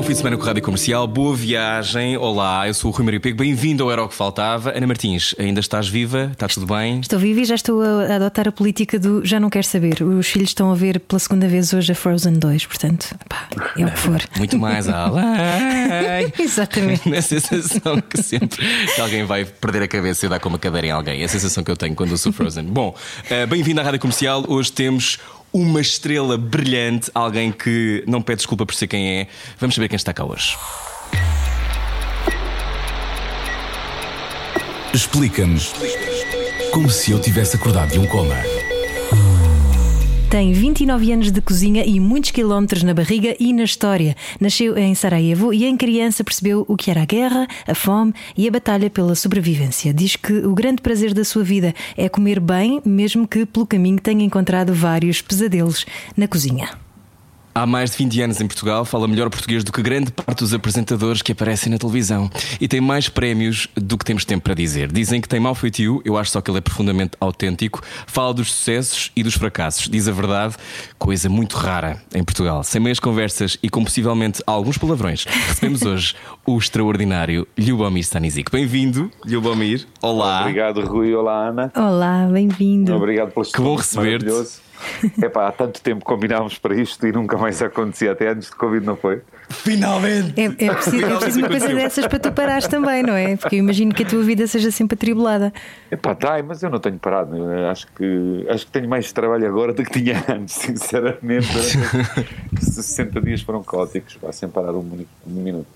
Bom 0.00 0.06
fim 0.06 0.12
de 0.12 0.18
semana 0.18 0.36
com 0.38 0.44
a 0.44 0.46
Rádio 0.46 0.62
Comercial, 0.62 1.06
boa 1.06 1.36
viagem. 1.36 2.16
Olá, 2.16 2.66
eu 2.66 2.72
sou 2.72 2.90
o 2.90 2.94
Rui 2.94 3.04
Maria 3.04 3.20
Pego, 3.20 3.36
bem-vindo 3.36 3.84
ao 3.84 3.92
Era 3.92 4.02
o 4.02 4.08
que 4.08 4.14
Faltava. 4.14 4.74
Ana 4.74 4.86
Martins, 4.86 5.34
ainda 5.38 5.60
estás 5.60 5.88
viva? 5.88 6.30
Está 6.32 6.48
tudo 6.48 6.64
bem? 6.64 7.00
Estou 7.00 7.18
viva 7.18 7.40
e 7.40 7.44
já 7.44 7.54
estou 7.54 7.82
a 7.82 8.16
adotar 8.16 8.48
a 8.48 8.52
política 8.52 8.98
do 8.98 9.22
já 9.22 9.38
não 9.38 9.50
quero 9.50 9.66
saber. 9.66 10.02
Os 10.02 10.26
filhos 10.26 10.48
estão 10.48 10.72
a 10.72 10.74
ver 10.74 11.00
pela 11.00 11.18
segunda 11.18 11.46
vez 11.46 11.74
hoje 11.74 11.92
a 11.92 11.94
Frozen 11.94 12.38
2, 12.38 12.64
portanto, 12.64 13.14
pá, 13.28 13.46
é 13.76 13.84
o 13.84 13.90
que 13.90 13.98
for. 13.98 14.22
Muito 14.38 14.58
mais 14.58 14.88
além. 14.88 16.32
Exatamente. 16.38 17.04
Na 17.06 17.20
sensação 17.20 18.00
que 18.00 18.22
sempre 18.22 18.66
que 18.94 19.00
alguém 19.02 19.24
vai 19.26 19.44
perder 19.44 19.82
a 19.82 19.88
cabeça 19.88 20.24
e 20.24 20.30
dar 20.30 20.40
com 20.40 20.48
uma 20.48 20.58
cadeira 20.58 20.86
em 20.86 20.90
alguém. 20.92 21.20
É 21.20 21.26
a 21.26 21.28
sensação 21.28 21.62
que 21.62 21.70
eu 21.70 21.76
tenho 21.76 21.94
quando 21.94 22.12
eu 22.12 22.16
sou 22.16 22.32
Frozen. 22.32 22.64
Bom, 22.64 22.96
eh, 23.28 23.44
bem-vindo 23.44 23.78
à 23.82 23.84
Rádio 23.84 24.00
Comercial. 24.00 24.46
Hoje 24.48 24.72
temos 24.72 25.18
uma 25.52 25.80
estrela 25.80 26.38
brilhante, 26.38 27.10
alguém 27.14 27.50
que 27.50 28.04
não 28.06 28.22
pede 28.22 28.38
desculpa 28.38 28.64
por 28.64 28.74
ser 28.74 28.86
quem 28.86 29.20
é. 29.20 29.26
Vamos 29.58 29.74
saber 29.74 29.88
quem 29.88 29.96
está 29.96 30.12
cá 30.12 30.24
hoje. 30.24 30.56
Explica-nos 34.92 35.72
como 36.72 36.90
se 36.90 37.12
eu 37.12 37.20
tivesse 37.20 37.56
acordado 37.56 37.92
de 37.92 37.98
um 37.98 38.06
coma. 38.06 38.36
Tem 40.30 40.52
29 40.52 41.12
anos 41.12 41.32
de 41.32 41.40
cozinha 41.40 41.84
e 41.84 41.98
muitos 41.98 42.30
quilómetros 42.30 42.84
na 42.84 42.94
barriga 42.94 43.34
e 43.40 43.52
na 43.52 43.64
história. 43.64 44.14
Nasceu 44.38 44.78
em 44.78 44.94
Sarajevo 44.94 45.52
e 45.52 45.64
em 45.64 45.76
criança 45.76 46.22
percebeu 46.22 46.64
o 46.68 46.76
que 46.76 46.88
era 46.88 47.02
a 47.02 47.04
guerra, 47.04 47.48
a 47.66 47.74
fome 47.74 48.14
e 48.36 48.46
a 48.46 48.50
batalha 48.52 48.88
pela 48.88 49.16
sobrevivência. 49.16 49.92
Diz 49.92 50.14
que 50.14 50.32
o 50.32 50.54
grande 50.54 50.82
prazer 50.82 51.12
da 51.12 51.24
sua 51.24 51.42
vida 51.42 51.74
é 51.96 52.08
comer 52.08 52.38
bem, 52.38 52.80
mesmo 52.84 53.26
que 53.26 53.44
pelo 53.44 53.66
caminho 53.66 53.98
tenha 53.98 54.22
encontrado 54.22 54.72
vários 54.72 55.20
pesadelos 55.20 55.84
na 56.16 56.28
cozinha. 56.28 56.78
Há 57.52 57.66
mais 57.66 57.90
de 57.90 57.96
20 57.98 58.22
anos 58.22 58.40
em 58.40 58.46
Portugal, 58.46 58.84
fala 58.84 59.08
melhor 59.08 59.28
português 59.28 59.64
do 59.64 59.72
que 59.72 59.82
grande 59.82 60.12
parte 60.12 60.38
dos 60.38 60.54
apresentadores 60.54 61.20
que 61.20 61.32
aparecem 61.32 61.72
na 61.72 61.78
televisão. 61.78 62.30
E 62.60 62.68
tem 62.68 62.80
mais 62.80 63.08
prémios 63.08 63.66
do 63.74 63.98
que 63.98 64.04
temos 64.04 64.24
tempo 64.24 64.44
para 64.44 64.54
dizer. 64.54 64.90
Dizem 64.92 65.20
que 65.20 65.28
tem 65.28 65.40
mau 65.40 65.54
feitio, 65.54 66.00
eu 66.04 66.16
acho 66.16 66.30
só 66.30 66.40
que 66.40 66.48
ele 66.48 66.58
é 66.58 66.60
profundamente 66.60 67.16
autêntico. 67.18 67.82
Fala 68.06 68.32
dos 68.32 68.52
sucessos 68.52 69.10
e 69.16 69.24
dos 69.24 69.34
fracassos. 69.34 69.88
Diz 69.88 70.06
a 70.06 70.12
verdade, 70.12 70.54
coisa 70.96 71.28
muito 71.28 71.56
rara 71.56 72.00
em 72.14 72.22
Portugal. 72.22 72.62
Sem 72.62 72.80
meias 72.80 73.00
conversas 73.00 73.58
e 73.60 73.68
com 73.68 73.82
possivelmente 73.82 74.40
alguns 74.46 74.78
palavrões, 74.78 75.24
recebemos 75.24 75.82
hoje 75.82 76.14
o 76.46 76.56
extraordinário 76.56 77.48
Ljubomir 77.58 78.02
Stanisic. 78.04 78.52
Bem-vindo, 78.52 79.10
Ljubomir. 79.26 79.88
Olá. 80.00 80.42
Obrigado, 80.42 80.86
Rui. 80.86 81.12
Olá, 81.12 81.48
Ana. 81.48 81.72
Olá, 81.74 82.28
bem-vindo. 82.30 82.94
Obrigado 82.94 83.32
pelo 83.32 83.44
Que 83.44 83.60
bom 83.60 83.74
receber-te. 83.74 84.69
Epá, 85.22 85.48
há 85.48 85.52
tanto 85.52 85.80
tempo 85.80 86.04
combinámos 86.04 86.58
para 86.58 86.74
isto 86.74 87.06
e 87.06 87.12
nunca 87.12 87.36
mais 87.36 87.60
acontecia, 87.62 88.12
até 88.12 88.28
antes 88.28 88.50
de 88.50 88.56
Covid, 88.56 88.84
não 88.84 88.96
foi? 88.96 89.22
Finalmente! 89.48 90.40
É, 90.40 90.44
é 90.44 90.74
preciso, 90.74 91.04
é 91.04 91.16
preciso 91.16 91.38
uma 91.40 91.48
coisa 91.48 91.68
dessas 91.74 92.06
para 92.06 92.18
tu 92.18 92.32
parares 92.32 92.68
também, 92.68 93.02
não 93.02 93.14
é? 93.14 93.36
Porque 93.36 93.56
eu 93.56 93.58
imagino 93.60 93.94
que 93.94 94.02
a 94.02 94.06
tua 94.06 94.22
vida 94.22 94.46
seja 94.46 94.70
sempre 94.70 94.94
atribulada. 94.94 95.52
Epá, 95.90 96.14
tá, 96.14 96.42
mas 96.42 96.62
eu 96.62 96.70
não 96.70 96.78
tenho 96.78 96.98
parado. 96.98 97.36
Acho 97.70 97.86
que, 97.88 98.46
acho 98.48 98.66
que 98.66 98.72
tenho 98.72 98.88
mais 98.88 99.12
trabalho 99.12 99.46
agora 99.46 99.72
do 99.72 99.82
que 99.82 99.90
tinha 99.90 100.24
antes, 100.28 100.54
sinceramente. 100.54 101.48
Os 102.52 102.68
60 102.74 103.20
dias 103.20 103.42
foram 103.42 103.62
caóticos, 103.62 104.16
pá, 104.16 104.32
sem 104.32 104.48
parar 104.48 104.72
um, 104.72 105.04
um 105.26 105.30
minuto. 105.30 105.66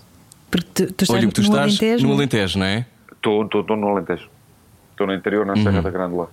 Porque 0.50 0.66
tu, 0.72 0.92
tu 0.92 1.02
estás 1.04 1.10
Olha, 1.10 1.32
tu 1.32 1.40
no 1.40 1.46
estás 1.48 1.62
Alentejo, 1.62 2.02
no 2.02 2.08
não 2.08 2.14
é? 2.14 2.16
Alentejo, 2.16 2.58
não 2.58 2.66
é? 2.66 2.86
Estou 3.12 3.76
no 3.76 3.88
Alentejo. 3.88 4.28
Estou 4.92 5.06
no 5.08 5.14
interior, 5.14 5.44
na 5.44 5.56
Serra 5.56 5.82
da 5.82 5.90
Grândola. 5.90 6.30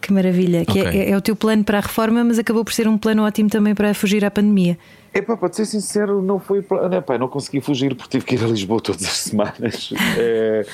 Que 0.00 0.12
maravilha. 0.12 0.64
Que 0.64 0.80
Ok. 0.80 1.00
é, 1.00 1.10
é 1.10 1.16
o 1.16 1.20
teu 1.20 1.34
plano 1.34 1.64
para 1.64 1.78
a 1.78 1.80
reforma, 1.80 2.22
mas 2.24 2.38
acabou 2.38 2.64
por 2.64 2.72
ser 2.72 2.86
um 2.88 2.96
plano 2.96 3.24
ótimo 3.24 3.48
também 3.50 3.74
para 3.74 3.92
fugir 3.94 4.24
à 4.24 4.30
pandemia. 4.30 4.78
Epá, 5.12 5.36
para 5.36 5.52
ser 5.52 5.64
sincero, 5.64 6.20
não 6.22 6.38
foi. 6.38 6.64
Não, 6.90 7.02
pá, 7.02 7.18
não 7.18 7.28
consegui 7.28 7.60
fugir 7.60 7.94
porque 7.94 8.18
tive 8.18 8.24
que 8.24 8.34
ir 8.36 8.44
a 8.44 8.46
Lisboa 8.46 8.80
todas 8.80 9.02
as 9.04 9.18
semanas. 9.18 9.92
É, 10.18 10.66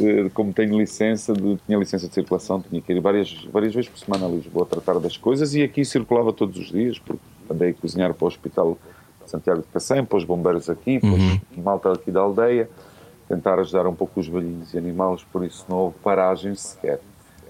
eh, 0.00 0.30
como 0.34 0.52
tenho 0.52 0.78
licença, 0.78 1.32
de, 1.32 1.56
tinha 1.66 1.78
licença 1.78 2.08
de 2.08 2.14
circulação, 2.14 2.60
tinha 2.60 2.80
que 2.80 2.92
ir 2.92 3.00
várias, 3.00 3.44
várias 3.52 3.74
vezes 3.74 3.90
por 3.90 3.98
semana 3.98 4.26
a 4.26 4.28
Lisboa 4.28 4.64
a 4.64 4.66
tratar 4.66 4.98
das 4.98 5.16
coisas 5.16 5.54
e 5.54 5.62
aqui 5.62 5.84
circulava 5.84 6.32
todos 6.32 6.58
os 6.58 6.70
dias, 6.70 6.98
porque 6.98 7.20
andei 7.50 7.70
a 7.70 7.74
cozinhar 7.74 8.12
para 8.14 8.24
o 8.24 8.28
Hospital 8.28 8.78
de 9.24 9.30
Santiago 9.30 9.62
de 9.62 9.68
Cacém, 9.68 10.04
para 10.04 10.18
os 10.18 10.24
bombeiros 10.24 10.68
aqui, 10.68 11.00
para 11.00 11.10
os 11.10 11.64
malta 11.64 11.92
aqui 11.92 12.10
da 12.10 12.20
aldeia, 12.20 12.68
tentar 13.28 13.58
ajudar 13.58 13.86
um 13.86 13.94
pouco 13.94 14.20
os 14.20 14.28
velhinhos 14.28 14.74
e 14.74 14.78
animais, 14.78 15.22
por 15.32 15.44
isso 15.44 15.64
não 15.68 15.76
houve 15.76 15.96
paragem 16.02 16.54
sequer. 16.54 17.00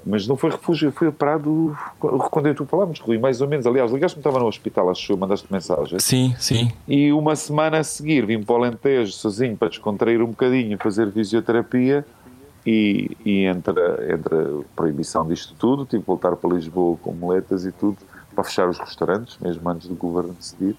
Mas 0.05 0.27
não 0.27 0.37
foi 0.37 0.51
refúgio, 0.51 0.91
foi 0.91 1.11
parado 1.13 1.77
quando 1.99 2.53
tu 2.55 2.65
falávamos, 2.67 2.99
Rui, 3.01 3.19
mais 3.19 3.41
ou 3.41 3.47
menos. 3.49 3.67
Aliás, 3.67 3.93
ligaste-me, 3.93 4.21
estava 4.21 4.39
no 4.41 4.47
hospital, 4.47 4.91
acho 4.91 5.07
que 5.07 5.15
mandaste 5.17 5.47
mensagem. 5.51 5.99
Sim, 6.01 6.35
sim. 6.39 6.71
E 6.89 7.13
uma 7.13 7.37
semana 7.37 7.79
a 7.79 7.85
seguir 7.85 8.27
vim 8.27 8.43
para 8.43 8.53
o 8.53 8.57
Alentejo 8.57 9.13
sozinho 9.13 9.57
para 9.57 9.69
descontrair 9.69 10.21
um 10.21 10.27
bocadinho, 10.27 10.77
fazer 10.79 11.11
fisioterapia 11.13 12.05
e, 12.67 13.11
e 13.25 13.45
entre, 13.45 13.79
a- 13.81 14.13
entre 14.15 14.35
a 14.35 14.49
proibição 14.75 15.27
disto 15.27 15.55
tudo, 15.59 15.85
tive 15.87 16.03
que 16.03 16.07
voltar 16.07 16.35
para 16.37 16.51
Lisboa 16.55 16.97
com 17.01 17.13
moletas 17.13 17.65
e 17.65 17.73
tudo, 17.73 17.97
para 18.35 18.45
fechar 18.45 18.69
os 18.69 18.79
restaurantes, 18.79 19.39
mesmo 19.41 19.69
antes 19.69 19.89
do 19.89 19.95
governo 19.95 20.33
decidir. 20.33 20.77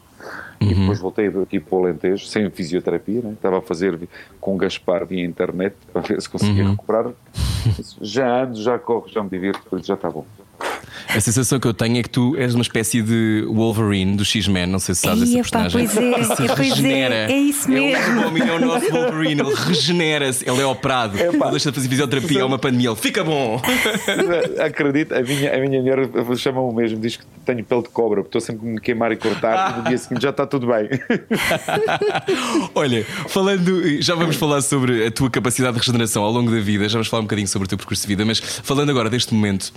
E 0.60 0.74
depois 0.74 1.00
voltei 1.00 1.28
aqui 1.28 1.60
para 1.60 1.76
o 1.76 1.80
Alentejo, 1.80 2.26
sem 2.26 2.50
fisioterapia, 2.50 3.22
né? 3.22 3.34
estava 3.34 3.58
a 3.60 3.62
fazer 3.62 4.00
com 4.40 4.58
Gaspar 4.58 5.06
via 5.06 5.24
internet 5.24 5.76
para 5.92 6.02
ver 6.02 6.22
se 6.22 6.30
conseguia 6.30 6.68
recuperar. 6.70 7.12
Já 8.02 8.44
ando, 8.44 8.62
já 8.62 8.78
corro, 8.78 9.08
já 9.08 9.24
me 9.24 9.30
divirto, 9.30 9.80
já 9.82 9.94
está 9.94 10.10
bom. 10.10 10.26
A 11.10 11.20
sensação 11.20 11.60
que 11.60 11.68
eu 11.68 11.74
tenho 11.74 11.98
é 11.98 12.02
que 12.04 12.10
tu 12.10 12.36
és 12.38 12.56
uma 12.56 12.62
espécie 12.64 13.02
de 13.02 13.46
Wolverine 13.48 14.16
do 14.16 14.26
X-Men, 14.26 14.66
não 14.66 14.80
sei 14.80 14.96
se 14.96 15.02
sabes 15.02 15.32
Ei, 15.32 15.40
essa 15.40 15.50
personagem. 15.60 15.88
pois 15.88 15.98
é, 15.98 16.14
Que 16.14 16.24
se 16.24 16.36
pois 16.36 16.50
é, 16.50 16.64
regenera. 16.64 17.32
é 17.32 17.38
isso 17.38 17.70
mesmo. 17.70 18.22
É 18.22 18.28
o, 18.28 18.38
é 18.38 18.56
o 18.56 18.60
nosso 18.66 18.90
Wolverine, 18.90 19.42
ele 19.42 19.54
regenera-se, 19.54 20.50
ele 20.50 20.62
é 20.62 20.66
operado, 20.66 21.20
ele 21.20 21.38
deixa 21.52 21.70
de 21.72 21.76
fazer 21.76 21.90
fisioterapia, 21.90 22.42
é 22.42 22.46
uma 22.46 22.58
pandemia, 22.58 22.90
ele 22.90 22.96
fica 22.96 23.24
bom. 23.24 23.62
Acredito, 24.66 25.14
a 25.14 25.22
minha, 25.22 25.56
a 25.56 25.60
minha 25.60 25.82
mulher 25.82 26.10
chama-me 26.38 26.68
o 26.68 26.74
mesmo, 26.74 27.00
diz 27.00 27.18
que 27.18 27.26
tenho 27.46 27.64
pele 27.64 27.84
de 27.84 27.90
cobra, 27.90 28.24
porque 28.24 28.38
estou 28.38 28.42
sempre 28.42 28.68
a 28.68 28.72
me 28.72 28.82
queimar 28.82 29.12
e 29.12 29.18
cortar, 29.18 29.74
e 29.76 29.78
no 29.82 29.88
dia 29.88 29.98
seguinte 29.98 30.24
já 30.24 30.30
está 30.32 30.48
tudo 30.48 30.68
bem. 30.68 30.90
Olha, 32.74 33.04
falando, 33.28 34.02
já 34.02 34.16
vamos 34.16 34.36
falar 34.36 34.62
sobre 34.62 35.06
a 35.06 35.12
tua 35.12 35.30
capacidade 35.30 35.74
de 35.74 35.80
regeneração 35.80 36.24
ao 36.24 36.32
longo 36.32 36.50
da 36.50 36.60
vida, 36.60 36.86
já 36.90 36.94
vamos 36.94 37.08
falar 37.08 37.22
um 37.22 37.26
bocadinho 37.26 37.48
sobre 37.48 37.66
o 37.66 37.70
teu 37.70 37.78
percurso 37.78 38.02
de 38.02 38.08
vida, 38.08 38.26
mas 38.26 38.40
falando 38.40 38.90
agora 38.90 39.10
deste 39.10 39.34
momento. 39.34 39.72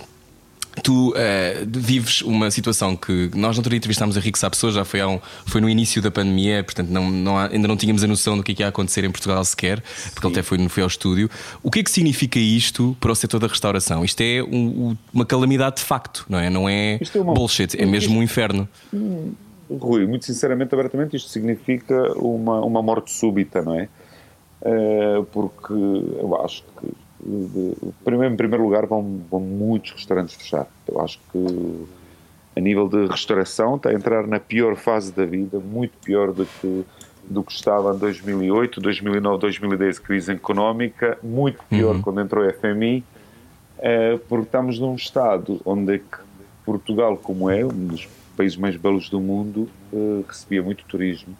Tu 0.83 1.13
eh, 1.15 1.63
vives 1.67 2.21
uma 2.21 2.51
situação 2.51 2.95
que 2.95 3.31
nós 3.35 3.55
na 3.57 3.59
altura 3.59 3.75
entrevistámos 3.75 4.15
a 4.17 4.19
Rico 4.19 4.37
Sapessoa, 4.37 4.71
já 4.71 4.85
foi, 4.85 5.03
um, 5.03 5.19
foi 5.45 5.59
no 5.61 5.69
início 5.69 6.01
da 6.01 6.11
pandemia, 6.11 6.63
portanto 6.63 6.89
não, 6.89 7.09
não 7.09 7.37
há- 7.37 7.47
ainda 7.47 7.67
não 7.67 7.75
tínhamos 7.77 8.03
a 8.03 8.07
noção 8.07 8.37
do 8.37 8.43
que 8.43 8.51
é 8.51 8.55
que 8.55 8.61
ia 8.63 8.67
acontecer 8.67 9.03
em 9.03 9.11
Portugal 9.11 9.43
sequer, 9.43 9.81
porque 10.13 10.27
ele 10.27 10.33
até 10.35 10.43
foi, 10.43 10.69
foi 10.69 10.83
ao 10.83 10.87
estúdio. 10.87 11.29
O 11.63 11.71
que 11.71 11.79
é 11.79 11.83
que 11.83 11.89
significa 11.91 12.37
isto 12.39 12.95
para 12.99 13.11
o 13.11 13.15
setor 13.15 13.39
da 13.39 13.47
restauração? 13.47 14.03
Isto 14.05 14.21
é 14.21 14.43
um- 14.43 14.89
um- 14.91 14.97
uma 15.13 15.25
calamidade 15.25 15.77
de 15.77 15.83
facto, 15.83 16.25
não 16.29 16.39
é? 16.39 16.49
Não 16.49 16.69
é, 16.69 16.99
Isto 17.01 17.17
é 17.17 17.21
uma- 17.21 17.33
bullshit, 17.33 17.75
é 17.79 17.85
mesmo 17.85 18.17
um 18.19 18.23
inferno. 18.23 18.67
Rui, 19.69 20.05
muito 20.07 20.25
sinceramente, 20.25 20.73
abertamente, 20.73 21.15
isto 21.17 21.29
significa 21.29 22.13
uma, 22.13 22.61
uma 22.63 22.81
morte 22.81 23.11
súbita, 23.11 23.61
não 23.61 23.73
é? 23.75 23.89
Eh, 24.63 25.23
porque 25.31 25.73
eu 25.73 26.41
acho 26.43 26.63
que, 26.79 26.87
primeiro, 28.03 28.33
em 28.33 28.37
primeiro 28.37 28.63
lugar, 28.63 28.85
vão, 28.85 29.21
vão 29.29 29.39
muitos 29.39 29.91
restaurantes 29.91 30.35
fechar. 30.35 30.67
Eu 30.87 31.01
acho 31.01 31.19
que, 31.31 31.85
a 32.55 32.59
nível 32.59 32.87
de 32.87 33.05
restauração, 33.07 33.75
está 33.75 33.89
a 33.89 33.93
entrar 33.93 34.27
na 34.27 34.39
pior 34.39 34.75
fase 34.75 35.11
da 35.11 35.25
vida, 35.25 35.59
muito 35.59 35.93
pior 36.03 36.31
do 36.31 36.45
que, 36.45 36.85
do 37.23 37.43
que 37.43 37.51
estava 37.51 37.93
em 37.93 37.97
2008, 37.97 38.79
2009, 38.79 39.39
2010, 39.39 39.99
crise 39.99 40.31
económica, 40.31 41.17
muito 41.23 41.63
pior 41.69 42.01
quando 42.01 42.21
entrou 42.21 42.47
a 42.47 42.53
FMI, 42.53 43.03
eh, 43.79 44.19
porque 44.27 44.45
estamos 44.45 44.79
num 44.79 44.95
estado 44.95 45.61
onde 45.65 45.95
é 45.95 46.01
Portugal, 46.65 47.17
como 47.17 47.49
é, 47.49 47.63
um 47.65 47.87
dos 47.87 48.07
países 48.35 48.57
mais 48.57 48.75
belos 48.75 49.09
do 49.09 49.19
mundo, 49.19 49.69
eh, 49.93 50.23
recebia 50.27 50.61
muito 50.61 50.83
turismo. 50.85 51.35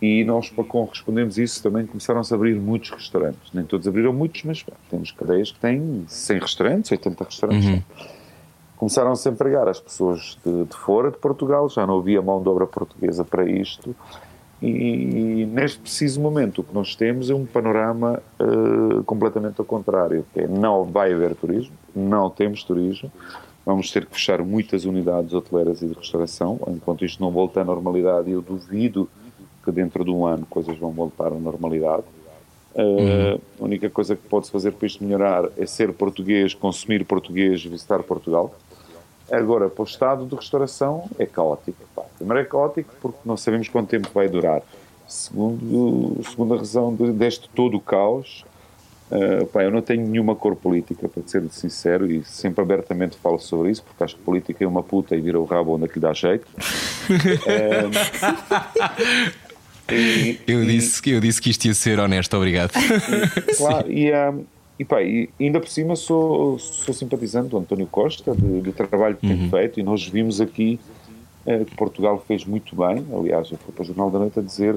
E 0.00 0.24
nós, 0.24 0.48
para 0.48 0.64
correspondemos 0.64 1.38
a 1.38 1.42
isso, 1.42 1.62
também 1.62 1.86
começaram-se 1.86 2.32
a 2.32 2.36
abrir 2.36 2.54
muitos 2.58 2.90
restaurantes. 2.90 3.52
Nem 3.52 3.64
todos 3.64 3.86
abriram 3.86 4.12
muitos, 4.12 4.42
mas 4.44 4.62
pá, 4.62 4.72
temos 4.88 5.10
cadeias 5.12 5.52
que 5.52 5.60
têm 5.60 6.04
100 6.08 6.38
restaurantes, 6.38 6.90
80 6.90 7.24
restaurantes. 7.24 7.82
Começaram-se 8.76 9.28
a 9.28 9.32
empregar 9.32 9.68
as 9.68 9.78
pessoas 9.78 10.38
de, 10.44 10.64
de 10.64 10.74
fora 10.74 11.10
de 11.10 11.18
Portugal, 11.18 11.68
já 11.68 11.86
não 11.86 11.98
havia 11.98 12.22
mão 12.22 12.42
de 12.42 12.48
obra 12.48 12.66
portuguesa 12.66 13.22
para 13.22 13.44
isto. 13.44 13.94
E, 14.62 15.46
neste 15.46 15.78
preciso 15.78 16.20
momento 16.20 16.60
o 16.60 16.64
que 16.64 16.74
nós 16.74 16.94
temos 16.94 17.30
é 17.30 17.34
um 17.34 17.46
panorama 17.46 18.22
eh, 18.38 19.02
completamente 19.06 19.58
ao 19.58 19.64
contrário, 19.64 20.24
que 20.34 20.40
é 20.40 20.46
não 20.46 20.84
vai 20.84 21.14
haver 21.14 21.34
turismo, 21.34 21.72
não 21.96 22.28
temos 22.28 22.62
turismo, 22.62 23.10
vamos 23.64 23.90
ter 23.90 24.04
que 24.04 24.12
fechar 24.12 24.42
muitas 24.42 24.84
unidades 24.84 25.32
hoteleiras 25.32 25.80
e 25.80 25.86
de 25.86 25.94
restauração, 25.94 26.60
enquanto 26.68 27.06
isto 27.06 27.22
não 27.22 27.30
volta 27.30 27.62
à 27.62 27.64
normalidade, 27.64 28.30
eu 28.30 28.42
duvido 28.42 29.08
que 29.70 29.76
dentro 29.76 30.04
de 30.04 30.10
um 30.10 30.26
ano 30.26 30.46
coisas 30.48 30.76
vão 30.76 30.90
voltar 30.90 31.28
à 31.28 31.38
normalidade. 31.38 32.02
Uh, 32.74 33.40
a 33.60 33.64
única 33.64 33.90
coisa 33.90 34.14
que 34.14 34.22
pode-se 34.28 34.52
fazer 34.52 34.72
para 34.72 34.86
isto 34.86 35.02
melhorar 35.02 35.48
é 35.56 35.66
ser 35.66 35.92
português, 35.92 36.54
consumir 36.54 37.04
português, 37.04 37.64
visitar 37.64 38.02
Portugal. 38.02 38.54
Agora, 39.30 39.68
para 39.68 39.82
o 39.82 39.84
estado 39.84 40.26
de 40.26 40.34
restauração, 40.34 41.08
é 41.18 41.26
caótico. 41.26 41.78
Pá. 41.94 42.02
Primeiro 42.16 42.40
é 42.40 42.44
caótico 42.44 42.92
porque 43.00 43.18
não 43.24 43.36
sabemos 43.36 43.68
quanto 43.68 43.88
tempo 43.88 44.08
vai 44.12 44.28
durar. 44.28 44.62
Segundo, 45.06 46.22
segunda 46.28 46.56
razão 46.56 46.94
deste 46.94 47.48
todo 47.50 47.76
o 47.76 47.80
caos, 47.80 48.44
uh, 49.10 49.46
pá, 49.46 49.64
eu 49.64 49.70
não 49.70 49.82
tenho 49.82 50.06
nenhuma 50.06 50.36
cor 50.36 50.54
política, 50.54 51.08
para 51.08 51.22
ser 51.26 51.42
sincero, 51.50 52.10
e 52.10 52.24
sempre 52.24 52.62
abertamente 52.62 53.16
falo 53.16 53.38
sobre 53.40 53.70
isso, 53.70 53.82
porque 53.82 54.04
acho 54.04 54.16
que 54.16 54.22
política 54.22 54.62
é 54.62 54.66
uma 54.66 54.82
puta 54.82 55.16
e 55.16 55.20
vira 55.20 55.40
o 55.40 55.44
rabo 55.44 55.74
onde 55.74 55.86
aquilo 55.86 56.02
dá 56.02 56.12
jeito. 56.12 56.46
E, 57.10 59.49
eu, 60.46 60.64
disse, 60.64 61.10
eu 61.10 61.20
disse 61.20 61.40
que 61.40 61.50
isto 61.50 61.64
ia 61.66 61.74
ser 61.74 61.98
honesto, 61.98 62.36
obrigado. 62.36 62.72
E, 62.76 63.54
claro, 63.56 63.90
e, 63.90 64.12
um, 64.12 64.44
e, 64.78 64.84
pá, 64.84 65.02
e 65.02 65.28
ainda 65.38 65.60
por 65.60 65.68
cima 65.68 65.94
sou, 65.94 66.58
sou 66.58 66.94
simpatizante 66.94 67.48
do 67.48 67.58
António 67.58 67.86
Costa, 67.86 68.34
do, 68.34 68.62
do 68.62 68.72
trabalho 68.72 69.16
que 69.16 69.26
uhum. 69.26 69.36
tem 69.36 69.50
feito, 69.50 69.78
e 69.80 69.82
nós 69.82 70.06
vimos 70.06 70.40
aqui 70.40 70.80
uh, 71.44 71.64
que 71.64 71.74
Portugal 71.76 72.22
fez 72.26 72.44
muito 72.44 72.74
bem. 72.74 73.04
Aliás, 73.12 73.50
eu 73.50 73.58
fui 73.58 73.74
para 73.74 73.82
o 73.82 73.84
Jornal 73.84 74.10
da 74.10 74.18
Noite 74.18 74.38
a 74.38 74.42
dizer: 74.42 74.74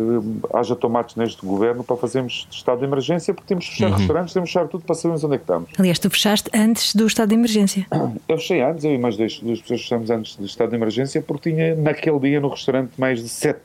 haja 0.54 0.75
tomates 0.75 1.16
neste 1.16 1.45
governo 1.45 1.83
para 1.83 1.95
fazermos 1.95 2.48
estado 2.51 2.80
de 2.80 2.86
emergência, 2.86 3.33
porque 3.33 3.48
temos 3.48 3.66
que 3.66 3.71
fechar 3.71 3.92
uhum. 3.92 3.98
restaurantes, 3.98 4.33
temos 4.33 4.50
que 4.50 4.54
fechar 4.54 4.68
tudo 4.68 4.83
para 4.83 4.95
sabermos 4.95 5.24
onde 5.24 5.36
é 5.36 5.38
que 5.38 5.44
estamos. 5.44 5.69
Aliás, 5.77 6.00
tu 6.00 6.09
fechaste 6.09 6.50
antes 6.54 6.94
do 6.95 7.07
estado 7.07 7.30
de 7.30 7.36
emergência. 7.36 7.88
Eu 8.27 8.38
fechei 8.38 8.62
antes, 8.62 8.83
eu 8.83 8.94
e 8.94 8.98
mais 8.98 9.16
duas, 9.16 9.39
duas 9.39 9.62
pessoas 9.62 9.81
fechamos 9.81 10.09
antes 10.09 10.36
do 10.36 10.45
estado 10.45 10.69
de 10.69 10.75
emergência, 10.75 11.21
porque 11.21 11.51
tinha 11.51 11.75
naquele 11.75 12.19
dia 12.19 12.39
no 12.39 12.50
restaurante 12.50 12.92
mais 12.98 13.21
de 13.21 13.30
sete 13.30 13.62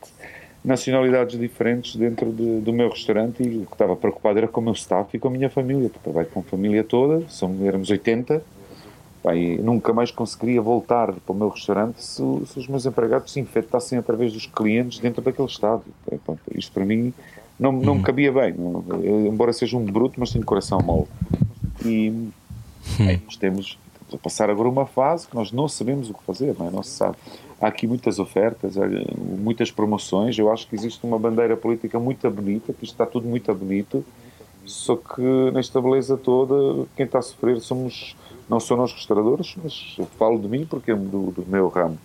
nacionalidades 0.65 1.39
diferentes 1.39 1.97
dentro 1.97 2.33
de, 2.33 2.61
do 2.61 2.73
meu 2.73 2.89
restaurante 2.89 3.43
e 3.43 3.59
o 3.59 3.67
que 3.67 3.73
estava 3.73 3.95
preocupado 3.95 4.39
era 4.39 4.49
com 4.49 4.61
o 4.61 4.65
meu 4.65 4.73
staff 4.73 5.17
e 5.17 5.19
com 5.19 5.29
a 5.29 5.31
minha 5.31 5.49
família, 5.49 5.89
porque 5.89 6.05
trabalho 6.05 6.29
com 6.29 6.41
a 6.41 6.43
família 6.43 6.83
toda, 6.83 7.23
somos, 7.29 7.63
éramos 7.63 7.89
80, 7.91 8.43
pá, 9.23 9.35
e 9.37 9.59
nunca 9.59 9.93
mais 9.93 10.11
conseguiria 10.11 10.61
voltar 10.61 11.13
para 11.13 11.33
o 11.33 11.35
meu 11.35 11.49
restaurante 11.49 12.03
se, 12.03 12.23
se, 12.47 12.59
os 12.59 12.67
meus 12.67 12.85
empregados 12.87 13.33
se 13.33 13.41
infectassem 13.41 13.99
através 13.99 14.33
dos 14.33 14.47
clientes 14.47 14.99
dentro 14.99 15.23
daquele 15.23 15.49
estado. 15.49 15.85
Isto 16.55 16.73
para 16.73 16.85
mim 16.85 17.15
não, 17.59 17.73
não 17.73 17.95
me 17.95 18.01
uhum. 18.01 18.03
cabia 18.03 18.33
bem, 18.33 18.55
eu, 19.03 19.27
embora 19.27 19.53
seja 19.53 19.77
um 19.77 19.85
bruto, 19.85 20.19
mas 20.19 20.33
tenho 20.33 20.45
coração 20.45 20.81
mau. 20.81 21.09
E 21.85 22.31
bem, 22.99 23.23
nós 23.25 23.37
temos, 23.37 23.79
temos 23.99 24.15
a 24.15 24.19
passar 24.19 24.51
agora 24.51 24.69
uma 24.69 24.87
fase 24.87 25.29
que 25.29 25.35
nós 25.35 25.53
não 25.53 25.69
sabemos 25.69 26.11
o 26.11 26.15
que 26.15 26.23
fazer, 26.25 26.55
não, 26.59 26.67
é? 26.67 26.71
não 26.71 26.83
se 26.83 26.91
sabe 26.91 27.17
há 27.61 27.67
aqui 27.67 27.87
muitas 27.87 28.19
ofertas, 28.19 28.75
muitas 29.17 29.71
promoções. 29.71 30.39
Eu 30.39 30.51
acho 30.53 30.67
que 30.69 30.75
existe 30.75 31.05
uma 31.05 31.19
bandeira 31.19 31.57
política 31.57 31.99
muito 31.99 32.29
bonita, 32.31 32.73
que 32.73 32.85
isto 32.85 32.95
está 32.95 33.07
tudo 33.07 33.27
muito 33.27 33.53
bonito, 33.55 34.05
só 34.65 34.97
que 34.97 35.23
nesta 35.53 35.81
beleza 35.81 36.17
toda, 36.17 36.87
quem 36.97 37.07
está 37.07 37.19
a 37.19 37.23
sofrer 37.23 37.61
somos, 37.61 38.15
não 38.49 38.61
são 38.61 38.77
nós 38.77 38.93
restauradores, 38.93 39.57
mas 39.63 39.97
falo 40.19 40.39
de 40.39 40.49
mim 40.49 40.67
porque 40.67 40.91
é 40.91 40.95
do, 40.95 41.31
do 41.31 41.45
meu 41.47 41.69
ramo. 41.69 41.99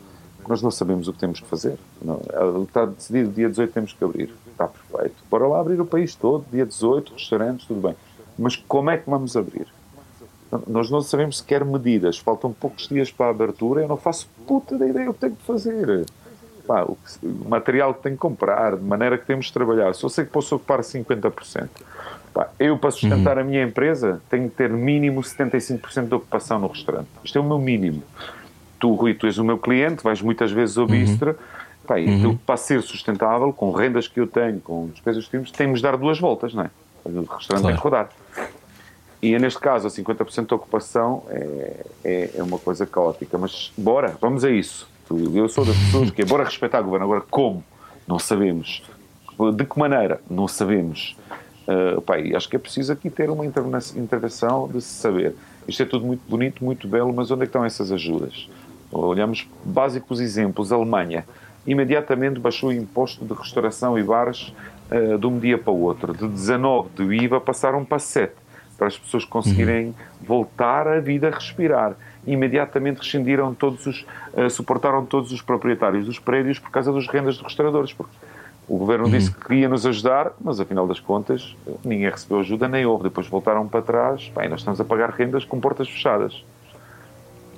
Nós 0.48 0.62
não 0.62 0.72
sabemos 0.72 1.08
o 1.08 1.14
que 1.14 1.20
temos 1.20 1.40
que 1.40 1.48
fazer. 1.48 1.78
Não, 2.02 2.20
está 2.64 2.86
decidido, 2.86 3.32
dia 3.32 3.50
18 3.50 3.74
temos 3.74 3.94
que 3.94 4.04
abrir. 4.04 4.30
Está 4.52 4.68
perfeito. 4.68 5.16
Bora 5.30 5.48
lá 5.48 5.60
abrir 5.60 5.80
o 5.80 5.86
país 5.86 6.16
todo, 6.16 6.46
dia 6.52 6.66
18, 6.66 7.14
restaurantes, 7.14 7.66
tudo 7.66 7.82
bem. 7.82 7.96
Mas 8.38 8.56
como 8.56 8.90
é 8.90 8.98
que 8.98 9.10
vamos 9.10 9.38
abrir? 9.38 9.68
Nós 10.68 10.90
não 10.90 11.02
sabemos 11.02 11.38
sequer 11.38 11.64
medidas, 11.64 12.18
faltam 12.18 12.52
poucos 12.52 12.88
dias 12.88 13.12
para 13.12 13.28
a 13.28 13.30
abertura, 13.30 13.82
eu 13.82 13.88
não 13.88 13.98
faço 13.98 14.28
puta 14.48 14.78
da 14.78 14.88
ideia 14.88 15.10
o 15.10 15.14
que 15.14 15.22
tenho 15.22 15.36
que 15.36 15.44
fazer. 15.44 16.06
Pá, 16.68 16.84
o, 16.84 16.98
o, 17.22 17.50
material 17.50 17.94
que 17.94 18.04
tenho 18.04 18.16
que 18.16 18.22
comprar, 18.22 18.78
de 18.78 18.84
maneira 18.84 19.18
que 19.18 19.26
temos 19.26 19.48
de 19.48 19.54
trabalhar. 19.54 19.94
Só 19.94 20.08
sei 20.08 20.26
que 20.26 20.32
posso 20.32 20.56
ocupar 20.56 20.80
50%. 20.80 21.70
Pá, 22.34 22.50
eu, 22.60 22.78
para 22.78 22.92
sustentar 22.92 23.38
uhum. 23.38 23.44
a 23.44 23.46
minha 23.46 23.64
empresa, 23.64 24.22
tenho 24.30 24.50
que 24.50 24.56
ter 24.56 24.70
mínimo 24.70 25.22
75% 25.22 26.08
de 26.08 26.16
ocupação 26.16 26.60
no 26.60 26.68
restaurante. 26.68 27.08
Isto 27.24 27.38
é 27.38 27.42
o 27.42 27.44
meu 27.44 27.60
mínimo. 27.60 28.02
Tu, 28.80 28.94
Rui, 28.94 29.14
tu 29.14 29.28
és 29.28 29.38
o 29.38 29.44
meu 29.44 29.58
cliente, 29.58 30.04
vais 30.04 30.22
muitas 30.22 30.52
vezes 30.52 30.78
ao 30.78 30.86
uhum. 30.86 31.36
Pá, 31.86 32.00
e 32.00 32.08
uhum. 32.08 32.38
para 32.38 32.56
ser 32.56 32.82
sustentável, 32.82 33.52
com 33.52 33.72
rendas 33.72 34.08
que 34.08 34.20
eu 34.20 34.26
tenho, 34.26 34.60
com 34.62 34.88
despesas 34.88 35.26
que 35.26 35.32
temos, 35.32 35.52
temos 35.52 35.80
de 35.80 35.84
dar 35.84 35.98
duas 35.98 36.18
voltas, 36.18 36.54
não 36.54 36.64
é? 36.64 36.70
O 37.04 37.10
restaurante 37.10 37.48
claro. 37.48 37.64
tem 37.64 37.76
que 37.76 37.82
rodar. 37.82 38.10
E 39.24 39.40
neste 39.40 39.58
caso, 39.58 39.88
a 39.88 39.90
50% 39.90 40.48
de 40.48 40.54
ocupação 40.54 41.24
é, 41.30 41.86
é, 42.04 42.32
é, 42.36 42.44
uma 42.44 42.60
coisa 42.60 42.86
caótica. 42.86 43.38
Mas 43.38 43.72
bora, 43.78 44.18
vamos 44.20 44.44
a 44.44 44.52
isso. 44.52 44.86
Eu 45.34 45.48
sou 45.48 45.64
das 45.64 45.78
pessoas 45.78 46.12
que 46.12 46.24
é 46.24 46.26
bora 46.26 46.44
respeitar 46.44 46.82
o 46.82 46.84
governo. 46.84 47.06
Agora, 47.06 47.22
como? 47.32 47.64
Não 48.06 48.20
sabemos. 48.20 48.84
De 49.56 49.64
que 49.64 49.80
maneira? 49.80 50.20
Não 50.30 50.46
sabemos. 50.46 51.16
Uh, 51.66 52.02
pá, 52.02 52.16
acho 52.36 52.50
que 52.50 52.58
é 52.58 52.60
preciso 52.60 52.92
aqui 52.92 53.10
ter 53.10 53.30
uma 53.30 53.46
intervenção 53.46 54.68
de 54.68 54.82
se 54.82 54.90
saber. 54.96 55.34
Isto 55.66 55.84
é 55.84 55.86
tudo 55.86 56.06
muito 56.06 56.24
bonito, 56.28 56.62
muito 56.62 56.86
belo, 56.86 57.14
mas 57.14 57.32
onde 57.32 57.44
é 57.44 57.46
estão 57.46 57.64
essas 57.64 57.94
ajudas? 57.94 58.50
Olhamos 58.92 59.48
básicos 59.64 60.20
exemplos. 60.20 60.74
A 60.74 60.76
Alemanha 60.76 61.26
imediatamente 61.66 62.42
baixou 62.42 62.72
o 62.72 62.74
imposto 62.74 63.24
de 63.24 63.34
restauração 63.34 63.98
e 63.98 64.04
bares 64.04 64.54
uh, 64.92 65.18
de 65.18 65.26
um 65.26 65.40
dia 65.40 65.58
para 65.58 65.72
o 65.72 65.80
outro. 65.80 66.14
De 66.14 66.28
19 66.28 66.90
de 66.94 67.24
IVA 67.24 67.40
passaram 67.40 67.86
para 67.86 68.00
7 68.00 68.43
para 68.84 68.90
as 68.90 68.98
pessoas 68.98 69.24
conseguirem 69.24 69.88
uhum. 69.88 69.94
voltar 70.22 70.90
à 70.90 71.00
vida 71.00 71.30
a 71.30 71.32
respirar. 71.32 71.96
Imediatamente 72.28 72.98
rescindiram 72.98 73.54
todos 73.54 73.86
os, 73.86 74.06
uh, 74.34 74.50
suportaram 74.50 75.06
todos 75.06 75.32
os 75.32 75.42
proprietários 75.42 76.06
dos 76.06 76.20
prédios 76.20 76.60
por 76.60 76.70
causa 76.70 76.92
dos 76.92 77.08
rendas 77.08 77.36
dos 77.38 77.46
restauradores, 77.46 77.94
porque 77.94 78.14
o 78.68 78.78
governo 78.78 79.06
uhum. 79.06 79.12
disse 79.12 79.34
que 79.34 79.56
ia 79.56 79.70
nos 79.70 79.86
ajudar, 79.86 80.34
mas 80.42 80.60
afinal 80.60 80.86
das 80.86 81.00
contas 81.00 81.56
ninguém 81.84 82.10
recebeu 82.10 82.40
ajuda, 82.40 82.68
nem 82.68 82.86
houve. 82.86 83.04
Depois 83.04 83.26
voltaram 83.28 83.66
para 83.70 83.82
trás, 83.82 84.30
bem, 84.36 84.50
nós 84.50 84.60
estamos 84.60 84.82
a 84.82 84.84
pagar 84.84 85.12
rendas 85.12 85.46
com 85.46 85.62
portas 85.62 85.90
fechadas. 85.90 86.44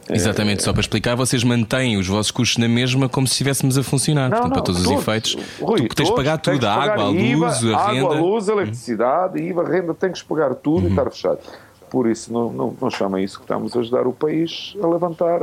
Exatamente, 0.09 0.61
só 0.61 0.71
para 0.71 0.81
explicar, 0.81 1.15
vocês 1.15 1.43
mantêm 1.43 1.97
os 1.97 2.07
vossos 2.07 2.31
custos 2.31 2.57
na 2.57 2.67
mesma 2.67 3.09
como 3.09 3.25
se 3.25 3.33
estivéssemos 3.33 3.77
a 3.77 3.83
funcionar. 3.83 4.29
Não, 4.29 4.37
Portanto, 4.37 4.49
não, 4.49 4.53
para 4.53 4.61
todos, 4.61 4.83
todos, 4.83 4.95
os 4.95 5.01
efeitos, 5.01 5.37
Rui, 5.59 5.87
tu 5.87 5.95
tens 5.95 6.09
de 6.09 6.15
pagar 6.15 6.37
tudo: 6.37 6.65
a 6.65 6.73
água, 6.73 7.03
a 7.05 7.07
luz, 7.07 7.21
IVA, 7.21 7.75
a 7.75 7.91
renda. 7.91 8.05
Água, 8.05 8.17
a 8.17 8.19
luz, 8.19 8.49
a 8.49 8.53
eletricidade, 8.53 9.41
IVA, 9.41 9.61
a 9.63 9.67
renda, 9.67 9.93
tens 9.95 10.21
que 10.21 10.27
pagar 10.27 10.53
tudo 10.53 10.83
uhum. 10.83 10.87
e 10.87 10.89
estar 10.89 11.09
fechado. 11.09 11.39
Por 11.89 12.07
isso, 12.07 12.31
não, 12.31 12.51
não, 12.51 12.77
não 12.79 12.89
chama 12.89 13.21
isso 13.21 13.37
que 13.37 13.45
estamos 13.45 13.75
a 13.75 13.79
ajudar 13.79 14.05
o 14.05 14.13
país 14.13 14.75
a 14.81 14.87
levantar, 14.87 15.39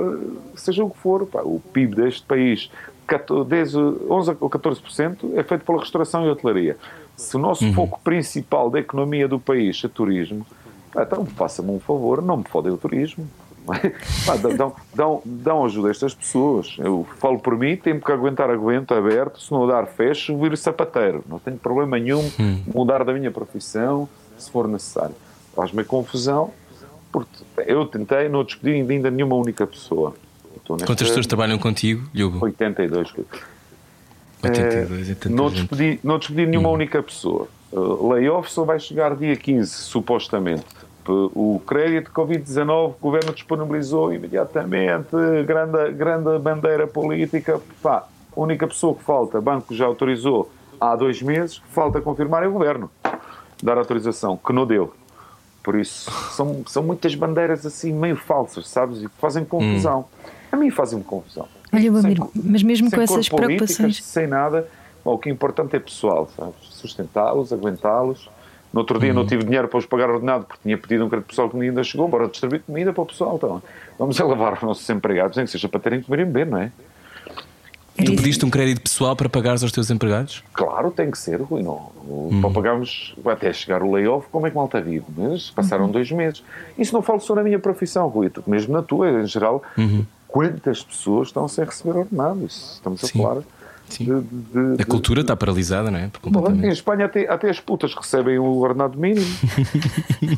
seja 0.55 0.85
o 0.85 0.91
que 0.91 0.99
for. 0.99 1.27
Pá, 1.27 1.41
o 1.43 1.61
PIB 1.73 1.97
deste 1.97 2.23
país, 2.23 2.71
10, 3.49 3.75
11 3.75 4.37
ou 4.41 4.51
14%, 4.51 5.35
é 5.35 5.43
feito 5.43 5.65
pela 5.65 5.81
restauração 5.81 6.25
e 6.25 6.31
hotelaria. 6.31 6.77
Se 7.17 7.37
o 7.37 7.39
nosso 7.39 7.65
uhum. 7.65 7.75
foco 7.75 8.01
principal 8.03 8.71
da 8.71 8.79
economia 8.79 9.27
do 9.27 9.41
país 9.41 9.83
é 9.85 9.89
turismo, 9.89 10.47
então 10.97 11.25
faça-me 11.27 11.71
um 11.71 11.81
favor, 11.81 12.23
não 12.23 12.39
me 12.39 12.45
fodem 12.45 12.73
o 12.73 12.77
turismo. 12.77 13.29
Pá, 14.27 14.37
dão, 14.37 14.75
dão, 14.95 15.23
dão 15.25 15.65
ajuda 15.65 15.89
a 15.89 15.91
estas 15.91 16.15
pessoas. 16.15 16.77
Eu 16.79 17.07
falo 17.19 17.39
por 17.39 17.57
mim, 17.57 17.77
tenho 17.77 18.01
que 18.01 18.11
aguentar, 18.11 18.51
aguento 18.51 18.93
aberto, 18.93 19.41
se 19.41 19.53
não 19.53 19.67
dar 19.67 19.87
fecho, 19.87 20.37
vir 20.39 20.57
sapateiro. 20.57 21.25
Não 21.29 21.39
tenho 21.39 21.57
problema 21.57 21.99
nenhum 21.99 22.29
hum. 22.39 22.63
mudar 22.67 23.05
da 23.05 23.13
minha 23.13 23.31
profissão 23.31 24.09
se 24.37 24.51
for 24.51 24.67
necessário. 24.67 25.15
Faz-me 25.55 25.85
confusão, 25.85 26.51
porque 27.13 27.31
eu 27.67 27.87
tentei, 27.87 28.29
não 28.29 28.43
despedi 28.43 28.93
ainda 28.93 29.11
nenhuma 29.11 29.37
única 29.37 29.67
pessoa. 29.67 30.15
Quantas 30.65 31.09
pessoas 31.09 31.27
trabalham 31.27 31.59
contigo, 31.59 32.09
Hugo? 32.15 32.45
82. 32.45 33.15
82, 34.43 35.11
é, 35.11 35.29
não, 35.29 35.51
despedi, 35.51 36.01
não 36.03 36.19
despedi 36.19 36.47
nenhuma 36.47 36.69
hum. 36.69 36.73
única 36.73 37.03
pessoa. 37.03 37.49
Uh, 37.71 38.13
layoff 38.13 38.51
só 38.51 38.65
vai 38.65 38.79
chegar 38.79 39.17
dia 39.17 39.37
15, 39.37 39.71
supostamente 39.71 40.65
o 41.11 41.61
crédito 41.67 42.11
Covid-19, 42.13 42.91
o 42.91 42.97
governo 43.01 43.33
disponibilizou 43.33 44.13
imediatamente, 44.13 45.11
grande, 45.47 45.93
grande 45.93 46.39
bandeira 46.39 46.87
política. 46.87 47.61
Pá, 47.83 48.07
a 48.37 48.41
única 48.41 48.67
pessoa 48.67 48.95
que 48.95 49.03
falta, 49.03 49.39
o 49.39 49.43
banco 49.43 49.75
já 49.75 49.87
autorizou 49.87 50.51
há 50.81 50.95
dois 50.95 51.23
meses, 51.23 51.63
falta 51.71 52.01
confirmar 52.01 52.43
é 52.43 52.49
o 52.49 52.53
governo 52.53 52.91
dar 53.63 53.79
autorização, 53.79 54.37
que 54.37 54.53
não 54.53 54.67
deu. 54.67 54.93
Por 55.63 55.77
isso, 55.77 56.11
são, 56.33 56.65
são 56.67 56.83
muitas 56.83 57.15
bandeiras 57.15 57.65
assim 57.65 57.93
meio 57.93 58.17
falsas, 58.17 58.69
sabes? 58.69 59.01
E 59.01 59.09
fazem 59.19 59.45
confusão. 59.45 60.01
Hum. 60.01 60.31
A 60.51 60.57
mim 60.57 60.71
fazem-me 60.71 61.05
confusão. 61.05 61.47
Olha, 61.73 61.91
mas 62.35 62.63
mesmo 62.63 62.91
com 62.91 63.01
essas 63.01 63.29
preocupações. 63.29 64.03
Sem 64.03 64.27
nada, 64.27 64.69
bom, 65.05 65.15
o 65.15 65.19
que 65.19 65.29
é 65.29 65.33
importante 65.33 65.77
é 65.77 65.79
pessoal, 65.79 66.29
sabes? 66.37 66.55
Sustentá-los, 66.63 67.53
aguentá-los 67.53 68.29
no 68.73 68.81
outro 68.81 68.99
dia 68.99 69.11
uhum. 69.11 69.17
não 69.17 69.27
tive 69.27 69.45
dinheiro 69.45 69.69
para 69.69 69.79
os 69.79 69.87
pagar 69.87 70.09
ordenado 70.11 70.45
porque 70.47 70.61
tinha 70.63 70.79
pedido 70.79 71.05
um 71.05 71.09
crédito 71.09 71.29
pessoal 71.29 71.49
que 71.51 71.61
ainda 71.61 71.85
chegou, 71.85 72.09
bora 72.09 72.27
distribuir 72.29 72.63
comida 72.67 72.93
para 72.93 73.03
o 73.03 73.07
pessoal. 73.07 73.37
Então, 73.37 73.63
vamos 73.99 74.21
a 74.21 74.25
lavar 74.25 74.55
os 74.55 74.63
nossos 74.63 74.89
empregados, 74.91 75.37
nem 75.37 75.47
que 75.47 75.53
seja 75.53 75.69
para 75.69 75.81
terem 75.81 76.01
que 76.01 76.07
comer 76.07 76.21
e 76.23 76.25
beber, 76.25 76.47
não 76.47 76.59
é? 76.59 76.73
Tu 77.95 78.17
pediste 78.17 78.45
um 78.45 78.51
crédito 78.51 78.81
pessoal 78.81 79.15
para 79.15 79.29
pagares 79.29 79.63
aos 79.63 79.71
teus 79.71 79.91
empregados? 79.91 80.43
Claro, 80.55 80.91
tem 80.91 81.11
que 81.11 81.19
ser, 81.19 81.41
Rui. 81.41 81.63
Não, 81.63 81.93
Uhum. 82.05 82.41
Para 82.41 82.51
pagarmos 82.51 83.15
até 83.27 83.53
chegar 83.53 83.81
o 83.83 83.93
layoff, 83.93 84.27
como 84.33 84.47
é 84.47 84.51
que 84.51 84.57
malta 84.57 84.81
vive? 84.81 85.05
Mas 85.17 85.51
passaram 85.51 85.85
Uhum. 85.85 85.91
dois 85.93 86.11
meses. 86.11 86.43
Isso 86.77 86.93
não 86.93 87.01
falo 87.03 87.21
só 87.21 87.35
na 87.35 87.43
minha 87.45 87.59
profissão, 87.61 88.09
Rui. 88.09 88.29
Tu, 88.29 88.43
mesmo 88.47 88.73
na 88.73 88.83
tua, 88.83 89.09
em 89.23 89.27
geral, 89.27 89.63
Uhum. 89.79 90.05
quantas 90.27 90.83
pessoas 90.83 91.29
estão 91.29 91.47
sem 91.47 91.65
receber 91.65 91.97
ordenado? 91.97 92.45
Isso, 92.45 92.75
estamos 92.75 93.05
a 93.05 93.07
Sim. 93.07 93.23
falar. 93.23 93.43
Sim. 93.89 94.05
de- 94.07 94.21
de- 94.21 94.73
A 94.73 94.77
de- 94.77 94.85
cultura 94.87 95.21
está 95.21 95.37
paralisada, 95.37 95.91
não 95.91 95.99
é? 95.99 96.11
Bom, 96.27 96.51
em. 96.51 96.69
Espanha 96.69 97.05
até, 97.07 97.29
até 97.29 97.51
as 97.51 97.61
putas 97.61 97.95
recebem 97.95 98.39
o 98.39 98.57
ordenado 98.59 98.99
mínimo. 98.99 99.27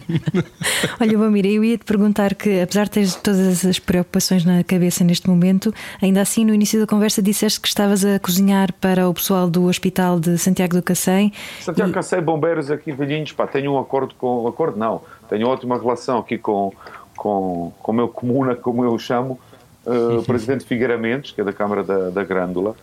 Olha, 1.01 1.19
Bamira, 1.19 1.49
eu 1.49 1.65
ia 1.65 1.79
te 1.79 1.85
perguntar 1.85 2.35
que, 2.35 2.61
apesar 2.61 2.85
de 2.85 2.91
teres 2.91 3.15
todas 3.15 3.65
as 3.65 3.79
preocupações 3.79 4.45
na 4.45 4.63
cabeça 4.65 5.05
neste 5.05 5.29
momento, 5.29 5.73
ainda 6.03 6.21
assim, 6.21 6.45
no 6.45 6.55
início 6.55 6.81
da 6.81 6.87
conversa, 6.87 7.23
disseste 7.23 7.61
que 7.61 7.69
estavas 7.69 8.05
a 8.05 8.19
cozinhar 8.19 8.73
para 8.75 9.09
o 9.09 9.15
pessoal 9.15 9.49
do 9.49 9.65
Hospital 9.67 10.19
de 10.19 10.37
Santiago 10.39 10.75
do 10.77 10.83
Cacém. 10.83 11.33
Santiago 11.61 11.91
E- 11.91 11.95
Cacei, 11.95 12.21
bombeiros 12.21 12.71
aqui 12.71 12.93
velhinhos, 12.93 13.33
pá, 13.33 13.47
tenho 13.47 13.73
um 13.73 13.79
acordo 13.79 14.15
com. 14.17 14.47
Acordo 14.49 14.79
não, 14.79 15.01
tenho 15.29 15.47
ótima 15.49 15.79
relação 15.79 16.19
aqui 16.19 16.37
com, 16.39 16.73
com, 17.17 17.73
com 17.81 17.93
o 17.93 17.95
meu 17.95 18.09
comuna, 18.09 18.55
como 18.55 18.85
eu 18.85 18.93
o 18.93 18.99
chamo, 18.99 19.39
eh, 19.87 19.91
o 20.19 20.23
presidente 20.23 20.65
Figueira 20.65 20.97
Mendes, 20.99 21.31
que 21.33 21.41
é 21.41 21.45
da 21.45 21.53
Câmara 21.53 21.83
da, 21.83 22.11
da 22.11 22.25
Grândola. 22.25 22.75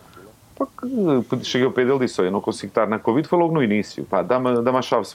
Pá, 0.66 0.68
que, 1.28 1.36
que 1.36 1.44
cheguei 1.44 1.66
ao 1.66 1.72
pé 1.72 1.84
dele 1.84 1.96
e 1.96 2.00
disse: 2.00 2.20
"Olha, 2.20 2.28
Eu 2.28 2.32
não 2.32 2.40
consigo 2.40 2.70
estar 2.70 2.86
na 2.86 2.98
Covid. 2.98 3.26
Foi 3.28 3.38
logo 3.38 3.52
no 3.52 3.62
início. 3.62 4.04
Pá, 4.04 4.22
dá-me 4.22 4.60
dá 4.62 4.70
a 4.78 4.82
chave, 4.82 5.06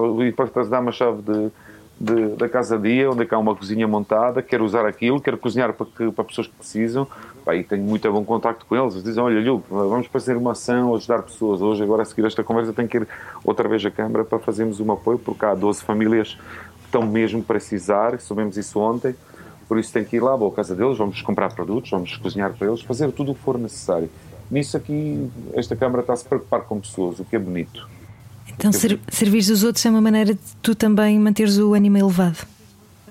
dá-me 0.69 0.89
a 0.89 0.91
chave 0.91 1.21
de, 1.21 1.51
de- 1.99 2.35
da 2.35 2.49
casa 2.49 2.77
dia, 2.77 3.09
onde 3.09 3.23
é 3.23 3.25
que 3.25 3.33
há 3.33 3.37
uma 3.37 3.55
cozinha 3.55 3.87
montada. 3.87 4.41
Quero 4.41 4.63
usar 4.65 4.85
aquilo, 4.85 5.21
quero 5.21 5.37
cozinhar 5.37 5.73
para, 5.73 5.85
que, 5.85 6.11
para 6.11 6.23
pessoas 6.23 6.47
que 6.47 6.53
precisam. 6.55 7.07
Pá, 7.45 7.55
e 7.55 7.63
tenho 7.63 7.83
muito 7.83 8.11
bom 8.11 8.23
contacto 8.23 8.65
com 8.65 8.75
eles. 8.75 8.93
Eles 8.93 9.03
dizem: 9.03 9.23
Olha, 9.23 9.39
Lhugo, 9.39 9.65
vamos 9.69 10.07
fazer 10.07 10.35
uma 10.37 10.51
ação, 10.51 10.95
ajudar 10.95 11.23
pessoas. 11.23 11.61
Hoje, 11.61 11.83
agora 11.83 12.01
a 12.03 12.05
seguir 12.05 12.25
esta 12.25 12.43
conversa, 12.43 12.73
tenho 12.73 12.87
que 12.87 12.97
ir 12.97 13.07
outra 13.43 13.67
vez 13.67 13.85
à 13.85 13.91
Câmara 13.91 14.25
para 14.25 14.39
fazermos 14.39 14.79
um 14.79 14.91
apoio, 14.91 15.17
porque 15.19 15.45
há 15.45 15.53
12 15.55 15.83
famílias 15.83 16.33
que 16.79 16.85
estão 16.85 17.03
mesmo 17.03 17.39
a 17.41 17.43
precisar. 17.43 18.19
Soubemos 18.19 18.57
isso 18.57 18.79
ontem. 18.79 19.15
Por 19.67 19.77
isso 19.77 19.91
tem 19.91 20.05
que 20.05 20.15
ir 20.15 20.21
lá, 20.21 20.33
à 20.33 20.51
casa 20.51 20.73
deles, 20.73 20.97
vamos 20.97 21.21
comprar 21.21 21.53
produtos, 21.53 21.91
vamos 21.91 22.15
cozinhar 22.15 22.53
para 22.53 22.67
eles, 22.67 22.81
fazer 22.81 23.11
tudo 23.11 23.33
o 23.33 23.35
que 23.35 23.41
for 23.41 23.57
necessário. 23.57 24.09
Nisso 24.49 24.77
aqui, 24.77 25.29
esta 25.53 25.75
Câmara 25.75 26.01
está 26.01 26.13
a 26.13 26.17
se 26.17 26.25
preocupar 26.25 26.61
com 26.61 26.79
pessoas, 26.79 27.19
o 27.19 27.25
que 27.25 27.35
é 27.35 27.39
bonito. 27.39 27.87
Então, 28.53 28.71
ser, 28.71 28.99
servir 29.09 29.39
os 29.39 29.63
outros 29.63 29.85
é 29.85 29.89
uma 29.89 30.01
maneira 30.01 30.33
de 30.33 30.39
tu 30.61 30.73
também 30.73 31.19
manteres 31.19 31.57
o 31.57 31.73
ânimo 31.73 31.97
elevado. 31.97 32.39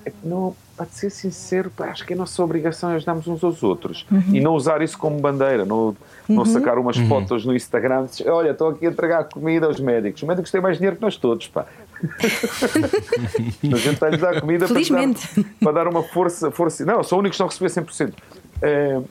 É 0.05 0.11
não, 0.23 0.55
para 0.77 0.85
ser 0.85 1.09
sincero, 1.09 1.71
acho 1.79 2.05
que 2.05 2.13
é 2.13 2.15
a 2.15 2.19
nossa 2.19 2.41
obrigação 2.43 2.91
é 2.91 2.95
ajudarmos 2.95 3.27
uns 3.27 3.43
aos 3.43 3.63
outros 3.63 4.05
e 4.31 4.39
não 4.39 4.53
usar 4.53 4.81
isso 4.81 4.97
como 4.97 5.19
bandeira, 5.19 5.65
não, 5.65 5.95
não 6.29 6.45
sacar 6.45 6.77
umas 6.77 6.97
fotos 6.97 7.43
no 7.45 7.55
Instagram 7.55 8.05
e 8.05 8.07
dizer, 8.09 8.29
olha, 8.29 8.51
estou 8.51 8.69
aqui 8.69 8.85
a 8.85 8.89
entregar 8.89 9.23
comida 9.23 9.65
aos 9.65 9.79
médicos. 9.79 10.21
Os 10.21 10.27
médicos 10.27 10.51
têm 10.51 10.61
mais 10.61 10.77
dinheiro 10.77 10.95
que 10.95 11.01
nós 11.01 11.17
todos, 11.17 11.47
pá. 11.47 11.65
a 12.03 13.77
gente 13.77 13.93
está 13.93 14.05
a 14.05 14.09
lhes 14.09 14.21
dar 14.21 14.39
comida 14.39 14.67
para, 14.67 14.75
Felizmente. 14.75 15.27
dar, 15.35 15.45
para 15.59 15.71
dar 15.71 15.87
uma 15.87 16.03
força, 16.03 16.51
força. 16.51 16.85
Não, 16.85 17.03
são 17.03 17.17
únicos 17.19 17.37
que 17.37 17.43
estão 17.43 17.65
a 17.65 17.69
receber 17.69 18.11
100%. 18.11 18.13
É, 18.61 19.01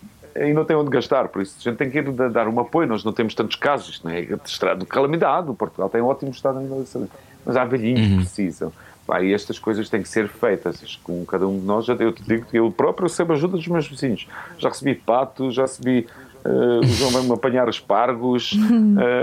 e 0.45 0.53
não 0.53 0.65
tem 0.65 0.77
onde 0.77 0.91
gastar, 0.91 1.29
por 1.29 1.43
isso 1.43 1.57
a 1.59 1.63
gente 1.63 1.77
tem 1.79 1.91
que 1.91 1.99
ir 1.99 2.11
da- 2.13 2.29
dar 2.29 2.49
um 2.49 2.59
apoio. 2.61 2.89
Nós 2.89 3.03
não 3.05 3.13
temos 3.13 3.35
tantos 3.35 3.57
casos, 3.57 3.89
isto 3.91 4.07
não 4.09 4.15
é 4.15 4.23
de 4.23 4.87
calamidade. 4.87 5.51
O 5.51 5.55
Portugal 5.55 5.89
tem 5.89 6.01
um 6.01 6.07
ótimo 6.07 6.31
estado 6.31 6.59
a 6.59 6.63
nível 6.63 6.83
de 6.83 6.89
saúde, 6.89 7.11
mas 7.45 7.57
há 7.57 7.65
velhinhos 7.65 8.01
que 8.01 8.17
precisam. 8.17 8.73
Pá, 9.07 9.23
e 9.23 9.33
estas 9.33 9.57
coisas 9.59 9.89
têm 9.89 10.03
que 10.03 10.09
ser 10.09 10.27
feitas 10.29 10.99
com 11.05 11.25
cada 11.25 11.47
um 11.47 11.61
de 11.61 11.65
nós. 11.65 11.87
Eu 11.89 12.13
te 12.13 12.23
digo 12.25 12.45
que 12.47 12.59
eu 12.59 12.71
próprio 12.73 13.07
recebo 13.07 13.33
ajuda 13.35 13.57
dos 13.57 13.69
meus 13.69 13.87
vizinhos. 13.87 14.27
Já 14.59 14.69
recebi 14.69 14.95
pato, 14.97 15.49
já 15.53 15.63
recebi. 15.63 16.09
eh, 16.45 16.49
o 16.81 16.87
João 16.87 17.11
vai-me 17.13 17.33
apanhar 17.33 17.69
espargos 17.69 18.51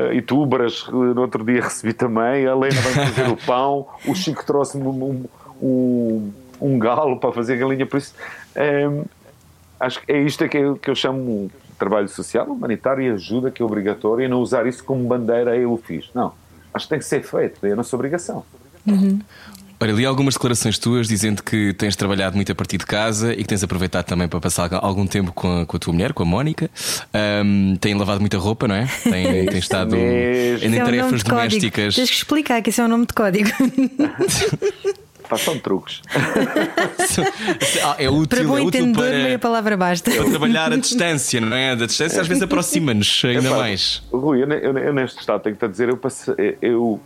eh, 0.09 0.15
e 0.15 0.21
tubras. 0.21 0.85
eh, 0.87 0.91
No 0.91 1.19
outro 1.21 1.43
dia 1.43 1.61
recebi 1.61 1.91
também. 1.93 2.47
A 2.47 2.51
Helena 2.53 2.79
vai-me 2.81 3.11
fazer 3.11 3.29
o 3.29 3.35
pão. 3.35 3.85
O 4.07 4.15
Chico 4.15 4.45
trouxe-me 4.45 4.87
um, 4.87 5.25
um, 5.61 6.31
um 6.61 6.79
galo 6.79 7.19
para 7.19 7.33
fazer 7.33 7.57
galinha. 7.57 7.85
Por 7.85 7.97
isso, 7.97 8.13
eh, 8.55 8.89
acho 9.83 10.01
que 10.01 10.11
é 10.11 10.21
isto 10.21 10.47
que 10.47 10.57
eu, 10.57 10.75
que 10.75 10.89
eu 10.89 10.95
chamo 10.95 11.51
de 11.69 11.75
trabalho 11.77 12.07
social, 12.07 12.47
humanitário 12.47 13.03
e 13.03 13.09
ajuda 13.09 13.51
que 13.51 13.61
é 13.61 13.65
obrigatório 13.65 14.25
e 14.25 14.27
não 14.27 14.39
usar 14.39 14.65
isso 14.65 14.83
como 14.83 15.07
bandeira 15.07 15.55
eu 15.55 15.71
o 15.71 15.77
fiz. 15.77 16.09
Não. 16.13 16.33
Acho 16.73 16.85
que 16.85 16.89
tem 16.89 16.99
que 16.99 17.05
ser 17.05 17.23
feito. 17.23 17.65
É 17.65 17.71
a 17.71 17.75
nossa 17.75 17.95
obrigação. 17.95 18.43
Olha, 19.79 19.91
li 19.91 20.05
algumas 20.05 20.35
declarações 20.35 20.77
tuas 20.77 21.07
dizendo 21.07 21.43
que 21.43 21.73
tens 21.73 21.95
trabalhado 21.95 22.35
muito 22.37 22.51
a 22.51 22.55
partir 22.55 22.77
de 22.77 22.85
casa 22.85 23.33
e 23.33 23.37
que 23.37 23.45
tens 23.45 23.63
aproveitado 23.63 24.05
também 24.05 24.29
para 24.29 24.39
passar 24.39 24.73
algum 24.75 25.05
tempo 25.05 25.33
com 25.33 25.61
a, 25.61 25.65
com 25.65 25.75
a 25.75 25.79
tua 25.79 25.93
mulher, 25.93 26.13
com 26.13 26.23
a 26.23 26.25
Mónica. 26.25 26.71
Ahm, 27.13 27.75
tem 27.75 27.93
lavado 27.93 28.21
muita 28.21 28.37
roupa, 28.37 28.67
não 28.67 28.75
é? 28.75 28.87
Tem, 29.03 29.45
tem 29.45 29.57
estado 29.57 29.95
em 29.95 29.99
é 29.99 30.81
um 30.81 30.85
tarefas 30.85 31.19
de 31.19 31.29
código. 31.29 31.29
domésticas. 31.29 31.95
Tens 31.95 32.09
que 32.09 32.15
explicar 32.15 32.61
que 32.61 32.69
isso 32.69 32.81
é 32.81 32.85
um 32.85 32.87
nome 32.87 33.05
de 33.05 33.13
código. 33.13 33.49
Façam 35.37 35.59
truques. 35.59 36.01
É 37.97 38.09
útil, 38.09 38.27
para 38.27 38.43
bom 38.43 38.57
é 38.57 38.61
útil 38.61 38.81
entendedor, 38.81 39.09
para, 39.09 39.23
meia 39.23 39.39
palavra 39.39 39.77
basta. 39.77 40.11
para 40.11 40.25
trabalhar 40.29 40.71
a 40.73 40.77
distância, 40.77 41.39
não 41.41 41.55
é? 41.55 41.75
Da 41.75 41.85
distância 41.85 42.21
às 42.21 42.27
vezes 42.27 42.43
aproxima-nos 42.43 43.21
ainda 43.25 43.47
Epá, 43.47 43.57
mais. 43.57 44.03
Rui, 44.11 44.43
eu, 44.43 44.47
eu, 44.49 44.77
eu 44.77 44.93
neste 44.93 45.19
estado 45.19 45.41
tenho 45.41 45.55
que 45.55 45.65
te 45.65 45.69
dizer, 45.71 45.89
eu, 45.89 45.97
passei, 45.97 46.57
eu 46.61 46.99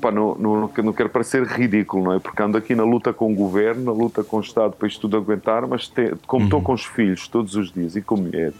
pá, 0.00 0.10
não, 0.10 0.34
não, 0.36 0.70
não 0.76 0.92
quero 0.92 1.08
parecer 1.08 1.42
ridículo, 1.44 2.04
não 2.04 2.12
é? 2.14 2.18
Porque 2.18 2.42
ando 2.42 2.56
aqui 2.58 2.74
na 2.74 2.84
luta 2.84 3.12
com 3.12 3.32
o 3.32 3.34
governo, 3.34 3.84
na 3.84 3.92
luta 3.92 4.22
com 4.22 4.38
o 4.38 4.40
Estado 4.40 4.72
para 4.76 4.86
isto 4.88 5.00
tudo 5.02 5.16
aguentar, 5.16 5.66
mas 5.66 5.88
te- 5.88 6.14
como 6.26 6.44
estou 6.44 6.62
com 6.62 6.72
os 6.72 6.84
filhos 6.84 7.26
todos 7.28 7.54
os 7.54 7.72
dias 7.72 7.96
e 7.96 8.02
com 8.02 8.14
a 8.14 8.18
mulher, 8.18 8.52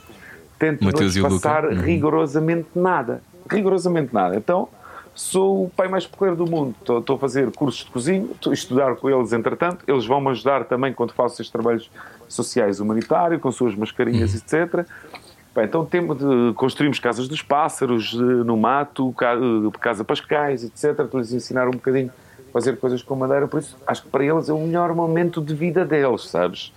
tento 0.58 0.80
não 0.82 0.90
Mateus 0.92 1.14
lhes 1.14 1.24
o 1.24 1.28
Luca. 1.28 1.48
passar 1.48 1.64
Uhum. 1.66 1.80
rigorosamente 1.80 2.68
nada. 2.74 3.22
Rigorosamente 3.50 4.12
nada. 4.12 4.36
Então, 4.36 4.68
sou 5.20 5.64
o 5.64 5.70
pai 5.70 5.88
mais 5.88 6.06
porreiro 6.06 6.36
do 6.44 6.48
mundo. 6.50 6.74
Estou, 6.80 7.16
a 7.16 7.18
fazer 7.18 7.50
cursos 7.50 7.84
de 7.84 7.90
cozinha, 7.90 8.24
estou 8.32 8.50
a 8.52 8.54
estudar 8.54 8.94
com 8.96 9.10
eles 9.10 9.32
entretanto. 9.32 9.84
Eles 9.86 10.06
vão-me 10.06 10.28
ajudar 10.30 10.64
também 10.64 10.92
quando 10.92 11.12
faço 11.12 11.34
estes 11.42 11.50
trabalhos 11.50 11.90
sociais 12.28 12.78
humanitários, 12.78 13.40
com 13.40 13.50
suas 13.50 13.74
mascarinhas, 13.74 14.34
etc. 14.34 14.86
Bem, 15.54 15.64
então 15.64 15.84
temos 15.84 16.18
de, 16.18 16.52
construímos 16.54 17.00
casas 17.00 17.26
dos 17.26 17.42
pássaros 17.42 18.14
no 18.14 18.56
mato, 18.56 19.12
ca- 19.14 19.36
casa 19.80 20.04
para 20.04 20.14
os 20.14 20.20
cães, 20.20 20.62
etc. 20.62 21.00
Estou-lhes 21.00 21.32
a 21.32 21.36
ensinar 21.36 21.66
um 21.66 21.72
bocadinho 21.72 22.12
a 22.48 22.52
fazer 22.52 22.76
coisas 22.78 23.02
com 23.02 23.16
madeira, 23.16 23.48
por 23.48 23.58
isso 23.58 23.76
acho 23.86 24.02
que 24.04 24.08
para 24.08 24.24
eles 24.24 24.48
é 24.48 24.52
o 24.52 24.60
melhor 24.60 24.94
momento 24.94 25.40
de 25.42 25.52
vida 25.54 25.84
deles, 25.84 26.28
sabes? 26.28 26.72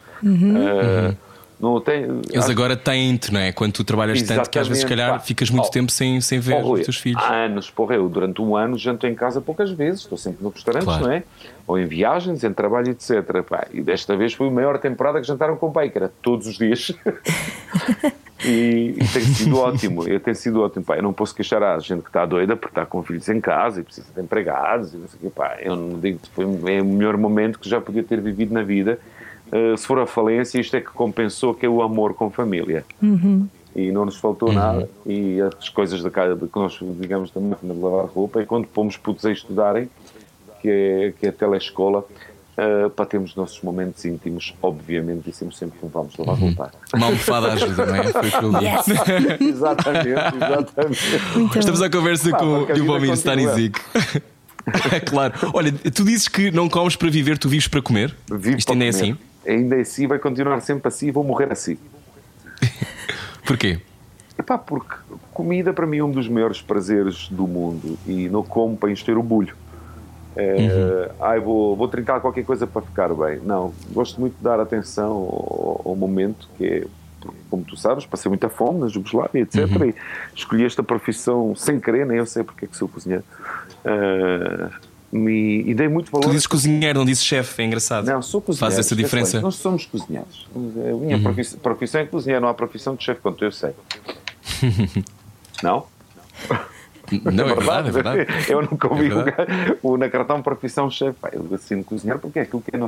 Eh, 0.58 1.16
Não 1.62 1.80
tem, 1.80 2.04
Eles 2.04 2.38
acho- 2.44 2.52
agora 2.52 2.76
têm-te, 2.76 3.32
não 3.32 3.40
é? 3.40 3.52
Quando 3.52 3.74
tu 3.74 3.84
trabalhas 3.84 4.22
tanto 4.24 4.50
que 4.50 4.58
às 4.58 4.68
vezes, 4.68 4.82
se 4.82 4.86
Exatamente, 4.88 5.06
calhar, 5.08 5.20
pá. 5.20 5.26
ficas 5.26 5.50
muito 5.52 5.68
Oh, 5.68 5.72
tempo 5.72 5.92
sem, 5.92 6.20
sem 6.20 6.40
ver 6.40 6.56
Oh, 6.56 6.62
Rui, 6.70 6.80
os 6.80 6.86
teus 6.86 6.98
filhos. 6.98 7.22
Há 7.24 7.34
anos, 7.46 7.70
porra, 7.70 7.96
eu 7.96 8.10
durante 8.10 8.42
um 8.42 8.56
ano 8.56 8.76
janto 8.78 9.06
em 9.06 9.14
casa 9.14 9.40
poucas 9.40 9.70
vezes, 9.72 10.02
estou 10.02 10.18
sempre 10.18 10.44
no 10.44 10.50
restaurante, 10.50 10.86
Claro. 10.86 11.04
não 11.06 11.12
é? 11.12 11.24
Ou 11.68 11.78
em 11.78 11.86
viagens, 11.86 12.44
em 12.44 12.52
trabalho, 12.52 12.90
etc. 12.90 13.44
Pá, 13.48 13.68
e 13.72 13.82
desta 13.82 14.18
vez 14.18 14.34
foi 14.34 14.48
a 14.48 14.52
maior 14.52 14.80
temporada 14.80 15.22
que 15.22 15.28
jantaram 15.28 15.56
com 15.56 15.68
o 15.68 15.72
pai, 15.72 15.90
que 15.92 15.98
era 16.00 16.12
todos 16.22 16.48
os 16.48 16.58
dias. 16.58 16.92
e, 18.44 18.96
e 18.98 19.08
tem 19.14 19.22
sido 19.22 19.58
ótimo, 19.60 20.08
e 20.10 20.20
tem 20.20 20.34
sido 20.34 20.62
ótimo. 20.64 20.84
Pá, 20.84 20.96
eu 20.98 21.04
não 21.04 21.14
posso 21.14 21.36
queixar 21.36 21.62
a 21.62 21.78
gente 21.80 22.02
que 22.02 22.10
está 22.10 22.26
doida 22.26 22.56
porque 22.56 22.72
está 22.72 22.86
com 22.86 23.04
filhos 23.04 23.30
em 23.30 23.40
casa 23.40 23.82
e 23.82 23.84
precisa 23.84 24.08
de 24.14 24.20
empregados. 24.22 24.94
E 24.94 24.98
não 24.98 25.08
sei 25.08 25.18
o 25.20 25.22
quê. 25.22 25.30
Pá, 25.34 25.58
eu 25.62 25.76
não 25.76 26.00
digo 26.00 26.20
que 26.20 26.30
foi 26.32 26.46
é 26.46 26.82
o 26.82 26.86
melhor 26.86 27.18
momento 27.18 27.60
que 27.60 27.70
já 27.70 27.80
podia 27.80 28.04
ter 28.04 28.20
vivido 28.20 28.52
na 28.54 28.64
vida. 28.64 28.98
Uh, 29.52 29.78
se 29.78 29.86
for 29.86 30.00
a 30.00 30.08
falência, 30.08 30.60
isto 30.60 30.76
é 30.76 30.82
que 30.82 30.92
compensou 30.92 31.54
que 31.54 31.66
é 31.66 31.70
o 31.70 31.82
amor 31.82 32.14
com 32.14 32.32
família 32.32 32.86
e 33.76 33.92
não 33.92 34.06
nos 34.06 34.18
faltou 34.18 34.52
nada. 34.52 34.90
E 35.06 35.40
as 35.42 35.70
coisas 35.70 36.02
da 36.04 36.10
casa 36.10 36.36
que 36.36 36.60
nós, 36.60 36.78
digamos, 37.00 37.32
também 37.32 37.56
de 37.62 37.80
lavar 37.80 38.06
roupa. 38.06 38.42
E 38.42 38.46
quando 38.46 38.68
pomos 38.68 38.98
putos 38.98 39.26
a 39.26 39.32
estudarem, 39.32 39.90
que 40.62 40.70
é, 40.70 41.14
que 41.18 41.26
é 41.26 41.30
a 41.30 41.32
telescola, 41.32 42.00
uh, 42.58 42.90
para 42.90 43.06
termos 43.06 43.36
nossos 43.36 43.62
momentos 43.62 44.04
íntimos, 44.04 44.54
obviamente, 44.62 45.24
dissemos 45.26 45.58
sempre 45.58 45.80
que 45.80 45.86
não 45.86 45.92
vamos 45.92 46.16
lavar 46.18 46.36
roupa. 46.36 46.72
Uma 46.94 47.06
almofada 47.08 47.54
ajuda, 47.54 47.86
não 47.86 47.96
é? 47.96 48.04
Foi 48.04 48.28
o 48.28 48.32
que 48.32 48.46
eu 48.46 48.52
li. 48.52 48.68
exatamente, 49.50 50.36
exatamente. 50.36 51.58
Estamos 51.58 51.82
à 51.82 51.90
conversa 51.90 52.30
Pá, 52.32 52.40
com 52.40 52.46
o 52.46 52.78
Lubomir. 52.78 53.14
Stanisic. 53.14 53.80
claro. 55.08 55.34
Olha, 55.54 55.72
tu 55.72 56.04
dizes 56.04 56.28
que 56.28 56.52
não 56.52 56.68
comes 56.68 56.96
para 56.96 57.10
viver, 57.10 57.38
tu 57.38 57.48
vives 57.48 57.68
para 57.68 57.82
comer. 57.82 58.14
Vivo 58.30 58.58
Isto 58.58 58.68
para 58.68 58.74
ainda 58.74 58.86
é 58.86 58.90
assim? 58.90 59.18
Ainda 59.46 59.76
é 59.76 59.82
assim, 59.82 60.08
vai 60.08 60.20
continuar 60.20 60.60
sempre 60.62 60.88
assim 60.88 61.08
e 61.08 61.12
vou 61.12 61.24
morrer 61.24 61.52
assim. 61.52 61.78
Porquê? 63.46 63.80
Epá, 64.38 64.58
porque 64.58 64.96
comida 65.34 65.74
para 65.74 65.86
mim 65.86 65.98
é 65.98 66.04
um 66.04 66.12
dos 66.12 66.28
maiores 66.28 66.62
prazeres 66.62 67.28
do 67.30 67.48
mundo 67.48 67.98
e 68.08 68.30
não 68.30 68.44
como 68.44 68.78
para 68.78 68.92
encher 68.92 69.18
o 69.18 69.24
bulho. 69.24 69.56
É, 70.36 71.12
ai, 71.20 71.40
vou, 71.40 71.76
vou 71.76 71.88
trincar 71.88 72.22
qualquer 72.22 72.46
coisa 72.46 72.66
para 72.66 72.82
ficar 72.82 73.14
bem. 73.14 73.40
Não, 73.44 73.74
gosto 73.92 74.20
muito 74.20 74.38
de 74.38 74.44
dar 74.44 74.60
atenção 74.60 75.12
ao, 75.12 75.82
ao 75.86 75.96
momento 75.96 76.50
que 76.58 76.66
é, 76.66 76.88
como 77.50 77.64
tu 77.64 77.76
sabes, 77.76 78.06
passei 78.06 78.30
muita 78.30 78.50
fome 78.50 78.80
na 78.80 78.88
Jugoslávia, 78.88 79.42
etc. 79.42 79.58
E 79.86 79.96
escolhi 80.36 80.66
esta 80.66 80.82
profissão 80.82 81.54
sem 81.56 81.80
querer, 81.80 82.06
nem 82.06 82.18
eu 82.18 82.26
sei 82.26 82.44
porque 82.44 82.66
é 82.66 82.68
que 82.68 82.78
sou 82.78 82.88
cozinheiro. 82.88 83.24
É, 83.84 84.70
me- 85.12 85.62
e 85.64 85.74
dei 85.74 85.88
muito 85.88 86.10
valor. 86.12 86.26
Tu 86.26 86.32
dizes 86.32 86.48
cozinheiro, 86.48 87.00
não 87.00 87.06
dizes 87.06 87.24
chefe, 87.24 87.62
é 87.62 87.66
engraçado. 87.66 88.06
Não, 88.06 88.22
sou 88.22 88.42
cozinheiro. 88.42 88.74
Faz 88.74 88.80
essa 88.86 88.96
diferença. 88.96 89.34
bem, 89.38 89.42
Nós 89.44 89.56
somos 89.56 89.86
cozinheiros. 89.86 90.48
A 90.56 90.60
minha 90.98 91.20
profissão, 91.20 91.60
profissão 91.60 92.02
é 92.02 92.06
cozinheiro, 92.06 92.42
não 92.42 92.50
há 92.50 92.54
profissão 92.54 92.96
de 92.96 93.04
chefe, 93.04 93.22
quanto 93.22 93.44
eu 93.44 93.52
sei. 93.52 93.72
Não? 95.64 95.86
Não, 97.24 97.50
é 97.50 97.54
verdade, 97.56 97.90
é 97.90 97.92
verdade. 97.92 98.28
Eu 98.50 98.62
nunca 98.62 98.88
ouvi 98.88 99.10
É 99.10 99.78
o, 99.84 99.92
o 99.94 99.98
na 99.98 100.10
cartão 100.10 100.42
profissão 100.42 100.90
chefe. 100.90 101.18
Eu 101.34 101.48
assino 101.54 101.84
cozinhar 101.84 102.18
porque 102.20 102.40
é 102.40 102.44
aquilo 102.44 102.62
que 102.62 102.72
é. 102.76 102.80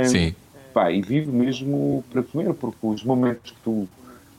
Hum, 0.00 0.04
Sim. 0.04 0.34
Pá, 0.72 0.90
e 0.90 1.00
vivo 1.02 1.30
mesmo 1.32 2.02
para 2.10 2.22
comer, 2.22 2.52
porque 2.54 2.78
os 2.82 3.04
momentos 3.04 3.50
que 3.50 3.56
tu 3.62 3.88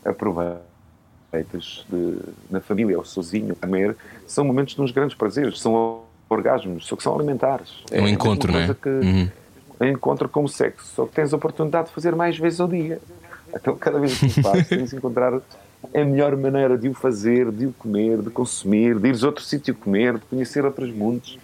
aproveitas 0.04 1.86
de, 1.90 2.18
na 2.50 2.60
família 2.60 2.98
ou 2.98 3.06
sozinho 3.06 3.54
a 3.54 3.56
comer 3.56 3.96
são 4.26 4.44
momentos 4.46 4.76
de 4.76 4.82
uns 4.82 4.92
grandes 4.92 5.16
prazeres, 5.16 5.60
são 5.60 6.02
orgasmos, 6.30 6.86
só 6.86 6.96
que 6.96 7.04
são 7.04 7.16
alimentares. 7.16 7.84
É 7.92 8.02
um 8.02 8.06
a 8.06 8.10
encontro, 8.10 8.52
não 8.52 8.60
é? 8.60 8.66
coisa 8.66 8.80
que 8.82 8.90
Uhum. 8.90 9.30
um 9.80 9.86
encontro 9.86 10.28
como 10.28 10.48
sexo, 10.50 10.86
só 10.96 11.06
que 11.06 11.14
tens 11.16 11.34
a 11.34 11.38
oportunidade 11.38 11.88
de 11.88 11.94
fazer 11.94 12.16
mais 12.16 12.38
vezes 12.38 12.60
ao 12.60 12.68
dia. 12.68 13.00
Então, 13.54 13.76
cada 13.76 14.00
vez 14.00 14.18
que 14.18 14.26
o 14.26 14.44
fazes, 14.44 14.68
tens 14.70 14.90
de 14.90 14.96
encontrar 14.98 15.34
a 15.34 16.04
melhor 16.04 16.36
maneira 16.36 16.78
de 16.78 16.90
o 16.90 16.94
fazer, 16.94 17.52
de 17.52 17.68
o 17.68 17.74
comer, 17.74 18.22
de 18.22 18.30
consumir, 18.30 19.00
de 19.00 19.08
ires 19.08 19.24
a 19.24 19.28
outro 19.28 19.44
sítio 19.44 19.74
comer, 19.76 20.16
de 20.16 20.26
conhecer 20.26 20.66
outros 20.66 20.92
mundos. 20.92 21.38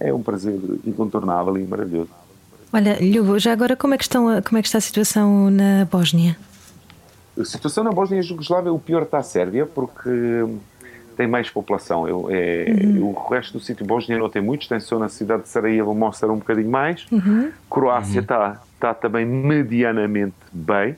É 0.00 0.12
um 0.12 0.22
prazer 0.22 0.58
incontornável 0.84 1.56
e 1.58 1.64
maravilhoso. 1.64 2.10
Olha, 2.72 2.96
Lhubo, 3.00 3.38
já 3.38 3.52
agora 3.52 3.76
como 3.76 3.94
é, 3.94 3.98
que 3.98 4.04
estão 4.04 4.24
como 4.42 4.58
é 4.58 4.62
que 4.62 4.68
está 4.68 4.78
a 4.78 4.80
situação 4.80 5.50
na 5.50 5.84
Bósnia? 5.84 6.36
A 7.38 7.44
situação 7.44 7.84
na 7.84 7.92
Bósnia 7.92 8.20
e 8.20 8.22
Jugoslávia, 8.22 8.72
o 8.72 8.78
pior 8.78 9.02
está 9.02 9.18
a 9.18 9.22
Sérvia, 9.22 9.66
porque 9.66 10.08
tem 11.16 11.26
mais 11.26 11.48
população. 11.50 12.08
Eu, 12.08 12.28
é, 12.30 12.66
O 13.00 13.12
resto 13.30 13.54
do 13.54 13.60
sítio 13.60 13.84
bósniano 13.86 14.24
não 14.24 14.30
tem 14.30 14.42
muitos, 14.42 14.68
tem 14.68 14.80
só 14.80 14.98
na 14.98 15.08
cidade 15.08 15.42
de 15.42 15.48
Sarajevo, 15.48 15.94
mostra 15.94 16.32
um 16.32 16.38
bocadinho 16.38 16.70
mais. 16.70 17.06
Croácia 17.68 18.20
está 18.20 18.60
está 18.82 18.92
também 18.92 19.24
medianamente 19.24 20.34
bem. 20.52 20.96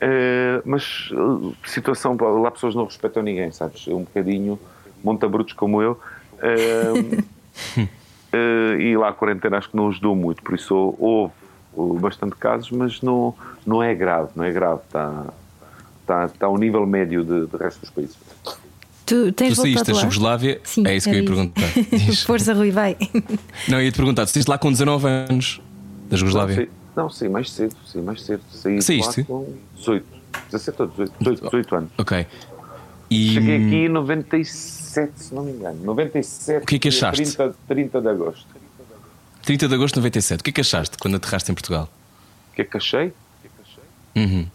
Eh, 0.00 0.62
mas 0.64 1.10
a 1.12 1.68
situação, 1.68 2.16
lá 2.18 2.50
pessoas 2.50 2.74
não 2.74 2.86
respeitam 2.86 3.22
ninguém, 3.22 3.52
sabes? 3.52 3.86
É 3.86 3.92
um 3.92 4.04
bocadinho 4.04 4.58
montabrutos 5.04 5.52
como 5.52 5.82
eu. 5.82 6.00
Eh, 8.32 8.76
e 8.78 8.96
lá 8.96 9.08
a 9.08 9.12
quarentena 9.12 9.58
acho 9.58 9.68
que 9.70 9.76
não 9.76 9.88
ajudou 9.88 10.14
muito, 10.14 10.40
por 10.40 10.54
isso 10.54 10.94
houve, 11.00 11.32
houve 11.74 12.00
bastante 12.00 12.36
casos, 12.36 12.70
mas 12.70 13.02
não, 13.02 13.34
não 13.66 13.82
é 13.82 13.92
grave, 13.92 14.30
não 14.36 14.44
é 14.44 14.52
grave, 14.52 14.82
está, 14.86 15.26
está, 16.00 16.24
está 16.26 16.46
ao 16.46 16.56
nível 16.56 16.86
médio 16.86 17.24
de, 17.24 17.48
de 17.48 17.56
resto 17.56 17.80
dos 17.80 17.90
países. 17.90 18.16
Tu 19.10 19.32
tens 19.32 19.54
Tu 19.54 19.62
saíste 19.62 19.74
voltado 19.74 19.86
da 19.86 19.92
lá? 19.94 20.00
Jugoslávia? 20.02 20.60
Sim, 20.62 20.86
é 20.86 20.94
isso 20.94 21.10
que 21.10 21.16
eu 21.16 21.18
ia 21.20 21.26
perguntar. 21.26 21.68
Força, 22.24 22.54
Rui, 22.54 22.70
vai. 22.70 22.96
Não, 23.66 23.78
eu 23.78 23.84
ia 23.86 23.90
te 23.90 23.96
perguntar, 23.96 24.24
tu 24.24 24.30
saíste 24.30 24.48
lá 24.48 24.56
com 24.56 24.70
19 24.70 25.04
anos 25.08 25.60
da 26.08 26.16
Jugoslávia? 26.16 26.68
Não, 26.94 27.10
saí 27.10 27.28
mais 27.28 27.50
cedo, 27.50 27.74
saí 27.84 28.02
mais 28.02 28.22
cedo. 28.22 28.40
Saí 28.52 28.80
Saíste? 28.80 29.22
lá 29.22 29.26
com 29.26 29.52
18, 29.78 30.06
17 30.52 30.82
ou 30.82 30.88
18, 30.88 31.12
18, 31.18 31.44
18 31.44 31.74
anos. 31.74 31.90
Ok. 31.98 32.26
E 33.10 33.34
Cheguei 33.34 33.56
aqui 33.56 33.74
em 33.74 33.88
97, 33.88 35.12
se 35.16 35.34
não 35.34 35.42
me 35.42 35.50
engano. 35.50 35.82
97, 35.82 36.62
O 36.62 36.66
que 36.66 36.76
é 36.76 36.78
que 36.78 36.88
achaste? 36.88 37.36
30, 37.36 37.56
30 37.66 38.00
de 38.00 38.08
agosto. 38.08 38.46
30 39.42 39.66
de 39.66 39.74
agosto 39.74 39.94
de 39.94 40.00
97, 40.02 40.40
o 40.40 40.44
que 40.44 40.50
é 40.50 40.52
que 40.52 40.60
achaste 40.60 40.96
quando 40.98 41.16
aterraste 41.16 41.50
em 41.50 41.54
Portugal? 41.56 41.90
O 42.52 42.54
que 42.54 42.62
é 42.62 42.64
que 42.64 42.76
achei? 42.76 43.12
Uhum. 44.14 44.46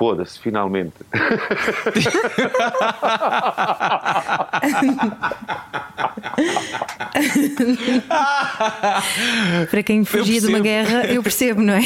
Foda-se, 0.00 0.40
finalmente. 0.40 0.94
Para 9.70 9.82
quem 9.82 10.06
fugia 10.06 10.40
de 10.40 10.46
uma 10.46 10.60
guerra, 10.60 11.04
eu 11.04 11.22
percebo, 11.22 11.60
não 11.60 11.74
é? 11.74 11.82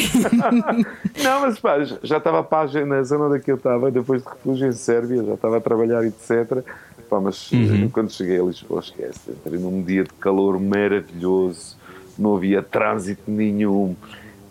Não, 1.21 1.41
mas 1.41 1.59
pá, 1.59 1.83
já 2.03 2.15
estava 2.15 2.39
a 2.39 2.43
página 2.43 2.85
na 2.85 3.03
zona 3.03 3.25
onde 3.25 3.41
que 3.41 3.51
eu 3.51 3.57
estava, 3.57 3.91
depois 3.91 4.23
de 4.23 4.29
refúgio 4.29 4.69
em 4.69 4.71
Sérvia, 4.71 5.21
já 5.21 5.33
estava 5.33 5.57
a 5.57 5.61
trabalhar, 5.61 6.05
etc. 6.05 6.63
Pá, 7.09 7.19
mas 7.19 7.51
eh, 7.51 7.89
quando 7.91 8.13
cheguei 8.13 8.39
a 8.39 8.43
Lisboa, 8.43 8.79
esquece. 8.79 9.31
Entrei 9.31 9.59
num 9.59 9.83
dia 9.83 10.05
de 10.05 10.13
calor 10.13 10.57
maravilhoso, 10.57 11.75
não 12.17 12.37
havia 12.37 12.63
trânsito 12.63 13.29
nenhum. 13.29 13.93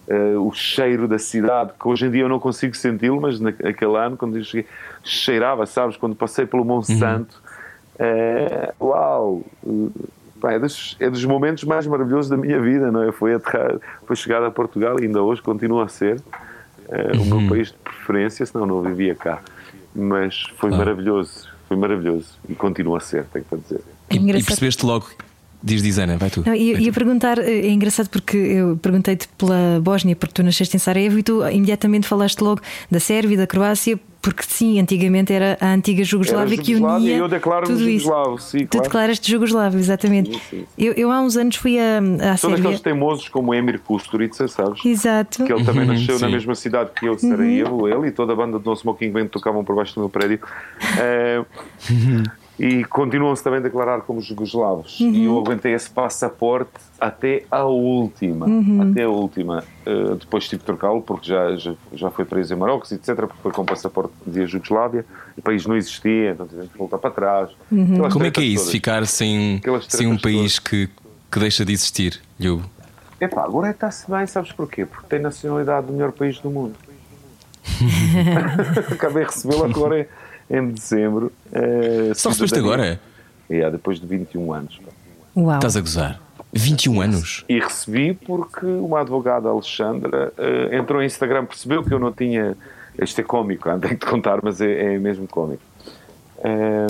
Eh, 0.08 0.36
o 0.36 0.52
cheiro 0.52 1.08
da 1.08 1.18
cidade, 1.18 1.72
que 1.80 1.88
hoje 1.88 2.06
em 2.06 2.10
dia 2.10 2.22
eu 2.22 2.28
não 2.28 2.38
consigo 2.38 2.74
senti-lo, 2.76 3.20
mas 3.20 3.40
naquele 3.40 3.96
ano, 3.96 4.16
quando 4.16 4.36
eu 4.36 4.44
cheguei, 4.44 4.66
cheirava, 5.02 5.66
sabes? 5.66 5.96
Quando 5.96 6.14
passei 6.14 6.46
pelo 6.46 6.64
Monsanto, 6.64 7.40
eh, 7.98 8.72
uau! 8.80 9.42
eh, 9.66 9.70
pá, 10.40 10.52
é, 10.52 10.58
dos, 10.58 10.96
é 11.00 11.08
dos 11.08 11.24
momentos 11.24 11.64
mais 11.64 11.86
maravilhosos 11.86 12.28
da 12.28 12.36
minha 12.36 12.60
vida, 12.60 12.90
não 12.90 13.02
é? 13.02 13.12
Foi, 13.12 13.34
aterrar, 13.34 13.78
foi 14.06 14.16
chegar 14.16 14.42
a 14.44 14.50
Portugal 14.50 14.98
e 15.00 15.04
ainda 15.04 15.22
hoje 15.22 15.40
continua 15.40 15.84
a 15.84 15.88
ser 15.88 16.20
eh, 16.88 17.12
o 17.18 17.24
meu 17.24 17.48
país 17.48 17.68
de 17.68 17.78
preferência, 17.78 18.44
senão 18.44 18.66
não 18.66 18.82
vivia 18.82 19.14
cá. 19.14 19.40
Mas 19.94 20.42
foi 20.58 20.70
Claro. 20.70 20.84
maravilhoso, 20.84 21.48
foi 21.68 21.76
maravilhoso 21.76 22.36
e 22.48 22.54
continua 22.54 22.98
a 22.98 23.00
ser, 23.00 23.24
tenho 23.32 23.44
para 23.44 23.58
dizer. 23.58 23.80
E, 24.10 24.16
e 24.16 24.44
percebeste 24.44 24.84
logo. 24.84 25.06
Diz, 25.66 25.82
diz 25.82 25.98
Ana, 25.98 26.18
vai 26.18 26.28
tu. 26.28 26.42
Não, 26.44 26.54
ia, 26.54 26.74
Vai 26.74 26.82
ia 26.82 26.92
tu. 26.92 26.94
perguntar, 26.94 27.38
eh, 27.38 27.60
é 27.66 27.70
engraçado 27.70 28.10
porque 28.10 28.36
eu 28.36 28.76
perguntei-te 28.76 29.26
pela 29.38 29.80
Bósnia, 29.80 30.14
porque 30.14 30.34
tu 30.34 30.42
nasceste 30.42 30.76
em 30.76 30.78
Sarajevo 30.78 31.18
e 31.18 31.22
tu 31.22 31.42
imediatamente 31.48 32.06
falaste 32.06 32.40
logo 32.42 32.60
da 32.90 33.00
Sérvia 33.00 33.34
e 33.34 33.38
da 33.38 33.46
Croácia, 33.46 33.98
porque 34.20 34.42
sim, 34.46 34.78
antigamente 34.78 35.32
era 35.32 35.56
a 35.60 35.72
antiga 35.72 36.04
Jugoslávia 36.04 36.58
que 36.58 36.74
unia 36.74 37.14
e 37.16 37.18
eu 37.18 37.28
declaro-me 37.28 37.72
tudo 37.74 37.88
isso. 37.88 38.04
jugoslavo, 38.06 38.38
sim, 38.38 38.58
Tu 38.60 38.68
claro. 38.68 38.84
declaras-te 38.84 39.30
Jugoslávio, 39.30 39.78
exatamente. 39.80 40.32
Sim, 40.32 40.40
sim, 40.50 40.58
sim. 40.60 40.66
Eu, 40.78 40.92
eu 40.94 41.10
há 41.10 41.20
uns 41.22 41.36
anos 41.36 41.56
fui 41.56 41.78
a, 41.78 41.96
à 41.98 42.00
Todos 42.00 42.40
Sérvia. 42.40 42.58
aqueles 42.58 42.80
teimosos 42.80 43.28
como 43.30 43.54
Emir 43.54 43.80
Kusturica, 43.80 44.46
sabes? 44.48 44.84
Exato. 44.84 45.44
Que 45.44 45.52
ele 45.52 45.64
também 45.64 45.86
nasceu 45.86 46.18
na 46.18 46.26
Sim. 46.26 46.32
mesma 46.34 46.54
cidade 46.54 46.90
que 46.98 47.06
eu, 47.06 47.18
Sarajevo, 47.18 47.88
ele 47.88 48.08
e 48.08 48.10
toda 48.10 48.34
a 48.34 48.36
banda 48.36 48.58
do 48.58 48.68
No 48.70 48.76
Smoking 48.76 49.10
Band 49.10 49.26
tocavam 49.28 49.64
por 49.64 49.74
baixo 49.76 49.94
do 49.94 50.00
meu 50.00 50.10
prédio. 50.10 50.40
Eh, 51.00 51.42
e 52.58 52.84
continuam-se 52.84 53.42
também 53.42 53.58
a 53.58 53.62
declarar 53.62 54.02
como 54.02 54.20
jugoslavos. 54.20 54.98
E 55.00 55.24
eu 55.24 55.38
aguentei 55.38 55.74
esse 55.74 55.90
passaporte 55.90 56.70
até 57.00 57.44
a 57.50 57.64
última. 57.64 58.46
Até 58.90 59.02
a 59.02 59.08
última. 59.08 59.64
Eh, 59.84 60.14
depois 60.20 60.44
tive 60.48 60.60
de 60.60 60.66
trocá-lo 60.66 61.02
porque 61.02 61.28
já, 61.28 61.56
já, 61.56 61.74
já 61.92 62.10
foi 62.10 62.24
preso 62.24 62.54
em 62.54 62.56
Marrocos, 62.56 62.92
etc. 62.92 63.16
Porque 63.16 63.42
foi 63.42 63.50
com 63.50 63.64
passaporte 63.64 64.12
de 64.24 64.46
Jugoslávia. 64.46 65.04
O 65.36 65.42
país 65.42 65.66
não 65.66 65.76
existia, 65.76 66.30
então 66.30 66.46
tivemos 66.46 66.70
que 66.70 66.78
voltar 66.78 66.98
para 66.98 67.10
trás. 67.10 67.50
Aquelas 67.72 68.12
Como 68.12 68.24
é 68.24 68.30
que 68.30 68.40
é 68.40 68.44
isso? 68.44 68.64
todas. 68.64 68.72
Ficar 68.72 69.06
sem, 69.06 69.60
sem 69.88 70.06
um 70.06 70.16
país 70.16 70.60
que, 70.60 70.88
que 71.30 71.40
deixa 71.40 71.64
de 71.64 71.72
existir, 71.72 72.20
Lhubo? 72.38 72.70
Epá, 73.20 73.42
agora 73.44 73.70
está-se 73.70 74.08
bem, 74.08 74.26
sabes 74.26 74.52
porquê? 74.52 74.86
Porque 74.86 75.06
tem 75.08 75.18
nacionalidade 75.18 75.88
do 75.88 75.92
melhor 75.92 76.12
país 76.12 76.38
do 76.38 76.50
mundo. 76.50 76.74
Acabei 78.92 79.24
de 79.24 79.30
recebê-lo 79.30 79.64
agora 79.64 80.08
em, 80.50 80.56
em 80.56 80.68
dezembro. 80.70 81.32
eh, 81.52 82.12
Só 82.14 82.30
recebeste 82.30 82.58
agora? 82.58 83.00
É, 83.50 83.70
depois 83.70 84.00
de 84.00 84.06
21 84.06 84.52
anos. 84.52 84.80
Uau. 85.36 85.56
Estás 85.56 85.76
a 85.76 85.80
gozar? 85.80 86.20
21 86.52 87.00
anos? 87.00 87.44
E 87.48 87.58
recebi 87.58 88.14
porque 88.14 88.64
uma 88.64 89.00
advogada, 89.00 89.48
Alexandra, 89.48 90.32
eh, 90.38 90.76
entrou 90.76 91.02
em 91.02 91.06
Instagram, 91.06 91.44
percebeu 91.46 91.82
que 91.82 91.92
eu 91.92 91.98
não 91.98 92.12
tinha. 92.12 92.56
Isto 93.02 93.20
é 93.20 93.24
cómico, 93.24 93.64
tenho 93.80 93.80
que 93.80 93.96
te 93.96 94.06
contar, 94.06 94.38
mas 94.42 94.60
é, 94.60 94.94
é 94.94 94.98
mesmo 94.98 95.26
cómico. 95.26 95.62
Eh, 96.42 96.86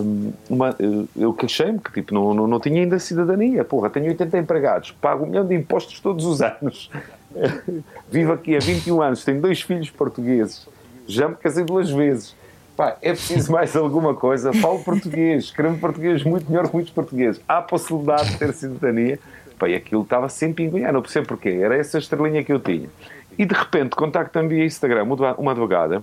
uma- 0.50 0.76
eh, 0.78 1.04
eu 1.16 1.32
queixei-me 1.32 1.78
que 1.78 1.92
tipo, 1.92 2.12
não, 2.12 2.34
não, 2.34 2.46
não 2.46 2.60
tinha 2.60 2.82
ainda 2.82 2.98
cidadania. 2.98 3.64
Porra, 3.64 3.88
tenho 3.88 4.06
80 4.08 4.36
empregados, 4.38 4.90
pago 4.90 5.24
um 5.24 5.28
milhão 5.28 5.46
de 5.46 5.54
impostos 5.54 5.98
todos 6.00 6.26
os 6.26 6.42
anos. 6.42 6.90
Vivo 8.10 8.32
aqui 8.32 8.54
há 8.54 8.60
21 8.60 9.00
anos, 9.02 9.24
tenho 9.24 9.40
dois 9.40 9.60
filhos 9.62 9.90
portugueses, 9.90 10.68
já 11.06 11.28
me 11.28 11.34
casei 11.36 11.64
duas 11.64 11.90
vezes. 11.90 12.34
Pá, 12.76 12.96
é 13.00 13.10
preciso 13.10 13.52
mais 13.52 13.76
alguma 13.76 14.14
coisa? 14.14 14.52
Falo 14.52 14.82
português, 14.82 15.44
escrevo 15.44 15.78
português 15.78 16.24
muito 16.24 16.50
melhor 16.50 16.66
que 16.66 16.74
muitos 16.74 16.92
portugueses. 16.92 17.40
Há 17.46 17.62
possibilidade 17.62 18.30
de 18.30 18.38
ter 18.38 18.52
cidadania? 18.52 19.18
Pá, 19.56 19.68
e 19.68 19.76
aquilo 19.76 20.02
estava 20.02 20.28
sempre 20.28 20.64
a 20.64 20.66
enganhar, 20.66 20.92
não 20.92 21.00
percebo 21.00 21.28
porquê. 21.28 21.50
Era 21.50 21.76
essa 21.76 21.98
estrelinha 21.98 22.42
que 22.42 22.52
eu 22.52 22.58
tinha. 22.58 22.88
E 23.38 23.46
de 23.46 23.54
repente 23.54 23.94
contacta-me 23.94 24.48
via 24.48 24.64
Instagram 24.64 25.04
uma 25.38 25.52
advogada, 25.52 26.02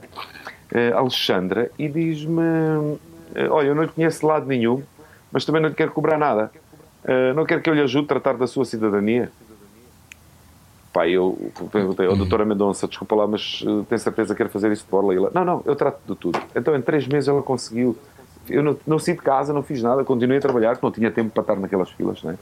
eh, 0.73 0.93
Alexandra, 0.93 1.69
e 1.77 1.89
diz-me: 1.89 2.97
eh, 3.35 3.47
Olha, 3.49 3.67
eu 3.67 3.75
não 3.75 3.83
lhe 3.83 3.89
conheço 3.89 4.21
de 4.21 4.25
lado 4.25 4.45
nenhum, 4.45 4.81
mas 5.29 5.43
também 5.43 5.61
não 5.61 5.69
lhe 5.69 5.75
quero 5.75 5.91
cobrar 5.91 6.17
nada. 6.17 6.51
Eh, 7.03 7.33
não 7.33 7.45
quer 7.45 7.61
que 7.61 7.69
eu 7.69 7.73
lhe 7.73 7.81
ajude 7.81 8.05
a 8.05 8.07
tratar 8.07 8.37
da 8.37 8.47
sua 8.47 8.63
cidadania? 8.63 9.29
Pá, 10.93 11.07
eu 11.07 11.51
perguntei 11.71 12.05
ao 12.05 12.17
doutora 12.17 12.43
Mendonça, 12.43 12.85
desculpa 12.87 13.15
lá, 13.15 13.25
mas 13.25 13.61
uh, 13.65 13.85
tem 13.87 13.97
certeza 13.97 14.35
que 14.35 14.43
quer 14.43 14.49
fazer 14.49 14.71
isso 14.73 14.83
de 14.83 14.91
borla? 14.91 15.13
E 15.13 15.17
ela, 15.17 15.31
não, 15.33 15.45
não, 15.45 15.61
eu 15.65 15.75
trato 15.75 15.99
de 16.05 16.15
tudo. 16.15 16.37
Então, 16.53 16.75
em 16.75 16.81
três 16.81 17.07
meses 17.07 17.29
ela 17.29 17.41
conseguiu. 17.41 17.97
Eu 18.49 18.61
não, 18.61 18.77
não 18.85 18.99
saí 18.99 19.15
de 19.15 19.21
casa, 19.21 19.53
não 19.53 19.63
fiz 19.63 19.81
nada, 19.81 20.03
continuei 20.03 20.39
a 20.39 20.41
trabalhar, 20.41 20.71
porque 20.71 20.85
não 20.85 20.91
tinha 20.91 21.09
tempo 21.09 21.29
para 21.29 21.41
estar 21.41 21.55
naquelas 21.55 21.89
filas, 21.91 22.21
né? 22.23 22.37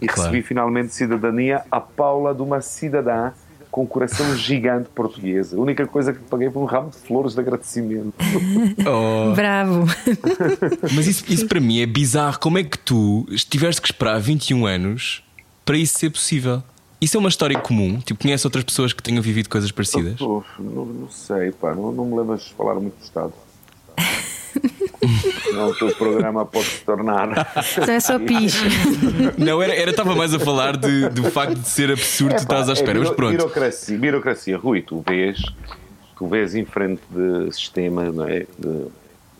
E 0.00 0.06
Claro. 0.06 0.30
recebi 0.30 0.42
finalmente 0.42 0.94
cidadania 0.94 1.62
à 1.70 1.80
Paula 1.80 2.34
de 2.34 2.42
uma 2.42 2.60
cidadã 2.60 3.32
com 3.70 3.82
um 3.82 3.86
coração 3.86 4.34
gigante 4.36 4.88
portuguesa. 4.90 5.56
A 5.56 5.60
única 5.60 5.84
coisa 5.86 6.12
que 6.12 6.20
paguei 6.20 6.50
foi 6.50 6.62
um 6.62 6.66
ramo 6.66 6.90
de 6.90 6.98
flores 6.98 7.34
de 7.34 7.40
agradecimento. 7.40 8.12
Oh, 8.86 9.32
Bravo. 9.34 9.86
mas 10.94 11.06
isso, 11.08 11.24
isso 11.28 11.48
para 11.48 11.58
mim 11.60 11.80
é 11.80 11.86
bizarro. 11.86 12.38
Como 12.38 12.58
é 12.58 12.62
que 12.62 12.78
tu 12.78 13.26
tiveste 13.48 13.80
que 13.80 13.88
esperar 13.88 14.20
21 14.20 14.66
anos 14.66 15.24
para 15.64 15.76
isso 15.76 15.98
ser 15.98 16.10
possível? 16.10 16.62
Isso 17.02 17.16
é 17.16 17.20
uma 17.20 17.28
história 17.28 17.58
comum? 17.58 17.98
Tipo, 17.98 18.22
conheces 18.22 18.44
outras 18.44 18.62
pessoas 18.62 18.92
que 18.92 19.02
tenham 19.02 19.20
vivido 19.20 19.48
coisas 19.48 19.72
parecidas? 19.72 20.20
Uf, 20.20 20.46
não, 20.60 20.86
não 20.86 21.10
sei, 21.10 21.50
pá, 21.50 21.74
não, 21.74 21.90
não 21.90 22.04
me 22.06 22.16
lembras 22.16 22.42
de 22.44 22.54
falar 22.54 22.74
muito 22.74 22.96
do 22.96 23.02
Estado. 23.02 23.32
Não, 25.52 25.68
o 25.68 25.74
teu 25.74 25.94
programa 25.96 26.46
pode 26.46 26.66
se 26.66 26.84
tornar. 26.84 27.28
Então 27.76 27.92
é 27.92 27.98
só 27.98 28.18
pis. 28.18 28.54
Não, 29.36 29.60
era, 29.60 29.74
era 29.74 29.90
estava 29.90 30.14
mais 30.14 30.32
a 30.32 30.38
falar 30.38 30.76
de, 30.76 31.08
do 31.08 31.24
facto 31.24 31.58
de 31.58 31.68
ser 31.68 31.90
absurdo, 31.90 32.36
tu 32.36 32.42
Epá, 32.44 32.60
estás 32.60 32.70
à 32.70 32.72
espera, 32.72 32.98
é 32.98 33.00
mas 33.00 33.10
pronto. 33.10 33.32
Birocracia, 33.32 33.98
birocracia, 33.98 34.56
Rui, 34.56 34.80
tu 34.80 35.02
vês, 35.06 35.42
tu 36.16 36.28
vês 36.28 36.54
em 36.54 36.64
frente 36.64 37.02
de 37.10 37.52
sistema, 37.52 38.12
não 38.12 38.28
é? 38.28 38.46
De, 38.56 38.86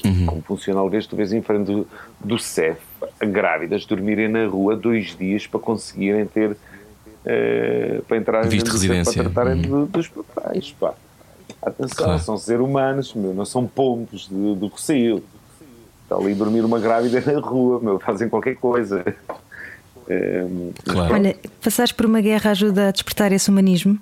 Uhum. 0.05 0.27
Como 0.27 0.43
funcional 0.43 0.91
vês, 0.91 1.07
tu 1.07 1.15
vês 1.15 1.33
em 1.33 1.41
frente 1.41 1.67
do, 1.67 1.87
do 2.19 2.37
CEF 2.39 2.81
grávidas 3.21 3.87
dormirem 3.87 4.29
na 4.29 4.47
rua 4.47 4.77
dois 4.77 5.17
dias 5.17 5.47
para 5.47 5.61
conseguirem 5.61 6.27
ter 6.27 6.57
eh, 7.25 8.01
para 8.09 8.17
entrar 8.17 8.47
Visto 8.47 8.67
de 8.67 8.73
residência. 8.73 9.23
para 9.23 9.33
tratarem 9.33 9.63
do- 9.63 9.87
dos 9.87 10.09
papéis, 10.09 10.73
pá. 10.79 10.95
Atenção, 11.61 12.05
Claro. 12.07 12.21
são 12.21 12.37
seres 12.39 12.61
humanos, 12.65 13.15
meu, 13.15 13.33
não 13.35 13.45
são 13.45 13.67
pombos 13.67 14.29
de- 14.29 14.55
do 14.57 14.67
Rocio. 14.67 15.23
Está 16.03 16.17
ali 16.17 16.33
a 16.33 16.35
dormir 16.35 16.65
uma 16.65 16.79
grávida 16.81 17.21
na 17.33 17.39
rua, 17.41 17.79
meu, 17.81 17.99
fazem 18.01 18.29
qualquer 18.29 18.57
coisa. 18.57 19.05
Eh, 20.09 20.45
Claro. 20.85 21.15
Olha, 21.15 21.37
passares 21.63 21.93
por 21.93 22.05
uma 22.07 22.21
guerra 22.21 22.51
ajuda 22.51 22.89
a 22.89 22.91
despertar 22.91 23.31
esse 23.33 23.49
humanismo? 23.51 23.99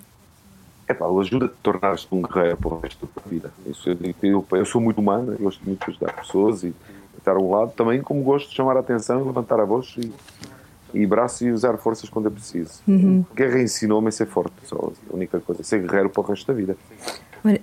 É 0.88 0.94
pá, 0.94 1.06
ajuda 1.06 1.46
a 1.46 1.48
tornar-te 1.62 2.08
um 2.10 2.22
guerreiro 2.22 2.56
para 2.56 2.68
o 2.74 2.80
resto 2.80 3.08
da 3.14 3.22
vida. 3.30 3.52
Isso 3.66 3.88
eu, 3.90 3.96
eu, 4.22 4.46
eu 4.58 4.64
sou 4.64 4.80
muito 4.80 4.98
humano, 4.98 5.32
eu 5.32 5.38
gosto 5.38 5.60
muito 5.64 5.84
de 5.84 5.90
ajudar 5.92 6.12
pessoas 6.14 6.64
e 6.64 6.74
estar 7.18 7.32
a 7.36 7.38
um 7.38 7.50
lado, 7.50 7.72
também 7.76 8.00
como 8.02 8.22
gosto 8.22 8.48
de 8.48 8.56
chamar 8.56 8.76
a 8.76 8.80
atenção, 8.80 9.22
levantar 9.24 9.60
a 9.60 9.64
voz 9.64 9.94
e, 9.98 10.10
e 10.92 11.06
braço 11.06 11.44
e 11.44 11.52
usar 11.52 11.76
forças 11.76 12.08
quando 12.08 12.26
é 12.26 12.30
preciso. 12.30 12.80
Guerra 13.34 13.60
ensinou-me 13.60 14.08
a 14.08 14.12
ser 14.12 14.26
forte, 14.26 14.52
só 14.64 14.92
a 15.10 15.14
única 15.14 15.40
coisa, 15.40 15.62
ser 15.62 15.82
guerreiro 15.82 16.10
para 16.10 16.20
o 16.22 16.24
resto 16.24 16.46
da 16.46 16.54
vida. 16.54 16.76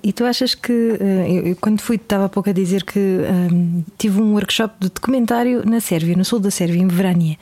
E 0.04 0.12
tu 0.14 0.24
achas 0.26 0.56
que, 0.56 0.98
eh, 1.00 1.50
eu, 1.52 1.56
quando 1.62 1.82
fui, 1.82 1.96
estava 1.98 2.26
há 2.26 2.30
pouco 2.30 2.50
a 2.50 2.54
dizer 2.54 2.84
que 2.84 3.00
ehm, 3.00 3.82
tive 3.98 4.22
um 4.22 4.34
workshop 4.34 4.74
de 4.80 4.90
documentário 4.90 5.64
na 5.66 5.80
Sérvia, 5.80 6.16
no 6.16 6.26
sul 6.26 6.40
da 6.40 6.50
Sérvia, 6.52 6.82
em 6.82 6.88
Vrania. 6.88 7.38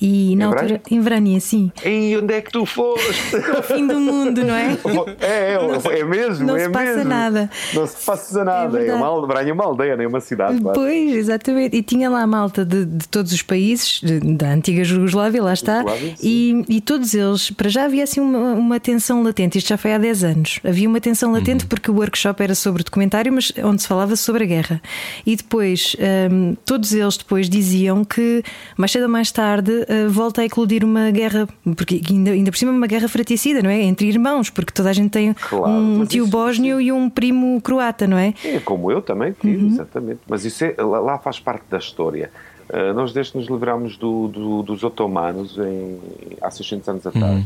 E 0.00 0.34
na 0.36 0.44
Em 0.44 0.46
altura. 0.46 0.66
Vranja? 0.66 0.82
Em 0.90 1.00
Vrania, 1.00 1.40
sim. 1.40 1.72
E 1.84 2.16
onde 2.16 2.34
é 2.34 2.40
que 2.40 2.50
tu 2.50 2.64
foste? 2.66 3.10
O 3.60 3.62
fim 3.62 3.86
do 3.86 3.98
mundo, 4.00 4.42
não 4.44 4.54
é? 4.54 4.76
É, 5.20 5.54
é, 5.94 6.00
é 6.00 6.04
mesmo, 6.04 6.46
Não 6.46 6.56
é 6.56 6.64
se 6.64 6.70
passa 6.70 6.84
mesmo. 6.96 7.04
nada. 7.08 7.50
Não 7.74 7.86
se 7.86 8.04
passa 8.04 8.44
nada. 8.44 8.78
É, 8.78 8.82
verdade. 8.84 9.02
uma, 9.02 9.26
Branha 9.26 9.50
é 9.50 9.52
uma 9.52 9.64
aldeia, 9.64 9.96
nem 9.96 10.06
uma 10.06 10.20
cidade. 10.20 10.60
quase. 10.60 10.78
Pois, 10.78 11.14
exatamente. 11.14 11.76
E 11.76 11.82
tinha 11.82 12.08
lá 12.10 12.22
a 12.22 12.26
malta 12.26 12.64
de, 12.64 12.84
de 12.84 13.08
todos 13.08 13.32
os 13.32 13.42
países 13.42 14.00
de- 14.02 14.20
da 14.20 14.48
antiga 14.52 14.82
Jugoslávia, 14.84 15.42
lá 15.42 15.52
está. 15.52 15.78
Jugoslávia, 15.80 16.14
E, 16.22 16.64
e 16.68 16.80
todos 16.80 17.14
eles, 17.14 17.50
para 17.50 17.68
já 17.68 17.84
havia 17.84 18.04
assim 18.04 18.20
uma, 18.20 18.52
uma 18.54 18.80
tensão 18.80 19.22
latente. 19.22 19.58
Isto 19.58 19.68
já 19.68 19.76
foi 19.76 19.92
há 19.92 19.98
10 19.98 20.24
anos. 20.24 20.60
Havia 20.64 20.88
uma 20.88 21.00
tensão 21.00 21.32
latente 21.32 21.66
porque 21.66 21.79
o 21.88 21.94
workshop 21.94 22.42
era 22.42 22.56
sobre 22.56 22.82
documentário, 22.82 23.32
mas 23.32 23.52
onde 23.62 23.80
se 23.82 23.86
falava 23.86 24.16
sobre 24.16 24.42
a 24.42 24.46
guerra. 24.48 24.82
E 25.24 25.36
depois, 25.36 25.94
hum, 26.32 26.56
todos 26.66 26.92
eles 26.92 27.16
depois 27.16 27.48
diziam 27.48 28.04
que 28.04 28.42
mais 28.76 28.90
cedo 28.90 29.04
ou 29.04 29.08
mais 29.08 29.30
tarde 29.30 29.84
eh, 29.86 30.08
volta 30.08 30.40
a 30.40 30.44
eclodir 30.44 30.84
uma 30.84 31.12
guerra, 31.12 31.48
porque 31.76 32.00
ainda, 32.10 32.32
ainda 32.32 32.50
por 32.50 32.58
cima 32.58 32.72
uma 32.72 32.88
guerra 32.88 33.06
fraticida, 33.06 33.62
não 33.62 33.70
é? 33.70 33.80
Entre 33.82 34.08
irmãos, 34.08 34.50
porque 34.50 34.72
toda 34.72 34.90
a 34.90 34.92
gente 34.92 35.10
tem 35.10 35.32
Claro, 35.34 35.70
um 35.70 36.04
tio 36.06 36.24
isso- 36.24 36.32
bósnio 36.32 36.80
e 36.80 36.90
um 36.90 37.08
primo 37.08 37.60
croata, 37.60 38.08
não 38.08 38.18
é? 38.18 38.34
É 38.44 38.58
como 38.58 38.90
eu 38.90 39.00
também 39.00 39.32
tive, 39.40 39.66
exatamente. 39.68 40.18
Mas 40.28 40.44
isso 40.44 40.64
é, 40.64 40.74
lá, 40.82 41.16
faz 41.18 41.38
parte 41.38 41.62
da 41.70 41.78
história. 41.78 42.30
Uh, 42.68 42.94
nós 42.94 43.12
desde 43.12 43.32
que 43.32 43.38
nos 43.38 43.48
livramos 43.48 43.96
do- 43.96 44.28
do- 44.28 44.62
dos 44.62 44.82
otomanos 44.82 45.58
em, 45.58 45.98
há 46.40 46.50
600 46.50 46.88
anos 46.88 47.06
atrás. 47.06 47.44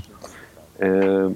Uh, 0.79 1.35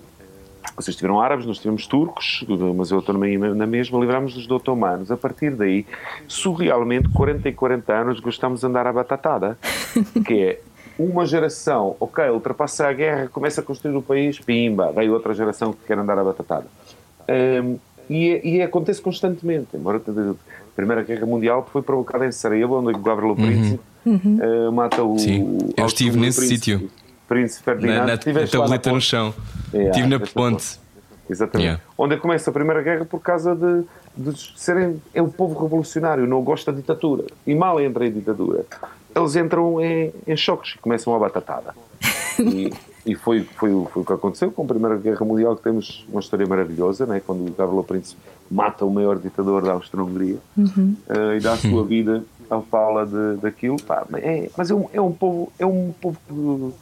vocês 0.76 0.96
tiveram 0.96 1.20
árabes, 1.20 1.46
nós 1.46 1.58
tivemos 1.58 1.86
turcos, 1.86 2.44
mas 2.76 2.90
eu 2.90 3.00
estou 3.00 3.16
na 3.16 3.54
na 3.54 3.66
mesma, 3.66 3.98
livrámos-nos 3.98 4.46
dos 4.46 4.56
otomanos. 4.56 5.10
A 5.10 5.16
partir 5.16 5.50
daí, 5.50 5.84
surrealmente, 6.26 7.08
40 7.08 7.48
e 7.48 7.52
40 7.52 7.92
anos, 7.92 8.20
gostamos 8.20 8.60
de 8.60 8.66
andar 8.66 8.86
à 8.86 8.92
batatada, 8.92 9.58
que 10.24 10.34
é 10.34 10.60
uma 10.98 11.26
geração, 11.26 11.96
ok, 12.00 12.28
ultrapassa 12.30 12.88
a 12.88 12.92
guerra, 12.92 13.28
começa 13.28 13.60
a 13.60 13.64
construir 13.64 13.96
o 13.96 14.02
país, 14.02 14.38
pimba, 14.38 14.92
veio 14.92 15.12
outra 15.12 15.32
geração 15.32 15.72
que 15.72 15.84
quer 15.86 15.98
andar 15.98 16.18
à 16.18 16.24
batatada. 16.24 16.66
Um, 17.28 17.78
e, 18.10 18.56
e 18.56 18.62
acontece 18.62 19.02
constantemente. 19.02 19.68
Embora 19.74 19.98
a 19.98 20.34
Primeira 20.74 21.02
Guerra 21.02 21.26
Mundial 21.26 21.68
foi 21.70 21.82
provocada 21.82 22.26
em 22.26 22.32
Sarajevo, 22.32 22.78
onde 22.78 22.96
o 22.96 23.02
Gavrilo 23.02 23.36
Príncipe 23.36 23.80
uh, 24.06 24.72
mata 24.72 25.02
o. 25.02 25.18
Sim, 25.18 25.58
eu 25.76 25.86
estive 25.86 26.18
nesse 26.18 26.46
sítio. 26.46 26.90
Príncipe 27.28 27.60
Na, 27.70 27.72
Ferdinand. 27.76 28.06
na, 28.06 28.12
a 28.12 28.14
Estiveste 28.14 28.56
lá 28.56 28.62
na 28.64 28.68
tableta 28.70 28.92
no 28.92 29.00
chão. 29.00 29.34
É, 29.72 29.90
Estive 29.90 30.06
na 30.08 30.18
ponte. 30.20 30.80
Exatamente. 31.30 31.66
Yeah. 31.66 31.82
Onde 31.98 32.16
começa 32.16 32.48
a 32.48 32.52
Primeira 32.52 32.82
Guerra 32.82 33.04
por 33.04 33.20
causa 33.20 33.54
de, 33.54 33.84
de 34.16 34.52
serem. 34.56 35.00
É 35.12 35.20
o 35.20 35.28
povo 35.28 35.62
revolucionário, 35.62 36.26
não 36.26 36.42
gosta 36.42 36.72
da 36.72 36.78
ditadura. 36.78 37.24
E 37.46 37.54
mal 37.54 37.78
entra 37.80 38.06
em 38.06 38.10
ditadura. 38.12 38.64
Eles 39.14 39.36
entram 39.36 39.78
em, 39.80 40.12
em 40.26 40.36
choques 40.36 40.74
e 40.74 40.78
começam 40.78 41.14
a 41.14 41.18
batatada. 41.18 41.74
E, 42.40 42.72
e 43.04 43.16
foi, 43.16 43.42
foi, 43.42 43.74
o- 43.74 43.88
foi 43.92 44.02
o 44.02 44.06
que 44.06 44.12
aconteceu 44.12 44.52
com 44.52 44.62
a 44.62 44.64
Primeira 44.64 44.96
Guerra 44.96 45.26
Mundial, 45.26 45.56
que 45.56 45.62
temos 45.64 46.06
uma 46.08 46.20
história 46.20 46.46
maravilhosa, 46.46 47.04
né? 47.04 47.20
quando 47.26 47.40
o 47.44 47.50
Gavrilo 47.52 47.82
Príncipe 47.82 48.20
mata 48.48 48.84
o 48.84 48.90
maior 48.92 49.18
ditador 49.18 49.60
da 49.64 49.72
Áustria-Hungria 49.72 50.36
eh, 50.56 51.36
e 51.36 51.40
dá 51.40 51.54
a 51.54 51.56
sua 51.56 51.82
vida 51.84 52.22
à 52.48 52.60
fala 52.60 53.04
de, 53.04 53.40
daquilo. 53.42 53.76
Pá, 53.82 54.06
mas 54.08 54.22
é, 54.22 54.48
mas 54.56 54.70
é 54.70 54.74
um, 54.76 54.86
é 54.92 55.00
um 55.00 55.10
povo, 55.10 55.50
é 55.58 55.66
um 55.66 55.92
povo 56.00 56.72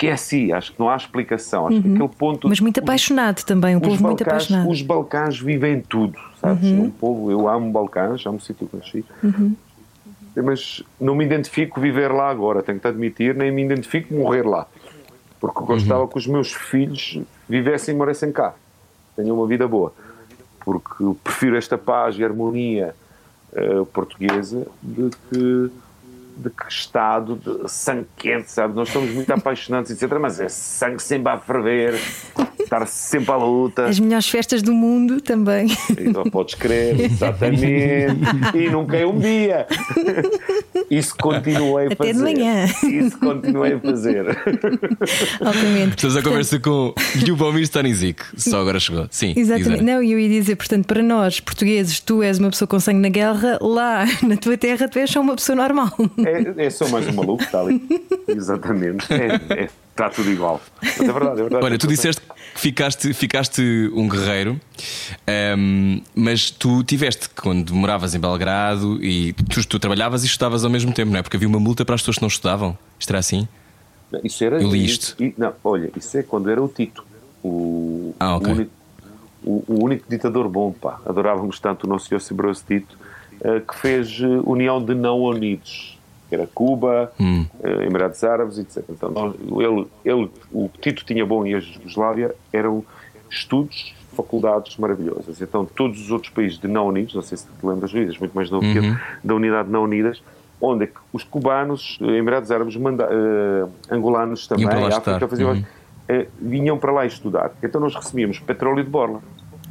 que, 0.00 0.06
que 0.06 0.06
é 0.08 0.12
assim, 0.12 0.50
acho 0.52 0.72
que 0.72 0.80
não 0.80 0.88
há 0.88 0.96
explicação. 0.96 1.68
Acho 1.68 1.82
que 1.82 1.92
aquele 1.92 2.08
ponto. 2.08 2.48
Mas 2.48 2.58
muito 2.58 2.80
apaixonado 2.80 3.44
também, 3.44 3.76
um 3.76 3.80
povo 3.80 4.02
muito 4.02 4.24
Balcãs, 4.24 4.44
apaixonado. 4.44 4.70
Os 4.70 4.82
Balcãs 4.82 5.38
vivem 5.38 5.80
tudo, 5.82 6.18
sabes? 6.40 6.72
É 6.72 6.74
um 6.74 6.90
povo, 6.90 7.30
eu 7.30 7.46
amo 7.46 7.70
Balcãs, 7.70 8.24
amo 8.24 8.38
o 8.38 8.40
sítio 8.40 8.66
que 8.66 8.76
nasci. 8.76 9.04
Mas 10.34 10.82
não 10.98 11.14
me 11.14 11.24
identifico 11.24 11.80
viver 11.80 12.10
lá 12.10 12.30
agora, 12.30 12.62
tenho 12.62 12.78
que 12.78 12.82
te 12.82 12.88
admitir, 12.88 13.34
nem 13.34 13.50
me 13.50 13.62
identifico 13.62 14.14
morrer 14.14 14.46
lá. 14.46 14.66
Porque 15.38 15.60
gostava 15.60 16.06
que 16.08 16.16
os 16.16 16.26
meus 16.26 16.52
filhos 16.52 17.20
vivessem 17.48 17.94
e 17.94 17.98
moressem 17.98 18.32
cá. 18.32 18.54
Tenham 19.16 19.36
uma 19.36 19.46
vida 19.46 19.66
boa. 19.68 19.92
Porque 20.64 21.04
prefiro 21.24 21.56
esta 21.56 21.76
paz 21.76 22.16
e 22.18 22.24
harmonia 22.24 22.94
eh, 23.52 23.84
portuguesa 23.92 24.66
de 24.82 25.10
que 25.28 25.70
de 26.40 26.50
que 26.50 26.64
estado 26.68 27.36
de 27.36 27.70
sangue 27.70 28.06
quente, 28.16 28.50
sabe? 28.50 28.74
Nós 28.74 28.88
somos 28.88 29.10
muito 29.12 29.30
apaixonantes, 29.32 29.90
etc. 29.90 30.18
Mas 30.20 30.40
é 30.40 30.48
sangue 30.48 31.02
sempre 31.02 31.32
a 31.32 31.38
ferver, 31.38 31.94
estar 32.58 32.86
sempre 32.86 33.30
à 33.32 33.36
luta. 33.36 33.86
As 33.86 33.98
melhores 34.00 34.28
festas 34.28 34.62
do 34.62 34.72
mundo 34.72 35.20
também. 35.20 35.68
Então, 35.98 36.24
podes 36.24 36.54
crer, 36.54 36.98
exatamente. 37.00 37.64
e 38.54 38.70
nunca 38.70 38.96
é 38.96 39.06
um 39.06 39.18
dia. 39.18 39.66
Isso 40.90 41.14
continuei 41.16 41.84
a 41.84 41.92
Até 41.92 41.96
fazer. 41.96 42.12
de 42.14 42.18
manhã. 42.20 42.64
Isso 42.84 43.18
continuei 43.18 43.74
a 43.74 43.80
fazer. 43.80 44.26
Altamente. 45.44 45.90
Estamos 45.96 46.16
a 46.16 46.22
conversa 46.22 46.58
com 46.58 46.94
Ljubomir 47.16 47.62
Stanisic. 47.62 48.22
Só 48.36 48.60
agora 48.60 48.80
chegou. 48.80 49.06
Sim. 49.10 49.32
Exatamente. 49.36 49.82
Não, 49.82 50.02
e 50.02 50.12
eu 50.12 50.18
ia 50.18 50.28
dizer, 50.28 50.56
portanto, 50.56 50.86
para 50.86 51.02
nós, 51.02 51.38
portugueses, 51.40 52.00
tu 52.00 52.22
és 52.22 52.38
uma 52.38 52.50
pessoa 52.50 52.66
com 52.68 52.80
sangue 52.80 53.00
na 53.00 53.08
guerra, 53.08 53.58
lá 53.60 54.04
na 54.22 54.36
tua 54.36 54.56
terra 54.56 54.88
tu 54.88 54.98
és 54.98 55.10
só 55.10 55.20
uma 55.20 55.34
pessoa 55.36 55.56
normal. 55.56 55.92
É, 56.30 56.66
é 56.66 56.70
só 56.70 56.88
mais 56.88 57.06
um 57.08 57.12
maluco 57.12 57.38
que 57.38 57.44
está 57.44 57.60
ali. 57.60 57.82
Exatamente. 58.28 59.06
É, 59.12 59.62
é, 59.62 59.68
está 59.90 60.08
tudo 60.10 60.30
igual. 60.30 60.60
Mas 60.82 61.00
é 61.00 61.12
verdade, 61.12 61.40
é 61.40 61.42
verdade. 61.42 61.64
Olha, 61.64 61.78
tu 61.78 61.86
disseste 61.86 62.20
que 62.22 62.60
ficaste, 62.60 63.12
ficaste 63.14 63.62
um 63.94 64.08
guerreiro, 64.08 64.60
ehm, 65.26 66.00
mas 66.14 66.50
tu 66.50 66.82
tiveste, 66.84 67.28
quando 67.30 67.74
moravas 67.74 68.14
em 68.14 68.20
Belgrado, 68.20 69.02
e 69.04 69.32
tu, 69.32 69.66
tu 69.66 69.78
trabalhavas 69.78 70.22
e 70.22 70.26
estudavas 70.26 70.64
ao 70.64 70.70
mesmo 70.70 70.92
tempo, 70.92 71.10
não 71.12 71.18
é? 71.18 71.22
Porque 71.22 71.36
havia 71.36 71.48
uma 71.48 71.60
multa 71.60 71.84
para 71.84 71.94
as 71.94 72.00
pessoas 72.02 72.16
que 72.16 72.22
não 72.22 72.28
estudavam. 72.28 72.76
Isto 72.98 73.10
era 73.10 73.18
assim? 73.18 73.48
Isso 74.24 74.42
era. 74.44 74.60
Eu 74.60 74.70
li 74.70 74.84
isto. 74.84 75.22
e- 75.22 75.34
não, 75.38 75.52
olha, 75.62 75.90
isso 75.96 76.16
é 76.18 76.22
quando 76.22 76.50
era 76.50 76.62
o 76.62 76.68
Tito. 76.68 77.04
O, 77.42 78.14
Ah, 78.18 78.36
ok. 78.36 78.48
o, 78.52 78.56
único, 78.56 78.70
o, 79.44 79.64
o 79.68 79.84
único 79.84 80.04
ditador 80.10 80.48
bom, 80.48 80.72
pá. 80.72 80.98
Adorávamos 81.06 81.58
tanto 81.60 81.86
o 81.86 81.88
nosso 81.88 82.10
José 82.10 82.34
Broz 82.34 82.60
Tito, 82.66 82.98
eh, 83.42 83.60
que 83.60 83.78
fez 83.78 84.18
eh, 84.20 84.26
união 84.44 84.82
de 84.84 84.94
não 84.94 85.20
unidos. 85.20 85.98
Que 86.30 86.34
era 86.36 86.46
Cuba, 86.46 87.12
Hum. 87.20 87.44
eh, 87.62 87.84
Emirados 87.86 88.24
Árabes, 88.24 88.56
etc. 88.58 88.82
Então, 88.88 89.34
ele, 89.60 89.86
ele, 90.04 90.30
o 90.52 90.70
Tito 90.80 91.04
tinha 91.04 91.26
bom 91.26 91.44
e 91.46 91.54
a 91.54 91.60
Jugoslávia 91.60 92.34
eram 92.52 92.82
estudos, 93.28 93.94
faculdades 94.16 94.76
maravilhosas. 94.76 95.40
Então, 95.42 95.64
todos 95.66 96.00
os 96.00 96.10
outros 96.10 96.32
países 96.32 96.58
de 96.58 96.66
não 96.68 96.86
unidos, 96.86 97.14
não 97.14 97.22
sei 97.22 97.36
se 97.38 97.46
te 97.46 97.66
lembras, 97.66 97.92
Luís, 97.92 98.16
muito 98.18 98.32
mais 98.32 98.50
novo 98.50 98.64
que 98.72 98.78
eu, 98.78 98.82
da 99.24 99.34
unidade 99.34 99.68
não 99.68 99.82
unidas, 99.84 100.22
onde 100.60 100.84
é 100.84 100.86
que 100.86 100.94
os 101.12 101.24
cubanos, 101.24 101.98
eh, 102.02 102.16
Emirados 102.18 102.50
Árabes, 102.50 102.76
manda, 102.76 103.08
eh, 103.10 103.66
angolanos 103.94 104.46
também, 104.46 104.66
África, 104.98 105.28
faziam, 105.28 105.50
Uhum. 105.52 105.64
eh, 106.08 106.26
vinham 106.40 106.78
para 106.78 106.92
lá 106.92 107.06
estudar. 107.06 107.50
Então 107.62 107.80
nós 107.80 107.94
recebíamos 107.94 108.38
petróleo 108.38 108.82
de 108.84 108.90
borla. 108.90 109.20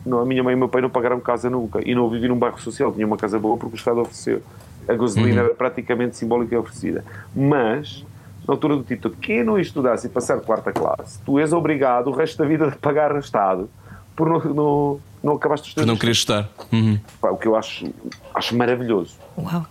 Não, 0.06 0.20
a 0.22 0.26
minha 0.26 0.42
mãe 0.42 0.54
e 0.54 0.56
o 0.56 0.60
meu 0.60 0.70
pai 0.70 0.82
não 0.82 0.90
pagaram 0.90 1.20
casa 1.20 1.50
nunca. 1.50 1.80
E 1.88 1.94
não 1.94 2.10
vivi 2.10 2.28
num 2.28 2.38
bairro 2.40 2.60
social, 2.60 2.92
tinha 2.92 3.06
uma 3.06 3.18
casa 3.18 3.38
boa 3.38 3.58
porque 3.58 3.76
o 3.76 3.78
Estado 3.78 4.00
ofereceu. 4.00 4.42
A 4.90 4.96
gasolina 4.96 5.42
era 5.42 5.54
praticamente 5.54 6.18
simbólica 6.18 6.56
e 6.56 6.58
oferecida. 6.58 7.06
Mas, 7.36 8.04
na 8.48 8.56
altura 8.56 8.76
do 8.76 8.84
Tito, 8.84 9.10
quem 9.12 9.44
não 9.44 9.60
estudasse 9.60 10.08
e 10.08 10.10
passar 10.10 10.40
quarta 10.42 10.72
classe, 10.72 11.20
tu 11.24 11.38
és 11.38 11.54
obrigado 11.54 12.08
o 12.08 12.12
resto 12.12 12.40
da 12.40 12.46
vida 12.46 12.68
a 12.68 12.72
pagar 12.72 13.16
Estado 13.18 13.70
por 14.16 14.28
não, 14.28 14.40
não, 14.54 15.00
não 15.24 15.34
acabaste 15.36 15.70
os 15.70 15.74
Por 15.74 15.86
não 15.86 15.96
querer 15.96 16.12
estar. 16.12 16.50
Uhum. 16.74 17.00
Pá, 17.22 17.30
o 17.30 17.38
que 17.38 17.48
eu 17.48 17.56
acho, 17.56 17.90
acho 18.34 18.58
maravilhoso. 18.58 19.16
Uau. 19.38 19.66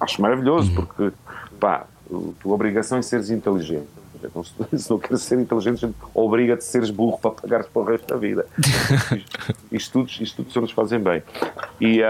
Acho 0.00 0.20
maravilhoso, 0.20 0.72
porque 0.72 1.12
pá, 1.60 1.84
a 2.10 2.18
tua 2.40 2.54
obrigação 2.54 2.98
é 2.98 3.02
seres 3.02 3.30
inteligente. 3.30 4.01
Então, 4.28 4.44
se, 4.44 4.90
não 4.90 4.98
queres 5.00 5.22
ser 5.22 5.38
inteligente, 5.38 5.84
a 5.84 5.88
gente 5.88 5.96
obriga-te 6.14 6.60
a 6.60 6.62
seres 6.62 6.90
burro 6.90 7.18
para 7.18 7.30
pagares 7.32 7.66
para 7.66 7.82
o 7.82 7.84
resto 7.84 8.06
da 8.06 8.16
vida. 8.16 8.46
isto, 9.70 9.92
tudo, 9.92 10.10
isto 10.22 10.36
tudo 10.36 10.52
só 10.52 10.60
nos 10.60 10.70
fazem 10.72 10.98
bem. 11.00 11.22
E, 11.80 12.00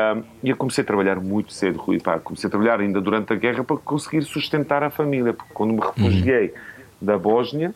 e 0.43 0.51
eu 0.51 0.57
comecei 0.57 0.83
a 0.83 0.87
trabalhar 0.87 1.21
muito 1.21 1.53
cedo, 1.53 1.79
Rui. 1.79 2.01
Pá, 2.01 2.19
comecei 2.19 2.49
a 2.49 2.51
trabalhar 2.51 2.81
ainda 2.81 3.01
durante 3.01 3.33
a 3.33 3.37
guerra 3.37 3.65
para 3.65 3.77
conseguir 3.77 4.23
sustentar 4.23 4.83
a 4.83 4.91
família. 4.91 5.33
Porque 5.33 5.53
quando 5.55 5.73
me 5.75 5.81
refugiei 5.81 6.55
da 7.01 7.19
Bósnia, 7.19 7.75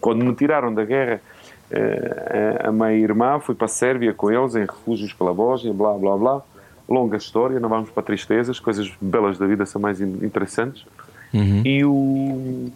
quando 0.00 0.24
me 0.24 0.34
tiraram 0.34 0.72
da 0.72 0.84
guerra, 0.84 1.20
eh, 1.70 2.60
a 2.64 2.70
minha 2.70 2.92
irmã 2.92 3.40
foi 3.40 3.54
para 3.54 3.64
a 3.64 3.68
Sérvia 3.68 4.12
com 4.12 4.30
eles, 4.30 4.54
em 4.54 4.60
refúgios 4.66 5.12
pela 5.12 5.32
Bósnia, 5.32 5.72
blá 5.72 5.94
blá 5.94 6.16
blá. 6.16 6.42
Longa 6.86 7.16
história, 7.16 7.58
não 7.58 7.68
vamos 7.70 7.88
para 7.88 8.02
tristezas, 8.02 8.60
coisas 8.60 8.92
belas 9.00 9.38
da 9.38 9.46
vida 9.46 9.64
são 9.64 9.80
mais 9.80 10.00
in- 10.02 10.18
interessantes. 10.22 10.84
E 11.64 11.82
o. 11.84 12.70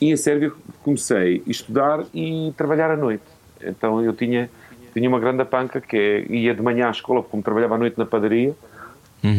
E 0.00 0.10
em 0.10 0.16
Sérvia 0.16 0.52
comecei 0.82 1.42
a 1.46 1.50
estudar 1.50 2.04
e 2.12 2.52
trabalhar 2.56 2.90
à 2.90 2.96
noite. 2.96 3.24
Então 3.62 4.02
eu 4.02 4.12
tinha, 4.12 4.50
tinha 4.92 5.08
uma 5.08 5.20
grande 5.20 5.44
panca 5.44 5.80
que 5.80 5.96
é, 5.96 6.32
ia 6.32 6.54
de 6.54 6.62
manhã 6.62 6.88
à 6.88 6.90
escola, 6.90 7.22
como 7.22 7.42
trabalhava 7.42 7.76
à 7.76 7.78
noite 7.78 7.98
na 7.98 8.04
padaria, 8.04 8.54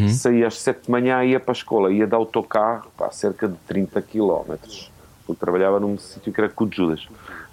saía 0.09 0.47
às 0.47 0.57
sete 0.57 0.85
de 0.85 0.91
manhã 0.91 1.23
ia 1.23 1.39
para 1.39 1.51
a 1.51 1.53
escola, 1.53 1.91
ia 1.91 2.07
de 2.07 2.15
autocarro, 2.15 2.89
pá, 2.97 3.11
cerca 3.11 3.47
de 3.47 3.55
30 3.67 4.01
quilómetros, 4.01 4.91
porque 5.25 5.39
trabalhava 5.39 5.79
num 5.79 5.97
sítio 5.97 6.33
que 6.33 6.41
era 6.41 6.49
cu 6.49 6.65
de 6.65 6.77
Judas. 6.77 7.07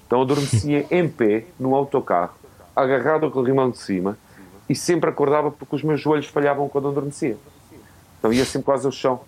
Então 0.07 0.23
adormecia 0.23 0.87
em 0.91 1.09
pé, 1.09 1.45
no 1.61 1.75
autocarro, 1.75 2.35
agarrado 2.75 3.31
com 3.31 3.41
o 3.41 3.43
rimão 3.43 3.71
de 3.71 3.79
cima, 3.79 4.17
e 4.69 4.75
sempre 4.75 5.11
acordava 5.11 5.51
porque 5.51 5.77
os 5.77 5.83
meus 5.83 6.01
joelhos 6.01 6.27
falhavam 6.27 6.69
quando 6.69 6.89
adormecia. 6.89 7.37
Então 8.19 8.33
ia 8.33 8.45
sempre 8.45 8.65
quase 8.65 8.87
ao 8.87 8.93
chão. 8.93 9.21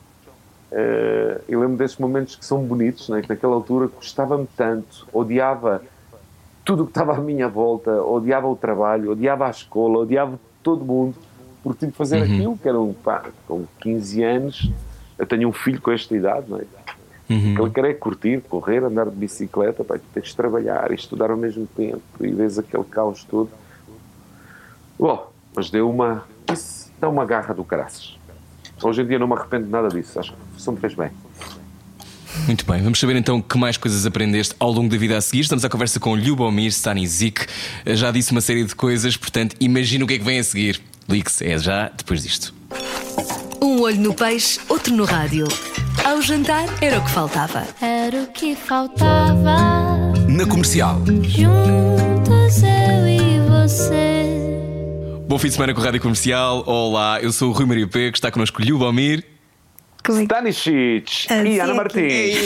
Eh, 0.76 1.40
eu 1.48 1.60
lembro 1.60 1.76
desses 1.76 1.96
momentos 1.98 2.34
que 2.34 2.44
são 2.44 2.64
bonitos, 2.64 3.08
né? 3.08 3.22
que 3.22 3.28
naquela 3.28 3.54
altura 3.54 3.86
custava-me 3.86 4.48
tanto, 4.56 5.06
odiava 5.12 5.80
tudo 6.64 6.82
o 6.82 6.86
que 6.86 6.90
estava 6.90 7.16
à 7.16 7.20
minha 7.20 7.48
volta, 7.48 8.02
odiava 8.02 8.48
o 8.48 8.56
trabalho, 8.56 9.12
odiava 9.12 9.46
a 9.46 9.50
escola, 9.50 9.98
odiava 9.98 10.36
todo 10.64 10.84
mundo, 10.84 11.14
porque 11.62 11.80
tive 11.80 11.92
que 11.92 11.98
fazer 11.98 12.20
aquilo, 12.24 12.58
que 12.58 12.68
era 12.68 12.80
um, 12.80 12.92
pá, 12.92 13.24
com 13.46 13.64
15 13.80 14.24
anos, 14.24 14.72
eu 15.16 15.24
tenho 15.24 15.48
um 15.48 15.52
filho 15.52 15.80
com 15.80 15.92
esta 15.92 16.16
idade, 16.16 16.50
não 16.50 16.58
é? 16.58 16.64
Ele 17.60 17.70
quer 17.70 17.84
é 17.84 17.94
curtir, 17.94 18.40
correr, 18.40 18.82
andar 18.82 19.08
de 19.08 19.14
bicicleta, 19.14 19.84
pá, 19.84 19.94
tu 19.94 20.04
tens 20.12 20.28
de 20.28 20.36
trabalhar 20.36 20.90
e 20.90 20.96
estudar 20.96 21.30
ao 21.30 21.36
mesmo 21.36 21.68
tempo, 21.68 22.02
e 22.20 22.32
vês 22.32 22.58
aquele 22.58 22.84
caos 22.84 23.22
todo. 23.22 23.50
Bom, 24.98 25.30
mas 25.54 25.70
deu 25.70 25.88
uma. 25.88 26.24
Isso 26.52 26.90
dá 26.98 27.08
uma 27.08 27.24
garra 27.24 27.54
do 27.54 27.62
caraças. 27.62 28.18
Hoje 28.84 29.02
em 29.02 29.06
dia 29.06 29.18
não 29.18 29.26
me 29.26 29.34
arrependo 29.34 29.64
de 29.64 29.70
nada 29.70 29.88
disso, 29.88 30.18
acho 30.18 30.32
que 30.32 30.62
só 30.62 30.70
me 30.70 30.78
fez 30.78 30.94
bem. 30.94 31.10
Muito 32.46 32.66
bem, 32.66 32.82
vamos 32.82 32.98
saber 32.98 33.16
então 33.16 33.40
que 33.40 33.56
mais 33.56 33.76
coisas 33.76 34.04
aprendeste 34.04 34.54
ao 34.58 34.70
longo 34.70 34.88
da 34.88 34.96
vida 34.96 35.16
a 35.16 35.20
seguir. 35.20 35.40
Estamos 35.40 35.64
à 35.64 35.68
conversa 35.68 36.00
com 36.00 36.16
Ljubomir 36.16 36.68
Stanisic. 36.68 37.46
Já 37.86 38.10
disse 38.10 38.32
uma 38.32 38.40
série 38.40 38.64
de 38.64 38.74
coisas, 38.74 39.16
portanto, 39.16 39.56
imagina 39.60 40.04
o 40.04 40.08
que 40.08 40.14
é 40.14 40.18
que 40.18 40.24
vem 40.24 40.38
a 40.38 40.44
seguir. 40.44 40.80
Ligue-se, 41.08 41.46
é 41.46 41.58
já 41.58 41.90
depois 41.96 42.22
disto. 42.22 42.52
Um 43.62 43.80
olho 43.80 44.00
no 44.00 44.14
peixe, 44.14 44.60
outro 44.68 44.94
no 44.94 45.04
rádio. 45.04 45.46
Ao 46.04 46.20
jantar 46.20 46.64
era 46.82 46.98
o 46.98 47.04
que 47.04 47.10
faltava. 47.10 47.66
Era 47.80 48.22
o 48.22 48.26
que 48.26 48.54
faltava. 48.54 49.56
Na 50.28 50.44
comercial. 50.46 51.00
Juntos 51.22 52.62
eu 52.62 53.06
e 53.06 53.40
você. 53.48 54.53
Bom 55.34 55.38
fim 55.40 55.48
de 55.48 55.54
semana 55.54 55.74
com 55.74 55.80
a 55.80 55.84
Rádio 55.86 56.00
Comercial. 56.00 56.62
Olá, 56.64 57.20
eu 57.20 57.32
sou 57.32 57.50
o 57.50 57.52
Rui 57.52 57.66
Maria 57.66 57.88
P, 57.88 58.12
que 58.12 58.18
está 58.18 58.30
connosco 58.30 58.62
Ljubomir. 58.62 59.33
É 60.06 60.22
Stanisic 60.22 61.26
é 61.30 61.60
Ana 61.60 61.72
que- 61.72 61.76
Martins. 61.76 62.36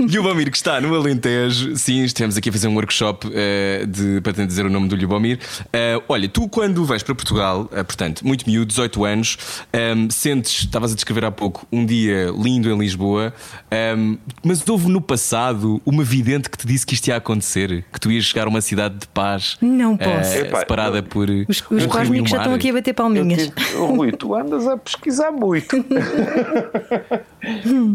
Ljubomir, 0.00 0.50
que 0.50 0.56
está 0.56 0.80
no 0.80 0.94
Alentejo. 0.94 1.76
Sim, 1.76 2.02
estivemos 2.04 2.36
aqui 2.36 2.48
a 2.48 2.52
fazer 2.52 2.68
um 2.68 2.74
workshop 2.74 3.28
eh, 3.34 3.84
de, 3.86 4.20
para 4.22 4.32
dizer 4.46 4.64
o 4.64 4.70
nome 4.70 4.88
do 4.88 4.96
Ljubomir. 4.96 5.38
Eh, 5.72 6.00
olha, 6.08 6.28
tu 6.28 6.48
quando 6.48 6.84
vais 6.84 7.02
para 7.02 7.14
Portugal, 7.14 7.68
eh, 7.72 7.82
portanto, 7.82 8.26
muito 8.26 8.48
miúdo, 8.48 8.66
18 8.66 9.04
anos, 9.04 9.36
ehm, 9.72 10.08
sentes, 10.10 10.60
estavas 10.64 10.92
a 10.92 10.94
descrever 10.94 11.24
há 11.26 11.30
pouco, 11.30 11.66
um 11.70 11.84
dia 11.84 12.32
lindo 12.36 12.70
em 12.70 12.78
Lisboa, 12.78 13.34
ehm, 13.70 14.16
mas 14.42 14.66
houve 14.68 14.88
no 14.88 15.00
passado 15.00 15.80
uma 15.84 16.02
vidente 16.02 16.48
que 16.50 16.56
te 16.58 16.66
disse 16.66 16.86
que 16.86 16.94
isto 16.94 17.08
ia 17.08 17.16
acontecer, 17.16 17.84
que 17.92 18.00
tu 18.00 18.10
ias 18.10 18.24
chegar 18.24 18.46
a 18.46 18.48
uma 18.48 18.60
cidade 18.60 18.96
de 18.96 19.08
paz. 19.08 19.56
Não 19.60 19.96
posso. 19.96 20.36
Epá, 20.38 20.60
separada 20.60 21.02
por. 21.02 21.28
Os, 21.48 21.62
um 21.70 21.76
os 21.76 21.82
rio 21.82 21.86
um 21.86 21.88
cósmicos 21.88 22.30
já 22.30 22.38
estão 22.38 22.54
aqui 22.54 22.70
a 22.70 22.72
bater 22.72 22.90
Eu 22.90 22.94
palminhas. 22.94 23.42
tive- 23.54 23.76
Oh, 23.76 24.05
Rui, 24.06 24.12
tu 24.12 24.34
andas 24.34 24.66
a 24.66 24.76
pesquisar 24.76 25.30
muito. 25.32 25.76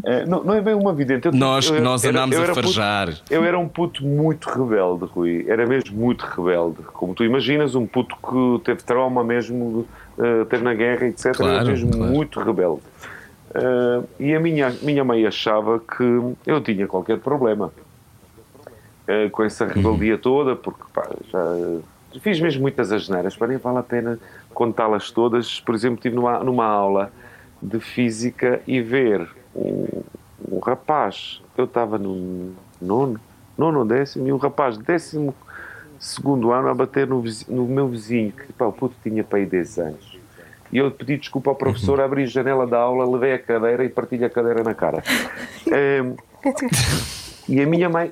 É, 0.06 0.26
não, 0.26 0.44
não 0.46 0.54
é 0.54 0.62
bem 0.62 0.74
uma 0.74 0.94
vidente. 0.94 1.26
Eu- 1.28 1.34
Nós, 1.34 1.66
eu- 1.68 1.82
nós 1.82 2.04
era- 2.06 2.14
andámos 2.14 2.36
eu 2.38 2.42
a 2.42 2.46
era 2.46 2.54
puto- 2.54 2.68
farjar. 2.74 3.14
Eu 3.30 3.44
era 3.44 3.60
um 3.60 3.68
puto 3.68 4.06
muito 4.06 4.48
rebelde, 4.50 5.04
Rui. 5.06 5.46
Era 5.48 5.66
mesmo 5.68 5.94
muito 5.98 6.22
rebelde. 6.26 6.78
Como 6.94 7.14
tu 7.14 7.26
imaginas, 7.26 7.76
um 7.76 7.86
puto 7.86 8.16
que 8.16 8.64
teve 8.64 8.82
trauma 8.84 9.24
mesmo, 9.26 9.86
eh, 10.18 10.46
teve 10.46 10.64
na 10.64 10.74
guerra, 10.74 11.06
etc. 11.08 11.26
era 11.26 11.34
Claro, 11.36 11.68
mesmo 11.68 11.92
claro. 11.92 12.14
muito 12.14 12.40
rebelde. 12.40 12.82
Eh, 13.54 14.02
e 14.22 14.34
a 14.36 14.40
minha, 14.40 14.70
minha 14.82 15.04
mãe 15.04 15.26
achava 15.26 15.80
que 15.80 16.22
eu 16.48 16.62
tinha 16.62 16.88
qualquer 16.88 17.20
problema 17.20 17.74
eh, 19.08 19.28
com 19.30 19.44
essa 19.44 19.66
rebeldia 19.66 20.18
toda, 20.18 20.56
porque 20.56 20.84
pá, 20.94 21.10
já 21.30 21.44
fiz 22.20 22.40
mesmo 22.40 22.62
muitas 22.62 22.92
asneiras, 22.92 23.36
para 23.36 23.48
nem 23.48 23.58
vale 23.58 23.80
a 23.80 23.84
pena 23.84 24.20
contá-las 24.54 25.12
todas. 25.12 25.60
Por 25.60 25.76
exemplo, 25.76 25.96
estive 25.96 26.16
numa, 26.16 26.44
numa 26.44 26.66
aula 26.66 27.12
de 27.62 27.80
física 27.80 28.62
e 28.68 28.82
ver 28.82 29.28
um, 29.56 30.04
um 30.52 30.60
rapaz, 30.60 31.42
eu 31.58 31.66
estava 31.66 31.98
no 31.98 32.54
nono, 32.82 33.20
nono 33.58 33.80
ou 33.80 33.86
décimo, 33.86 34.28
e 34.28 34.34
um 34.34 34.38
rapaz 34.38 34.78
de 34.78 34.84
décimo 34.84 35.34
segundo 36.00 36.52
ano 36.52 36.68
a 36.68 36.74
bater 36.74 37.06
no, 37.06 37.24
no 37.48 37.66
meu 37.66 37.88
vizinho, 37.88 38.32
que 38.32 38.52
pá, 38.54 38.66
o 38.66 38.74
puto 38.74 38.96
tinha 39.04 39.24
para 39.24 39.38
aí 39.38 39.46
10 39.46 39.78
anos. 39.78 40.20
E 40.72 40.78
eu 40.78 40.90
pedi 40.90 41.18
desculpa 41.18 41.52
ao 41.52 41.56
professor, 41.56 42.00
abri 42.00 42.24
a 42.24 42.26
janela 42.26 42.66
da 42.66 42.80
aula, 42.80 43.06
levei 43.06 43.34
a 43.34 43.40
cadeira 43.40 43.84
e 43.84 43.90
partilhei 43.90 44.26
a 44.26 44.30
cadeira 44.30 44.64
na 44.64 44.74
cara. 44.74 45.04
Em, 45.68 46.16
e 47.48 47.62
a 47.62 47.68
minha 47.68 47.88
mãe. 47.88 48.12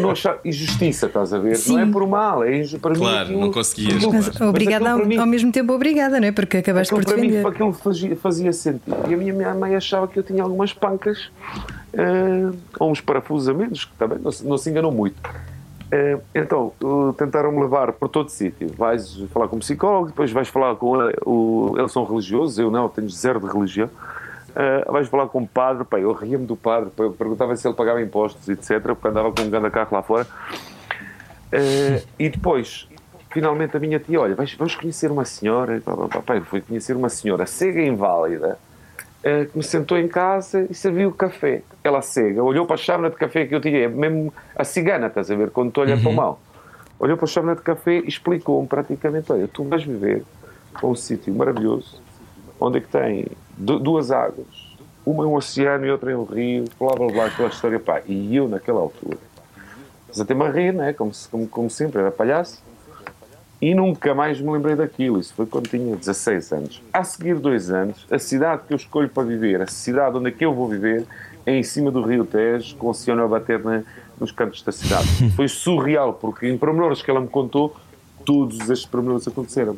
Não 0.00 0.10
achava, 0.10 0.38
injustiça, 0.44 1.06
estás 1.06 1.32
a 1.32 1.38
ver? 1.38 1.58
Não 1.66 1.78
é 1.78 1.86
por 1.86 2.06
mal, 2.06 2.44
é 2.44 2.62
para 2.80 2.90
mim. 2.92 2.98
Claro, 2.98 3.20
aquilo- 3.24 3.40
não 3.40 3.50
conseguias, 3.52 4.02
claro. 4.04 4.12
mas 4.16 4.40
Obrigada 4.40 4.90
ao, 4.92 5.06
mim- 5.06 5.16
ao 5.16 5.26
mesmo 5.26 5.50
tempo, 5.52 5.72
obrigada, 5.72 6.20
não 6.20 6.26
é? 6.28 6.32
Porque 6.32 6.58
acabaste 6.58 6.94
por 6.94 7.04
para 7.04 7.16
mim 7.16 7.28
defender. 7.28 7.46
aquilo 7.48 7.72
fazia, 7.72 8.16
fazia 8.16 8.52
sentido. 8.52 8.96
E 9.08 9.14
a 9.14 9.16
minha, 9.16 9.32
minha 9.32 9.54
mãe 9.54 9.74
achava 9.74 10.06
que 10.08 10.18
eu 10.18 10.22
tinha 10.22 10.42
algumas 10.42 10.72
pancas 10.72 11.30
eh, 11.92 12.50
ou 12.78 12.90
uns 12.90 13.00
parafusos 13.00 13.48
a 13.48 13.54
menos, 13.54 13.84
que 13.84 13.92
também 13.96 14.18
não, 14.18 14.30
se- 14.32 14.46
não 14.46 14.56
se 14.58 14.70
enganou 14.70 14.92
muito. 14.92 15.16
Eh, 15.92 16.18
então, 16.34 16.72
eh, 16.80 17.14
tentaram-me 17.18 17.60
levar 17.60 17.92
por 17.92 18.08
todo 18.08 18.28
sítio. 18.28 18.70
Vais 18.78 19.16
falar 19.32 19.48
com 19.48 19.56
um 19.56 19.58
psicólogo, 19.58 20.06
depois 20.08 20.30
vais 20.30 20.48
falar 20.48 20.76
com 20.76 21.02
ele, 21.02 21.16
o, 21.26 21.74
eles 21.76 21.90
são 21.92 22.04
religiosos, 22.04 22.58
eu 22.58 22.70
não, 22.70 22.88
tenho 22.88 23.08
zero 23.10 23.40
de 23.40 23.46
religião. 23.46 23.90
Eh, 24.54 24.84
vais 24.88 25.08
falar 25.08 25.28
com 25.28 25.42
o 25.42 25.48
padre, 25.48 25.84
pá, 25.84 25.98
eu 25.98 26.12
ria-me 26.12 26.46
do 26.46 26.56
padre, 26.56 26.90
pá, 26.90 27.04
eu 27.04 27.12
perguntava 27.12 27.54
se 27.56 27.66
ele 27.66 27.74
pagava 27.74 28.02
impostos, 28.02 28.48
etc., 28.48 28.80
porque 28.80 29.08
andava 29.08 29.32
com 29.32 29.42
um 29.42 29.50
grande 29.50 29.70
carro 29.70 29.88
lá 29.92 30.02
fora. 30.02 30.26
Eh, 31.52 32.02
e 32.18 32.28
depois, 32.28 32.88
finalmente, 33.30 33.76
a 33.76 33.80
minha 33.80 33.98
tia, 33.98 34.20
olha, 34.20 34.34
vais, 34.34 34.54
vamos 34.54 34.74
conhecer 34.74 35.10
uma 35.10 35.24
senhora. 35.24 35.80
Pá, 35.80 35.96
pá, 35.96 36.20
pá, 36.20 36.36
eu 36.36 36.44
fui 36.44 36.60
conhecer 36.60 36.96
uma 36.96 37.08
senhora 37.08 37.46
cega 37.46 37.80
e 37.80 37.86
inválida 37.86 38.58
eh, 39.22 39.44
que 39.44 39.56
me 39.56 39.62
sentou 39.62 39.98
em 39.98 40.08
casa 40.08 40.66
e 40.68 40.74
serviu 40.74 41.12
café. 41.12 41.62
Ela 41.84 42.02
cega, 42.02 42.42
olhou 42.42 42.66
para 42.66 42.74
a 42.74 42.78
chávena 42.78 43.10
de 43.10 43.16
café 43.16 43.46
que 43.46 43.54
eu 43.54 43.60
tinha, 43.60 43.84
é 43.84 43.88
mesmo 43.88 44.32
a 44.56 44.64
cigana, 44.64 45.06
estás 45.06 45.30
a 45.30 45.36
ver, 45.36 45.50
quando 45.50 45.70
tu 45.70 45.80
olhas 45.80 46.00
para 46.00 46.10
o 46.10 46.14
mal. 46.14 46.40
Olhou 46.98 47.16
para 47.16 47.24
a 47.24 47.28
chávena 47.28 47.54
de 47.54 47.62
café 47.62 47.98
e 47.98 48.08
explicou-me 48.08 48.66
praticamente: 48.66 49.30
olha, 49.32 49.46
tu 49.48 49.64
vais 49.64 49.84
viver 49.84 50.24
para 50.72 50.86
um 50.86 50.94
sítio 50.94 51.34
maravilhoso, 51.34 52.00
onde 52.58 52.78
é 52.78 52.80
que 52.80 52.88
tem 52.88 53.26
duas 53.60 54.10
águas, 54.10 54.46
uma 55.04 55.24
é 55.24 55.26
um 55.26 55.34
oceano 55.34 55.86
e 55.86 55.90
outra 55.90 56.10
é 56.12 56.16
um 56.16 56.24
rio, 56.24 56.64
blá 56.78 56.94
blá 56.94 57.06
blá, 57.08 57.26
aquela 57.26 57.48
história, 57.48 57.78
pá. 57.78 58.00
E 58.06 58.34
eu, 58.34 58.48
naquela 58.48 58.80
altura, 58.80 59.18
mas 60.08 60.20
até 60.20 60.34
me 60.34 60.48
rir, 60.50 60.72
né? 60.72 60.92
como, 60.92 61.12
como, 61.30 61.46
como 61.48 61.70
sempre, 61.70 62.00
era 62.00 62.10
palhaço. 62.10 62.62
E 63.62 63.74
nunca 63.74 64.14
mais 64.14 64.40
me 64.40 64.50
lembrei 64.50 64.74
daquilo. 64.74 65.20
Isso 65.20 65.34
foi 65.34 65.44
quando 65.44 65.68
tinha 65.68 65.94
16 65.94 66.52
anos. 66.52 66.82
A 66.92 67.04
seguir 67.04 67.34
dois 67.38 67.70
anos, 67.70 68.06
a 68.10 68.18
cidade 68.18 68.62
que 68.66 68.72
eu 68.72 68.76
escolho 68.76 69.08
para 69.10 69.22
viver, 69.22 69.60
a 69.60 69.66
cidade 69.66 70.16
onde 70.16 70.28
é 70.28 70.32
que 70.32 70.42
eu 70.44 70.54
vou 70.54 70.66
viver, 70.66 71.04
é 71.44 71.54
em 71.54 71.62
cima 71.62 71.90
do 71.90 72.00
Rio 72.02 72.24
Tejo, 72.24 72.74
com 72.76 72.86
o 72.86 72.90
oceano 72.90 73.22
a 73.22 73.28
bater 73.28 73.62
na- 73.62 73.82
nos 74.18 74.32
cantos 74.32 74.62
da 74.62 74.72
cidade. 74.72 75.06
Foi 75.36 75.46
surreal, 75.46 76.14
porque 76.14 76.48
em 76.48 76.56
pormenores 76.56 77.02
que 77.02 77.10
ela 77.10 77.20
me 77.20 77.28
contou, 77.28 77.76
todos 78.24 78.58
estes 78.70 78.86
pormenores 78.86 79.28
aconteceram. 79.28 79.76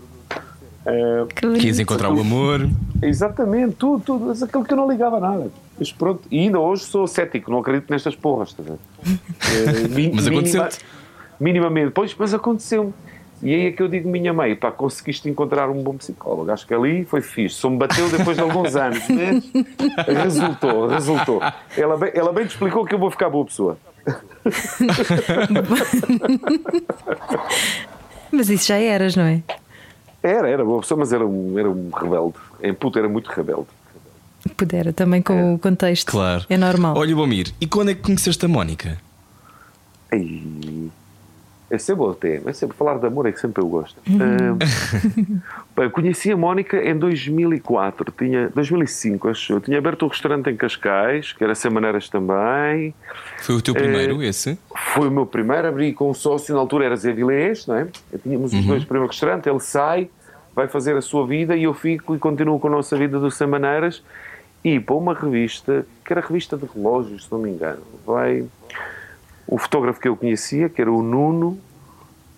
Que 1.35 1.47
bonito. 1.47 1.63
Quis 1.63 1.79
encontrar 1.79 2.11
o 2.13 2.21
amor. 2.21 2.69
exatamente, 3.01 3.77
tudo, 3.77 4.03
tudo, 4.05 4.27
mas 4.27 4.43
aquilo 4.43 4.65
que 4.65 4.73
eu 4.73 4.77
não 4.77 4.91
ligava 4.91 5.21
nada. 5.21 5.51
Mas 5.79 5.93
pronto, 5.93 6.23
e 6.31 6.41
ainda 6.41 6.59
hoje 6.59 6.85
sou 6.85 7.07
cético, 7.07 7.51
não 7.51 7.59
acredito 7.59 7.89
nestas 7.91 8.15
porras. 8.17 8.49
estás 8.51 8.69
a 8.69 8.73
ver? 8.73 8.79
Eh, 9.85 9.89
mi- 9.89 10.13
Mas 10.15 10.27
aconteceu-te. 10.27 10.79
minimamente, 11.41 11.93
pois, 11.93 12.15
mas 12.19 12.35
aconteceu-me. 12.35 12.93
E 13.43 13.53
aí 13.53 13.67
é 13.67 13.73
que 13.73 13.83
eu 13.83 13.89
digo, 13.89 14.09
minha 14.09 14.33
mãe, 14.33 14.55
pá, 14.55 14.71
conseguiste 14.71 15.29
encontrar 15.29 15.69
um 15.69 15.83
bom 15.83 15.97
psicólogo. 15.97 16.49
Acho 16.53 16.65
que 16.65 16.73
ali 16.73 17.05
foi 17.05 17.21
fixe. 17.21 17.57
Só 17.57 17.69
me 17.69 17.77
bateu 17.77 18.09
depois 18.09 18.37
de 18.37 18.43
alguns 18.45 18.77
anos, 18.77 19.01
mas 19.09 20.07
resultou, 20.07 20.87
resultou. 20.87 21.43
Ela 21.77 21.97
bem, 21.97 22.13
ela 22.15 22.33
bem 22.33 22.47
te 22.47 22.51
explicou 22.51 22.85
que 22.85 22.95
eu 22.95 23.01
vou 23.01 23.11
ficar 23.11 23.29
boa 23.31 23.45
pessoa. 23.45 23.77
Mas 28.31 28.49
isso 28.49 28.69
já 28.69 28.77
eras, 28.79 29.17
não 29.17 29.25
é? 29.25 29.43
Era, 30.23 30.49
era 30.49 30.65
boa 30.65 30.81
pessoa, 30.81 30.99
mas 30.99 31.13
era 31.13 31.27
um, 31.27 31.59
era 31.59 31.69
um 31.71 31.91
rebelde. 31.91 32.35
Em 32.63 32.73
puto 32.73 32.99
era 32.99 33.09
muito 33.09 33.29
rebelde. 33.31 33.67
Pudera, 34.57 34.93
também 34.93 35.23
com 35.23 35.55
o 35.55 35.59
contexto. 35.59 36.11
Claro. 36.11 36.45
É 36.49 36.57
normal. 36.57 36.97
Olha, 36.97 37.15
Bomir, 37.15 37.53
e 37.61 37.67
quando 37.67 37.91
é 37.91 37.95
que 37.95 38.03
conheceste 38.03 38.45
a 38.45 38.49
Mónica? 38.49 38.99
Ei, 40.13 40.91
é 41.73 41.79
sempre 41.79 42.05
o 42.05 42.15
tema, 42.15 42.51
é 42.51 42.53
sempre 42.53 42.77
falar 42.77 42.99
de 42.99 43.07
amor, 43.07 43.25
é 43.25 43.33
que 43.33 43.41
sempre 43.41 43.63
eu 43.63 43.67
gosto. 43.67 43.99
Bem, 45.75 45.89
conheci 45.89 46.31
a 46.31 46.37
Mónica 46.37 46.77
em 46.77 46.95
2004, 46.99 48.13
tinha, 48.13 48.51
2005, 48.51 49.29
acho 49.29 49.55
eu. 49.55 49.61
Tinha 49.61 49.79
aberto 49.79 50.05
um 50.05 50.09
restaurante 50.09 50.51
em 50.51 50.57
Cascais, 50.57 51.33
que 51.33 51.43
era 51.43 51.55
Sem 51.55 51.71
Maneiras 51.71 52.11
também. 52.11 52.95
Foi 53.39 53.55
o 53.55 53.63
teu 53.63 53.73
primeiro, 53.73 54.23
esse? 54.23 54.59
Foi 54.93 55.09
o 55.09 55.11
meu 55.11 55.25
primeiro, 55.25 55.67
abri 55.67 55.95
com 55.95 56.11
um 56.11 56.15
sócio, 56.15 56.55
na 56.55 56.61
altura 56.61 56.85
era 56.85 56.97
Zé 56.97 57.11
Vilés, 57.11 57.67
não 57.67 57.77
é? 57.77 57.89
Tínhamos 58.23 58.53
os 58.53 58.67
dois 58.67 58.85
primeiros 58.85 59.17
restaurantes, 59.17 59.47
ele 59.47 59.61
sai, 59.61 60.11
vai 60.55 60.69
fazer 60.69 60.95
a 60.95 61.01
sua 61.01 61.27
vida 61.27 61.57
e 61.57 61.63
eu 61.63 61.73
fico 61.73 62.15
e 62.15 62.19
continuo 62.19 62.61
com 62.61 62.69
a 62.69 62.71
nossa 62.71 62.99
vida 62.99 63.19
do 63.19 63.31
Sem 63.31 63.47
Maneiras. 63.47 64.03
E 64.63 64.79
para 64.79 64.95
uma 64.95 65.15
revista, 65.15 65.87
que 66.05 66.13
era 66.13 66.21
revista 66.21 66.55
de 66.55 66.67
relógios, 66.67 67.25
se 67.25 67.33
não 67.33 67.39
me 67.39 67.49
engano, 67.49 67.81
vai 68.07 68.45
o 69.47 69.59
fotógrafo 69.59 70.01
que 70.01 70.09
eu 70.09 70.17
conhecia, 70.17 70.69
que 70.69 70.81
era 70.81 70.91
o 70.91 71.03
Nuno, 71.03 71.59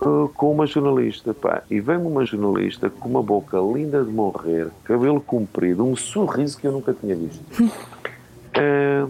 eh, 0.01 0.29
com 0.35 0.53
uma 0.53 0.67
jornalista, 0.67 1.33
pá. 1.35 1.63
E 1.71 1.81
vem-me 1.81 2.07
uma 2.07 2.25
jornalista 2.25 2.91
com 2.91 3.09
uma 3.09 3.23
boca 3.23 3.59
linda 3.59 4.03
de 4.05 4.11
morrer, 4.11 4.69
cabelo 4.85 5.21
comprido, 5.21 5.85
um 5.85 5.95
sorriso 5.97 6.59
que 6.59 6.67
eu 6.67 6.73
nunca 6.73 6.93
tinha 6.93 7.15
visto. 7.15 7.43
Eh, 8.57 9.05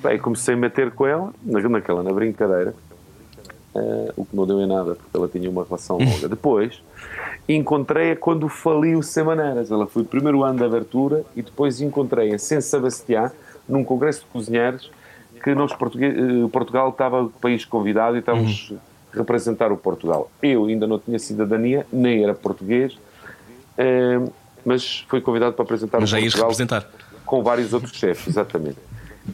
pá, 0.00 0.14
e 0.14 0.20
comecei 0.20 0.54
a 0.54 0.56
meter 0.56 0.92
com 0.92 1.04
ela, 1.04 1.32
na- 1.42 1.68
naquela, 1.68 2.00
na 2.00 2.12
brincadeira, 2.12 2.72
eh, 3.74 4.12
o 4.16 4.24
que 4.24 4.36
não 4.36 4.46
deu 4.46 4.60
em 4.60 4.68
nada, 4.68 4.94
porque 4.94 5.16
ela 5.16 5.26
tinha 5.26 5.50
uma 5.50 5.64
relação 5.64 5.98
longa. 5.98 6.28
Depois, 6.28 6.80
encontrei-a 7.48 8.14
quando 8.14 8.48
faliu 8.48 9.02
Semaneiras. 9.02 9.72
Ela 9.72 9.88
foi 9.88 10.02
o 10.02 10.04
primeiro 10.04 10.44
ano 10.44 10.58
de 10.58 10.64
abertura 10.64 11.24
e 11.34 11.42
depois 11.42 11.80
encontrei-a 11.80 12.36
em 12.36 12.38
San 12.38 12.60
Sebastián, 12.60 13.32
num 13.68 13.82
congresso 13.82 14.20
de 14.20 14.26
cozinheiros, 14.26 14.92
que 15.38 15.54
nós, 15.54 15.72
eh, 15.72 16.48
Portugal 16.52 16.90
estava 16.90 17.22
o 17.22 17.30
país 17.30 17.64
convidado 17.64 18.16
e 18.16 18.20
estávamos 18.20 18.72
a 19.12 19.16
representar 19.16 19.72
o 19.72 19.76
Portugal. 19.76 20.30
Eu 20.42 20.66
ainda 20.66 20.86
não 20.86 20.98
tinha 20.98 21.18
cidadania, 21.18 21.86
nem 21.92 22.22
era 22.24 22.34
português, 22.34 22.98
eh, 23.76 24.20
mas 24.64 25.04
fui 25.08 25.20
convidado 25.20 25.54
para 25.54 25.62
apresentar 25.64 26.00
Mas 26.00 26.12
o 26.12 26.16
Portugal 26.16 26.48
representar. 26.48 26.86
com 27.24 27.42
vários 27.42 27.72
outros 27.72 27.94
chefes, 27.94 28.26
exatamente. 28.28 28.78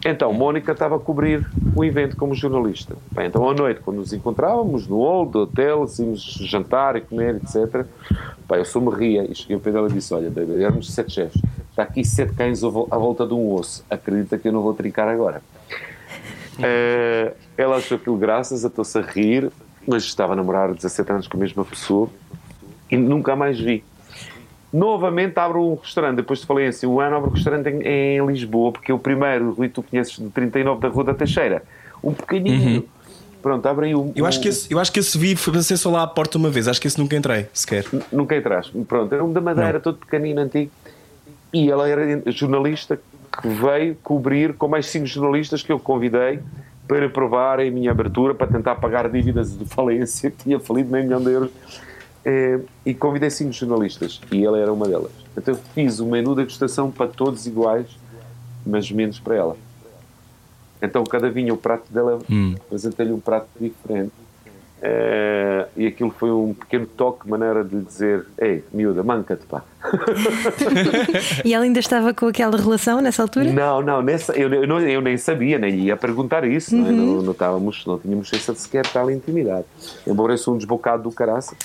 Então, 0.04 0.32
Mónica 0.32 0.72
estava 0.72 0.96
a 0.96 0.98
cobrir 0.98 1.46
o 1.74 1.84
evento 1.84 2.16
como 2.16 2.34
jornalista. 2.34 2.96
Bem, 3.12 3.28
então, 3.28 3.48
à 3.48 3.54
noite, 3.54 3.80
quando 3.80 3.98
nos 3.98 4.12
encontrávamos 4.12 4.88
no 4.88 4.98
hall 4.98 5.24
do 5.24 5.40
hotel, 5.42 5.86
íamos 6.00 6.20
jantar 6.40 6.96
e 6.96 7.00
comer, 7.00 7.36
etc. 7.36 7.86
Pá, 8.48 8.56
eu 8.58 8.64
só 8.64 8.80
me 8.80 8.90
ria 8.92 9.24
e 9.30 9.34
cheguei 9.36 9.54
ao 9.54 9.60
pé 9.60 9.70
dela 9.70 9.88
e 9.88 9.92
disse: 9.92 10.12
Olha, 10.12 10.30
baby, 10.30 10.60
éramos 10.60 10.92
sete 10.92 11.12
chefes, 11.12 11.40
está 11.70 11.84
aqui 11.84 12.04
sete 12.04 12.34
cães 12.34 12.64
à 12.64 12.68
volta 12.68 13.24
de 13.24 13.34
um 13.34 13.52
osso. 13.54 13.84
Acredita 13.88 14.36
que 14.36 14.48
eu 14.48 14.52
não 14.52 14.62
vou 14.62 14.74
trincar 14.74 15.06
agora. 15.06 15.40
Eh, 16.58 17.32
ela 17.56 17.76
achou 17.76 17.96
aquilo 17.96 18.16
graças, 18.16 18.64
atou-se 18.64 18.96
a 18.98 19.00
rir, 19.02 19.50
mas 19.86 20.04
estava 20.04 20.32
a 20.32 20.36
namorar 20.36 20.72
17 20.72 21.12
anos 21.12 21.28
com 21.28 21.36
a 21.36 21.40
mesma 21.40 21.64
pessoa 21.64 22.08
e 22.90 22.96
nunca 22.96 23.34
mais 23.36 23.58
vi. 23.58 23.84
Novamente 24.72 25.38
abro 25.38 25.62
um 25.62 25.74
restaurante, 25.76 26.16
depois 26.16 26.40
te 26.40 26.46
falei 26.46 26.66
assim, 26.66 26.86
o 26.86 27.00
ano 27.00 27.16
abro 27.16 27.30
um 27.30 27.32
restaurante 27.32 27.68
em, 27.68 27.82
em 28.18 28.26
Lisboa, 28.26 28.72
porque 28.72 28.90
é 28.90 28.94
o 28.94 28.98
primeiro, 28.98 29.52
Rui, 29.52 29.68
tu 29.68 29.82
conheces, 29.82 30.16
de 30.18 30.28
39 30.30 30.80
da 30.80 30.88
Rua 30.88 31.04
da 31.04 31.14
Teixeira. 31.14 31.62
Um 32.02 32.12
pequenininho. 32.12 32.84
Pronto, 33.40 33.66
abre 33.66 33.86
aí 33.86 33.94
um... 33.94 34.10
Eu 34.16 34.26
acho, 34.26 34.38
um- 34.38 34.42
que 34.42 34.48
esse, 34.48 34.72
eu 34.72 34.78
acho 34.80 34.90
que 34.90 34.98
esse 34.98 35.16
vi, 35.18 35.36
passei 35.36 35.76
só 35.76 35.90
lá 35.90 36.02
à 36.02 36.06
porta 36.06 36.38
uma 36.38 36.50
vez. 36.50 36.66
Acho 36.66 36.80
que 36.80 36.86
esse 36.88 36.98
nunca 36.98 37.14
entrei, 37.14 37.46
sequer. 37.52 37.84
Nunca 38.10 38.34
entraste. 38.36 38.72
Pronto, 38.88 39.14
era 39.14 39.22
um 39.24 39.32
da 39.32 39.40
Madeira, 39.40 39.78
todo 39.78 39.98
pequenino, 39.98 40.40
antigo. 40.40 40.70
E 41.52 41.70
ela 41.70 41.88
era 41.88 42.22
jornalista 42.32 42.98
que 43.40 43.48
veio 43.48 43.96
cobrir 44.02 44.54
com 44.54 44.68
mais 44.68 44.86
cinco 44.86 45.06
jornalistas 45.06 45.62
que 45.62 45.72
eu 45.72 45.78
convidei 45.78 46.40
para 46.86 47.08
provarem 47.08 47.68
a 47.68 47.72
minha 47.72 47.90
abertura, 47.90 48.34
para 48.34 48.46
tentar 48.46 48.76
pagar 48.76 49.08
dívidas 49.08 49.56
de 49.56 49.64
falência, 49.64 50.30
que 50.30 50.44
tinha 50.44 50.60
falido 50.60 50.90
meio 50.90 51.04
milhão 51.04 51.22
de 51.22 51.30
euros. 51.30 51.50
Eh, 52.24 52.60
e 52.86 52.94
convidei 52.94 53.28
cinco 53.28 53.52
jornalistas 53.52 54.20
e 54.32 54.44
ela 54.44 54.58
era 54.58 54.72
uma 54.72 54.88
delas. 54.88 55.12
Então 55.36 55.54
eu 55.54 55.60
fiz 55.74 56.00
o 56.00 56.06
menu 56.06 56.30
de 56.30 56.36
degustação 56.36 56.90
para 56.90 57.06
todos 57.06 57.46
iguais, 57.46 57.86
mas 58.64 58.90
menos 58.90 59.18
para 59.18 59.34
ela. 59.34 59.56
Então 60.80 61.04
cada 61.04 61.30
vinha 61.30 61.52
o 61.52 61.56
prato 61.56 61.92
dela, 61.92 62.18
apresentei-lhe 62.66 63.12
um 63.12 63.20
prato 63.20 63.48
diferente. 63.60 64.12
Eh, 64.86 65.66
e 65.78 65.86
aquilo 65.86 66.10
foi 66.10 66.30
um 66.30 66.52
pequeno 66.52 66.86
toque, 66.86 67.26
maneira 67.26 67.64
de 67.64 67.74
lhe 67.74 67.82
dizer: 67.82 68.26
Ei, 68.38 68.62
miúda, 68.70 69.02
manca-te, 69.02 69.46
pá. 69.46 69.62
E 71.42 71.54
ela 71.54 71.64
ainda 71.64 71.78
estava 71.80 72.12
com 72.12 72.26
aquela 72.26 72.56
relação 72.58 73.00
nessa 73.00 73.22
altura? 73.22 73.50
Não, 73.50 73.80
não, 73.80 74.02
nessa, 74.02 74.32
eu, 74.34 74.52
eu, 74.52 74.66
não- 74.66 74.80
eu 74.80 75.00
nem 75.00 75.16
sabia, 75.16 75.58
nem 75.58 75.74
ia 75.80 75.96
perguntar 75.96 76.44
isso, 76.44 76.76
não, 76.76 76.86
é? 76.86 76.90
não, 76.92 77.22
não, 77.22 77.32
estávamos, 77.32 77.86
não 77.86 77.98
tínhamos 77.98 78.30
essa 78.32 78.54
sequer 78.54 78.86
tal 78.86 79.10
intimidade. 79.10 79.64
Embora 80.06 80.34
eu 80.34 80.38
sou 80.38 80.52
um 80.54 80.58
desbocado 80.58 81.04
do 81.04 81.10
caraça. 81.12 81.56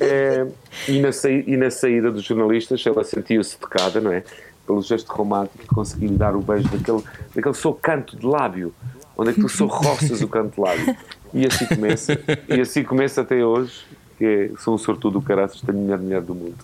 É, 0.00 0.46
e, 0.88 1.00
na 1.00 1.12
saí- 1.12 1.44
e 1.46 1.56
na 1.56 1.70
saída 1.70 2.10
dos 2.10 2.22
jornalistas, 2.22 2.84
ela 2.86 3.02
sentiu-se 3.02 3.56
tocada, 3.56 3.98
não 3.98 4.12
é? 4.12 4.22
Pelo 4.66 4.82
gesto 4.82 5.08
romântico, 5.10 5.74
consegui 5.74 6.06
lhe 6.08 6.16
dar 6.16 6.36
o 6.36 6.40
beijo 6.42 6.68
daquele, 6.68 7.02
daquele 7.34 7.54
seu 7.54 7.72
canto 7.72 8.14
de 8.16 8.26
lábio, 8.26 8.74
onde 9.16 9.30
é 9.30 9.32
que 9.32 9.40
tu 9.40 9.48
só 9.48 9.64
roças 9.66 10.20
o 10.20 10.28
canto 10.28 10.54
de 10.56 10.60
lábio. 10.60 10.96
E 11.32 11.46
assim 11.46 11.66
começa, 11.66 12.18
e 12.48 12.60
assim 12.60 12.82
começa 12.82 13.20
até 13.20 13.44
hoje, 13.44 13.72
que 14.18 14.24
é, 14.24 14.50
sou 14.58 14.74
um 14.74 14.78
sortudo 14.78 15.18
do 15.20 15.22
caraças, 15.24 15.60
tenho 15.60 15.78
a 15.78 15.80
melhor 15.82 15.98
mulher 15.98 16.20
do 16.22 16.34
mundo. 16.34 16.56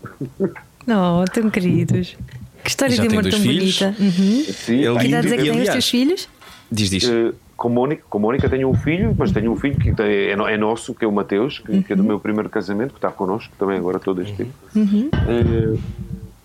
Não, 0.87 1.25
tão 1.27 1.49
queridos. 1.51 2.17
Que 2.63 2.71
história 2.71 2.95
Já 2.97 3.03
de 3.03 3.09
amor 3.09 3.23
tão 3.31 3.39
filhos? 3.41 3.79
bonita. 3.81 4.03
Uhum. 4.03 4.45
Sim, 4.45 4.99
Que 4.99 5.07
idades 5.07 5.33
é 5.33 5.37
que 5.37 5.43
E, 5.45 5.51
têm 5.51 5.63
os 5.63 5.69
teus 5.69 5.89
filhos? 5.89 6.29
Diz, 6.71 6.91
diz. 6.91 7.09
Eh, 7.09 7.33
com 7.57 7.69
Mónica, 7.69 8.03
com 8.11 8.19
Mónica 8.19 8.49
tenho 8.49 8.69
um 8.69 8.75
filho, 8.75 9.15
mas 9.17 9.31
tenho 9.33 9.53
um 9.53 9.57
filho 9.57 9.77
que 9.77 9.95
é, 10.03 10.35
no- 10.37 10.47
é 10.49 10.57
nosso, 10.59 10.93
que 10.95 11.05
é 11.05 11.09
o 11.09 11.13
Mateus, 11.13 11.61
que, 11.61 11.83
que 11.85 11.93
é 11.93 11.97
do 11.97 12.03
meu 12.05 12.19
primeiro 12.21 12.51
casamento, 12.51 12.91
que 12.91 12.99
está 12.99 13.11
connosco 13.11 13.53
também 13.59 13.79
agora 13.79 13.99
todo 14.01 14.21
este 14.21 14.35
tempo. 14.35 14.53
Eh, 14.77 15.79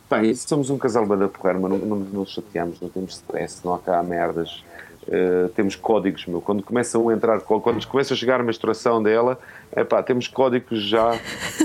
pá, 0.07 0.23
e 0.23 0.35
somos 0.35 0.69
um 0.69 0.77
casal 0.77 1.05
bada 1.05 1.27
porreiro, 1.27 1.59
mas 1.61 1.71
não, 1.71 1.77
não, 1.79 1.95
não 1.97 2.19
nos 2.21 2.31
chateamos, 2.33 2.79
não 2.79 2.87
temos 2.89 3.13
stress, 3.15 3.59
não 3.65 3.73
há 3.73 3.79
cá 3.79 4.01
merdas. 4.03 4.63
Eh, 5.09 5.49
temos 5.55 5.75
códigos, 5.75 6.25
meu. 6.27 6.41
Quando 6.41 6.61
começam 6.61 7.09
a 7.09 7.13
entrar, 7.13 7.39
quando 7.41 7.85
começa 7.87 8.13
a 8.13 8.17
chegar 8.17 8.39
a 8.39 8.43
menstruação 8.43 9.01
dela, 9.01 9.39
epá, 9.75 10.01
temos 10.03 10.27
códigos 10.27 10.83
já, 10.83 11.17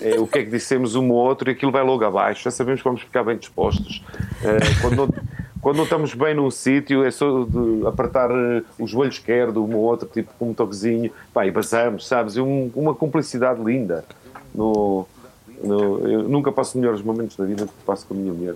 eh, 0.02 0.18
o 0.18 0.26
que 0.26 0.38
é 0.38 0.44
que 0.44 0.50
dissemos 0.50 0.94
um 0.94 1.10
ao 1.10 1.16
outro 1.18 1.50
e 1.50 1.52
aquilo 1.52 1.70
vai 1.70 1.82
logo 1.82 2.04
abaixo, 2.04 2.44
já 2.44 2.50
sabemos 2.50 2.80
que 2.80 2.84
vamos 2.88 3.02
ficar 3.02 3.22
bem 3.24 3.36
dispostos. 3.36 4.02
Eh, 4.42 4.58
quando, 4.80 4.96
não, 4.96 5.08
quando 5.60 5.76
não 5.76 5.84
estamos 5.84 6.14
bem 6.14 6.34
num 6.34 6.50
sítio, 6.50 7.04
é 7.04 7.10
só 7.10 7.44
de 7.44 7.86
apertar 7.86 8.30
eh, 8.30 8.62
o 8.78 8.86
joelho 8.86 9.10
esquerdo 9.10 9.62
um 9.64 9.74
ao 9.74 9.80
outro, 9.80 10.08
tipo 10.08 10.32
com 10.38 10.50
um 10.50 10.54
toquezinho, 10.54 11.10
pá, 11.34 11.46
e 11.46 11.50
basamos, 11.50 12.06
sabes? 12.08 12.36
Um- 12.38 12.70
uma 12.74 12.94
cumplicidade 12.94 13.62
linda. 13.62 14.02
No, 14.54 15.06
no- 15.62 15.98
eu 16.08 16.28
nunca 16.28 16.50
passo 16.52 16.78
melhores 16.78 17.02
momentos 17.02 17.36
na 17.38 17.44
vida 17.44 17.64
do 17.64 17.72
que 17.72 17.84
passo 17.84 18.06
com 18.06 18.14
a 18.14 18.16
minha 18.16 18.32
mulher, 18.32 18.54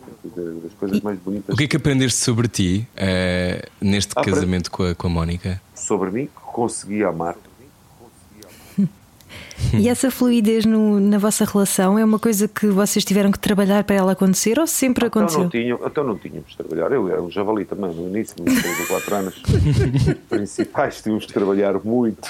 das 0.63 0.73
coisas 0.79 1.01
mais 1.01 1.19
bonitas 1.19 1.55
O 1.55 1.57
que 1.59 1.65
é 1.65 1.69
que 1.69 1.77
aprendeste 1.77 2.19
sobre 2.21 2.49
ti 2.49 2.87
eh, 2.97 3.69
neste 3.81 4.13
Ah, 4.17 4.23
casamento 4.23 4.71
com 4.71 4.83
a, 4.85 4.95
com 4.95 5.07
a 5.07 5.11
Mónica? 5.11 5.61
sobre 5.75 6.11
mim 6.11 6.27
que 6.27 6.33
consegui 6.35 7.03
amar. 7.05 7.37
E 9.75 9.89
essa 9.89 10.11
fluidez 10.11 10.65
no- 10.65 10.99
na 10.99 11.19
vossa 11.19 11.45
relação 11.45 11.99
é 11.99 12.05
uma 12.05 12.19
coisa 12.19 12.49
que 12.49 12.67
vocês 12.67 13.05
tiveram 13.05 13.31
que 13.31 13.39
trabalhar 13.39 13.85
para 13.85 13.97
ela 13.97 14.13
acontecer 14.13 14.59
ou 14.59 14.67
sempre 14.67 15.07
Então 15.07 15.21
aconteceu? 15.23 15.43
não, 15.45 15.51
tinham, 15.51 15.81
então 15.85 16.03
não 16.05 16.17
tínhamos 16.19 16.51
de 16.51 16.57
trabalhar. 16.57 16.91
Eu 16.93 17.09
era 17.09 17.23
um 17.23 17.31
javali 17.31 17.65
também 17.65 17.91
no 17.95 18.09
início, 18.09 18.35
nos 18.43 18.61
3 18.61 18.81
ou 18.81 18.87
4 18.87 19.15
anos 19.17 19.35
principais, 20.29 21.01
tínhamos 21.03 21.27
de 21.27 21.33
trabalhar 21.33 21.75
muito. 21.85 22.29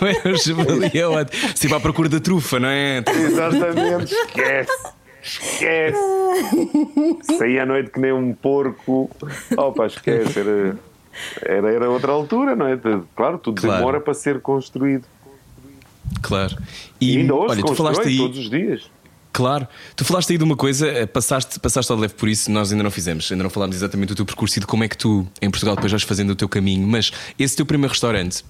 Eu 0.00 0.06
era 0.06 0.32
o 0.32 0.36
javali, 0.36 0.90
é 0.98 1.06
ótimo. 1.06 1.52
Sempre 1.56 1.76
à 1.76 1.80
procura 1.80 2.08
da 2.08 2.20
trufa, 2.20 2.60
não 2.60 2.68
é? 2.68 3.02
Exatamente, 3.08 4.12
esquece. 4.14 4.72
Esquece. 5.22 5.98
Saí 7.38 7.58
à 7.58 7.66
noite 7.66 7.90
que 7.90 7.98
nem 8.00 8.12
um 8.12 8.34
porco. 8.34 9.10
Opa, 9.56 9.86
esquece. 9.86 10.38
Era, 10.38 10.76
era, 11.42 11.72
era 11.72 11.90
outra 11.90 12.12
altura, 12.12 12.54
não 12.54 12.66
é? 12.66 12.78
Claro, 13.16 13.38
tudo 13.38 13.60
Claro. 13.60 13.78
demora 13.78 14.00
para 14.00 14.12
ser 14.14 14.40
construído. 14.40 15.04
Claro. 16.22 16.56
E 17.00 17.14
E, 17.14 17.18
ainda 17.18 17.34
hoje 17.34 17.52
olha, 17.52 17.62
tu 17.62 17.74
falaste 17.74 18.06
aí. 18.06 18.16
todos 18.16 18.38
os 18.38 18.50
dias. 18.50 18.82
Claro, 19.32 19.66
tu 19.96 20.04
falaste 20.04 20.30
aí 20.30 20.38
de 20.38 20.44
uma 20.44 20.54
coisa, 20.56 20.86
eh, 20.86 21.06
passaste, 21.06 21.58
passaste 21.58 21.90
ao 21.90 21.98
leve 21.98 22.14
por 22.14 22.28
isso, 22.28 22.48
nós 22.52 22.70
ainda 22.70 22.84
não 22.84 22.90
fizemos, 22.90 23.30
ainda 23.32 23.42
não 23.42 23.50
falámos 23.50 23.74
exatamente 23.74 24.10
do 24.10 24.14
teu 24.14 24.24
percurso 24.24 24.58
e 24.58 24.60
de 24.60 24.66
como 24.66 24.84
é 24.84 24.88
que 24.88 24.96
tu 24.96 25.26
em 25.42 25.50
Portugal 25.50 25.74
depois 25.74 25.90
vais 25.90 26.04
fazendo 26.04 26.30
o 26.30 26.36
teu 26.36 26.48
caminho, 26.48 26.86
mas 26.86 27.10
esse 27.36 27.56
teu 27.56 27.66
primeiro 27.66 27.90
restaurante 27.92 28.44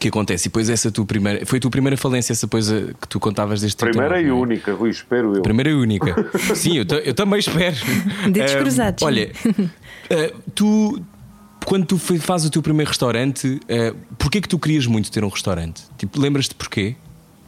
que 0.00 0.08
acontece, 0.08 0.46
e 0.46 0.48
depois 0.48 0.70
essa 0.70 0.90
tua 0.90 1.04
primeira, 1.04 1.44
foi 1.44 1.58
a 1.58 1.60
tua 1.60 1.70
primeira 1.70 1.96
falência, 1.96 2.32
essa 2.32 2.48
coisa 2.48 2.94
que 3.00 3.06
tu 3.08 3.20
contavas 3.20 3.60
deste 3.60 3.76
Primeira 3.84 4.14
teu 4.14 4.26
e 4.26 4.28
é? 4.28 4.32
única, 4.32 4.72
Rui, 4.72 4.90
espero 4.90 5.34
eu. 5.36 5.42
Primeira 5.42 5.68
e 5.70 5.74
única. 5.74 6.30
Sim, 6.54 6.78
eu, 6.78 6.84
eu 7.04 7.12
também 7.12 7.40
espero. 7.40 7.76
Dedos 8.30 8.54
cruzados. 8.54 9.02
Olha, 9.02 9.30
ah, 10.10 10.32
tu, 10.54 11.02
quando 11.64 11.86
tu 11.86 11.98
fazes 11.98 12.48
o 12.48 12.50
teu 12.50 12.62
primeiro 12.62 12.88
restaurante, 12.88 13.60
uh, 13.64 13.96
porquê 14.16 14.40
que 14.40 14.48
tu 14.48 14.58
querias 14.58 14.86
muito 14.86 15.10
ter 15.10 15.24
um 15.24 15.28
restaurante? 15.28 15.84
Tipo, 15.96 16.20
lembras-te 16.20 16.54
porquê? 16.54 16.96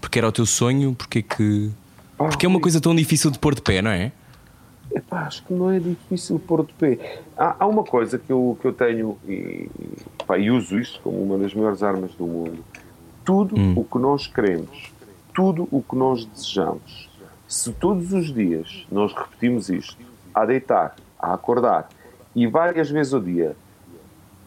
Porque 0.01 0.19
era 0.19 0.29
o 0.29 0.33
teu 0.33 0.47
sonho? 0.47 0.95
Porquê 0.95 1.23
que. 1.23 1.71
Porque 2.17 2.45
é 2.45 2.49
uma 2.49 2.61
coisa 2.61 2.81
tão 2.81 2.95
difícil 2.95 3.31
de 3.31 3.39
pôr 3.39 3.55
de 3.55 3.63
pé, 3.63 3.81
não 3.81 3.91
é? 3.91 4.13
Epá, 4.93 5.23
acho 5.23 5.45
que 5.45 5.55
não 5.55 5.71
é 5.71 5.79
difícil 5.79 6.39
pôr 6.39 6.67
de 6.67 6.73
pé. 6.75 7.21
Há, 7.37 7.57
há 7.61 7.67
uma 7.67 7.85
coisa 7.85 8.19
que 8.19 8.31
eu, 8.31 8.59
que 8.61 8.67
eu 8.67 8.73
tenho 8.73 9.17
e, 9.27 9.71
pá, 10.27 10.37
e 10.37 10.51
uso 10.51 10.79
isto 10.79 11.01
como 11.01 11.23
uma 11.23 11.39
das 11.39 11.55
maiores 11.55 11.83
armas 11.83 12.13
do 12.15 12.27
mundo. 12.27 12.65
Tudo 13.25 13.55
o 13.79 13.85
que 13.85 13.99
nós 13.99 14.27
queremos, 14.27 14.91
tudo 15.33 15.69
o 15.71 15.83
que 15.83 15.95
nós 15.95 16.25
desejamos, 16.25 17.09
se 17.47 17.73
todos 17.73 18.13
os 18.13 18.35
dias 18.35 18.87
nós 18.91 19.13
repetimos 19.15 19.69
isto, 19.69 19.97
a 20.35 20.45
deitar, 20.45 20.97
a 21.19 21.35
acordar 21.35 21.89
e 22.35 22.47
várias 22.47 22.91
vezes 22.91 23.13
ao 23.13 23.21
dia, 23.21 23.57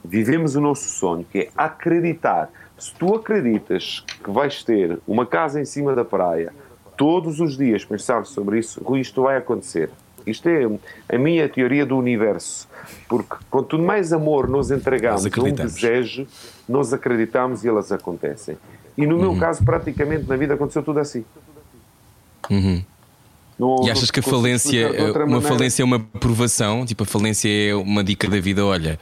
vivemos 0.03 0.55
o 0.55 0.61
nosso 0.61 0.87
sonho, 0.89 1.25
que 1.31 1.39
é 1.39 1.49
acreditar. 1.55 2.49
Se 2.77 2.93
tu 2.95 3.15
acreditas 3.15 4.03
que 4.23 4.29
vais 4.31 4.63
ter 4.63 4.99
uma 5.07 5.25
casa 5.25 5.61
em 5.61 5.65
cima 5.65 5.95
da 5.95 6.03
praia, 6.03 6.51
todos 6.97 7.39
os 7.39 7.57
dias 7.57 7.85
pensar 7.85 8.25
sobre 8.25 8.59
isso, 8.59 8.83
Rui, 8.83 8.99
isto 8.99 9.21
vai 9.23 9.37
acontecer. 9.37 9.89
Isto 10.25 10.47
é 10.49 10.67
a 11.13 11.17
minha 11.17 11.47
teoria 11.49 11.85
do 11.85 11.97
universo. 11.97 12.67
Porque 13.09 13.35
quanto 13.49 13.77
mais 13.77 14.13
amor 14.13 14.47
nós 14.47 14.71
entregamos 14.71 15.25
a 15.25 15.41
um 15.41 15.51
desejo, 15.51 16.25
nós 16.67 16.93
acreditamos 16.93 17.63
e 17.63 17.67
elas 17.67 17.91
acontecem. 17.91 18.57
E 18.97 19.05
no 19.05 19.15
Uhum. 19.15 19.21
meu 19.33 19.37
caso, 19.39 19.63
praticamente 19.65 20.27
na 20.27 20.35
vida 20.37 20.53
aconteceu 20.53 20.81
tudo 20.83 20.99
assim. 20.99 21.25
Não- 23.57 23.83
E 23.85 23.91
achas 23.91 24.09
que 24.09 24.19
a 24.19 24.23
falência, 24.23 24.87
outra 24.87 25.23
uma 25.25 25.33
maneira. 25.35 25.41
falência 25.55 25.83
é 25.83 25.85
uma 25.85 25.99
provação? 25.99 26.85
Tipo, 26.85 27.03
a 27.03 27.05
falência 27.05 27.47
é 27.49 27.75
uma 27.75 28.03
dica 28.03 28.27
da 28.29 28.39
vida, 28.39 28.65
olha, 28.65 28.99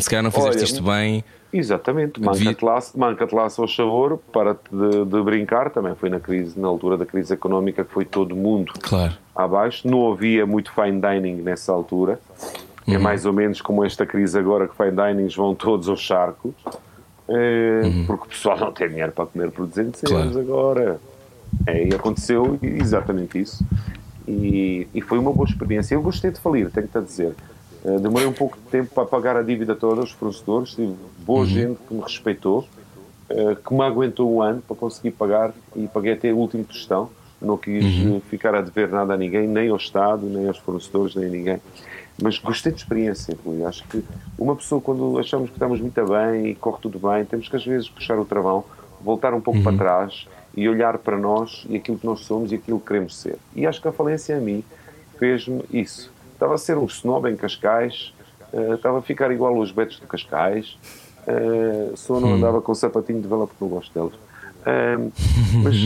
se 0.00 0.08
calhar 0.08 0.22
não 0.22 0.30
fizeste 0.30 0.56
Olha, 0.58 0.64
isto 0.64 0.82
bem. 0.82 1.24
Exatamente, 1.52 2.18
manca-te 2.20 2.64
lá, 2.64 2.78
manca 2.96 3.28
lá 3.30 3.42
ao 3.42 3.68
sabor, 3.68 4.18
para 4.32 4.54
de, 4.54 5.04
de 5.04 5.22
brincar, 5.22 5.68
também 5.70 5.94
foi 5.94 6.08
na 6.08 6.18
crise, 6.18 6.58
na 6.58 6.66
altura 6.66 6.96
da 6.96 7.04
crise 7.04 7.32
económica 7.34 7.84
que 7.84 7.92
foi 7.92 8.04
todo 8.06 8.34
mundo 8.34 8.72
Claro. 8.80 9.12
abaixo, 9.36 9.86
não 9.86 10.10
havia 10.10 10.46
muito 10.46 10.72
fine 10.72 10.98
dining 11.00 11.42
nessa 11.42 11.70
altura, 11.72 12.18
é 12.88 12.96
mais 12.96 13.26
ou 13.26 13.32
menos 13.34 13.60
como 13.60 13.84
esta 13.84 14.06
crise 14.06 14.38
agora 14.38 14.66
que 14.66 14.74
fine 14.74 14.92
dinings 14.92 15.36
vão 15.36 15.54
todos 15.54 15.88
aos 15.90 16.00
charcos, 16.00 16.52
eh, 17.28 17.82
porque 18.06 18.24
o 18.24 18.28
pessoal 18.28 18.58
não 18.58 18.72
tem 18.72 18.88
dinheiro 18.88 19.12
para 19.12 19.26
comer 19.26 19.50
por 19.50 19.66
200 19.66 20.00
Claro. 20.00 20.16
euros 20.24 20.36
agora. 20.36 21.00
É, 21.66 21.86
e 21.86 21.94
aconteceu 21.94 22.58
exatamente 22.62 23.38
isso. 23.38 23.62
E, 24.26 24.88
e 24.94 25.00
foi 25.02 25.18
uma 25.18 25.32
boa 25.32 25.46
experiência. 25.46 25.94
Eu 25.94 26.00
gostei 26.02 26.30
de 26.30 26.40
falir, 26.40 26.70
tenho-te 26.70 26.96
a 26.96 27.00
dizer. 27.02 27.34
Eh, 27.84 27.98
demorei 27.98 28.26
um 28.26 28.32
pouco 28.32 28.56
de 28.56 28.64
tempo 28.64 28.94
para 28.94 29.04
pagar 29.04 29.36
a 29.36 29.42
dívida 29.42 29.74
toda 29.74 30.00
aos 30.00 30.12
fornecedores. 30.12 30.74
Tive 30.74 30.94
boa 31.18 31.44
gente 31.44 31.78
que 31.86 31.94
me 31.94 32.00
respeitou, 32.00 32.66
eh, 33.28 33.56
que 33.56 33.74
me 33.74 33.82
aguentou 33.82 34.32
um 34.32 34.42
ano 34.42 34.62
para 34.62 34.76
conseguir 34.76 35.12
pagar 35.12 35.52
e 35.74 35.86
paguei 35.88 36.12
até 36.12 36.32
o 36.32 36.36
último 36.36 36.64
tostão. 36.64 37.10
Não 37.40 37.58
quis 37.58 37.84
eh, 37.84 38.20
ficar 38.30 38.54
a 38.54 38.60
dever 38.60 38.88
nada 38.88 39.14
a 39.14 39.16
ninguém, 39.16 39.48
nem 39.48 39.68
ao 39.68 39.76
Estado, 39.76 40.26
nem 40.26 40.46
aos 40.46 40.58
fornecedores, 40.58 41.16
nem 41.16 41.26
a 41.26 41.30
ninguém. 41.30 41.60
Mas 42.22 42.38
gostei 42.38 42.70
de 42.70 42.78
experiência, 42.78 43.36
Rui. 43.44 43.64
Acho 43.64 43.82
que 43.88 44.04
uma 44.38 44.54
pessoa, 44.54 44.80
quando 44.80 45.18
achamos 45.18 45.48
que 45.48 45.56
estamos 45.56 45.80
muito 45.80 46.04
bem 46.04 46.50
e 46.50 46.54
corre 46.54 46.78
tudo 46.80 46.98
bem, 47.00 47.24
temos 47.24 47.48
que 47.48 47.56
às 47.56 47.64
vezes 47.64 47.88
puxar 47.88 48.18
o 48.18 48.24
travão, 48.24 48.64
voltar 49.00 49.34
um 49.34 49.40
pouco 49.40 49.60
para 49.62 49.76
trás 49.76 50.28
e 50.54 50.68
olhar 50.68 50.98
para 50.98 51.18
nós 51.18 51.64
e 51.68 51.76
aquilo 51.76 51.98
que 51.98 52.06
nós 52.06 52.20
somos 52.20 52.52
e 52.52 52.56
aquilo 52.56 52.78
que 52.78 52.86
queremos 52.86 53.16
ser. 53.16 53.38
E 53.56 53.66
acho 53.66 53.80
que 53.80 53.88
a 53.88 53.92
falência 53.92 54.36
a 54.36 54.40
mim 54.40 54.62
fez-me 55.18 55.64
isso. 55.72 56.11
Estava 56.42 56.56
a 56.56 56.58
ser 56.58 56.76
um 56.76 56.86
snob 56.86 57.30
em 57.30 57.36
Cascais, 57.36 58.12
eh, 58.52 58.74
estava 58.74 58.98
a 58.98 59.02
ficar 59.02 59.30
igual 59.30 59.54
aos 59.54 59.70
betos 59.70 60.00
de 60.00 60.06
Cascais, 60.08 60.76
eh, 61.24 61.92
só 61.94 62.18
não 62.18 62.34
andava 62.34 62.60
com 62.60 62.74
sapatinho 62.74 63.22
de 63.22 63.28
vela 63.28 63.46
porque 63.46 63.62
não 63.64 63.68
gosto 63.70 63.94
deles. 63.94 64.18
Eh, 64.66 64.98
mas 65.62 65.76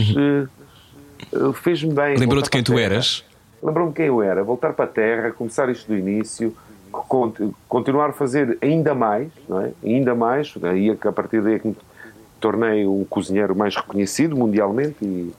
fez-me 1.61 1.93
bem. 1.93 2.17
Lembrou-te 2.17 2.49
quem 2.49 2.63
tu 2.63 2.75
eras? 2.79 3.23
Lembrou-me 3.61 3.93
quem 3.93 4.07
eu 4.07 4.23
era, 4.23 4.43
voltar 4.43 4.73
para 4.73 4.85
a 4.85 4.87
terra, 4.87 5.31
começar 5.31 5.69
isto 5.69 5.87
do 5.89 5.95
início, 5.95 6.55
con- 6.91 7.31
continuar 7.69 8.09
a 8.09 8.13
fazer 8.13 8.57
ainda 8.59 8.95
mais, 8.95 9.29
não 9.47 9.61
é? 9.61 9.71
Ainda 9.85 10.15
mais, 10.15 10.51
daí 10.57 10.89
é 10.89 11.07
a 11.07 11.11
partir 11.11 11.39
daí 11.39 11.53
é 11.53 11.59
que 11.59 11.67
me 11.67 11.75
tornei 12.39 12.87
um 12.87 13.05
cozinheiro 13.05 13.55
mais 13.55 13.75
reconhecido 13.75 14.35
mundialmente 14.35 14.97
e, 15.05 15.31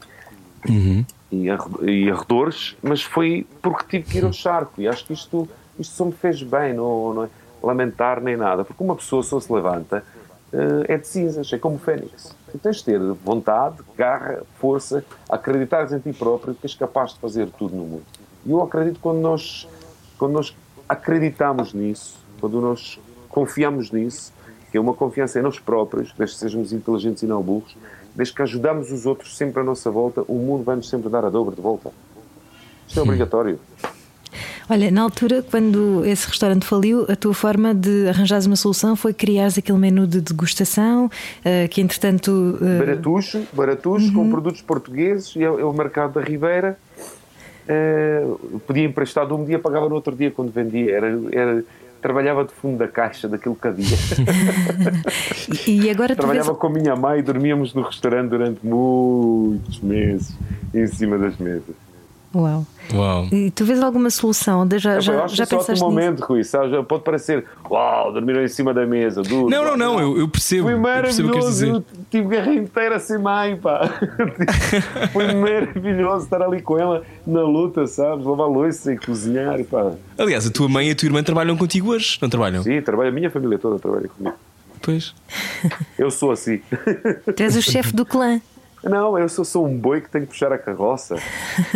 e, 1.31 1.47
e 1.83 2.11
arredores, 2.11 2.77
mas 2.83 3.03
foi 3.03 3.47
porque 3.63 3.99
tive 3.99 4.11
que 4.11 4.19
ir 4.19 4.25
ao 4.25 4.33
charco 4.33 4.81
e 4.81 4.89
acho 4.89 5.05
que 5.05 5.13
isto, 5.13 5.49
isto 5.79 5.95
só 5.95 6.05
me 6.05 6.13
fez 6.13 6.43
bem, 6.43 6.73
não, 6.75 7.15
não 7.15 7.25
é 7.25 7.29
lamentar 7.63 8.21
nem 8.21 8.37
nada, 8.37 8.65
porque 8.65 8.83
uma 8.83 8.95
pessoa 8.95 9.23
só 9.23 9.39
se 9.41 9.53
levanta 9.53 10.05
eh, 10.53 10.95
é 10.95 10.97
de 10.97 11.07
cinzas, 11.07 11.53
é 11.53 11.59
como 11.59 11.77
o 11.77 11.79
Fênix. 11.79 12.35
Tu 12.51 12.59
tens 12.59 12.77
de 12.77 12.85
ter 12.85 12.99
vontade, 12.99 13.77
garra, 13.97 14.43
força, 14.59 15.05
acreditares 15.29 15.93
em 15.93 15.99
ti 15.99 16.13
próprio 16.13 16.55
que 16.55 16.65
és 16.65 16.75
capaz 16.75 17.13
de 17.13 17.21
fazer 17.21 17.49
tudo 17.59 17.77
no 17.77 17.85
mundo. 17.85 18.05
E 18.47 18.51
eu 18.51 18.63
acredito 18.63 18.99
quando 19.01 19.19
nós, 19.19 19.69
quando 20.17 20.33
nós 20.33 20.57
acreditamos 20.89 21.75
nisso, 21.75 22.19
quando 22.41 22.61
nós 22.61 22.99
confiamos 23.29 23.91
nisso, 23.91 24.33
que 24.71 24.79
é 24.79 24.81
uma 24.81 24.95
confiança 24.95 25.39
em 25.39 25.43
nós 25.43 25.59
próprios, 25.59 26.13
desde 26.17 26.37
que 26.37 26.41
sejamos 26.41 26.73
inteligentes 26.73 27.23
e 27.23 27.27
não 27.27 27.43
burros, 27.43 27.77
desde 28.15 28.35
que 28.35 28.43
ajudamos 28.43 28.91
os 28.93 29.07
outros 29.07 29.37
sempre 29.37 29.61
à 29.61 29.65
nossa 29.65 29.91
volta, 29.91 30.23
o 30.29 30.35
mundo 30.35 30.65
vai-nos 30.65 30.89
sempre 30.89 31.09
dar 31.09 31.25
a 31.25 31.31
dobra 31.31 31.55
de 31.55 31.61
volta. 31.63 31.91
Isto 32.87 33.01
é 33.01 33.03
obrigatório. 33.03 33.59
Olha, 34.71 34.91
na 34.91 35.01
altura, 35.01 35.43
quando 35.43 36.05
esse 36.05 36.27
restaurante 36.29 36.67
faliu, 36.67 37.07
a 37.09 37.17
tua 37.17 37.33
forma 37.33 37.75
de 37.75 38.07
arranjares 38.09 38.45
uma 38.45 38.57
solução 38.57 38.95
foi 38.95 39.15
criares 39.15 39.57
aquele 39.57 39.79
menu 39.79 40.07
de 40.07 40.21
degustação, 40.21 41.11
eh, 41.43 41.67
que 41.69 41.81
entretanto. 41.81 42.59
eh, 42.61 42.79
Baratucho, 42.79 43.47
baratucho 43.53 44.13
com 44.13 44.29
produtos 44.29 44.61
portugueses, 44.61 45.35
e 45.37 45.41
é, 45.43 45.47
é 45.47 45.65
o 45.65 45.73
mercado 45.73 46.15
da 46.15 46.21
Ribeira. 46.21 46.79
Eh, 47.67 48.27
podia 48.67 48.85
emprestar 48.85 49.27
de 49.27 49.33
um 49.33 49.43
dia, 49.45 49.59
pagava 49.59 49.89
no 49.89 49.95
outro 49.95 50.15
dia 50.15 50.31
quando 50.31 50.51
vendia. 50.53 50.95
Era, 50.97 51.19
era- 51.33 51.65
trabalhava 52.01 52.45
de 52.45 52.53
fundo 52.53 52.79
da 52.79 52.89
caixa 52.89 53.29
daquilo 53.29 53.57
que 53.57 53.69
havia. 53.69 53.97
e 55.67 55.91
agora 55.91 56.09
vês. 56.09 56.19
trabalhava 56.19 56.55
com 56.55 56.67
a 56.67 56.71
minha 56.71 56.97
mãe 56.97 57.21
e 57.21 57.23
dormíamos 57.23 57.75
no 57.75 57.83
restaurante 57.83 58.31
durante 58.31 58.65
muitos 58.65 59.81
meses 59.81 60.37
em 60.75 60.87
cima 60.87 61.19
das 61.19 61.37
mesas. 61.39 61.88
Uau. 62.35 62.67
Uau. 62.93 63.27
E 63.33 63.51
tu 63.51 63.65
vês 63.65 63.83
alguma 63.83 64.11
solução? 64.11 64.67
De- 64.67 64.79
Já, 64.79 64.95
Eu 64.97 65.01
já, 65.01 65.25
acho 65.25 65.35
já 65.35 65.47
que 65.47 65.55
é 65.55 65.59
pensaste 65.59 65.83
ótimo 65.83 65.89
nisso? 65.91 66.01
momento, 66.07 66.21
Rui. 66.25 66.45
Sabe? 66.45 66.83
Pode 66.85 67.03
parecer, 67.03 67.45
uau, 67.71 68.13
dormiram 68.13 68.43
em 68.43 68.49
cima 68.49 68.73
da 68.75 68.85
mesa, 68.87 69.23
duro. 69.23 69.49
Não, 69.51 69.65
não, 69.65 69.77
não, 69.77 70.01
eu, 70.01 70.19
eu 70.19 70.29
percebo. 70.29 70.65
Foi 70.65 70.75
eu 70.75 70.83
percebo 70.83 71.29
o 71.29 71.33
que 71.33 71.39
queres 71.39 71.55
maravilhoso. 71.61 71.85
Eu 71.91 72.03
tive 72.11 72.29
guerra 72.29 72.53
inteira 72.55 72.99
sem 72.99 73.19
mãe, 73.19 73.57
pá. 73.57 73.89
Foi 75.13 75.35
maravilhoso 75.35 76.25
estar 76.25 76.43
ali 76.43 76.61
com 76.63 76.79
ela 76.79 77.03
na 77.27 77.43
luta, 77.43 77.87
sabes? 77.87 78.25
Lavar 78.25 78.49
louça 78.49 78.93
e 78.93 78.99
cozinhar, 78.99 79.63
pá. 79.65 79.93
Aliás, 80.19 80.47
a 80.47 80.51
tua 80.51 80.69
mãe 80.69 80.89
e 80.89 80.91
a 80.91 80.95
tua 80.95 81.07
irmã 81.07 81.23
trabalham 81.23 81.57
contigo 81.57 81.91
hoje, 81.93 82.19
não 82.21 82.29
trabalham? 82.29 82.63
Sim, 82.63 82.81
trabalha, 82.83 83.09
a 83.09 83.13
minha 83.13 83.31
família 83.31 83.59
toda 83.59 83.79
trabalha 83.79 84.09
comigo. 84.09 84.37
Pois. 84.83 85.15
Eu 85.99 86.11
sou 86.11 86.31
assim. 86.31 86.61
Tu 87.37 87.43
és 87.43 87.57
o 87.57 87.63
chefe 87.63 87.93
do 87.95 88.07
clã 88.07 88.41
Não, 88.85 89.19
eu 89.19 89.29
sou, 89.29 89.45
sou 89.45 89.67
um 89.67 89.77
boi 89.77 90.01
que 90.01 90.09
tem 90.09 90.23
que 90.23 90.29
puxar 90.29 90.53
a 90.53 90.59
carroça. 90.59 91.17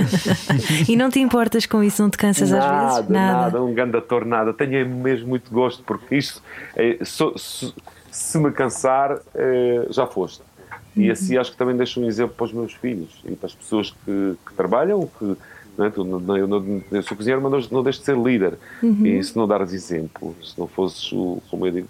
e 0.89 0.97
não 0.97 1.11
te 1.11 1.21
importas 1.21 1.67
com 1.67 1.83
isso, 1.83 2.03
não 2.03 2.11
te 2.11 2.19
cansas 2.19 2.53
às 2.53 2.65
vezes? 2.65 3.09
Nada, 3.11 3.35
nada, 3.35 3.63
um 3.63 3.75
grande 3.75 3.97
ator, 3.97 4.25
nada. 4.25 4.53
Tenho 4.53 4.89
mesmo 4.89 5.29
muito 5.29 5.51
gosto, 5.51 5.83
porque 5.85 6.17
isto, 6.17 6.43
é, 6.77 6.99
so- 7.05 7.37
se, 7.39 7.73
se 8.11 8.39
me 8.39 8.51
cansar, 8.53 9.19
eh, 9.35 9.87
já 9.91 10.07
foste. 10.07 10.43
E 10.95 11.11
assim 11.11 11.37
acho 11.39 11.51
que 11.53 11.57
também 11.57 11.75
deixo 11.77 12.01
um 12.01 12.07
exemplo 12.07 12.35
para 12.37 12.45
os 12.45 12.53
meus 12.53 12.73
filhos 12.75 13.21
e 13.25 13.35
para 13.35 13.47
as 13.47 13.55
pessoas 13.55 13.91
que, 14.05 14.35
que 14.47 14.53
trabalham, 14.55 15.09
que 15.19 15.37
não 15.77 15.87
é? 15.87 15.91
Tu 15.91 16.05
não- 16.05 16.37
eu, 16.37 16.47
não- 16.47 16.83
eu 16.93 17.03
sou 17.03 17.17
cozinheiro, 17.17 17.43
mas 17.43 17.69
não, 17.71 17.79
não 17.79 17.83
deixo 17.83 18.01
de 18.01 18.05
ser 18.05 18.17
líder. 18.17 18.59
E 19.07 19.23
se 19.25 19.35
não 19.37 19.49
dares 19.49 19.73
exemplo, 19.73 20.37
se 20.43 20.59
não 20.59 20.67
fosses, 20.69 21.11
o, 21.13 21.43
como 21.51 21.67
eu 21.67 21.73
digo, 21.73 21.89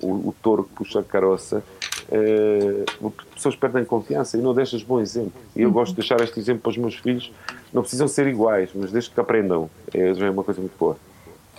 o, 0.00 0.28
o 0.28 0.34
touro 0.40 0.62
que 0.64 0.74
puxa 0.76 1.00
a 1.00 1.02
caroça, 1.02 1.62
as 2.10 3.34
pessoas 3.34 3.56
perdem 3.56 3.84
confiança 3.84 4.36
e 4.36 4.40
não 4.40 4.54
deixas 4.54 4.82
bom 4.82 5.00
exemplo. 5.00 5.32
E 5.54 5.62
eu 5.62 5.70
gosto 5.70 5.92
de 5.92 5.96
deixar 6.00 6.20
este 6.20 6.38
exemplo 6.38 6.62
para 6.62 6.70
os 6.70 6.76
meus 6.76 6.94
filhos. 6.96 7.32
Não 7.72 7.82
precisam 7.82 8.06
ser 8.08 8.26
iguais, 8.26 8.70
mas 8.74 8.90
desde 8.92 9.10
que 9.10 9.20
aprendam. 9.20 9.68
É, 9.92 10.10
é 10.10 10.30
uma 10.30 10.44
coisa 10.44 10.60
muito 10.60 10.76
boa. 10.78 10.96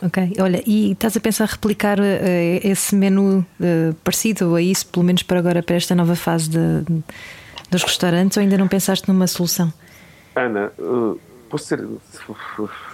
Ok, 0.02 0.34
olha, 0.40 0.62
e 0.66 0.92
estás 0.92 1.18
a 1.18 1.20
pensar 1.20 1.46
replicar 1.48 1.98
eh, 2.00 2.60
esse 2.64 2.96
menu 2.96 3.44
eh, 3.60 3.94
parecido 4.04 4.54
a 4.56 4.62
isso, 4.62 4.86
pelo 4.88 5.04
menos 5.04 5.24
para 5.24 5.40
agora, 5.40 5.64
para 5.64 5.76
esta 5.76 5.96
nova 5.96 6.16
fase 6.16 6.50
de- 6.52 6.84
dos 7.72 7.82
restaurantes, 7.84 8.38
ou 8.38 8.42
ainda 8.44 8.58
não 8.60 8.68
pensaste 8.68 9.08
numa 9.08 9.26
solução? 9.26 9.74
Ana, 10.36 10.72
eh, 10.78 11.20
posso 11.50 11.66
ser. 11.66 11.84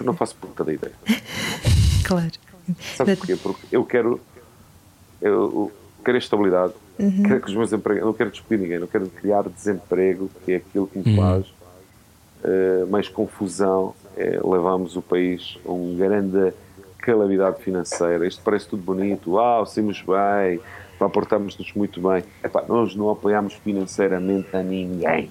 Não 0.00 0.14
faço 0.14 0.34
puta 0.36 0.64
da 0.64 0.72
ideia. 0.72 0.92
Claro. 2.04 2.30
Sabe 2.96 3.16
porquê? 3.16 3.34
Porque 3.36 3.66
eu 3.72 3.82
quero. 3.82 4.20
Eu 5.22 5.72
quero 6.04 6.18
estabilidade. 6.18 6.74
Quero 6.96 7.40
que 7.40 7.48
os 7.48 7.54
meus 7.54 7.72
empregados. 7.72 8.06
Não 8.06 8.14
quero 8.14 8.30
despedir 8.30 8.58
ninguém. 8.58 8.78
Não 8.78 8.86
quero 8.86 9.08
criar 9.08 9.42
desemprego, 9.48 10.30
que 10.44 10.52
é 10.52 10.56
aquilo 10.56 10.86
que 10.86 10.98
me 10.98 11.16
faz 11.16 11.46
eh, 12.44 12.84
mais 12.88 13.08
confusão. 13.08 13.94
É, 14.16 14.38
levamos 14.44 14.96
o 14.96 15.02
país 15.02 15.58
a 15.66 15.72
uma 15.72 15.96
grande 15.96 16.52
calamidade 16.98 17.62
financeira. 17.62 18.26
Isto 18.26 18.42
parece 18.44 18.68
tudo 18.68 18.82
bonito. 18.82 19.38
Ah, 19.38 19.64
saímos 19.66 20.02
bem. 20.02 20.60
Portamos-nos 21.12 21.72
muito 21.74 22.00
bem. 22.00 22.24
Epá, 22.42 22.64
nós 22.66 22.94
não 22.94 23.10
apoiamos 23.10 23.54
financeiramente 23.54 24.56
a 24.56 24.62
ninguém. 24.62 25.30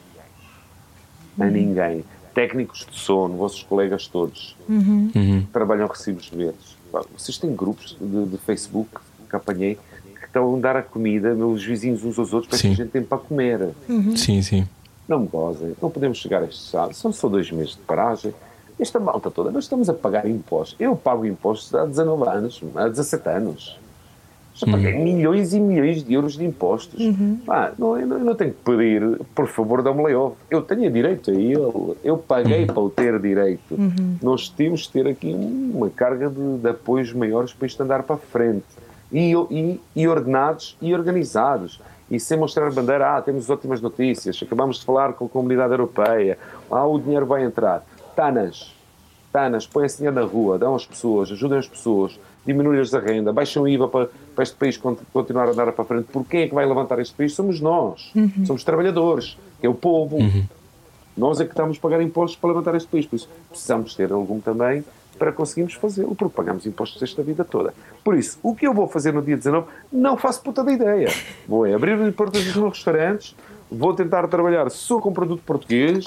A 1.40 1.46
ninguém. 1.46 2.04
Técnicos 2.34 2.86
de 2.90 2.98
sono, 2.98 3.38
vossos 3.38 3.64
colegas 3.64 4.08
todos, 4.08 4.56
trabalham 5.52 5.88
recibos 5.88 6.30
verdes. 6.30 6.76
Vocês 7.18 7.38
têm 7.38 7.56
grupos 7.56 7.98
de, 8.00 8.26
de 8.26 8.38
Facebook 8.38 8.90
que 9.30 9.36
apanhei 9.36 9.80
estão 10.34 10.56
a 10.56 10.60
dar 10.60 10.76
a 10.76 10.82
comida, 10.82 11.36
meus 11.36 11.64
vizinhos 11.64 12.04
uns 12.04 12.18
aos 12.18 12.34
outros, 12.34 12.50
para 12.50 12.60
que 12.60 12.68
a 12.74 12.76
gente 12.76 12.90
tem 12.92 13.04
para 13.04 13.20
comer. 13.20 13.70
Sim, 14.16 14.42
sim. 14.42 14.68
Não 15.08 15.20
me 15.20 15.28
gozem, 15.28 15.76
não 15.82 15.92
podemos 15.92 16.18
chegar 16.18 16.42
a 16.42 16.46
este 16.46 16.66
estado. 16.66 16.94
São 16.96 17.12
só 17.14 17.30
dois 17.30 17.52
meses 17.52 17.72
de 17.76 17.82
paragem. 17.82 18.34
Esta 18.80 19.00
malta 19.00 19.30
toda, 19.30 19.52
nós 19.52 19.66
estamos 19.66 19.88
a 19.90 19.94
pagar 19.94 20.28
impostos. 20.28 20.76
Eu 20.80 20.96
pago 20.96 21.26
impostos 21.26 21.74
há 21.76 21.86
19 21.86 22.28
anos, 22.28 22.62
há 22.76 22.88
17 22.88 23.30
anos. 23.30 23.80
Já 24.56 24.68
paguei 24.68 24.94
milhões 24.94 25.54
e 25.54 25.60
milhões 25.60 26.04
de 26.04 26.14
euros 26.14 26.38
de 26.38 26.46
impostos. 26.46 27.02
Pá, 27.46 27.74
não, 27.78 27.98
eu, 28.00 28.06
não, 28.06 28.18
eu 28.20 28.26
não 28.26 28.36
tenho 28.36 28.52
que 28.52 28.62
pedir, 28.64 29.20
por 29.34 29.48
favor, 29.48 29.82
dá-me 29.82 30.04
layoff. 30.04 30.36
Eu 30.50 30.62
tenho 30.62 30.92
direito 30.92 31.32
a 31.32 31.34
ele. 31.34 31.98
Eu 32.04 32.18
paguei 32.18 32.66
para 32.66 32.80
o 32.80 32.90
ter 32.90 33.20
direito. 33.20 33.76
Nós 34.22 34.50
temos 34.50 34.82
de 34.82 34.92
ter 34.92 35.08
aqui 35.08 35.34
uma 35.34 35.90
carga 35.90 36.30
de, 36.30 36.58
de 36.58 36.70
apoios 36.70 37.12
maiores 37.14 37.52
para 37.52 37.66
isto 37.66 37.82
andar 37.82 38.04
para 38.04 38.16
a 38.16 38.20
frente. 38.20 38.64
E, 39.14 39.32
e, 39.52 39.80
e 39.96 40.08
ordenados 40.08 40.76
e 40.82 40.94
organizados. 40.94 41.80
E 42.12 42.20
sem 42.20 42.38
mostrar 42.38 42.72
bandeira, 42.72 43.16
ah, 43.18 43.22
temos 43.22 43.50
ótimas 43.50 43.80
notícias, 43.80 44.40
acabamos 44.42 44.80
de 44.80 44.86
falar 44.86 45.14
com 45.14 45.26
a 45.26 45.30
comunidade 45.30 45.72
europeia, 45.72 46.38
ah, 46.70 46.86
o 46.86 47.00
dinheiro 47.00 47.26
vai 47.26 47.44
entrar. 47.44 47.86
Tanas, 48.16 48.74
Tanas, 49.32 49.66
põem 49.66 49.86
esse 49.86 49.98
dinheiro 49.98 50.16
na 50.16 50.26
rua, 50.26 50.58
dão 50.60 50.76
às 50.76 50.86
pessoas, 50.86 51.32
ajudem 51.32 51.58
as 51.58 51.68
pessoas, 51.68 52.20
diminuem-lhes 52.46 52.94
a 52.94 53.00
renda, 53.00 53.32
baixam 53.34 53.64
o 53.64 53.68
IVA 53.68 53.88
para, 53.88 54.10
para 54.36 54.44
este 54.44 54.56
país 54.56 54.78
con- 54.78 54.98
continuar 55.12 55.48
a 55.48 55.52
andar 55.52 55.72
para 55.72 55.84
a 55.84 55.88
frente. 55.88 56.06
Por 56.12 56.26
quem 56.26 56.42
é 56.42 56.48
que 56.48 56.54
vai 56.54 56.66
levantar 56.66 57.00
este 57.00 57.16
país? 57.16 57.34
Somos 57.34 57.60
nós. 57.62 58.12
Somos 58.46 58.64
trabalhadores, 58.64 59.38
que 59.60 59.66
é 59.66 59.70
o 59.70 59.74
povo. 59.74 60.18
Nós 61.18 61.40
é 61.40 61.46
que 61.46 61.52
estamos 61.52 61.78
a 61.78 61.82
pagar 61.82 62.02
impostos 62.02 62.40
para 62.40 62.50
levantar 62.50 62.76
este 62.76 62.88
país. 62.90 63.06
Por 63.08 63.16
isso, 63.16 63.30
precisamos 63.50 63.96
ter 63.96 64.12
algum 64.12 64.40
também 64.40 64.84
para 65.18 65.32
conseguirmos 65.32 65.74
fazê-lo, 65.76 66.16
porque 66.16 66.36
pagamos 66.36 66.66
impostos 66.66 67.02
esta 67.02 67.22
vida 67.24 67.44
toda. 67.44 67.74
Por 68.04 68.16
isso, 68.16 68.40
o 68.42 68.56
que 68.56 68.68
eu 68.68 68.74
vou 68.74 68.88
fazer 68.88 69.14
no 69.14 69.22
dia 69.22 69.38
19, 69.38 69.68
não 69.92 70.18
faço 70.18 70.42
puta 70.42 70.64
da 70.64 70.72
ideia. 70.72 71.10
Vou 71.48 71.66
é 71.66 71.74
abrir 71.74 72.12
portas 72.14 72.44
dos 72.44 72.56
meus 72.56 72.74
restaurantes, 72.74 73.36
vou 73.72 73.94
tentar 73.94 74.28
trabalhar 74.28 74.70
só 74.70 75.00
com 75.00 75.14
produto 75.14 75.42
português, 75.46 76.06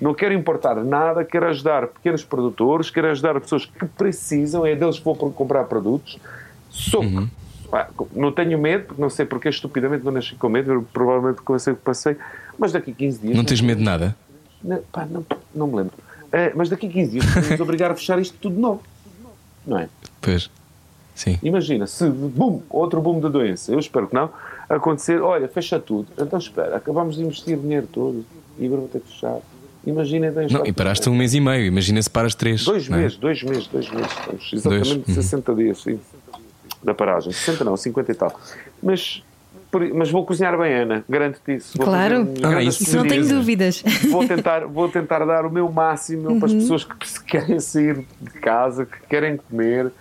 não 0.00 0.14
quero 0.14 0.34
importar 0.34 0.76
nada, 0.84 1.24
quero 1.24 1.46
ajudar 1.46 1.88
pequenos 1.88 2.24
produtores, 2.24 2.90
quero 2.90 3.08
ajudar 3.08 3.40
pessoas 3.40 3.64
que 3.64 3.86
precisam, 3.86 4.64
é 4.64 4.74
deles 4.74 4.98
que 4.98 5.04
vou 5.04 5.16
comprar 5.16 5.64
produtos. 5.64 6.18
Só 6.70 7.00
que, 7.00 7.28
pá, 7.70 7.88
não 8.12 8.30
tenho 8.30 8.58
medo, 8.58 8.84
porque 8.86 9.02
não 9.02 9.10
sei 9.10 9.26
porque 9.26 9.48
estupidamente 9.48 10.04
não 10.04 10.12
nasci 10.12 10.34
com 10.36 10.48
medo, 10.48 10.86
provavelmente 10.92 11.42
comecei 11.42 11.74
que 11.74 11.80
passei, 11.80 12.16
mas 12.56 12.72
daqui 12.72 12.92
a 12.92 12.94
15 12.94 13.18
dias. 13.20 13.36
Não 13.36 13.44
tens 13.44 13.60
medo 13.60 13.78
de 13.78 13.84
nada? 13.84 14.16
Não, 14.62 14.78
pá, 14.92 15.06
não, 15.06 15.24
não 15.54 15.66
me 15.66 15.76
lembro. 15.76 16.07
Eh, 16.32 16.52
mas 16.54 16.68
daqui 16.68 16.86
a 16.86 16.90
15 16.90 17.10
dias 17.10 17.26
podemos 17.26 17.60
obrigar 17.60 17.90
a 17.90 17.94
fechar 17.94 18.18
isto 18.18 18.36
tudo 18.40 18.54
de 18.54 18.60
novo. 18.60 18.82
Não 19.66 19.78
é? 19.78 19.88
Pois. 20.20 20.50
Sim. 21.14 21.38
Imagina, 21.42 21.86
se 21.86 22.08
boom, 22.08 22.62
outro 22.70 23.00
boom 23.00 23.18
da 23.18 23.28
doença, 23.28 23.72
eu 23.72 23.78
espero 23.78 24.06
que 24.06 24.14
não, 24.14 24.30
acontecer, 24.68 25.20
olha, 25.20 25.48
fecha 25.48 25.78
tudo. 25.80 26.06
Então 26.16 26.38
espera, 26.38 26.76
acabamos 26.76 27.16
de 27.16 27.22
investir 27.22 27.58
dinheiro 27.58 27.88
todo 27.92 28.24
e 28.56 28.66
agora 28.66 28.82
vou 28.82 28.88
ter 28.88 29.00
que 29.00 29.08
fechar. 29.08 29.38
Imagina, 29.86 30.30
Não, 30.30 30.66
e 30.66 30.72
paraste 30.72 31.08
um 31.08 31.16
mês 31.16 31.34
e 31.34 31.40
meio, 31.40 31.64
imagina 31.64 32.02
se 32.02 32.10
paras 32.10 32.34
três. 32.34 32.64
Dois 32.64 32.88
é? 32.90 32.96
meses, 32.96 33.16
dois 33.16 33.42
meses, 33.42 33.66
dois 33.68 33.90
meses. 33.90 34.12
Estamos 34.12 34.50
exatamente 34.52 34.94
Dois, 34.94 35.08
uhum. 35.08 35.22
60 35.22 35.54
dias, 35.54 35.82
sim. 35.82 36.00
Da 36.84 36.94
paragem. 36.94 37.32
60 37.32 37.64
não, 37.64 37.76
50 37.76 38.12
e 38.12 38.14
tal. 38.14 38.40
Mas, 38.82 39.22
mas 39.94 40.10
vou 40.10 40.24
cozinhar 40.24 40.56
bem, 40.58 40.72
Ana. 40.74 41.04
Garanto-te 41.08 41.56
isso. 41.56 41.76
Vou 41.76 41.86
Claro. 41.86 42.26
fazer 42.40 42.56
Ah, 42.56 42.62
isso 42.62 42.96
não 42.96 43.06
tenho 43.06 43.28
dúvidas. 43.28 43.82
vou 44.10 44.26
tentar, 44.26 44.66
vou 44.66 44.88
tentar 44.88 45.24
dar 45.24 45.44
o 45.44 45.50
meu 45.50 45.70
máximo 45.70 46.36
para 46.40 46.46
as 46.46 46.54
pessoas 46.54 46.84
que 46.84 47.24
querem 47.26 47.60
sair 47.60 48.04
de 48.20 48.30
casa, 48.40 48.86
que 48.86 48.98
querem 49.08 49.36
comer. 49.36 49.92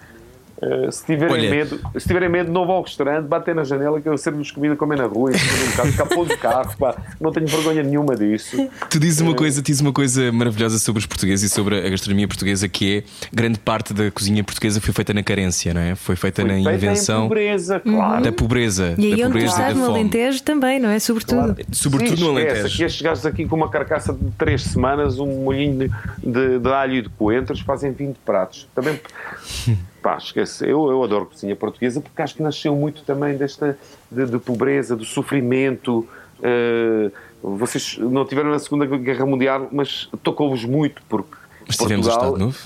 Eh, 0.60 0.90
se, 0.92 1.06
tiverem 1.06 1.36
Olha. 1.36 1.50
medo, 1.50 1.80
se 2.00 2.08
tiverem 2.08 2.30
medo, 2.30 2.52
não 2.52 2.66
vão 2.66 2.78
ao 2.78 2.82
restaurante, 2.84 3.28
batem 3.28 3.54
na 3.54 3.64
janela 3.64 4.02
que 4.02 4.10
eu 4.10 4.18
servo-lhes 4.18 4.50
comida 4.50 4.76
comer 4.76 4.98
na 4.98 5.06
rua, 5.06 5.30
um 5.30 5.76
carro, 5.76 5.90
escapou 5.90 6.26
do 6.26 6.38
carro, 6.38 6.76
pá, 6.78 6.96
não 7.22 7.32
tenho 7.32 7.46
vergonha 7.46 7.84
nenhuma 7.84 8.16
disso. 8.16 8.58
Tu 8.90 9.00
dizes 9.00 9.22
uma 9.22 9.36
coisa, 9.36 9.62
dizes 9.62 9.82
uma 9.82 9.94
coisa 9.94 10.32
maravilhosa 10.32 10.80
sobre 10.80 11.00
os 11.00 11.06
portugueses 11.06 11.52
e 11.52 11.54
sobre 11.54 11.86
a 11.86 11.90
gastronomia 11.90 12.28
portuguesa 12.28 12.68
que 12.68 12.98
é 12.98 13.04
grande 13.32 13.60
parte 13.60 13.94
da 13.94 14.10
cozinha 14.10 14.44
portuguesa 14.44 14.82
foi 14.82 14.94
feita 14.94 15.14
na 15.14 15.22
carência, 15.22 15.74
não 15.74 15.82
é? 15.82 15.96
Foi 15.96 16.16
feita 16.16 16.44
na 16.44 16.56
Feita 16.56 16.72
em 16.72 16.76
invenção 16.76 17.24
pobreza, 17.28 17.80
claro. 17.80 18.24
da 18.24 18.32
pobreza, 18.32 18.96
E 18.98 19.14
aí 19.14 19.16
da 19.16 19.16
onde 19.16 19.22
tu 19.22 19.28
pobreza 19.28 19.46
e 19.46 19.50
estás, 19.50 19.74
da 19.74 19.80
no 19.80 19.86
fome. 19.86 20.00
Alentejo, 20.00 20.44
também, 20.44 20.80
não 20.80 20.90
é? 20.90 21.00
Sobretudo. 21.00 21.56
Sobretudo 21.72 22.18
Sim, 22.18 22.24
no. 22.24 22.30
Alentejo. 22.32 22.66
Aqui 22.66 22.84
estes 22.84 23.02
gajos 23.02 23.26
aqui 23.26 23.46
com 23.46 23.56
uma 23.56 23.70
carcaça 23.70 24.12
de 24.12 24.32
3 24.32 24.62
semanas, 24.62 25.20
um 25.20 25.44
molhinho 25.44 25.78
de, 25.78 25.92
de, 26.24 26.60
de 26.60 26.70
alho 26.70 26.96
e 26.96 27.02
de 27.04 27.10
coentros, 27.10 27.60
fazem 27.60 27.92
20 27.92 28.18
pratos. 28.26 28.68
Também, 28.74 29.00
pá, 30.08 30.16
esquece. 30.18 30.64
Eu, 30.64 30.90
eu 30.90 31.04
adoro 31.04 31.26
cozinha 31.26 31.54
portuguesa 31.54 32.00
porque 32.00 32.22
acho 32.22 32.34
que 32.36 32.42
nasceu 32.42 32.74
muito 32.74 33.04
também 33.04 33.36
desta 33.36 33.78
de, 34.10 34.26
de 34.26 34.40
pobreza, 34.40 34.96
do 34.96 35.04
sofrimento. 35.04 36.08
eh, 36.42 37.12
vocês 37.44 37.98
não 37.98 38.24
tiveram 38.26 38.50
na 38.52 38.60
Segunda 38.60 38.86
Guerra 38.86 39.26
Mundial, 39.26 39.68
mas 39.70 40.10
tocou-vos 40.24 40.64
muito 40.64 41.02
porque 41.10 41.36
Mas 41.68 41.76
tivemos 41.76 42.08
Portugal- 42.08 42.34
Estado 42.36 42.46
Novo. 42.46 42.58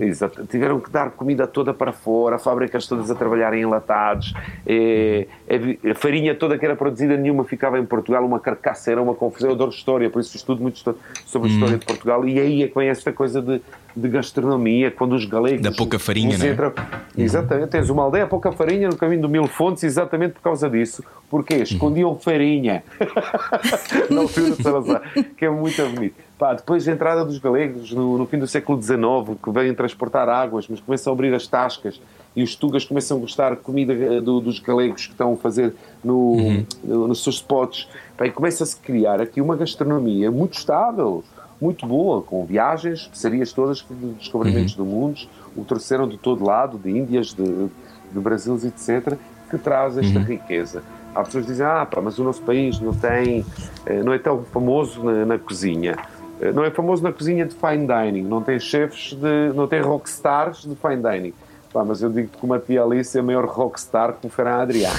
Exato. 0.00 0.46
Tiveram 0.46 0.78
que 0.78 0.88
dar 0.88 1.10
comida 1.10 1.48
toda 1.48 1.74
para 1.74 1.90
fora, 1.90 2.38
fábricas 2.38 2.86
todas 2.86 3.10
a 3.10 3.14
trabalhar 3.16 3.52
em 3.54 3.62
enlatados, 3.62 4.32
eh, 4.64 5.26
a, 5.50 5.90
a 5.90 5.94
farinha 5.96 6.32
toda 6.34 6.56
que 6.56 6.64
era 6.64 6.76
produzida, 6.76 7.16
nenhuma 7.16 7.42
ficava 7.44 7.76
em 7.78 7.84
Portugal, 7.84 8.24
uma 8.24 8.38
carcaça, 8.38 8.92
era 8.92 9.02
uma 9.02 9.14
confusão. 9.16 9.48
Eu 9.50 9.54
adoro 9.56 9.70
história, 9.72 10.08
por 10.10 10.20
isso 10.20 10.36
estudo 10.36 10.62
muito 10.62 10.78
sobre 11.26 11.48
a 11.48 11.50
Hum. 11.50 11.54
história 11.54 11.78
de 11.78 11.84
Portugal. 11.86 12.24
E 12.28 12.38
aí 12.38 12.62
é 12.62 12.68
que 12.68 12.74
vem 12.78 12.88
esta 12.88 13.10
coisa 13.12 13.42
de, 13.42 13.60
de 13.96 14.08
gastronomia, 14.08 14.90
quando 14.90 15.14
os 15.14 15.24
galegos. 15.24 15.62
Da 15.62 15.70
pouca 15.72 15.98
farinha, 15.98 16.30
os 16.34 16.38
não 16.40 16.46
é? 16.46 16.50
entra- 16.50 16.74
Exatamente, 17.16 17.68
tens 17.68 17.88
uma 17.90 18.02
aldeia 18.02 18.26
pouca 18.26 18.50
farinha 18.50 18.88
no 18.88 18.96
caminho 18.96 19.22
do 19.22 19.28
Mil 19.28 19.46
Fontes, 19.46 19.84
exatamente 19.84 20.32
por 20.32 20.42
causa 20.42 20.68
disso. 20.68 21.04
Porquê? 21.30 21.54
Escondiam 21.56 22.16
farinha 22.18 22.82
na 24.10 24.20
altura 24.22 24.50
de 24.50 24.62
Salazar, 24.62 25.02
que 25.36 25.44
é 25.44 25.50
muito 25.50 25.82
bonito. 25.90 26.14
Pá, 26.38 26.54
depois 26.54 26.86
a 26.88 26.92
entrada 26.92 27.24
dos 27.24 27.38
galegos 27.38 27.92
no, 27.92 28.18
no 28.18 28.26
fim 28.26 28.38
do 28.38 28.46
século 28.46 28.80
XIX, 28.82 28.98
que 29.42 29.50
vêm 29.50 29.72
transportar 29.74 30.28
águas, 30.28 30.66
mas 30.68 30.80
começam 30.80 31.12
a 31.12 31.14
abrir 31.14 31.32
as 31.32 31.46
tascas 31.46 32.00
e 32.34 32.42
os 32.42 32.56
tugas 32.56 32.84
começam 32.84 33.16
a 33.16 33.20
gostar 33.20 33.50
de 33.50 33.58
comida 33.58 33.92
eh, 33.92 34.20
do- 34.20 34.40
dos 34.40 34.58
galegos 34.58 35.06
que 35.06 35.12
estão 35.12 35.34
a 35.34 35.36
fazer 35.36 35.72
no, 36.02 36.64
no- 36.82 37.06
nos 37.06 37.22
seus 37.22 37.36
spots. 37.36 37.88
E 38.20 38.30
começa-se 38.30 38.76
a 38.80 38.84
criar 38.84 39.20
aqui 39.20 39.40
uma 39.40 39.54
gastronomia 39.56 40.30
muito 40.32 40.54
estável, 40.58 41.22
muito 41.60 41.86
boa, 41.86 42.22
com 42.22 42.44
viagens, 42.44 43.00
especiarias 43.00 43.52
todas 43.52 43.84
de 43.88 44.06
descobrimentos 44.14 44.74
do 44.74 44.84
mundo, 44.84 45.20
o 45.56 45.64
trouxeram 45.64 46.08
de 46.08 46.16
todo 46.18 46.44
lado, 46.44 46.78
de 46.78 46.90
Índias, 46.90 47.28
de, 47.34 47.44
de 47.44 48.20
Brasil, 48.20 48.56
etc., 48.62 49.16
que 49.50 49.58
traz 49.58 49.96
esta 49.96 50.18
riqueza. 50.18 50.82
Há 51.14 51.22
pessoas 51.22 51.44
que 51.44 51.52
dizem, 51.52 51.66
ah, 51.66 51.86
pá, 51.86 52.00
mas 52.00 52.18
o 52.18 52.24
nosso 52.24 52.42
país 52.42 52.80
não 52.80 52.92
tem, 52.92 53.44
eh, 53.86 54.02
não 54.02 54.12
é 54.12 54.18
tão 54.18 54.42
famoso 54.44 55.02
na, 55.04 55.24
na 55.24 55.38
cozinha. 55.38 55.96
Eh, 56.40 56.50
Não 56.50 56.64
é 56.64 56.70
famoso 56.70 57.02
na 57.04 57.12
cozinha 57.12 57.46
de 57.46 57.54
fine 57.54 57.86
dining, 57.86 58.26
não 58.28 58.42
tem 58.42 58.58
chefes 58.58 59.12
de, 59.12 59.52
não 59.54 59.68
tem 59.68 59.80
rockstars 59.80 60.62
de 60.62 60.74
fine 60.74 60.96
dining. 61.02 61.34
Pá, 61.74 61.84
mas 61.84 62.00
eu 62.00 62.08
digo 62.08 62.28
que 62.28 62.46
uma 62.46 62.60
tia 62.60 62.84
Alice 62.84 63.18
é 63.18 63.20
maior 63.20 63.44
rockstar 63.46 64.12
que 64.12 64.28
o 64.28 64.30
Ferran 64.30 64.62
Adrià. 64.62 64.90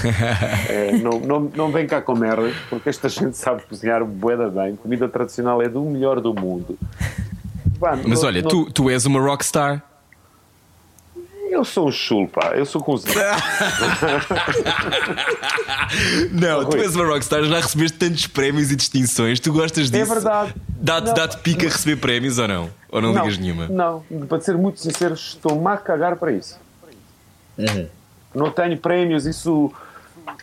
Eh, 0.69 0.91
não, 1.01 1.19
não, 1.21 1.39
não 1.55 1.71
vem 1.71 1.87
cá 1.87 2.01
com 2.01 2.13
merda, 2.13 2.51
porque 2.69 2.89
esta 2.89 3.07
gente 3.07 3.37
sabe 3.37 3.63
cozinhar 3.63 4.03
bué 4.03 4.35
bem. 4.49 4.75
Comida 4.75 5.07
tradicional 5.07 5.61
é 5.61 5.69
do 5.69 5.81
melhor 5.83 6.19
do 6.19 6.33
mundo. 6.33 6.77
Pá, 7.79 7.95
Mas 8.05 8.19
não- 8.21 8.27
olha, 8.27 8.41
não- 8.41 8.49
tu, 8.49 8.69
tu 8.71 8.89
és 8.89 9.05
uma 9.05 9.21
rockstar. 9.21 9.81
Eu 11.49 11.63
sou 11.63 11.87
um 11.87 11.91
chulo, 11.93 12.27
pá. 12.27 12.51
Eu 12.55 12.65
sou 12.65 12.83
cozinheiro. 12.83 13.21
Não, 16.31 16.65
tu 16.65 16.71
Rui. 16.75 16.81
és 16.81 16.95
uma 16.95 17.05
rockstar, 17.05 17.43
já 17.45 17.59
recebeste 17.61 17.97
tantos 17.97 18.27
prémios 18.27 18.71
e 18.71 18.75
distinções, 18.75 19.39
tu 19.39 19.53
gostas 19.53 19.89
disso? 19.89 20.03
É 20.11 20.15
verdade. 20.15 20.53
Dá-te 20.67 21.07
Não. 21.07 21.13
dá 21.13 21.27
pica 21.29 21.63
receber 21.63 21.95
prémios 21.97 22.37
ou 22.39 22.47
não? 22.47 22.69
Ou 22.89 23.01
não, 23.01 23.13
ligas 23.13 23.37
nenhuma? 23.37 23.67
Não, 23.67 24.03
para 24.27 24.41
ser 24.41 24.57
muito 24.57 24.79
sincero, 24.81 25.13
estou-me 25.13 25.67
a 25.67 25.77
cagar 25.77 26.15
para 26.17 26.31
isso. 26.33 26.59
Uhum. 27.57 27.87
Não 28.33 28.51
tenho 28.51 28.77
prémios, 28.77 29.25
isso. 29.25 29.71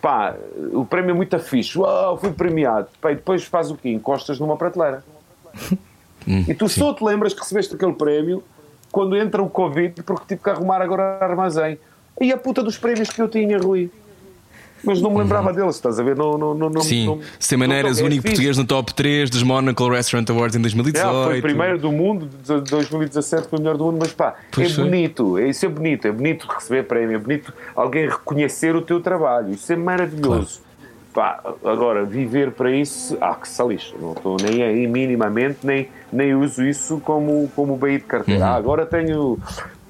Pá, 0.01 0.35
o 0.73 0.85
prémio 0.85 1.11
é 1.11 1.15
muito 1.15 1.39
fixe. 1.39 1.79
Uau, 1.79 2.17
fui 2.17 2.33
premiado. 2.33 2.89
Pá, 3.01 3.13
e 3.13 3.17
depois 3.17 3.45
faz 3.45 3.71
o 3.71 3.77
quê? 3.77 3.91
Encostas 3.91 4.39
numa 4.39 4.57
prateleira. 4.57 5.05
Hum, 6.25 6.45
e 6.47 6.55
tu 6.55 6.69
sim. 6.69 6.79
só 6.79 6.95
te 6.95 7.03
lembras 7.03 7.35
que 7.35 7.41
recebeste 7.41 7.75
aquele 7.75 7.95
prémio 7.95 8.45
quando 8.93 9.17
entra 9.17 9.43
o 9.43 9.51
Covid, 9.51 10.05
porque 10.05 10.25
tive 10.29 10.41
que 10.41 10.51
arrumar 10.51 10.81
agora 10.81 11.19
armazém. 11.21 11.81
E 12.21 12.31
a 12.31 12.37
puta 12.37 12.63
dos 12.63 12.79
prémios 12.79 13.09
que 13.09 13.21
eu 13.21 13.29
tinha, 13.29 13.59
Rui. 13.59 13.91
Mas 14.85 15.01
não 15.01 15.11
me 15.11 15.19
lembrava 15.19 15.53
deles, 15.53 15.77
estás 15.77 15.99
a 16.01 16.03
ver? 16.03 16.17
Não, 16.17 16.37
não, 16.37 16.55
não, 16.55 16.67
Uhum. 16.69 16.81
Sim, 16.81 17.07
não, 17.07 17.21
sem 17.39 17.57
maneiras, 17.59 17.99
não- 17.99 18.05
o 18.05 18.07
é 18.07 18.07
único 18.07 18.23
fixe. 18.23 18.35
português 18.35 18.59
no 18.59 18.65
top 18.65 18.95
3 18.95 19.31
dos 19.31 19.43
Monaco 19.43 19.89
Restaurant 19.89 20.29
Awards 20.31 20.57
em 20.57 20.61
2018. 20.61 20.97
Yeah, 21.05 21.29
foi 21.29 21.39
o 21.39 21.43
primeiro 21.43 21.79
do 21.79 21.93
mundo, 21.93 22.29
de 22.29 22.61
2017 22.71 23.49
foi 23.49 23.59
o 23.59 23.63
melhor 23.63 23.77
do 23.77 23.85
mundo, 23.85 23.99
mas 24.01 24.13
pá, 24.13 24.35
Pois 24.51 24.71
é 24.73 24.75
foi. 24.75 24.85
bonito, 24.85 25.39
é, 25.39 25.49
isso 25.49 25.65
é 25.65 25.69
bonito, 25.69 26.07
é 26.09 26.13
bonito 26.13 26.47
receber 26.49 26.83
prémio, 26.85 27.17
é 27.17 27.19
bonito 27.19 27.53
alguém 27.77 28.09
reconhecer 28.09 28.75
o 28.75 28.83
teu 28.83 29.01
trabalho, 29.01 29.53
isso 29.55 29.73
é 29.73 29.77
maravilhoso. 29.77 30.61
Pá, 31.13 31.43
agora, 31.63 32.07
viver 32.07 32.53
para 32.53 32.71
isso, 32.71 33.19
ah, 33.21 33.35
que 33.35 33.47
salixo, 33.47 33.95
não 34.01 34.13
estou 34.13 34.39
nem 34.41 34.63
aí 34.63 34.87
minimamente, 34.87 35.59
nem, 35.63 35.89
nem 36.11 36.35
uso 36.35 36.65
isso 36.65 37.03
como, 37.05 37.51
como 37.55 37.77
bem 37.77 37.99
de 37.99 38.05
carteira. 38.05 38.47
Uhum. 38.47 38.51
Ah, 38.51 38.55
agora 38.55 38.87
tenho 38.87 39.39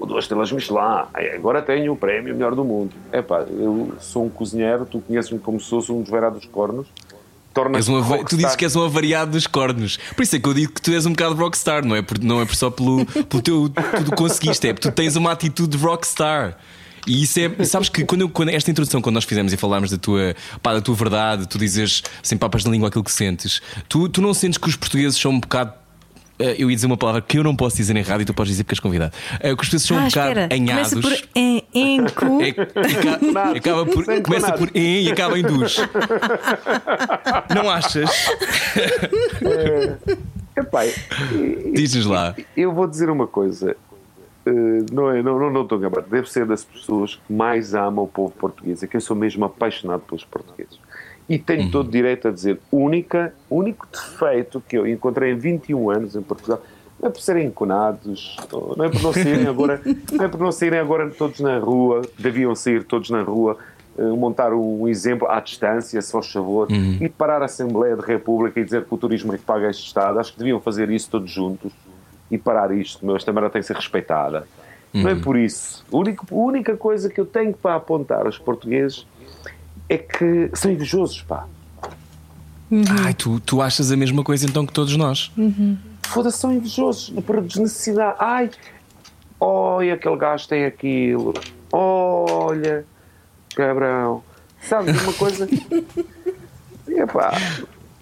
duas 0.05 0.25
estrelas 0.25 0.51
Michelin, 0.51 1.05
agora 1.33 1.61
tenho 1.61 1.93
o 1.93 1.95
prémio 1.95 2.33
melhor 2.33 2.53
do 2.53 2.65
mundo. 2.65 2.93
É 3.09 3.21
pá, 3.21 3.39
eu 3.39 3.93
sou 3.99 4.25
um 4.25 4.29
cozinheiro, 4.29 4.85
tu 4.85 4.99
conheces-me 4.99 5.39
como 5.39 5.61
sou, 5.61 5.81
sou 5.81 5.97
um 5.97 6.01
desvairado 6.01 6.35
dos 6.35 6.45
cornos. 6.45 6.87
És 7.75 7.87
um 7.87 8.01
tu 8.25 8.35
dizes 8.35 8.55
que 8.55 8.65
és 8.65 8.75
um 8.75 8.83
avariado 8.83 9.31
dos 9.31 9.45
cornos. 9.45 9.97
Por 10.15 10.23
isso 10.23 10.35
é 10.35 10.39
que 10.39 10.49
eu 10.49 10.53
digo 10.53 10.73
que 10.73 10.81
tu 10.81 10.91
és 10.91 11.05
um 11.05 11.11
bocado 11.11 11.35
rockstar, 11.35 11.85
não 11.85 11.95
é 11.95 12.01
por, 12.01 12.19
não 12.19 12.41
é 12.41 12.45
por 12.45 12.55
só 12.55 12.69
pelo, 12.69 13.05
pelo 13.05 13.43
telo 13.43 13.69
tudo 13.69 14.15
conseguiste, 14.15 14.67
é 14.67 14.73
porque 14.73 14.89
tu 14.89 14.93
tens 14.93 15.15
uma 15.15 15.31
atitude 15.31 15.77
de 15.77 15.83
rockstar. 15.83 16.57
E 17.05 17.23
isso 17.23 17.39
é, 17.39 17.63
sabes 17.65 17.89
que 17.89 18.05
quando, 18.05 18.21
eu- 18.21 18.29
quando 18.29 18.49
esta 18.49 18.71
introdução, 18.71 19.01
quando 19.01 19.15
nós 19.15 19.25
fizemos 19.25 19.51
e 19.51 19.57
falámos 19.57 19.91
da 19.91 19.97
tua, 19.97 20.35
pá, 20.61 20.73
da 20.73 20.81
tua 20.81 20.95
verdade, 20.95 21.47
tu 21.47 21.57
dizes 21.57 22.01
sem 22.21 22.37
papas 22.37 22.63
na 22.63 22.71
língua 22.71 22.87
aquilo 22.87 23.03
que 23.03 23.11
sentes, 23.11 23.61
tu, 23.89 24.07
tu 24.07 24.21
não 24.21 24.33
sentes 24.33 24.57
que 24.57 24.69
os 24.69 24.75
portugueses 24.75 25.19
são 25.19 25.31
um 25.31 25.39
bocado. 25.39 25.73
eh, 26.39 26.55
Eu 26.57 26.69
ia 26.71 26.75
dizer 26.75 26.87
uma 26.87 26.95
palavra 26.97 27.21
que 27.21 27.37
eu 27.37 27.43
não 27.43 27.55
posso 27.55 27.75
dizer 27.77 27.95
em 27.97 28.01
rádio 28.01 28.23
e 28.23 28.25
tu 28.25 28.33
podes 28.33 28.51
dizer 28.51 28.63
porque 28.63 28.73
és 28.75 28.79
convidado. 28.79 29.13
Eh, 29.41 29.49
Que 29.55 29.63
os 29.63 29.69
portugueses 29.69 29.87
são 29.87 29.97
Ah, 29.97 30.01
um 30.01 30.07
bocado 30.07 30.29
espera. 30.29 30.49
Começa 30.49 30.95
anhados. 30.95 31.01
por 31.21 31.29
em, 31.35 31.63
enco. 31.73 32.41
É- 32.41 32.49
aca- 32.49 33.31
Nada. 33.33 33.57
acaba 33.57 33.85
por, 33.85 34.05
Sem 34.05 34.21
começa 34.23 34.53
por 34.53 34.71
em 34.73 35.03
e 35.03 35.11
acaba 35.11 35.37
em 35.37 35.43
dos. 35.43 35.77
Não 37.53 37.69
achas? 37.69 38.09
Epá, 40.55 40.85
e- 40.85 41.71
Diz-nos 41.73 42.05
lá. 42.05 42.35
Eu 42.55 42.73
vou 42.73 42.87
dizer 42.87 43.09
uma 43.09 43.25
coisa. 43.27 43.75
Eh, 44.45 44.85
não, 44.91 45.09
é, 45.09 45.23
não, 45.23 45.39
não, 45.39 45.49
não 45.49 45.61
estou 45.63 45.77
enganado. 45.77 46.05
Deve 46.09 46.29
ser 46.29 46.45
das 46.45 46.63
pessoas 46.63 47.15
que 47.15 47.33
mais 47.33 47.73
amam 47.73 48.05
o 48.05 48.07
povo 48.07 48.31
português. 48.31 48.83
É 48.83 48.87
que 48.87 48.97
eu 48.97 49.01
sou 49.01 49.15
mesmo 49.15 49.45
apaixonado 49.45 50.01
pelos 50.01 50.23
portugueses. 50.23 50.79
E 51.27 51.39
tenho 51.39 51.71
todo 51.71 51.87
o 51.87 51.91
direito 51.91 52.27
a 52.27 52.31
dizer: 52.31 52.59
única, 52.71 53.33
único 53.49 53.87
defeito 53.91 54.61
que 54.67 54.77
eu 54.77 54.87
encontrei 54.87 55.31
em 55.31 55.37
21 55.37 55.89
anos 55.89 56.15
em 56.15 56.21
Portugal. 56.21 56.61
Não 57.01 57.09
é 57.09 57.11
por 57.11 57.21
serem 57.21 57.47
enconados, 57.47 58.37
não 58.77 58.85
é 58.85 58.89
por 58.89 59.01
não 59.01 59.11
saírem 59.11 59.47
agora, 59.47 59.81
não 60.13 60.23
é 60.23 60.27
por 60.29 60.39
não 60.39 60.51
saírem 60.53 60.79
agora 60.79 61.09
todos 61.09 61.41
na 61.41 61.57
rua, 61.59 62.01
deviam 62.17 62.55
sair 62.55 62.85
todos 62.85 63.09
na 63.09 63.21
rua, 63.21 63.57
eh, 63.97 64.03
montar 64.03 64.53
um 64.53 64.87
exemplo 64.87 65.29
à 65.29 65.41
distância, 65.41 66.01
se 66.01 66.09
faz 66.09 66.31
favor, 66.31 66.69
e 66.71 67.09
parar 67.09 67.41
a 67.41 67.45
Assembleia 67.45 67.97
da 67.97 68.05
República 68.05 68.57
e 68.57 68.63
dizer 68.63 68.85
que 68.85 68.93
o 68.93 68.97
turismo 68.97 69.33
é 69.33 69.37
que 69.37 69.43
paga 69.43 69.69
este 69.69 69.85
Estado. 69.85 70.17
Acho 70.17 70.31
que 70.31 70.39
deviam 70.39 70.61
fazer 70.61 70.89
isso 70.89 71.09
todos 71.09 71.29
juntos 71.29 71.73
e 72.33 72.37
parar 72.37 72.71
isto, 72.71 73.05
meu, 73.05 73.15
esta 73.15 73.31
merda 73.31 73.49
tem 73.49 73.61
que 73.61 73.67
ser 73.67 73.75
respeitada. 73.75 74.47
Não 74.93 75.09
é 75.09 75.15
por 75.15 75.37
isso. 75.37 75.83
A 75.91 75.97
única, 75.97 76.23
a 76.29 76.35
única 76.35 76.77
coisa 76.77 77.09
que 77.09 77.19
eu 77.19 77.25
tenho 77.25 77.53
para 77.53 77.75
apontar 77.75 78.25
aos 78.25 78.37
portugueses 78.37 79.07
é 79.89 79.97
que 79.97 80.51
são 80.53 80.71
invejosos, 80.71 81.21
pá. 81.23 81.47
Ai, 83.03 83.13
tu, 83.13 83.39
tu 83.39 83.61
achas 83.61 83.91
a 83.91 83.97
mesma 83.97 84.23
coisa 84.23 84.45
então 84.45 84.65
que 84.65 84.73
todos 84.73 84.95
nós? 84.95 85.31
Foda-se, 86.07 86.37
são 86.37 86.51
invejosos, 86.51 87.09
por 87.25 87.41
desnecessidade. 87.41 88.17
Ai, 88.19 88.51
olha, 89.39 89.95
aquele 89.95 90.17
gajo 90.17 90.47
tem 90.47 90.65
aquilo. 90.65 91.33
Olha, 91.71 92.85
cabrão. 93.55 94.23
Sabes 94.61 95.01
uma 95.01 95.13
coisa? 95.13 95.47
Epá, 96.87 97.33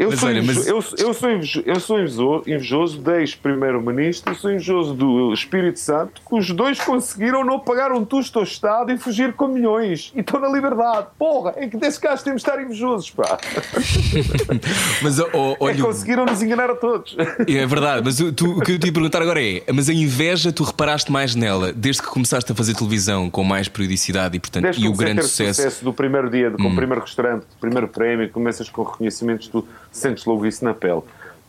eu, 0.03 0.09
Mas 0.09 0.19
sou 0.19 0.29
olha, 0.29 0.41
mas- 0.43 0.57
invejoso, 0.57 0.95
eu, 0.97 1.07
eu 1.07 1.13
sou 1.13 1.29
invejoso, 1.31 1.63
eu 1.67 1.79
sou 1.79 1.99
invejoso, 1.99 2.43
invejoso 2.47 2.99
da 3.01 3.19
ex-primeiro-ministro, 3.21 4.33
sou 4.35 4.51
invejoso 4.51 4.93
do 4.93 5.33
Espírito 5.33 5.79
Santo, 5.79 6.21
que 6.27 6.35
os 6.35 6.49
dois 6.51 6.79
conseguiram 6.79 7.43
não 7.45 7.59
pagar 7.59 7.91
um 7.91 8.03
tusto 8.03 8.39
ao 8.39 8.43
Estado 8.43 8.91
e 8.91 8.97
fugir 8.97 9.33
com 9.33 9.47
milhões. 9.47 10.11
E 10.15 10.19
estão 10.21 10.39
na 10.39 10.47
liberdade. 10.49 11.07
Porra, 11.17 11.53
é 11.55 11.67
que 11.67 11.77
desse 11.77 11.99
caso 11.99 12.23
temos 12.23 12.41
de 12.41 12.49
estar 12.49 12.61
invejosos, 12.61 13.09
pá. 13.11 13.37
Mas 15.01 15.19
ó, 15.19 15.27
ó, 15.33 15.51
É 15.53 15.57
olha, 15.59 15.83
conseguiram 15.83 16.25
nos 16.25 16.41
enganar 16.41 16.69
a 16.69 16.75
todos. 16.75 17.15
é 17.19 17.65
verdade, 17.65 18.01
mas 18.03 18.19
o, 18.19 18.31
tu- 18.31 18.57
o 18.57 18.61
que 18.61 18.73
eu 18.73 18.79
te 18.79 18.87
ia 18.87 18.93
perguntar 18.93 19.21
agora 19.21 19.41
é: 19.43 19.63
mas 19.73 19.89
a 19.89 19.93
inveja 19.93 20.51
tu 20.51 20.63
reparaste 20.63 21.11
mais 21.11 21.35
nela 21.35 21.71
desde 21.73 22.01
que 22.01 22.07
começaste 22.07 22.51
a 22.51 22.55
fazer 22.55 22.73
televisão 22.75 23.29
com 23.29 23.43
mais 23.43 23.67
periodicidade 23.67 24.37
e, 24.37 24.39
portanto, 24.39 24.63
Desde 24.63 24.85
e 24.85 24.87
o 24.87 24.93
grande 24.93 25.23
sucesso. 25.23 25.61
sucesso 25.61 25.83
do 25.83 25.93
primeiro 25.93 26.29
dia, 26.29 26.51
com 26.51 26.67
o 26.67 26.75
primeiro 26.75 27.01
restaurante, 27.01 27.41
do 27.41 27.55
primeiro 27.59 27.87
prémio, 27.87 28.29
começas 28.29 28.69
com 28.69 28.83
reconhecimentos, 28.83 29.47
tu 29.47 29.65
sentes 29.91 30.25
logo 30.25 30.45
isso 30.45 30.63
na 30.63 30.73
pele. 30.73 31.01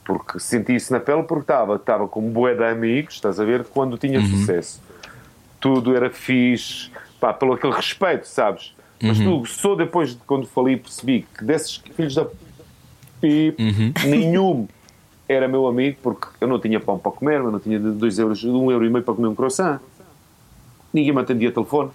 Porque 0.04 0.40
senti 0.40 0.74
isso 0.74 0.92
na 0.92 0.98
pele 0.98 1.22
porque 1.22 1.42
estava, 1.42 1.76
estava 1.76 2.08
com 2.08 2.20
um 2.20 2.30
bué 2.30 2.54
de 2.54 2.64
amigos, 2.64 3.14
estás 3.14 3.38
a 3.38 3.44
ver, 3.44 3.64
quando 3.64 3.96
tinha 3.96 4.20
sucesso. 4.26 4.82
Tudo 5.60 5.94
era 5.94 6.10
fixe, 6.10 6.90
pá, 7.20 7.32
pelo 7.32 7.52
aquele 7.52 7.72
respeito, 7.72 8.26
sabes? 8.26 8.74
Mas 9.00 9.18
tu, 9.18 9.44
só 9.46 9.74
depois 9.74 10.10
de 10.10 10.16
quando 10.26 10.46
falei 10.46 10.76
percebi 10.76 11.26
que 11.36 11.44
desses 11.44 11.76
filhos 11.76 12.14
da 12.14 12.26
pip, 13.20 13.56
nenhum 14.06 14.68
era 15.28 15.48
meu 15.48 15.66
amigo, 15.66 15.98
porque 16.02 16.26
eu 16.40 16.48
não 16.48 16.58
tinha 16.60 16.78
pão 16.78 16.98
para 16.98 17.12
comer, 17.12 17.36
eu 17.40 17.50
não 17.50 17.58
tinha 17.58 17.78
dois 17.78 18.18
euros, 18.18 18.42
um 18.44 18.70
euro 18.70 18.84
e 18.84 18.90
meio 18.90 19.04
para 19.04 19.14
comer 19.14 19.28
um 19.28 19.34
croissant. 19.34 19.80
Ninguém 20.92 21.12
me 21.12 21.20
atendia 21.20 21.50
telefone. 21.50 21.90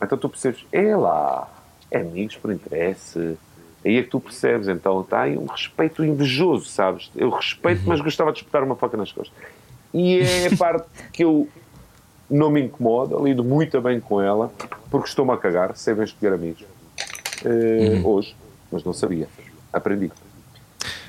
Então 0.00 0.18
tu 0.18 0.28
percebes, 0.28 0.64
é 0.72 0.94
lá, 0.96 1.48
é 1.90 2.00
amigos 2.00 2.36
por 2.36 2.52
interesse. 2.52 3.36
Aí 3.84 3.96
é 3.96 4.02
que 4.02 4.08
tu 4.10 4.20
percebes, 4.20 4.68
então 4.68 5.00
está 5.00 5.22
aí 5.22 5.36
um 5.36 5.46
respeito 5.46 6.04
invejoso, 6.04 6.66
sabes? 6.66 7.10
Eu 7.16 7.30
respeito, 7.30 7.82
mas 7.84 8.00
gostava 8.00 8.32
de 8.32 8.38
espetar 8.38 8.62
uma 8.62 8.76
faca 8.76 8.96
nas 8.96 9.10
costas. 9.10 9.34
E 9.92 10.18
é 10.20 10.46
a 10.52 10.54
parte 10.56 10.86
que 11.12 11.24
eu 11.24 11.48
não 12.30 12.50
me 12.50 12.62
incomoda, 12.62 13.16
lido 13.20 13.42
muito 13.42 13.80
bem 13.80 13.98
com 14.00 14.20
ela, 14.20 14.52
porque 14.90 15.08
estou-me 15.08 15.32
a 15.32 15.36
cagar, 15.36 15.76
sei 15.76 15.94
bem 15.94 16.04
escolher 16.04 16.32
amigos. 16.34 16.64
Eh, 17.44 18.00
Hoje, 18.04 18.34
mas 18.70 18.84
não 18.84 18.92
sabia. 18.92 19.28
Aprendi. 19.72 20.10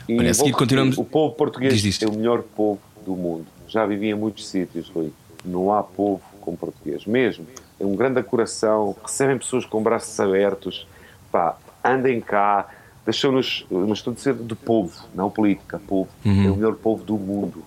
E 0.09 0.17
Olha, 0.19 0.33
seguir 0.33 0.51
continuamos- 0.53 0.97
O 0.97 1.05
povo 1.05 1.35
português 1.35 2.01
é 2.01 2.07
o 2.07 2.13
melhor 2.13 2.41
povo 2.41 2.81
do 3.05 3.15
mundo. 3.15 3.45
Já 3.67 3.85
vivi 3.85 4.09
em 4.09 4.13
muitos 4.15 4.47
sítios, 4.47 4.89
Rui. 4.89 5.11
Não 5.45 5.71
há 5.73 5.81
povo 5.83 6.21
como 6.41 6.57
português. 6.57 7.05
Mesmo. 7.05 7.45
É 7.79 7.85
um 7.85 7.95
grande 7.95 8.21
coração, 8.23 8.95
recebem 9.01 9.37
pessoas 9.37 9.65
com 9.65 9.81
braços 9.81 10.19
abertos. 10.19 10.87
Pá, 11.31 11.55
andem 11.83 12.21
cá, 12.21 12.67
deixam-nos, 13.05 13.65
mas 13.69 13.99
estou 13.99 14.13
a 14.13 14.15
dizer 14.15 14.33
do 14.33 14.55
povo, 14.55 14.93
não 15.13 15.29
política, 15.29 15.79
povo. 15.87 16.09
Uhum. 16.23 16.47
É 16.47 16.51
o 16.51 16.55
melhor 16.55 16.75
povo 16.75 17.03
do 17.03 17.17
mundo. 17.17 17.63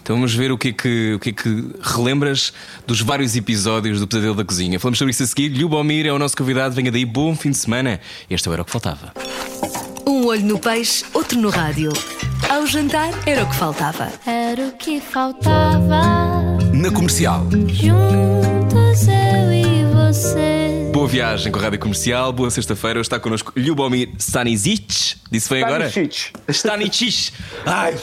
Então 0.00 0.16
vamos 0.16 0.34
ver 0.34 0.52
o 0.52 0.58
que, 0.58 0.68
é 0.68 0.72
que, 0.72 1.14
o 1.14 1.18
que 1.18 1.30
é 1.30 1.32
que 1.32 1.70
relembras 1.82 2.52
dos 2.86 3.00
vários 3.00 3.36
episódios 3.36 4.00
do 4.00 4.06
Pesadelo 4.06 4.34
da 4.34 4.44
Cozinha. 4.44 4.78
Falamos 4.78 4.98
sobre 4.98 5.10
isso 5.10 5.22
a 5.22 5.26
seguir. 5.26 5.48
Lubomir 5.48 6.06
é 6.06 6.12
o 6.12 6.18
nosso 6.18 6.36
convidado. 6.36 6.74
Venha 6.74 6.90
daí, 6.90 7.04
bom 7.04 7.34
fim 7.34 7.50
de 7.50 7.56
semana. 7.56 8.00
Este 8.30 8.48
era 8.48 8.62
o 8.62 8.64
que 8.64 8.70
faltava. 8.70 9.12
Um 10.06 10.26
olho 10.26 10.44
no 10.44 10.58
peixe, 10.58 11.04
outro 11.12 11.38
no 11.38 11.50
rádio. 11.50 11.92
Ao 12.48 12.66
jantar 12.66 13.10
era 13.26 13.44
o 13.44 13.48
que 13.48 13.56
faltava. 13.56 14.12
Era 14.26 14.68
o 14.68 14.72
que 14.72 15.00
faltava. 15.00 16.02
Na 16.72 16.90
comercial. 16.92 17.46
Juntos 17.68 19.08
eu 19.08 19.52
e 19.52 19.84
você. 19.94 20.61
Boa 20.92 21.08
viagem 21.08 21.50
com 21.50 21.58
a 21.58 21.62
Rádio 21.62 21.78
Comercial, 21.78 22.34
boa 22.34 22.50
sexta-feira. 22.50 23.00
Está 23.00 23.18
connosco 23.18 23.50
Lubomir 23.56 24.10
Stanisic. 24.18 25.16
Disse 25.30 25.48
bem 25.48 25.64
agora? 25.64 25.88
Stanisic. 25.88 26.32
Stanisic. 26.48 27.32
Ai, 27.64 27.94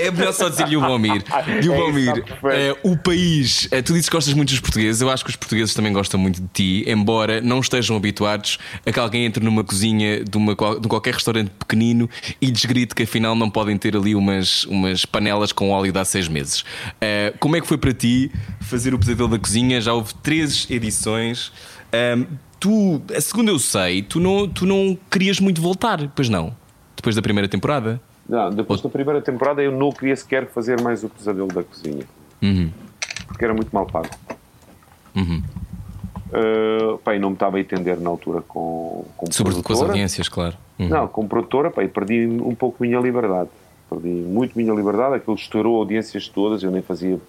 é 0.00 0.10
melhor 0.10 0.34
só 0.34 0.50
dizer 0.50 0.66
Lubomir. 0.66 1.24
É 1.34 1.42
perfeito. 1.42 2.36
é, 2.50 2.76
o 2.82 2.96
país. 2.98 3.66
é, 3.70 3.80
tu 3.80 3.94
dizes 3.94 4.08
que 4.08 4.14
gostas 4.14 4.34
muito 4.34 4.50
dos 4.50 4.60
portugueses. 4.60 5.00
Eu 5.00 5.08
acho 5.08 5.24
que 5.24 5.30
os 5.30 5.36
portugueses 5.36 5.74
também 5.74 5.92
gostam 5.92 6.20
muito 6.20 6.42
de 6.42 6.48
ti, 6.48 6.84
embora 6.86 7.40
não 7.40 7.60
estejam 7.60 7.96
habituados 7.96 8.58
a 8.84 8.92
que 8.92 9.00
alguém 9.00 9.24
entre 9.24 9.42
numa 9.42 9.64
cozinha 9.64 10.22
de, 10.22 10.36
uma, 10.36 10.54
de 10.54 10.88
qualquer 10.88 11.14
restaurante 11.14 11.50
pequenino 11.58 12.08
e 12.40 12.46
lhes 12.46 12.64
grite 12.66 12.94
que 12.94 13.04
afinal 13.04 13.34
não 13.34 13.48
podem 13.48 13.78
ter 13.78 13.96
ali 13.96 14.14
umas, 14.14 14.64
umas 14.64 15.06
panelas 15.06 15.52
com 15.52 15.70
óleo 15.70 15.92
de 15.92 15.98
há 15.98 16.04
seis 16.04 16.28
meses. 16.28 16.64
É, 17.00 17.32
como 17.40 17.56
é 17.56 17.60
que 17.60 17.66
foi 17.66 17.78
para 17.78 17.94
ti 17.94 18.30
fazer 18.60 18.92
o 18.92 18.98
pesadelo 18.98 19.28
da 19.28 19.38
cozinha? 19.38 19.80
Já 19.80 19.94
houve 19.94 20.12
três 20.22 20.66
edições. 20.68 21.53
Ahm, 21.94 22.24
tu, 22.58 23.00
segundo 23.20 23.50
eu 23.50 23.58
sei, 23.58 24.02
tu 24.02 24.18
não, 24.18 24.48
tu 24.48 24.66
não 24.66 24.98
querias 25.10 25.38
muito 25.38 25.62
voltar, 25.62 26.10
pois 26.14 26.28
não? 26.28 26.54
Depois 26.96 27.14
da 27.14 27.22
primeira 27.22 27.48
temporada? 27.48 28.00
Não, 28.28 28.50
depois 28.50 28.80
da 28.80 28.88
primeira 28.88 29.20
temporada 29.20 29.62
eu 29.62 29.70
não 29.70 29.92
queria 29.92 30.16
sequer 30.16 30.46
fazer 30.46 30.80
mais 30.80 31.04
o 31.04 31.08
pesadelo 31.08 31.48
da 31.48 31.62
cozinha. 31.62 32.04
Uhum. 32.42 32.70
Porque 33.28 33.44
era 33.44 33.54
muito 33.54 33.70
mal 33.72 33.86
pago. 33.86 34.08
Uh, 36.34 36.98
pá, 36.98 37.16
não 37.18 37.30
me 37.30 37.34
estava 37.34 37.58
a 37.58 37.60
entender 37.60 38.00
na 38.00 38.10
altura 38.10 38.40
com, 38.40 39.04
com 39.16 39.30
Sobretudo 39.30 39.62
com 39.62 39.72
as 39.72 39.80
audiências, 39.80 40.28
claro. 40.28 40.56
Uhum. 40.78 40.88
Não, 40.88 41.06
como 41.06 41.28
produtora, 41.28 41.70
pá, 41.70 41.86
perdi 41.86 42.26
um 42.26 42.54
pouco 42.54 42.82
a 42.82 42.86
minha 42.86 42.98
liberdade. 42.98 43.50
perdi 43.88 44.08
muito 44.08 44.56
minha 44.56 44.74
liberdade, 44.74 45.14
aquilo 45.14 45.36
estourou 45.36 45.76
audiências 45.76 46.28
todas, 46.28 46.62
eu 46.62 46.70
nem 46.70 46.82
fazia 46.82 47.20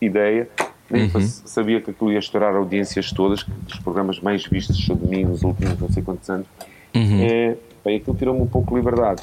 ideia, 0.00 0.48
nem 0.90 1.08
faz- 1.10 1.42
sabia 1.46 1.80
que 1.80 1.90
aquilo 1.90 2.12
ia 2.12 2.18
estourar 2.18 2.54
audiências 2.54 3.10
todas, 3.12 3.42
dos 3.44 3.78
programas 3.80 4.20
mais 4.20 4.44
vistos 4.46 4.76
de 4.76 4.94
mim 5.06 5.24
nos 5.24 5.42
últimos 5.42 5.78
não 5.78 5.88
sei 5.90 6.02
quantos 6.02 6.28
anos. 6.30 6.46
É, 6.94 7.56
bem, 7.84 7.96
aquilo 7.96 8.16
tirou-me 8.16 8.40
um 8.40 8.46
pouco 8.46 8.70
de 8.70 8.76
liberdade. 8.76 9.22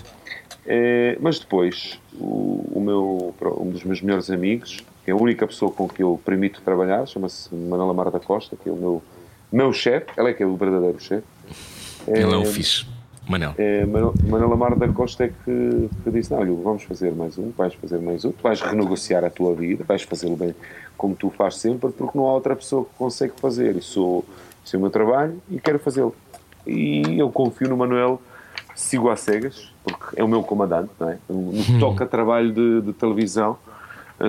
É, 0.65 1.17
mas 1.19 1.39
depois, 1.39 1.99
o, 2.13 2.63
o 2.75 2.81
meu, 2.81 3.33
um 3.59 3.69
dos 3.69 3.83
meus 3.83 4.01
melhores 4.01 4.29
amigos, 4.29 4.83
que 5.03 5.11
é 5.11 5.13
a 5.13 5.17
única 5.17 5.45
pessoa 5.45 5.71
com 5.71 5.87
que 5.89 6.01
eu 6.03 6.19
permito 6.23 6.61
trabalhar, 6.61 7.05
chama-se 7.05 7.53
Manuela 7.53 7.93
Mara 7.93 8.11
da 8.11 8.19
Costa, 8.19 8.55
que 8.61 8.69
é 8.69 8.71
o 8.71 8.75
meu, 8.75 9.03
meu 9.51 9.73
chefe, 9.73 10.07
ela 10.15 10.29
é 10.29 10.33
que 10.33 10.41
é 10.41 10.45
o 10.45 10.55
verdadeiro 10.55 10.99
chefe. 11.01 11.23
Ele 12.07 12.33
é 12.33 12.37
o 12.37 12.45
fixe. 12.45 12.85
Manel. 13.27 13.53
É, 13.57 13.85
Manuela 13.85 14.55
Mara 14.57 14.75
da 14.75 14.87
Costa 14.89 15.23
é 15.23 15.27
que, 15.29 15.89
que 16.03 16.11
disse: 16.11 16.29
Não, 16.31 16.39
olha, 16.39 16.51
vamos 16.53 16.83
fazer 16.83 17.11
mais 17.13 17.37
um, 17.37 17.51
vais 17.57 17.73
fazer 17.73 17.97
mais 17.99 18.25
um, 18.25 18.31
tu 18.33 18.43
vais 18.43 18.59
renegociar 18.61 19.23
a 19.23 19.29
tua 19.29 19.55
vida, 19.55 19.83
vais 19.87 20.01
fazê-lo 20.01 20.35
bem 20.35 20.53
como 21.03 21.15
tu 21.15 21.29
fazes 21.29 21.59
sempre, 21.59 21.91
porque 21.91 22.17
não 22.17 22.25
há 22.25 22.31
outra 22.31 22.55
pessoa 22.55 22.85
que 22.85 22.91
consegue 22.97 23.33
fazer. 23.35 23.75
Isso 23.75 24.23
é 24.71 24.77
o 24.77 24.79
meu 24.79 24.89
trabalho 24.89 25.37
e 25.51 25.59
quero 25.59 25.77
fazê-lo. 25.77 26.15
E 26.65 27.19
eu 27.19 27.29
confio 27.29 27.67
no 27.67 27.75
Manuel, 27.75 28.21
sigo 28.73 29.09
às 29.09 29.19
cegas, 29.19 29.69
porque 29.83 30.17
é 30.17 30.23
o 30.23 30.29
meu 30.29 30.41
comandante, 30.43 30.91
não 30.97 31.09
é? 31.09 31.17
No 31.27 31.51
que 31.61 31.77
toca 31.77 32.05
a 32.05 32.07
trabalho 32.07 32.53
de, 32.53 32.83
de 32.83 32.93
televisão, 32.93 33.57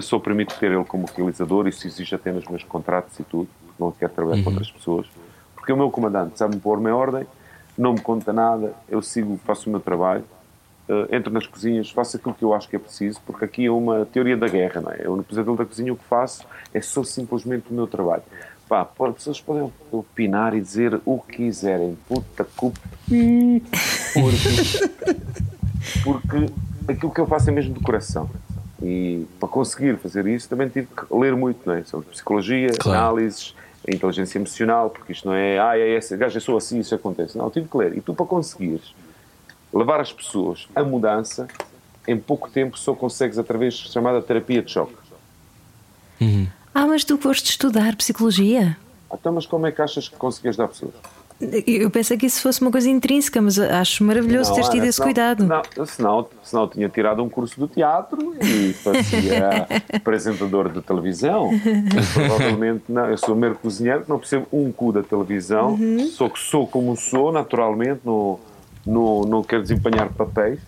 só 0.03 0.19
permito 0.19 0.59
ter 0.59 0.73
ele 0.73 0.85
como 0.85 1.09
realizador, 1.17 1.69
isso 1.69 1.87
exige 1.87 2.13
até 2.13 2.33
nos 2.33 2.45
meus 2.49 2.65
contratos 2.65 3.17
e 3.21 3.23
tudo, 3.23 3.49
não 3.79 3.93
quero 3.93 4.13
trabalhar 4.13 4.43
com 4.43 4.51
outras 4.51 4.69
pessoas, 4.69 5.07
porque 5.55 5.71
é 5.71 5.75
o 5.77 5.79
meu 5.79 5.93
comandante 5.93 6.37
sabe-me 6.37 6.61
pôr-me 6.61 6.91
em 6.91 6.93
ordem, 6.93 7.25
não 7.79 7.93
me 7.93 8.01
conta 8.01 8.33
nada, 8.33 8.75
eu 8.89 9.01
sigo, 9.01 9.39
faço 9.45 9.69
o 9.69 9.71
meu 9.71 9.79
trabalho, 9.79 10.25
eh, 10.89 11.17
entro 11.17 11.33
nas 11.33 11.47
cozinhas, 11.47 11.91
faço 11.91 12.17
aquilo 12.17 12.35
que 12.35 12.43
eu 12.45 12.53
acho 12.55 12.69
que 12.69 12.77
é 12.77 12.79
preciso, 12.79 13.21
porque 13.25 13.45
aqui 13.45 13.67
é 13.67 13.71
uma 13.71 14.05
teoria 14.07 14.37
da 14.37 14.47
guerra, 14.49 14.81
não 14.81 14.91
é? 14.93 15.01
Eu 15.01 15.17
no 15.17 15.23
pesadelo 15.25 15.57
da 15.57 15.65
cozinha 15.65 15.93
o 15.93 15.97
que 15.97 16.05
faço 16.05 16.45
é 16.73 16.81
só 16.81 17.03
simplesmente 17.03 17.67
o 17.71 17.75
meu 17.75 17.87
trabalho. 17.87 18.23
Pá, 18.69 18.85
pô, 18.85 19.07
as 19.07 19.15
pessoas 19.15 19.41
podem 19.41 19.71
opinar 19.93 20.55
e 20.55 20.61
dizer 20.61 21.01
o 21.05 21.19
que 21.19 21.37
quiserem, 21.37 21.97
puta 22.09 22.45
culpa, 22.57 22.81
porque, 24.15 24.91
porque 26.03 26.53
aquilo 26.93 27.13
que 27.13 27.21
eu 27.21 27.27
faço 27.27 27.51
é 27.51 27.53
mesmo 27.53 27.75
de 27.75 27.81
coração. 27.81 28.29
E 28.83 29.27
para 29.39 29.49
conseguir 29.49 29.97
fazer 29.99 30.27
isso 30.27 30.49
também 30.49 30.69
tive 30.69 30.87
que 30.89 31.15
ler 31.15 31.35
muito, 31.37 31.61
não 31.67 31.75
é? 31.75 31.85
Sobre 31.85 32.09
psicologia, 32.11 32.69
Claro. 32.79 32.99
análises, 32.99 33.55
inteligência 33.89 34.39
emocional, 34.39 34.91
porque 34.91 35.13
isto 35.13 35.27
não 35.29 35.35
é, 35.35 35.59
ah, 35.59 35.79
é 35.79 35.97
esse 35.97 36.17
gajo, 36.17 36.37
eu 36.37 36.41
sou 36.41 36.57
assim, 36.57 36.79
isso 36.81 36.95
acontece. 36.95 37.37
Não, 37.37 37.51
tive 37.51 37.69
que 37.69 37.77
ler. 37.77 37.97
E 37.97 38.01
tu, 38.01 38.15
para 38.15 38.27
conseguires 38.27 38.95
levar 39.75 40.01
as 40.01 40.13
pessoas 40.13 40.69
à 40.75 40.83
mudança, 40.85 41.49
em 42.07 42.17
pouco 42.19 42.49
tempo 42.51 42.79
só 42.79 42.95
consegues 42.95 43.39
através 43.39 43.75
de 43.75 43.91
chamada 43.91 44.23
terapia 44.23 44.63
de 44.63 44.71
choque. 44.71 44.95
Ah, 46.75 46.87
mas 46.87 47.05
tu 47.05 47.17
foste 47.19 47.51
estudar 47.51 47.95
psicologia? 47.97 48.77
Então, 49.13 49.33
mas 49.33 49.47
como 49.47 49.67
é 49.67 49.73
que 49.73 49.81
achas 49.81 50.09
que 50.09 50.17
consegues 50.17 50.57
dar 50.57 50.67
pessoas? 50.69 50.93
Eu 51.67 51.91
pensei 51.91 52.17
que 52.17 52.27
isso 52.27 52.41
fosse 52.41 52.61
uma 52.63 52.71
coisa 52.71 52.89
intrínseca, 52.89 53.43
mas 53.43 53.59
acho 53.59 54.03
maravilhoso 54.05 54.51
Não, 54.51 54.55
teres 54.55 54.71
tido 54.71 54.81
Ana, 54.81 54.89
esse 54.89 54.97
senão- 54.97 55.07
cuidado. 55.07 55.45
Não, 55.47 55.63
senão, 55.87 56.29
senão 56.43 56.63
eu 56.63 56.69
tinha 56.69 56.89
tirado 56.89 57.23
um 57.23 57.29
curso 57.29 57.59
do 57.61 57.69
teatro 57.69 58.35
e 58.43 58.73
fazia 58.73 59.67
apresentador 59.93 60.71
de 60.73 60.81
televisão. 60.81 61.51
Provavelmente 62.15 62.85
não. 62.89 63.07
Eu 63.11 63.19
sou 63.19 63.35
mero 63.37 63.57
cozinheiro, 63.57 64.05
não 64.09 64.19
percebo 64.19 64.47
um 64.53 64.71
cu 64.73 64.93
da 64.93 65.03
televisão, 65.03 65.73
Uhum. 65.75 66.07
sou 66.09 66.31
que 66.31 66.39
sou 66.39 66.67
como 66.67 66.97
sou, 66.97 67.31
naturalmente, 67.33 68.01
não, 68.05 68.39
não, 68.87 69.23
não 69.23 69.43
quero 69.43 69.63
desempenhar 69.63 70.09
papéis. 70.11 70.59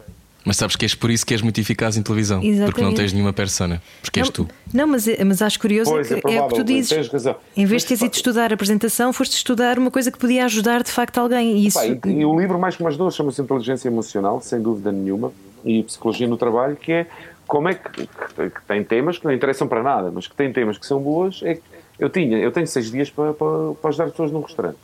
Mas 0.45 0.57
sabes 0.59 0.77
que 0.77 0.85
és 0.85 0.95
por 0.95 1.11
isso 1.11 1.27
que 1.27 1.35
és 1.35 1.43
muito 1.43 1.61
eficaz 1.61 1.97
em 1.97 2.03
televisão. 2.05 2.39
Porque 2.39 2.53
não 2.53 2.63
Exatamente. 2.67 2.97
tens 2.97 3.13
nenhuma 3.13 3.33
persona. 3.33 3.83
Porque 4.01 4.21
és 4.21 4.29
não, 4.29 4.33
tu. 4.33 4.49
não, 4.73 4.87
mas, 4.87 5.09
é- 5.09 5.25
mas 5.25 5.43
acho 5.43 5.59
curioso 5.59 5.91
Pois, 5.91 6.09
é, 6.13 6.19
é 6.19 6.21
que, 6.21 6.33
é 6.35 6.41
o 6.41 6.47
que 6.47 6.55
tu 6.55 6.63
dizes. 6.63 6.89
tens 6.89 7.09
razão. 7.09 7.35
Em 7.57 7.67
vez 7.67 7.73
Mas, 7.73 7.83
de 7.83 7.89
teres 7.89 8.03
ido 8.03 8.15
estudar 8.15 8.53
apresentação, 8.53 9.13
foste 9.13 9.33
estudar 9.33 9.77
uma 9.77 9.91
coisa 9.91 10.09
que 10.13 10.19
podia 10.19 10.45
ajudar 10.45 10.85
de 10.85 10.91
facto 10.93 11.19
alguém. 11.19 11.57
E 11.59 11.67
isso, 11.67 11.81
e, 11.83 12.01
e 12.11 12.25
o 12.25 12.39
livro 12.39 12.61
mais 12.61 12.77
que 12.77 12.83
mais 12.85 12.97
dou 12.97 13.11
chama-se 13.11 13.41
Inteligência 13.43 13.89
Emocional, 13.89 14.41
sem 14.41 14.63
dúvida 14.63 14.93
nenhuma, 14.93 15.33
e 15.65 15.83
Psicologia 15.83 16.29
no 16.29 16.37
Trabalho, 16.37 16.77
que 16.77 16.93
é 16.93 17.07
como 17.49 17.69
é 17.69 17.75
que, 17.75 17.91
que- 18.07 18.07
que 18.51 18.63
tem 18.69 18.85
temas 18.85 19.19
que 19.19 19.25
não 19.25 19.33
interessam 19.33 19.67
para 19.67 19.83
nada, 19.83 20.13
mas 20.15 20.29
que 20.29 20.37
tem 20.37 20.53
temas 20.53 20.79
que 20.79 20.87
são 20.87 21.01
boas. 21.01 21.41
É 21.43 21.55
que 21.57 21.63
eu, 21.99 22.09
tinha, 22.09 22.39
eu 22.39 22.53
tenho 22.53 22.69
seis 22.69 22.89
dias 22.89 23.11
para, 23.11 23.33
para, 23.33 23.73
para 23.83 23.89
ajudar 23.91 24.11
pessoas 24.11 24.31
num 24.31 24.43
restaurante. 24.43 24.79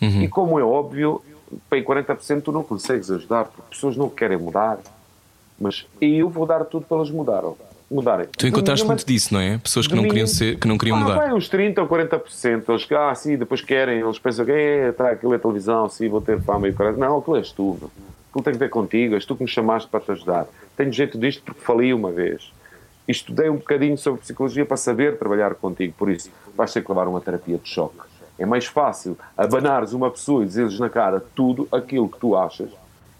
E 0.00 0.28
como 0.28 0.58
é 0.58 0.64
óbvio, 0.64 1.22
para 1.68 1.78
aí 1.78 1.84
40% 1.84 2.42
tu 2.42 2.52
não 2.52 2.62
consegues 2.62 3.10
ajudar, 3.10 3.46
porque 3.46 3.62
pessoas 3.70 3.96
não 3.96 4.08
querem 4.08 4.36
mudar. 4.36 4.78
Mas 5.58 5.86
eu 6.00 6.28
vou 6.28 6.46
dar 6.46 6.64
tudo 6.64 6.84
para 6.86 6.96
elas 6.96 7.10
mudarem. 7.10 7.54
mudarem. 7.90 8.26
Tu 8.36 8.46
encontraste 8.46 8.84
muito 8.84 9.06
disso, 9.06 9.32
não 9.32 9.40
é? 9.40 9.58
Pessoas 9.58 9.86
que 9.86 9.94
não 9.94 10.02
queriam, 10.02 10.26
ser, 10.26 10.58
que 10.58 10.66
não 10.66 10.76
queriam 10.76 10.96
ah, 10.96 11.00
mudar. 11.00 11.14
Vai 11.14 11.32
uns 11.32 11.48
30 11.48 11.80
ou 11.80 11.88
40%. 11.88 12.64
Eles 12.68 12.84
que, 12.84 12.94
ah, 12.94 13.14
sim, 13.14 13.36
depois 13.36 13.60
querem, 13.60 14.00
eles 14.00 14.18
pensam 14.18 14.44
que 14.44 14.50
é, 14.50 14.92
tá, 14.92 15.10
aquilo 15.10 15.32
é 15.32 15.38
televisão, 15.38 15.88
sim, 15.88 16.08
vou 16.08 16.20
ter 16.20 16.40
fama 16.42 16.66
e 16.66 16.70
o 16.70 16.74
caralho. 16.74 16.98
Não, 16.98 17.18
aquilo 17.18 17.36
és 17.36 17.52
tu. 17.52 17.76
meu. 17.80 17.90
Aquilo 18.30 18.44
tem 18.44 18.52
que 18.52 18.58
ver 18.58 18.68
contigo, 18.68 19.14
és 19.14 19.24
tu 19.24 19.36
que 19.36 19.44
me 19.44 19.48
chamaste 19.48 19.88
para 19.88 20.00
te 20.00 20.10
ajudar. 20.10 20.46
Tenho 20.76 20.92
jeito 20.92 21.16
disto 21.16 21.42
porque 21.44 21.60
falei 21.60 21.94
uma 21.94 22.10
vez. 22.10 22.52
E 23.06 23.12
estudei 23.12 23.48
um 23.48 23.56
bocadinho 23.56 23.96
sobre 23.96 24.22
psicologia 24.22 24.66
para 24.66 24.76
saber 24.76 25.16
trabalhar 25.18 25.54
contigo. 25.54 25.94
Por 25.96 26.10
isso, 26.10 26.30
vais 26.56 26.72
ter 26.72 26.82
que 26.82 26.90
levar 26.90 27.06
uma 27.06 27.20
terapia 27.20 27.58
de 27.58 27.68
choque. 27.68 28.13
É 28.38 28.44
mais 28.44 28.66
fácil 28.66 29.16
abanares 29.36 29.92
uma 29.92 30.10
pessoa 30.10 30.42
e 30.42 30.46
dizer-lhes 30.46 30.78
na 30.78 30.90
cara 30.90 31.22
tudo 31.34 31.68
aquilo 31.70 32.08
que 32.08 32.18
tu 32.18 32.36
achas, 32.36 32.70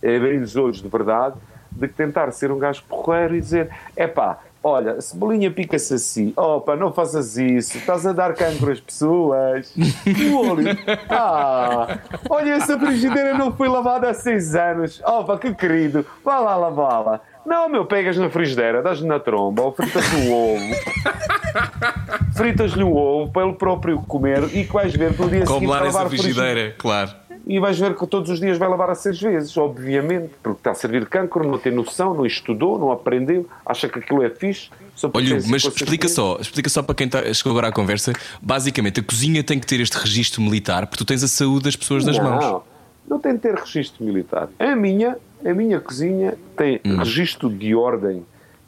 é 0.02 0.16
abrir 0.16 0.40
os 0.40 0.56
olhos 0.56 0.82
de 0.82 0.88
verdade, 0.88 1.36
de 1.70 1.88
que 1.88 1.94
tentar 1.94 2.30
ser 2.32 2.50
um 2.50 2.58
gajo 2.58 2.82
porreiro 2.88 3.36
e 3.36 3.40
dizer: 3.40 3.70
epá, 3.96 4.38
olha, 4.62 4.92
a 4.92 5.00
cebolinha 5.00 5.50
pica-se 5.50 5.94
assim, 5.94 6.32
opa, 6.36 6.74
não 6.74 6.92
faças 6.92 7.36
isso, 7.36 7.76
estás 7.76 8.06
a 8.06 8.12
dar 8.12 8.34
cancro 8.34 8.72
às 8.72 8.80
pessoas. 8.80 9.72
O 10.32 10.50
olho, 10.50 10.68
ah, 11.10 11.98
olha, 12.30 12.54
essa 12.54 12.78
frigideira 12.78 13.36
não 13.36 13.52
foi 13.52 13.68
lavada 13.68 14.10
há 14.10 14.14
seis 14.14 14.54
anos, 14.54 15.02
opa, 15.04 15.38
que 15.38 15.54
querido, 15.54 16.04
vá 16.24 16.38
lá 16.38 16.56
lavá-la. 16.56 17.20
Não, 17.46 17.68
meu, 17.68 17.84
pegas 17.84 18.16
na 18.16 18.30
frigideira, 18.30 18.82
dás-lhe 18.82 19.06
na 19.06 19.20
tromba, 19.20 19.62
ou 19.62 19.72
fritas-lhe 19.72 20.28
o 20.28 20.32
ovo. 20.32 20.64
Fritas-lhe 22.34 22.82
o 22.82 22.96
ovo 22.96 23.30
para 23.30 23.46
ele 23.46 23.54
próprio 23.54 23.98
comer 24.00 24.44
e 24.54 24.64
que 24.64 24.72
vais 24.72 24.94
ver 24.94 25.14
que 25.14 25.22
no 25.22 25.28
dia 25.28 25.44
Como 25.44 25.60
seguinte 25.60 25.84
lavar 25.84 26.08
frigideira 26.08 26.74
claro. 26.76 27.12
e 27.46 27.60
vais 27.60 27.78
ver 27.78 27.94
que 27.94 28.06
todos 28.06 28.30
os 28.30 28.40
dias 28.40 28.58
vai 28.58 28.68
lavar 28.68 28.90
a 28.90 28.94
seis 28.94 29.20
vezes, 29.20 29.56
obviamente, 29.56 30.32
porque 30.42 30.58
está 30.58 30.72
a 30.72 30.74
servir 30.74 31.00
de 31.00 31.06
cancro, 31.06 31.46
não 31.46 31.58
tem 31.58 31.72
noção, 31.72 32.12
não 32.12 32.26
estudou, 32.26 32.78
não 32.78 32.90
aprendeu, 32.90 33.48
acha 33.64 33.88
que 33.88 34.00
aquilo 34.00 34.22
é 34.24 34.30
fixe. 34.30 34.70
Olha, 35.12 35.38
mas 35.48 35.64
explica 35.64 36.04
meses. 36.04 36.16
só, 36.16 36.38
explica 36.40 36.68
só 36.68 36.82
para 36.82 36.94
quem 36.94 37.08
tá, 37.08 37.32
chegou 37.32 37.52
agora 37.52 37.68
à 37.68 37.72
conversa. 37.72 38.12
Basicamente, 38.40 39.00
a 39.00 39.02
cozinha 39.02 39.44
tem 39.44 39.60
que 39.60 39.66
ter 39.66 39.80
este 39.80 39.96
registro 39.96 40.42
militar 40.42 40.86
porque 40.86 41.04
tu 41.04 41.06
tens 41.06 41.22
a 41.22 41.28
saúde 41.28 41.64
das 41.64 41.76
pessoas 41.76 42.04
nas 42.04 42.18
mãos. 42.18 42.62
Não 43.08 43.18
tem 43.18 43.32
de 43.34 43.38
ter 43.40 43.54
registro 43.54 44.04
militar. 44.04 44.48
A 44.58 44.74
minha, 44.74 45.16
a 45.44 45.54
minha 45.54 45.80
cozinha 45.80 46.34
tem 46.56 46.80
Hum. 46.84 46.96
registro 46.98 47.48
de 47.50 47.74
ordem 47.74 48.24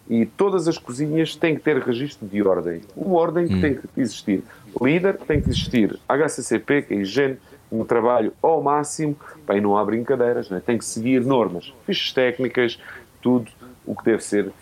e 0.08 0.24
todas 0.26 0.68
as 0.68 0.78
cozinhas 0.78 1.34
têm 1.34 1.56
que 1.56 1.62
ter 1.62 1.78
registro 1.78 2.26
de 2.28 2.42
ordem. 2.42 2.80
Uma 2.94 3.16
ordem 3.18 3.48
que 3.48 3.54
Hum. 3.54 3.60
tem 3.60 3.74
que 3.74 4.00
existir. 4.00 4.42
Líder 4.80 5.16
tem 5.18 5.40
que 5.40 5.48
existir. 5.48 5.98
HCCP, 6.08 6.82
que 6.82 6.94
é 6.94 6.98
higiene 6.98 7.38
no 7.72 7.84
trabalho 7.84 8.32
ao 8.42 8.62
máximo. 8.62 9.16
Bem, 9.48 9.60
não 9.60 9.76
há 9.76 9.84
brincadeiras, 9.84 10.48
não 10.50 10.58
é? 10.58 10.60
tem 10.60 10.78
que 10.78 10.84
seguir 10.84 11.24
normas, 11.24 11.72
fichas 11.86 12.12
técnicas, 12.12 12.78
tudo 13.22 13.50
o 13.86 13.94
que 13.96 14.04
deve 14.04 14.22
ser 14.22 14.52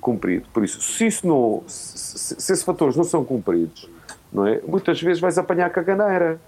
cumprido. 0.00 0.46
Por 0.52 0.64
isso, 0.64 0.80
se, 0.80 1.06
isso 1.06 1.26
não, 1.26 1.62
se, 1.66 1.98
se- 2.18 2.40
se 2.40 2.52
esses 2.52 2.62
fatores 2.64 2.96
não 2.96 3.04
são 3.04 3.24
cumpridos, 3.24 3.88
não 4.32 4.46
é? 4.46 4.60
muitas 4.66 5.00
vezes 5.00 5.20
vais 5.20 5.38
apanhar 5.38 5.70
caganeira. 5.70 6.38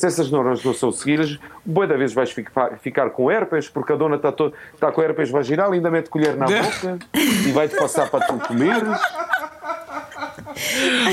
Se 0.00 0.06
essas 0.06 0.30
normas 0.30 0.64
não 0.64 0.72
são 0.72 0.90
seguidas, 0.90 1.38
boa 1.62 1.86
da 1.86 1.94
vez 1.94 2.14
vais 2.14 2.30
ficar, 2.30 2.78
ficar 2.78 3.10
com 3.10 3.30
herpes, 3.30 3.68
porque 3.68 3.92
a 3.92 3.96
dona 3.96 4.16
está, 4.16 4.32
está 4.72 4.90
com 4.90 5.02
herpes 5.02 5.28
vaginal, 5.28 5.72
ainda 5.72 5.90
mete 5.90 6.08
colher 6.08 6.34
na 6.38 6.46
boca 6.46 6.98
e 7.14 7.52
vai-te 7.52 7.76
passar 7.76 8.08
para 8.08 8.24
tu 8.24 8.38
comeres. 8.48 8.98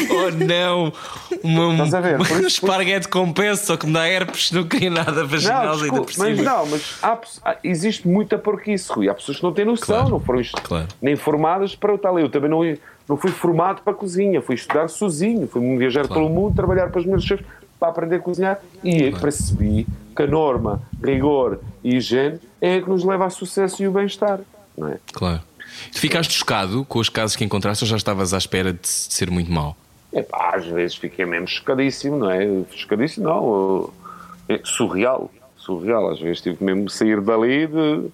Oh 0.09 0.31
não! 0.45 0.93
Uma, 1.43 1.73
Estás 1.83 1.93
a 1.95 1.99
ver? 1.99 2.17
Por 2.17 2.27
isso- 2.27 2.47
esparguete 2.47 3.09
com 3.09 3.33
peso, 3.33 3.65
só 3.65 3.75
que 3.75 3.85
me 3.85 3.91
dá 3.91 4.07
herpes, 4.07 4.53
não 4.53 4.63
queria 4.63 4.89
nada 4.89 5.25
vaginal 5.25 5.65
Não, 5.77 5.83
ainda 5.83 6.01
por 6.01 6.05
mas 6.17 6.37
cima. 6.37 6.41
não, 6.43 6.65
mas 6.67 6.97
há 7.03 7.19
existe 7.65 8.07
muita 8.07 8.37
porquice, 8.37 8.89
Rui. 8.89 9.09
Há 9.09 9.13
pessoas 9.13 9.35
que 9.37 9.43
não 9.43 9.51
têm 9.51 9.65
noção, 9.65 9.85
Claro, 9.97 10.09
não 10.11 10.19
foram 10.21 10.41
claro. 10.63 10.87
nem 11.01 11.17
formadas 11.17 11.75
para 11.75 11.93
o 11.93 11.97
tal. 11.97 12.17
Eu 12.17 12.29
também 12.29 12.49
não, 12.49 12.61
não 13.07 13.17
fui 13.17 13.31
formado 13.31 13.81
para 13.81 13.91
a 13.91 13.95
cozinha, 13.97 14.41
fui 14.41 14.55
estudar 14.55 14.87
sozinho, 14.87 15.45
fui 15.45 15.61
viajar 15.77 16.07
Claro. 16.07 16.21
pelo 16.23 16.29
mundo, 16.33 16.55
trabalhar 16.55 16.89
para 16.89 16.99
os 17.01 17.05
meus 17.05 17.23
chefes 17.25 17.45
para 17.79 17.89
aprender 17.89 18.15
a 18.17 18.19
cozinhar 18.19 18.59
e 18.83 19.11
percebi 19.11 19.85
que 20.15 20.23
a 20.23 20.27
norma, 20.27 20.81
rigor 21.03 21.59
e 21.83 21.95
higiene 21.97 22.39
é 22.59 22.75
a 22.77 22.81
que 22.81 22.89
nos 22.89 23.03
leva 23.03 23.25
ao 23.25 23.29
sucesso 23.29 23.81
e 23.83 23.87
o 23.87 23.91
bem-estar. 23.91 24.39
Não 24.77 24.87
é? 24.89 24.97
Claro. 25.13 25.41
Tu 25.93 25.99
ficaste 25.99 26.33
chocado 26.33 26.83
com 26.85 26.97
os 26.99 27.09
casos 27.09 27.35
que 27.35 27.43
encontraste 27.43 27.83
ou 27.83 27.87
já 27.87 27.97
estavas 27.97 28.33
à 28.33 28.37
espera 28.37 28.73
de 28.73 28.87
ser 28.87 29.29
muito 29.29 29.51
mau? 29.51 29.75
Epá, 30.11 30.55
às 30.55 30.65
vezes 30.65 30.95
fiquei 30.95 31.25
mesmo 31.25 31.47
chocadíssimo, 31.47 32.17
não 32.17 32.31
é? 32.31 32.47
Chocadíssimo, 32.71 33.25
não. 33.27 33.89
É 34.49 34.59
surreal. 34.63 35.29
Surreal. 35.57 36.09
Às 36.11 36.19
vezes 36.19 36.41
tive 36.41 36.63
mesmo 36.63 36.85
de 36.85 36.93
sair 36.93 37.19
dali 37.21 37.67
de- 37.67 38.09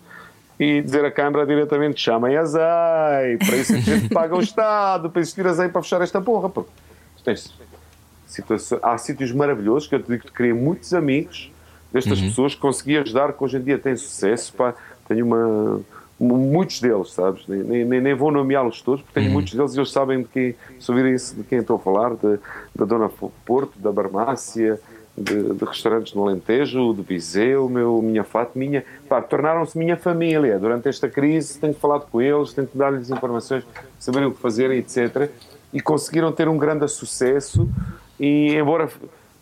e 0.60 0.82
dizer 0.82 1.06
a 1.06 1.12
Câmara 1.12 1.46
diretamente: 1.46 2.02
chamem 2.02 2.36
a 2.36 2.44
ZEI, 2.44 3.38
para 3.38 3.56
isso 3.58 3.76
a 3.76 3.80
gente 3.80 4.10
paga 4.10 4.36
o 4.36 4.42
Estado, 4.42 5.10
para 5.10 5.22
existir 5.22 5.46
a 5.48 5.54
ZEI 5.54 5.70
para 5.70 5.82
fechar 5.84 6.02
esta 6.02 6.20
porra. 6.20 6.50
Porque 6.50 6.70
tens 7.24 7.54
situação- 8.34 8.80
há 8.82 8.98
sítios 8.98 9.32
maravilhosos 9.32 9.88
que 9.88 9.96
eu 9.96 10.02
te 10.02 10.08
digo 10.08 10.24
que 10.26 10.32
criei 10.32 10.54
muitos 10.54 10.94
amigos 10.94 11.52
destas 11.92 12.20
pessoas 12.30 12.56
que 12.56 12.62
consegui 12.62 12.98
ajudar, 12.98 13.34
que 13.34 13.44
hoje 13.44 13.58
em 13.58 13.62
dia 13.62 13.78
têm 13.78 13.96
sucesso. 13.96 14.54
Pá, 14.54 14.74
tenho 15.08 15.26
uma. 15.26 15.80
Muitos 16.20 16.80
deles, 16.80 17.12
sabes? 17.12 17.44
Nem, 17.48 17.84
nem, 17.86 18.00
nem 18.00 18.14
vou 18.14 18.32
nomeá-los 18.32 18.82
todos, 18.82 19.02
porque 19.02 19.14
tenho 19.20 19.28
muitos 19.34 19.54
deles 19.56 19.74
e 19.74 19.80
eles 19.80 19.92
sabem 19.92 20.20
de 20.22 20.28
quem, 20.30 20.56
ouvirem 20.92 21.14
isso, 21.16 21.36
de 21.36 21.44
quem 21.44 21.60
estou 21.60 21.76
a 21.76 21.80
falar, 21.80 22.12
de- 22.12 22.40
da 22.74 22.86
Dona 22.86 23.10
Porto, 23.46 23.78
da 23.78 23.92
Barmácia, 23.92 24.80
de, 25.18 25.54
de 25.54 25.66
restaurantes 25.66 26.14
no 26.14 26.26
Alentejo, 26.28 26.94
de 26.94 27.02
Viseu, 27.02 27.68
meu, 27.68 28.02
minha 28.02 28.24
pá, 29.10 29.22
tornaram-se 29.22 29.78
minha 29.78 29.98
família. 29.98 30.58
Durante 30.58 30.88
esta 30.88 31.10
crise 31.10 31.60
tenho 31.60 31.74
falado 31.74 32.06
com 32.10 32.22
eles, 32.22 32.54
tenho 32.54 32.68
que 32.68 32.78
dar-lhes 32.78 33.10
informações, 33.10 33.64
saberem 34.00 34.28
o 34.28 34.32
que 34.32 34.40
fazerem, 34.40 34.78
etc. 34.80 35.30
E 35.74 35.82
conseguiram 35.82 36.32
ter 36.32 36.48
um 36.48 36.58
grande 36.58 36.88
sucesso 36.88 37.68
e, 38.20 38.56
embora 38.56 38.90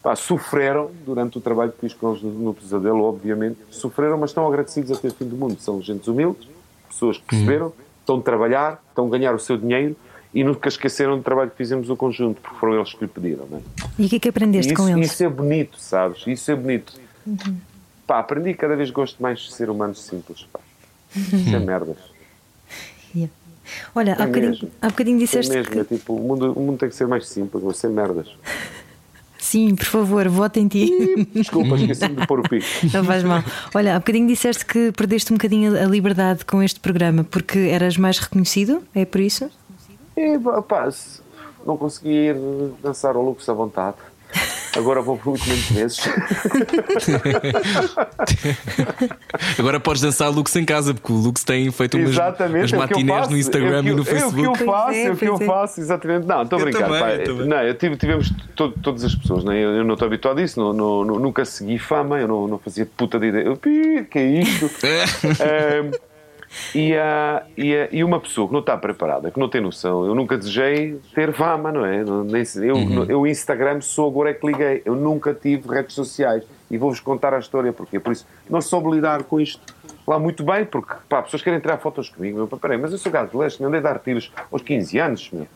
pá, 0.01 0.15
sofreram 0.15 0.91
durante 1.05 1.37
o 1.37 1.41
trabalho 1.41 1.71
que 1.71 1.79
fiz 1.79 1.93
com 1.93 2.11
eles 2.11 2.23
no, 2.23 2.53
Pesadelo, 2.53 3.03
obviamente, 3.03 3.57
sofreram, 3.69 4.17
mas 4.17 4.31
estão 4.31 4.47
agradecidos 4.47 4.91
até 4.91 5.07
o 5.07 5.13
fim 5.13 5.25
do 5.25 5.35
mundo. 5.35 5.57
São 5.59 5.81
gente 5.81 6.09
humildes, 6.09 6.47
pessoas 6.87 7.17
que 7.17 7.23
perceberam, 7.25 7.73
estão 7.99 8.17
a 8.17 8.21
trabalhar, 8.21 8.83
estão 8.89 9.07
a 9.07 9.09
ganhar 9.09 9.33
o 9.33 9.39
seu 9.39 9.57
dinheiro 9.57 9.95
e 10.33 10.43
nunca 10.43 10.69
esqueceram 10.69 11.17
do 11.17 11.23
trabalho 11.23 11.51
que 11.51 11.57
fizemos 11.57 11.87
no 11.89 11.95
conjunto, 11.95 12.41
porque 12.41 12.57
foram 12.57 12.75
eles 12.75 12.93
que 12.93 13.03
lhe 13.03 13.07
pediram, 13.07 13.47
é? 13.51 13.59
E 13.99 14.05
o 14.05 14.09
que 14.09 14.15
é 14.15 14.19
que 14.19 14.29
aprendeste 14.29 14.73
isso, 14.73 14.81
com 14.81 14.89
eles? 14.89 15.11
isso 15.11 15.23
é 15.23 15.29
bonito, 15.29 15.77
sabes? 15.77 16.25
Isso 16.25 16.49
é 16.49 16.55
bonito. 16.55 16.93
Pá, 18.07 18.19
aprendi 18.19 18.53
cada 18.53 18.75
vez 18.75 18.89
gosto 18.89 19.21
mais 19.21 19.39
de 19.39 19.53
ser 19.53 19.69
humanos 19.69 20.01
simples, 20.01 20.47
pá. 20.51 20.59
Sem 21.11 21.59
merdas. 21.59 21.97
Yeah. 23.13 23.31
Olha, 23.95 24.15
há 24.17 24.23
É 24.23 24.25
bocadinho, 24.27 24.51
mesmo. 24.51 24.69
há 24.81 24.87
bocadinho 24.89 25.17
É 25.17 25.19
disseste 25.19 25.51
mesmo, 25.51 25.71
que. 25.71 25.79
é 25.79 25.83
tipo, 25.83 26.15
o 26.15 26.19
mundo, 26.19 26.53
o 26.53 26.59
mundo 26.59 26.77
tem 26.79 26.89
que 26.89 26.95
ser 26.95 27.07
mais 27.07 27.27
simples, 27.27 27.63
ou 27.63 27.73
sem 27.73 27.89
merdas. 27.89 28.27
Sim, 29.37 29.75
por 29.75 29.85
favor, 29.85 30.27
vota 30.29 30.59
em 30.59 30.67
ti. 30.67 31.27
Desculpa, 31.33 31.75
esqueci-me 31.75 32.15
de 32.15 32.27
pôr 32.27 32.39
o 32.39 32.43
pico. 32.43 32.65
Não 32.93 33.03
faz 33.03 33.23
mal. 33.23 33.43
Olha, 33.73 33.95
há 33.95 33.99
bocadinho 33.99 34.27
disseste 34.27 34.65
que 34.65 34.91
perdeste 34.91 35.33
um 35.33 35.35
bocadinho 35.37 35.75
a 35.75 35.85
liberdade 35.85 36.45
com 36.45 36.61
este 36.61 36.79
programa 36.79 37.23
porque 37.23 37.57
eras 37.57 37.97
mais 37.97 38.19
reconhecido, 38.19 38.83
é 38.93 39.03
por 39.03 39.19
isso? 39.19 39.49
E, 40.15 40.37
pá, 40.67 40.87
não 41.65 41.75
consegui 41.75 42.09
ir 42.09 42.35
dançar 42.83 43.15
ao 43.15 43.23
Lux 43.23 43.47
à 43.49 43.53
vontade. 43.53 43.97
Agora 44.75 45.01
vou 45.01 45.19
muito 45.25 45.43
menos 45.47 45.65
vezes. 45.69 45.99
Agora 49.59 49.79
podes 49.79 50.01
dançar 50.01 50.29
Lux 50.29 50.55
em 50.55 50.63
casa, 50.65 50.93
porque 50.93 51.11
o 51.11 51.15
Lux 51.15 51.43
tem 51.43 51.69
feito 51.71 51.97
umas, 51.97 52.09
Exatamente, 52.11 52.57
umas 52.59 52.71
é 52.73 52.75
eu 52.75 52.79
matinés 52.79 53.27
no 53.29 53.37
Instagram 53.37 53.79
é 53.79 53.81
que 53.81 53.87
e 53.87 53.91
eu- 53.91 53.95
no 53.97 54.01
É 54.01 54.03
o 54.03 54.05
que 54.05 54.11
eu 54.11 54.19
Facebook. 54.31 54.65
faço, 54.65 54.91
é, 54.93 55.03
é 55.03 55.11
o 55.11 55.15
que 55.17 55.25
eu 55.25 55.33
pois 55.35 55.41
é. 55.41 55.45
faço, 55.53 55.81
exatamente. 55.81 56.25
Não, 56.27 56.43
estou 56.43 56.57
a 56.57 56.61
Eu 56.61 56.65
brincar. 56.65 56.85
também, 56.85 56.99
pá. 56.99 57.09
eu. 57.11 57.45
Não, 57.45 57.57
eu 57.63 57.73
tive, 57.75 57.97
tivemos 57.97 58.31
to- 58.55 58.73
todas 58.81 59.03
as 59.03 59.13
pessoas, 59.15 59.43
né? 59.43 59.57
eu, 59.57 59.71
eu 59.71 59.83
não 59.83 59.93
estou 59.93 60.05
habituado 60.07 60.39
a 60.39 60.41
isso, 60.43 60.59
não, 60.59 60.71
não- 60.73 61.19
nunca 61.19 61.43
segui 61.45 61.77
fama, 61.77 62.19
eu 62.19 62.27
não, 62.27 62.47
não 62.47 62.57
fazia 62.59 62.85
puta 62.85 63.19
de 63.19 63.27
ideia. 63.27 63.43
Eu, 63.43 63.57
"Pi, 63.57 64.07
que 64.09 64.19
é 64.19 64.25
isto? 64.41 64.69
Ahm, 65.41 65.91
e, 66.75 66.95
há- 66.95 67.43
e, 67.57 67.75
há- 67.75 67.87
e 67.91 68.03
uma 68.03 68.19
pessoa 68.19 68.47
que 68.47 68.53
não 68.53 68.59
está 68.59 68.75
preparada, 68.77 69.31
que 69.31 69.39
não 69.39 69.47
tem 69.49 69.61
noção, 69.61 70.05
eu 70.05 70.13
nunca 70.15 70.37
desejei 70.37 70.99
ter 71.15 71.33
fama, 71.33 71.71
não 71.71 71.85
é? 71.85 72.03
Nem 72.25 72.43
se- 72.45 72.65
eu, 72.65 72.75
eu, 73.07 73.25
Instagram, 73.27 73.81
sou 73.81 74.09
agora 74.09 74.31
é 74.31 74.33
que 74.33 74.45
liguei. 74.45 74.81
Eu 74.85 74.95
nunca 74.95 75.33
tive 75.33 75.67
redes 75.69 75.95
sociais 75.95 76.43
e 76.69 76.77
vou-vos 76.77 76.99
contar 76.99 77.33
a 77.33 77.39
história, 77.39 77.71
porque 77.73 77.99
Por 77.99 78.11
isso, 78.11 78.25
não 78.49 78.61
soube 78.61 78.89
lidar 78.91 79.23
com 79.23 79.39
isto 79.39 79.61
lá 80.07 80.17
muito 80.19 80.43
bem, 80.43 80.65
porque 80.65 80.93
pá, 81.07 81.21
pessoas 81.21 81.41
querem 81.41 81.59
tirar 81.59 81.77
fotos 81.77 82.09
comigo. 82.09 82.39
Eu, 82.39 82.47
pá, 82.47 82.57
peraí, 82.57 82.77
mas 82.77 82.91
eu 82.91 82.97
sou 82.97 83.11
gato 83.11 83.31
de 83.31 83.37
leste, 83.37 83.63
andei 83.63 83.79
a 83.79 83.83
dar 83.83 83.99
tiros 83.99 84.31
aos 84.51 84.61
15 84.61 84.97
anos, 84.99 85.29
meu. 85.31 85.47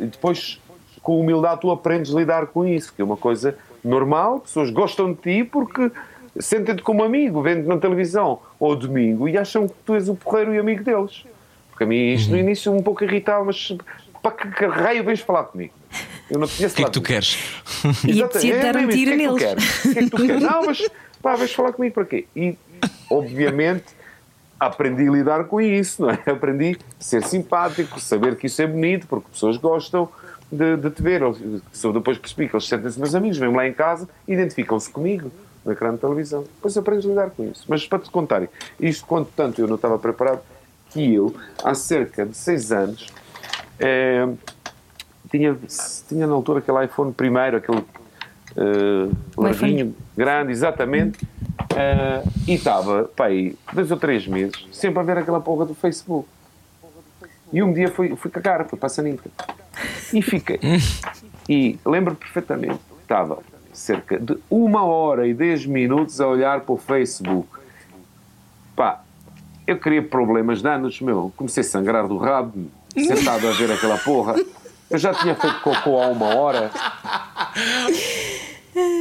E 0.00 0.06
depois, 0.06 0.60
com 1.02 1.20
humildade, 1.20 1.60
tu 1.60 1.70
aprendes 1.70 2.14
a 2.14 2.18
lidar 2.18 2.46
com 2.46 2.66
isso, 2.66 2.92
que 2.94 3.02
é 3.02 3.04
uma 3.04 3.16
coisa 3.16 3.56
normal, 3.82 4.40
pessoas 4.40 4.70
gostam 4.70 5.12
de 5.12 5.20
ti 5.20 5.44
porque 5.44 5.90
sentem-te 6.40 6.82
como 6.82 7.02
amigo, 7.04 7.42
vêm-te 7.42 7.66
na 7.66 7.78
televisão 7.78 8.40
ou 8.58 8.74
domingo 8.76 9.28
e 9.28 9.36
acham 9.36 9.68
que 9.68 9.74
tu 9.84 9.94
és 9.94 10.08
o 10.08 10.14
porreiro 10.14 10.54
e 10.54 10.58
amigo 10.58 10.82
deles. 10.84 11.24
Porque 11.70 11.84
a 11.84 11.86
mim 11.86 12.12
isto 12.12 12.30
no 12.30 12.36
início 12.36 12.72
um 12.72 12.82
pouco 12.82 13.04
irritava, 13.04 13.44
mas 13.44 13.76
para 14.22 14.32
que, 14.32 14.50
que 14.50 14.66
raio 14.66 15.04
vens 15.04 15.20
falar 15.20 15.44
comigo? 15.44 15.72
Eu 16.30 16.38
não 16.38 16.46
tinha 16.46 16.68
O 16.68 16.72
que 16.72 16.82
é 16.82 16.84
que 16.84 16.90
tu 16.90 17.02
queres? 17.02 17.38
E 18.06 18.22
apetecia 18.22 18.58
dar 18.60 18.76
um 18.76 18.88
tiro 18.88 19.16
neles. 19.16 19.34
O 19.84 19.92
que 19.92 19.98
é 19.98 20.02
que 20.02 20.10
tu 20.10 20.16
queres? 20.16 20.42
Não, 20.42 20.66
mas 20.66 20.88
pá, 21.20 21.34
vais 21.34 21.52
falar 21.52 21.72
comigo 21.72 21.94
para 21.94 22.04
quê? 22.04 22.26
E, 22.36 22.56
obviamente, 23.10 23.86
aprendi 24.58 25.08
a 25.08 25.12
lidar 25.12 25.44
com 25.44 25.60
isso, 25.60 26.02
não 26.02 26.10
é? 26.10 26.18
Aprendi 26.26 26.78
a 26.78 27.02
ser 27.02 27.24
simpático, 27.24 27.98
saber 27.98 28.36
que 28.36 28.46
isso 28.46 28.62
é 28.62 28.66
bonito, 28.66 29.06
porque 29.06 29.28
pessoas 29.32 29.56
gostam 29.56 30.08
de, 30.52 30.76
de 30.76 30.90
te 30.90 31.02
ver. 31.02 31.22
Só 31.72 31.90
depois 31.90 32.18
percebi 32.18 32.48
que 32.48 32.54
eles 32.54 32.68
sentem-se 32.68 32.98
meus 32.98 33.14
amigos, 33.14 33.38
vêm 33.38 33.52
lá 33.52 33.66
em 33.66 33.72
casa, 33.72 34.08
identificam-se 34.28 34.90
comigo 34.90 35.32
no 35.64 35.72
ecrã 35.72 35.92
de 35.92 35.98
televisão. 35.98 36.42
Depois 36.42 36.76
aprendes 36.76 37.06
a 37.06 37.08
lidar 37.08 37.30
com 37.30 37.44
isso. 37.44 37.64
Mas 37.68 37.86
para 37.86 37.98
te 37.98 38.10
contar, 38.10 38.48
isto 38.78 39.06
quanto 39.06 39.30
tanto 39.36 39.60
eu 39.60 39.68
não 39.68 39.76
estava 39.76 39.98
preparado, 39.98 40.40
que 40.90 41.14
eu, 41.14 41.34
há 41.62 41.74
cerca 41.74 42.26
de 42.26 42.36
seis 42.36 42.72
anos, 42.72 43.06
eh, 43.78 44.28
tinha, 45.30 45.56
tinha 46.08 46.26
na 46.26 46.32
altura 46.32 46.58
aquele 46.58 46.84
iPhone 46.84 47.12
primeiro, 47.12 47.56
aquele 47.58 47.84
eh, 48.56 49.08
larguinho, 49.36 49.94
grande, 50.16 50.50
exatamente, 50.50 51.26
eh, 51.76 52.22
e 52.48 52.54
estava, 52.54 53.04
pá, 53.04 53.26
aí, 53.26 53.56
dois 53.72 53.90
ou 53.90 53.96
três 53.96 54.26
meses, 54.26 54.66
sempre 54.72 54.98
a 54.98 55.02
ver 55.02 55.18
aquela 55.18 55.40
porra 55.40 55.64
do 55.64 55.74
Facebook. 55.74 56.28
E 57.52 57.62
um 57.62 57.72
dia 57.72 57.90
fui, 57.90 58.14
fui 58.16 58.30
cagar, 58.30 58.64
fui 58.68 58.78
para 58.78 58.86
a 58.86 58.90
Sanita. 58.90 59.30
E 60.12 60.22
fiquei. 60.22 60.58
E 61.48 61.80
lembro 61.84 62.14
perfeitamente, 62.14 62.78
estava 63.02 63.42
cerca 63.80 64.18
de 64.18 64.36
uma 64.50 64.84
hora 64.84 65.26
e 65.26 65.32
dez 65.32 65.64
minutos 65.64 66.20
a 66.20 66.28
olhar 66.28 66.60
para 66.60 66.74
o 66.74 66.76
Facebook. 66.76 67.48
Pá, 68.76 69.02
eu 69.66 69.78
queria 69.78 70.02
problemas 70.02 70.60
de 70.60 70.68
anos, 70.68 71.00
meu. 71.00 71.32
Comecei 71.36 71.62
a 71.62 71.64
sangrar 71.64 72.06
do 72.06 72.18
rabo, 72.18 72.66
sentado 72.94 73.48
a 73.48 73.52
ver 73.52 73.72
aquela 73.72 73.98
porra. 73.98 74.34
Eu 74.90 74.98
já 74.98 75.14
tinha 75.14 75.34
feito 75.34 75.60
cocô 75.62 76.00
há 76.00 76.08
uma 76.08 76.34
hora. 76.34 76.70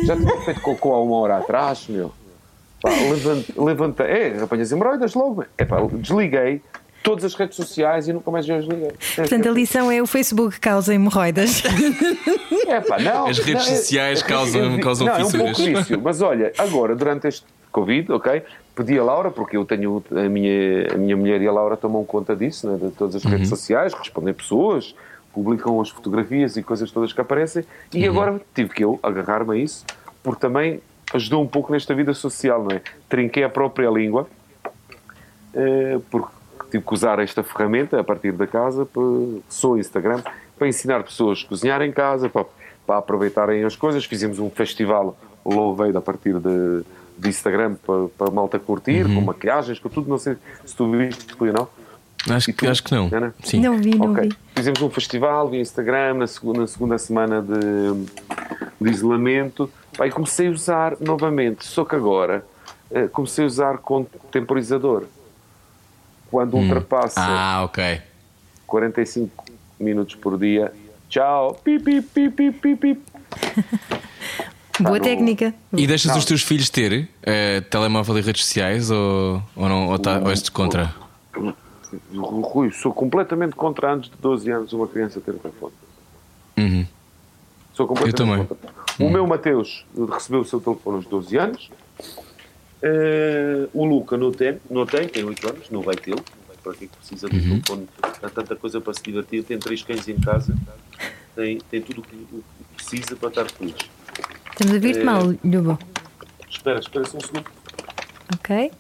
Já 0.04 0.16
tinha 0.16 0.42
feito 0.42 0.62
cocô 0.62 0.94
há 0.94 1.02
uma 1.02 1.18
hora 1.18 1.38
atrás, 1.38 1.88
meu. 1.88 2.12
Pá, 2.82 2.90
levanta, 3.58 4.04
é, 4.04 4.42
apanhas 4.42 4.72
hemorroidas 4.72 5.14
logo. 5.14 5.44
É 5.58 5.66
pá, 5.66 5.78
desliguei 5.92 6.62
todas 7.04 7.24
as 7.26 7.34
redes 7.36 7.56
sociais 7.56 8.08
e 8.08 8.14
nunca 8.14 8.30
mais 8.32 8.48
eu 8.48 8.58
desliguei. 8.60 8.92
Portanto, 9.16 9.50
a 9.50 9.52
lição 9.52 9.92
é 9.92 10.02
o 10.02 10.08
Facebook 10.08 10.60
causa 10.60 10.94
hemorroidas. 10.94 11.64
É 12.68 12.82
pá, 12.82 13.00
não, 13.00 13.28
As 13.28 13.40
redes 13.40 13.66
não, 13.68 13.74
é- 13.74 13.76
sociais 13.78 14.22
é- 14.22 14.26
causam- 14.26 14.76
é- 14.76 14.80
causam 14.80 15.08
não, 15.08 15.16
é 15.16 15.22
um 15.22 15.26
fissuras. 15.30 15.58
pouco 15.58 15.80
isso. 15.80 16.00
Mas 16.02 16.22
olha, 16.22 16.52
agora, 16.58 16.96
durante 16.96 17.28
este 17.28 17.46
Covid, 17.72 18.12
ok? 18.12 18.42
Pedi 18.76 18.98
a 19.00 19.04
Laura, 19.04 19.30
porque 19.32 19.58
eu 19.58 19.66
tenho 19.66 20.04
a 20.12 20.30
minha, 20.30 20.88
a 20.94 20.98
minha 20.98 21.18
mulher 21.18 21.42
e 21.42 21.48
a 21.48 21.52
Laura 21.52 21.76
tomam 21.76 22.04
conta 22.06 22.36
disso, 22.36 22.70
né, 22.70 22.78
de 22.78 22.92
todas 22.96 23.16
as 23.16 23.24
Uhum. 23.26 23.32
redes 23.32 23.50
sociais, 23.50 23.94
respondem 23.94 24.34
pessoas, 24.34 24.96
publicam 25.34 25.80
as 25.82 25.90
fotografias 25.90 26.56
e 26.58 26.64
coisas 26.64 26.90
todas 26.92 27.12
que 27.14 27.22
aparecem. 27.22 27.64
E 27.94 28.04
Uhum. 28.08 28.12
agora 28.14 28.42
tive 28.56 28.70
que 28.74 28.84
eu 28.84 29.00
agarrar-me 29.04 29.54
a 29.54 29.58
isso, 29.58 29.86
porque 30.24 30.40
também 30.40 30.80
ajudou 31.14 31.42
um 31.44 31.48
pouco 31.48 31.72
nesta 31.72 31.94
vida 31.94 32.14
social, 32.14 32.64
não 32.64 32.76
é? 32.76 32.82
Trinquei 33.10 33.44
a 33.44 33.50
própria 33.50 33.90
língua, 33.90 34.28
eh, 35.54 36.00
porque 36.10 36.30
tive 36.72 36.84
que 36.84 36.94
usar 36.94 37.20
esta 37.20 37.44
ferramenta 37.44 38.00
a 38.00 38.04
partir 38.04 38.32
da 38.32 38.46
casa, 38.48 38.88
sou 39.50 39.78
Instagram, 39.78 40.22
para 40.58 40.68
ensinar 40.68 41.04
pessoas 41.04 41.44
a 41.46 41.48
cozinhar 41.50 41.82
em 41.82 41.92
casa, 41.92 42.30
para, 42.30 42.46
para 42.86 42.98
aproveitarem 42.98 43.64
as 43.64 43.76
coisas. 43.76 44.06
Fizemos 44.06 44.40
um 44.40 44.50
festival 44.50 45.18
Loveiro 45.46 45.98
a 45.98 46.02
partir 46.02 46.34
de, 46.40 46.84
de 47.18 47.30
Instagram 47.30 47.76
para, 47.86 48.08
para 48.18 48.32
malta 48.32 48.60
curtir, 48.60 49.06
Uhum. 49.06 49.16
com 49.16 49.22
maquiagens, 49.22 49.80
com 49.80 49.90
tudo. 49.90 50.10
Não 50.10 50.18
sei 50.18 50.36
se 50.66 50.76
tu 50.76 50.90
viste, 50.92 51.34
Rui, 51.34 51.52
não? 51.52 51.68
Acho 52.30 52.52
que, 52.52 52.68
acho 52.68 52.84
que 52.84 52.92
não. 52.94 53.10
Ana? 53.12 53.34
Sim. 53.42 53.62
Não 53.62 53.78
vi, 53.78 53.96
não 53.96 54.12
Ok. 54.12 54.28
vi. 54.28 54.36
Fizemos 54.54 54.82
um 54.82 54.90
festival 54.90 55.48
via 55.50 55.62
Instagram 55.62 56.16
na 56.16 56.28
segunda, 56.28 56.60
na 56.62 56.68
segunda 56.68 56.98
semana 56.98 57.42
de, 57.42 58.06
de 58.82 58.90
isolamento. 58.92 59.72
E 60.04 60.10
comecei 60.12 60.48
a 60.48 60.52
usar 60.52 60.98
novamente, 61.00 61.66
só 61.66 61.86
que 61.86 61.96
agora 61.96 62.44
eh, 62.92 63.08
comecei 63.08 63.46
a 63.46 63.48
usar 63.48 63.78
com 63.78 64.04
temporizador. 64.32 65.06
Quando 66.30 66.56
ultrapassa 66.58 67.20
Ah, 67.22 67.64
ok. 67.64 68.02
45 68.68 69.44
minutos 69.80 70.16
por 70.16 70.38
dia, 70.38 70.72
tchau, 71.10 71.56
pip, 71.64 71.84
pip, 71.84 72.08
pip, 72.14 72.32
pip, 72.36 72.60
pip, 72.60 72.76
pip. 72.96 73.02
Boa 74.80 74.98
não- 74.98 75.04
técnica. 75.04 75.54
E 75.74 75.86
deixas 75.88 76.12
Não. 76.12 76.18
os 76.18 76.26
teus 76.26 76.42
filhos 76.42 76.70
ter 76.70 77.10
eh, 77.24 77.62
telemóvel 77.62 78.18
e 78.18 78.22
redes 78.22 78.46
sociais 78.46 78.90
ou, 78.90 79.42
ou, 79.56 79.68
não, 79.68 79.90
ou, 79.90 80.00
tá, 80.00 80.20
ou 80.20 80.30
és 80.30 80.48
contra? 80.50 80.94
Rui, 82.14 82.72
sou 82.72 82.94
completamente 82.94 83.56
contra 83.56 83.94
antes 83.94 84.10
de 84.10 84.16
12 84.18 84.50
anos 84.52 84.74
uma 84.74 84.88
criança 84.88 85.20
ter 85.20 85.34
telefone. 85.34 85.74
Uhum. 86.58 86.86
Sou 87.74 87.88
completamente 87.88 88.22
Eu 88.22 88.26
também. 88.26 88.46
contra. 88.46 88.70
O 89.00 89.10
meu 89.10 89.26
Mateus 89.28 89.86
recebeu 90.14 90.42
o 90.42 90.46
seu 90.46 90.62
telefone 90.62 90.98
aos 90.98 91.06
12 91.08 91.38
anos 91.38 91.70
Eh, 92.82 93.68
o 93.74 93.86
Luca 93.86 94.18
não 94.18 94.32
tem, 94.32 94.58
não 94.70 94.86
tem, 94.86 95.08
tem 95.08 95.24
8 95.24 95.50
anos, 95.50 95.70
não 95.70 95.82
vai 95.82 95.96
tê-lo. 95.96 96.24
Para 96.64 96.74
que 96.74 96.88
que 96.88 96.98
precisa 96.98 97.30
de 97.30 97.38
um 97.38 97.62
telefone? 97.62 97.88
Há 98.22 98.30
tanta 98.30 98.56
coisa 98.56 98.82
para 98.82 98.94
se 98.94 99.02
divertir. 99.02 99.44
Tem 99.44 99.58
três 99.58 99.82
cães 99.82 100.08
em 100.10 100.20
casa, 100.20 100.54
tem, 101.36 101.58
tem 101.72 101.82
tudo 101.82 102.02
o 102.02 102.04
que, 102.04 102.16
o 102.16 102.38
que 102.38 102.76
precisa 102.76 103.16
para 103.16 103.30
estar 103.30 103.50
feliz. 103.50 103.76
Estamos 104.52 104.74
a 104.74 104.76
ouvir-te 104.76 105.00
É. 105.00 105.04
mal, 105.04 105.24
Lubo. 105.44 105.80
Espera, 106.50 106.80
espera 106.80 107.06
só 107.06 107.18
um 107.18 107.22
segundo. 107.22 107.46
Ok? 108.36 108.72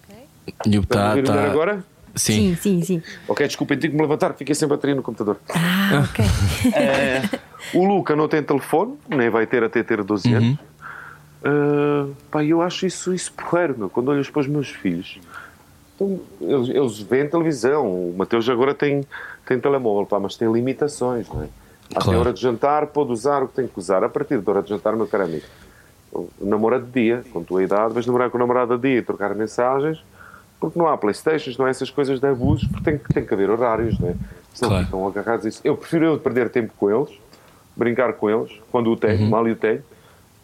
Yup, 0.67 0.87
Para 0.87 1.15
tá, 1.21 1.33
tá- 1.33 1.43
agora? 1.45 1.85
Sim. 2.15 2.55
Sim, 2.55 2.55
sim, 2.55 2.81
sim. 2.83 3.03
Ok, 3.29 3.47
desculpem, 3.47 3.77
tenho 3.79 3.91
que 3.91 3.95
me 3.97 4.01
levantar, 4.03 4.33
fiquei 4.33 4.53
sem 4.53 4.67
bateria 4.67 4.95
no 4.95 5.01
computador. 5.03 5.39
Ah, 5.49 6.05
ok. 6.09 6.25
Eh, 6.75 7.21
o 7.73 7.85
Luca 7.85 8.13
não 8.15 8.27
tem 8.27 8.43
telefone, 8.43 8.97
nem 9.07 9.29
vai 9.29 9.47
ter 9.47 9.63
até 9.63 9.81
ter 9.83 10.03
12 10.03 10.33
anos. 10.33 10.57
Eh, 11.43 12.11
pá, 12.29 12.43
eu 12.43 12.61
acho 12.61 12.85
isso, 12.85 13.13
isso 13.13 13.31
porreiro, 13.33 13.75
meu. 13.77 13.89
Quando 13.89 14.09
olhas 14.09 14.29
para 14.29 14.41
os 14.41 14.47
meus 14.47 14.69
filhos, 14.69 15.19
então, 15.95 16.19
eles, 16.41 16.69
eles 16.69 16.99
veem 16.99 17.29
televisão. 17.29 17.87
O 17.87 18.15
Mateus 18.17 18.47
agora 18.49 18.73
tem, 18.73 19.05
tem 19.45 19.59
telemóvel, 19.59 20.05
pá, 20.05 20.19
mas 20.19 20.35
tem 20.35 20.51
limitações, 20.51 21.27
não 21.29 21.43
é? 21.43 21.47
Até 21.91 22.01
Claro. 22.03 22.17
a 22.17 22.19
hora 22.21 22.33
de 22.33 22.41
jantar, 22.41 22.87
pode 22.87 23.11
usar 23.11 23.41
o 23.43 23.47
que 23.47 23.55
tem 23.55 23.67
que 23.67 23.79
usar. 23.79 24.03
A 24.03 24.09
partir 24.09 24.39
da 24.39 24.51
hora 24.51 24.61
de 24.61 24.69
jantar, 24.69 24.95
meu 24.95 25.07
caro 25.07 25.23
amigo, 25.23 25.45
namora 26.39 26.79
de 26.79 26.91
dia, 26.91 27.23
com 27.31 27.39
a 27.39 27.43
tua 27.43 27.63
idade, 27.63 27.93
vais 27.93 28.05
namorar 28.05 28.29
com 28.29 28.37
o 28.37 28.39
namorado 28.39 28.75
de 28.77 28.81
dia 28.89 28.97
e 28.99 29.01
trocar 29.01 29.33
mensagens, 29.33 30.03
porque 30.59 30.77
não 30.77 30.87
há 30.87 30.97
Playstations, 30.97 31.57
não 31.57 31.65
há 31.65 31.69
essas 31.69 31.89
coisas 31.89 32.19
de 32.19 32.27
abusos, 32.27 32.67
porque 32.67 32.83
tem, 32.91 32.97
que- 32.99 33.13
tem 33.13 33.25
que 33.25 33.33
haver 33.33 33.49
horários, 33.49 33.97
não 33.99 34.09
é? 34.09 34.15
Senão 34.53 34.71
Claro. 34.71 34.85
ficam 34.85 35.07
agarrados 35.07 35.45
a 35.45 35.49
isso. 35.49 35.61
Eu 35.63 35.75
prefiro 35.77 36.05
eu 36.05 36.19
perder 36.19 36.49
tempo 36.49 36.73
com 36.77 36.91
eles, 36.91 37.09
brincar 37.75 38.13
com 38.13 38.29
eles, 38.29 38.51
quando 38.71 38.91
o 38.91 38.97
tenho, 38.97 39.21
Uhum. 39.21 39.29
mal 39.29 39.43
o 39.43 39.55
tenho, 39.55 39.81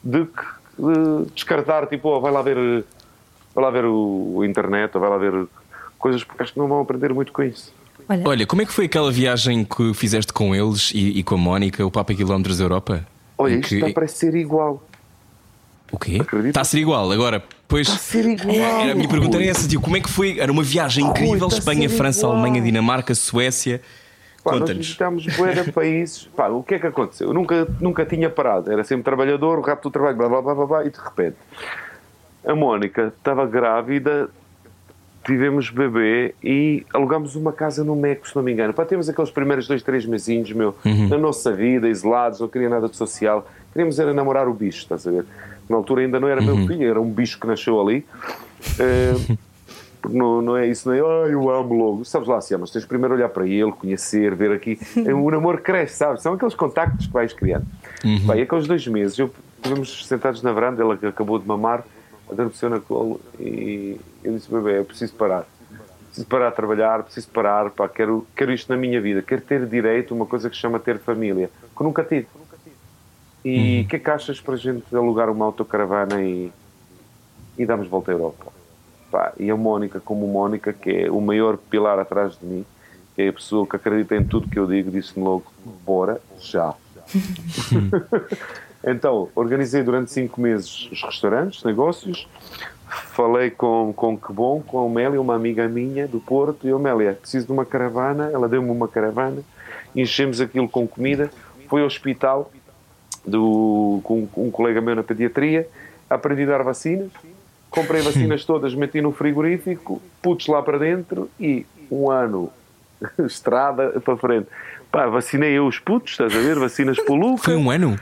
de 0.04 0.26
que 0.26 0.44
eh, 0.80 1.26
descartar, 1.34 1.88
tipo, 1.88 2.10
oh, 2.10 2.20
vai 2.22 2.32
lá 2.32 2.42
ver, 2.42 2.84
vai 3.54 3.64
lá 3.64 3.70
ver 3.70 3.86
o, 3.86 4.34
o 4.38 4.46
internet, 4.46 4.94
ou 4.96 5.02
vai 5.02 5.10
lá 5.10 5.18
ver 5.18 5.46
coisas, 5.98 6.24
porque 6.24 6.44
acho 6.44 6.54
que 6.54 6.60
não 6.60 6.68
vão 6.68 6.82
aprender 6.82 7.14
muito 7.14 7.32
com 7.32 7.44
isso. 7.44 7.74
Olha, 8.08 8.22
Olha, 8.28 8.46
como 8.46 8.62
é 8.62 8.66
que 8.66 8.74
foi 8.74 8.86
aquela 8.86 9.12
viagem 9.12 9.64
que 9.66 9.94
fizeste 9.94 10.32
com 10.32 10.54
eles 10.54 10.92
e, 10.94 11.20
e 11.20 11.24
com 11.24 11.36
a 11.36 11.38
Mónica, 11.38 11.86
o 11.86 11.90
Papa 11.90 12.14
Quilómetros 12.14 12.60
Europa? 12.60 13.06
Olha, 13.38 13.56
isto 13.56 13.70
que- 13.70 13.76
está 13.76 13.90
para 13.90 14.08
ser 14.08 14.36
igual. 14.36 14.84
O 15.92 15.98
quê? 16.00 16.18
Acredita? 16.22 16.50
Está 16.50 16.62
a 16.62 16.66
ser 16.66 16.80
igual. 16.80 17.12
Agora, 17.12 17.44
pois. 17.68 17.88
Está 17.88 17.96
a 17.96 18.00
ser 18.00 18.26
igual. 18.26 18.56
Era, 18.56 18.92
a 18.92 18.96
minha 18.96 19.08
pergunta 19.08 19.38
era 19.38 19.46
essa, 19.46 19.68
tio. 19.68 19.80
Como 19.80 19.96
é 19.96 20.00
que 20.02 20.10
foi? 20.10 20.40
Era 20.40 20.52
uma 20.52 20.64
viagem 20.64 21.06
incrível: 21.06 21.48
Espanha, 21.48 21.90
França, 21.90 22.22
igual. 22.22 22.34
Alemanha, 22.34 22.62
Dinamarca, 22.62 23.14
Suécia. 23.16 23.82
Pá, 24.46 24.56
nós 24.58 24.70
visitámos 24.70 25.26
bué 25.36 25.64
países. 25.74 26.30
Pá, 26.36 26.50
o 26.50 26.62
que 26.62 26.76
é 26.76 26.80
que 26.80 26.86
aconteceu? 26.86 27.30
Eu 27.30 27.34
nunca, 27.34 27.68
nunca 27.82 28.06
tinha 28.06 28.30
parado. 28.30 28.72
Era 28.72 28.84
sempre 28.84 29.04
trabalhador, 29.04 29.58
o 29.58 29.62
rápido 29.62 29.90
do 29.90 29.92
trabalho, 29.92 30.16
blá, 30.16 30.30
blá, 30.30 30.42
blá, 30.42 30.56
blá, 30.56 30.66
blá, 30.68 30.86
e 30.86 30.92
de 30.92 31.00
repente 31.00 31.36
a 32.46 32.54
Mónica 32.54 33.12
estava 33.18 33.48
grávida, 33.48 34.30
tivemos 35.26 35.72
bebê 35.72 36.36
e 36.44 36.86
alugámos 36.94 37.36
uma 37.36 37.52
casa 37.52 37.84
no 37.84 37.96
Meco, 37.96 38.30
se 38.30 38.36
não 38.36 38.44
me 38.44 38.54
engano. 38.54 38.72
Pá, 38.72 38.86
temos 38.86 39.10
aqueles 39.10 39.32
primeiros 39.32 39.68
dois, 39.68 39.82
três 39.82 40.06
mesinhos, 40.06 40.52
meu, 40.52 40.76
na 41.10 41.18
nossa 41.18 41.52
vida, 41.52 41.90
isolados, 41.90 42.40
não 42.40 42.48
queria 42.48 42.70
nada 42.70 42.88
de 42.88 42.96
social. 42.96 43.48
Queríamos 43.74 43.98
era 44.00 44.14
namorar 44.14 44.48
o 44.48 44.54
bicho, 44.54 44.78
estás 44.78 45.08
a 45.08 45.12
ver? 45.12 45.26
Na 45.68 45.76
altura 45.76 46.04
ainda 46.04 46.20
não 46.20 46.28
era 46.28 46.40
meu 46.40 46.56
filho, 46.68 46.88
era 46.88 47.02
um 47.02 47.10
bicho 47.10 47.40
que 47.40 47.48
nasceu 47.48 47.82
ali. 47.82 48.06
Eh, 48.80 49.38
porque 50.06 50.18
não, 50.18 50.40
não 50.40 50.56
é 50.56 50.68
isso, 50.68 50.88
não 50.88 50.96
é 50.96 51.00
ai, 51.00 51.34
eu 51.34 51.50
amo 51.50 51.74
logo. 51.74 52.06
Sabes 52.06 52.28
lá, 52.28 52.38
assim, 52.38 52.56
mas 52.58 52.70
tens 52.70 52.86
primeiro 52.86 53.16
olhar 53.16 53.30
para 53.30 53.48
ele, 53.48 53.72
conhecer, 53.72 54.36
ver 54.36 54.52
aqui. 54.52 54.80
O 55.16 55.32
namoro 55.32 55.58
cresce, 55.60 55.96
sabes? 55.96 56.22
São 56.22 56.34
aqueles 56.34 56.54
contactos 56.54 57.08
que 57.08 57.14
vais 57.14 57.34
criando. 57.34 57.66
Bem, 58.04 58.44
aqueles 58.44 58.68
dois 58.68 58.86
meses, 58.88 59.18
eu 59.18 59.32
estivemos 59.58 60.06
sentados 60.06 60.44
na 60.44 60.52
varanda, 60.52 60.84
ela 60.84 60.94
acabou 60.94 61.40
de 61.40 61.48
mamar, 61.48 61.84
adormeceu 62.30 62.70
na 62.70 62.80
colo 62.80 63.20
e 63.40 64.00
eu 64.24 64.34
disse, 64.34 64.50
bebê, 64.52 64.78
eu 64.78 64.86
preciso 64.86 65.16
parar. 65.16 65.48
Preciso 66.06 66.28
parar 66.28 66.52
de 66.52 66.56
trabalhar, 66.56 67.04
preciso 67.04 67.28
parar, 67.30 67.72
pá, 67.72 67.90
quero, 67.90 68.28
quero 68.36 68.54
isto 68.54 68.70
na 68.70 68.78
minha 68.78 69.02
vida, 69.02 69.24
quero 69.24 69.42
ter 69.42 69.66
direito 69.66 70.14
a 70.14 70.18
uma 70.18 70.28
coisa 70.28 70.50
que 70.52 70.56
se 70.56 70.62
chama 70.62 70.80
ter 70.80 71.00
família, 71.00 71.50
que 71.76 71.84
nunca 71.84 72.04
tive. 72.04 72.28
E 73.44 73.82
o 73.82 73.88
que 73.88 73.96
é 73.96 74.00
que 74.00 74.10
achas 74.10 74.40
para 74.40 74.54
a 74.54 74.58
gente 74.58 74.84
alugar 74.96 75.30
uma 75.32 75.46
autocaravana 75.46 76.22
e, 76.22 76.52
e 77.58 77.66
darmos 77.66 77.88
volta 77.88 78.12
à 78.12 78.14
Europa? 78.14 78.55
Pá, 79.16 79.32
e 79.40 79.50
a 79.50 79.56
Mónica, 79.56 80.02
como 80.02 80.28
Mónica, 80.28 80.74
que 80.74 80.90
é 80.90 81.10
o 81.10 81.22
maior 81.22 81.56
pilar 81.56 81.98
atrás 81.98 82.38
de 82.38 82.46
mim, 82.46 82.66
que 83.16 83.22
é 83.22 83.30
a 83.30 83.34
pessoa 83.34 83.66
que 83.66 83.78
acredita 83.78 84.14
em 84.14 84.26
tudo 84.26 84.50
que 84.50 84.60
eu 84.60 84.68
digo, 84.68 84.92
disse-me 84.92 85.24
logo: 85.24 85.46
bora 85.86 86.20
já. 86.38 86.74
então, 88.86 89.30
organizei 89.34 89.84
durante 89.84 90.12
cinco 90.12 90.42
meses 90.42 90.90
os 90.92 91.02
restaurantes, 91.02 91.64
negócios, 91.64 92.28
falei 92.90 93.52
com, 93.52 93.94
com 93.96 94.18
Que 94.18 94.34
Bom, 94.34 94.62
com 94.62 94.84
a 94.84 94.86
Amélia, 94.86 95.22
uma 95.22 95.36
amiga 95.36 95.66
minha 95.66 96.10
do 96.10 96.20
Porto, 96.20 96.68
e 96.68 96.72
a 96.74 96.76
Amélia, 96.76 97.14
preciso 97.14 97.46
de 97.46 97.54
uma 97.54 97.64
caravana, 97.64 98.30
ela 98.34 98.50
deu-me 98.50 98.70
uma 98.70 98.90
caravana, 98.90 99.42
enchemos 99.96 100.42
aquilo 100.42 100.68
com 100.68 100.86
comida, 100.86 101.32
fui 101.70 101.80
ao 101.80 101.88
hospital 101.88 102.52
do, 103.26 104.02
com 104.04 104.28
um 104.36 104.52
colega 104.52 104.82
meu 104.82 104.94
na 104.94 105.04
pediatria, 105.04 105.70
aprendi 106.10 106.44
a 106.44 106.48
dar 106.48 106.64
vacinas, 106.64 107.12
comprei 107.70 108.02
vacinas 108.02 108.46
todas, 108.46 108.74
meti 108.74 109.02
no 109.02 109.12
frigorífico, 109.12 110.02
putos 110.22 110.48
lá 110.48 110.62
para 110.62 110.78
dentro 110.78 111.30
e 111.40 111.66
um 111.92 112.10
ano 112.10 112.52
estrada 113.26 114.00
para 114.02 114.16
frente. 114.18 114.48
Pá, 114.92 115.08
vacinei 115.08 115.52
eu 115.58 115.68
os 115.68 115.78
putos, 115.80 116.12
estás 116.14 116.34
a 116.36 116.40
ver? 116.40 116.58
Vacinas 116.58 116.98
para 116.98 117.12
o 117.12 117.16
Luca. 117.16 117.44
Foi 117.44 117.56
um 117.56 117.70
ano? 117.70 118.00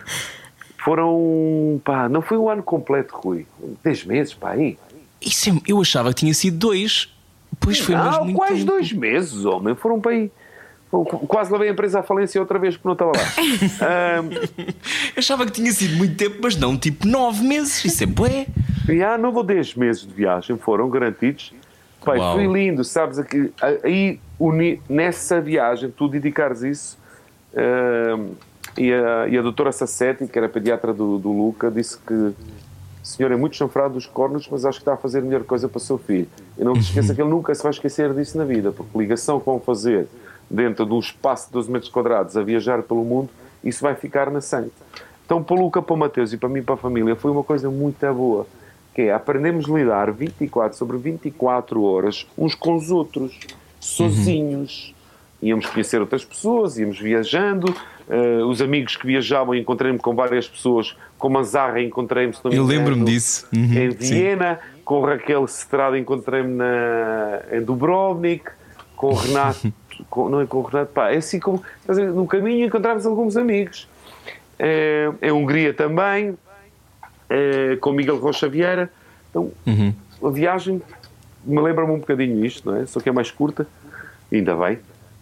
Foram, 0.83 1.81
pá, 1.83 2.07
não 2.09 2.21
foi 2.21 2.37
um 2.37 2.49
ano 2.49 2.61
completo, 2.61 3.15
Rui. 3.15 3.45
10 3.83 4.05
meses, 4.05 4.33
pá, 4.33 4.51
aí. 4.51 4.77
Isso 5.21 5.49
é- 5.49 5.53
eu 5.67 5.79
achava 5.81 6.09
que 6.09 6.19
tinha 6.19 6.33
sido 6.33 6.57
dois. 6.57 7.09
Pois 7.59 7.79
foi 7.79 7.95
não, 7.95 8.03
mesmo 8.05 8.23
muito 8.25 8.37
quase 8.37 8.53
tempo. 8.55 8.65
dois 8.65 8.91
meses, 8.91 9.45
homem. 9.45 9.73
Foram 9.75 9.99
para 10.01 10.11
aí. 10.11 10.31
Qu- 10.91 11.25
Quase 11.25 11.51
levei 11.51 11.69
a 11.69 11.71
empresa 11.71 12.01
à 12.01 12.03
falência 12.03 12.39
outra 12.41 12.59
vez 12.59 12.75
porque 12.75 12.87
não 12.87 12.93
estava 12.93 13.11
lá. 13.11 13.23
Eu 15.15 15.19
achava 15.19 15.45
que 15.45 15.51
tinha 15.53 15.71
sido 15.71 15.95
muito 15.97 16.15
tempo, 16.15 16.37
mas 16.41 16.55
não, 16.55 16.77
tipo 16.77 17.07
nove 17.07 17.43
meses. 17.43 17.83
Isso 17.85 18.03
é 18.03 18.05
bué. 18.05 18.45
E 18.89 19.03
há 19.03 19.17
não 19.17 19.31
vou 19.31 19.43
10 19.43 19.75
meses 19.75 20.05
de 20.05 20.13
viagem, 20.13 20.57
foram 20.57 20.89
garantidos. 20.89 21.53
Pai, 22.03 22.19
Uau. 22.19 22.33
foi 22.33 22.47
lindo, 22.47 22.83
sabes? 22.83 23.17
Aqui, 23.17 23.51
aí, 23.61 24.19
uni- 24.37 24.81
nessa 24.89 25.39
viagem, 25.39 25.89
tu 25.89 26.07
dedicares 26.07 26.61
isso. 26.63 26.97
ahm, 27.55 28.31
e, 28.77 28.91
a, 28.91 29.27
e 29.27 29.37
a 29.37 29.41
doutora 29.41 29.71
Sassetti, 29.71 30.25
que 30.27 30.37
era 30.37 30.49
pediatra 30.49 30.91
do, 30.93 31.17
do 31.19 31.31
Luca, 31.31 31.69
disse 31.69 31.97
que 31.99 32.13
o 32.13 32.35
senhor 33.03 33.31
é 33.31 33.35
muito 33.35 33.55
chanfrado 33.55 33.93
dos 33.93 34.05
cornos, 34.07 34.47
mas 34.49 34.65
acho 34.65 34.79
que 34.79 34.81
está 34.81 34.93
a 34.93 34.97
fazer 34.97 35.19
a 35.19 35.21
melhor 35.21 35.43
coisa 35.43 35.69
para 35.69 35.77
o 35.77 35.81
seu 35.81 35.97
filho. 35.97 36.27
E 36.57 36.63
não 36.63 36.73
te 36.73 36.81
esqueça 36.81 37.13
que 37.13 37.21
ele 37.21 37.29
nunca 37.29 37.53
se 37.53 37.61
vai 37.61 37.71
esquecer 37.71 38.11
disso 38.13 38.37
na 38.37 38.45
vida, 38.45 38.71
porque 38.71 38.97
ligação 38.97 39.39
que 39.39 39.45
vão 39.45 39.59
fazer 39.59 40.07
dentro 40.49 40.85
de 40.85 40.93
um 40.93 40.99
espaço 40.99 41.47
de 41.47 41.53
12 41.53 41.71
metros 41.71 41.91
quadrados 41.91 42.35
a 42.35 42.41
viajar 42.43 42.81
pelo 42.81 43.03
mundo, 43.03 43.29
isso 43.63 43.81
vai 43.81 43.93
ficar 43.95 44.29
na 44.31 44.41
sangue. 44.41 44.71
Então, 45.25 45.43
para 45.43 45.55
o 45.55 45.59
Luca, 45.59 45.81
para 45.81 45.93
o 45.93 45.97
Mateus 45.97 46.33
e 46.33 46.37
para 46.37 46.49
mim, 46.49 46.63
para 46.63 46.73
a 46.75 46.77
família, 46.77 47.15
foi 47.15 47.31
uma 47.31 47.43
coisa 47.43 47.69
muito 47.69 48.13
boa. 48.13 48.47
Que 48.93 49.03
é, 49.03 49.13
aprendemos 49.13 49.69
a 49.69 49.73
lidar 49.73 50.11
24 50.11 50.77
sobre 50.77 50.97
24 50.97 51.81
horas 51.83 52.27
uns 52.37 52.53
com 52.55 52.75
os 52.75 52.91
outros, 52.91 53.37
sozinhos. 53.79 54.93
Íamos 55.41 55.65
conhecer 55.65 55.99
outras 55.99 56.23
pessoas, 56.23 56.77
íamos 56.77 56.99
viajando. 56.99 57.73
eh, 58.09 58.43
os 58.43 58.61
amigos 58.61 58.95
que 58.97 59.05
viajavam, 59.07 59.55
encontrei-me 59.55 59.97
com 59.97 60.13
várias 60.15 60.47
pessoas. 60.47 60.95
Com 61.17 61.37
a 61.37 61.43
Zarra, 61.43 61.81
encontrei-me, 61.81 62.33
se 62.33 62.39
não 62.43 62.51
me 62.51 62.57
Eu 62.57 62.63
lembro-me 62.65 63.03
disso. 63.05 63.47
Uhum, 63.53 63.73
em 63.73 63.91
sim. 63.91 63.97
Viena. 64.15 64.59
Com 64.85 65.01
Raquel 65.01 65.47
Cetrada, 65.47 65.97
encontrei-me 65.97 66.63
em 67.51 67.61
Dubrovnik. 67.61 68.43
Com 68.95 69.07
o 69.07 69.13
Renato, 69.15 69.73
com- 70.09 70.29
não 70.29 70.41
é 70.41 70.45
com 70.45 70.57
o 70.59 70.61
Renato, 70.63 70.91
pá, 70.93 71.11
é 71.11 71.17
assim 71.17 71.39
como. 71.39 71.61
No 72.13 72.25
caminho 72.27 72.65
encontramos 72.67 73.05
alguns 73.05 73.35
amigos. 73.37 73.87
Eh, 74.59 75.09
em 75.21 75.31
Hungria 75.31 75.73
também, 75.73 76.37
eh, 77.33 77.77
com 77.81 77.91
Miguel 77.91 78.17
Rocha 78.17 78.47
Vieira. 78.47 78.89
Então, 79.29 79.51
Uhum. 79.65 79.93
a 80.23 80.29
viagem 80.29 80.79
me 81.43 81.59
lembra-me 81.59 81.91
um 81.91 81.99
bocadinho 81.99 82.45
isto, 82.45 82.69
não 82.69 82.77
é? 82.79 82.85
Só 82.85 82.99
que 82.99 83.09
é 83.09 83.11
mais 83.11 83.31
curta, 83.31 83.65
ainda 84.31 84.55
bem. 84.55 84.77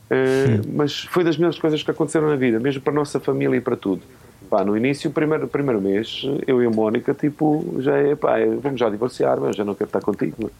Eh, 0.10 0.60
mas 0.74 1.00
foi 1.06 1.24
das 1.24 1.38
melhores 1.38 1.58
coisas 1.58 1.82
que 1.82 1.90
aconteceram 1.90 2.28
na 2.30 2.36
vida, 2.36 2.60
mesmo 2.60 2.82
para 2.82 2.92
a 2.92 2.96
nossa 2.96 3.20
família 3.20 3.56
e 3.58 3.62
para 3.62 3.78
tudo. 3.78 4.02
Pá, 4.50 4.66
no 4.66 4.76
início, 4.76 5.10
o 5.10 5.14
primeiro, 5.14 5.48
primeiro 5.48 5.80
mês, 5.82 6.24
eu 6.46 6.62
e 6.62 6.66
a 6.66 6.70
Mónica, 6.70 7.14
tipo, 7.14 7.78
já 7.80 7.96
é, 7.96 8.16
pá, 8.16 8.36
vamos 8.62 8.78
já 8.80 8.90
divorciar, 8.90 9.40
mas 9.40 9.56
já 9.56 9.64
não 9.64 9.74
quero 9.74 9.88
estar 9.88 10.02
contigo. 10.02 10.52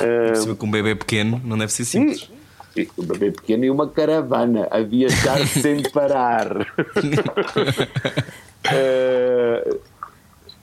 é? 0.00 0.28
Por 0.28 0.36
cima, 0.36 0.54
Com 0.54 0.66
um 0.66 0.70
bebê 0.70 0.94
pequeno, 0.94 1.40
não 1.44 1.58
deve 1.58 1.72
ser 1.72 1.84
simples. 1.84 2.30
E 2.76 2.88
um 2.96 3.02
bebê 3.04 3.32
pequeno 3.32 3.64
e 3.64 3.70
uma 3.70 3.88
caravana 3.88 4.68
a 4.70 4.80
viajar 4.80 5.44
sem 5.48 5.82
parar. 5.90 6.48
Eh, 8.70 9.76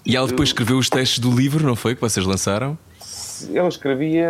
E 0.06 0.16
ela 0.16 0.28
depois 0.28 0.50
escreveu 0.50 0.78
os 0.78 0.90
textos 0.90 1.20
do 1.20 1.32
livro, 1.32 1.66
não 1.66 1.76
foi? 1.76 1.96
Que 1.96 2.02
vocês 2.02 2.26
lançaram? 2.26 2.78
ela 3.54 3.70
escrevia 3.70 4.28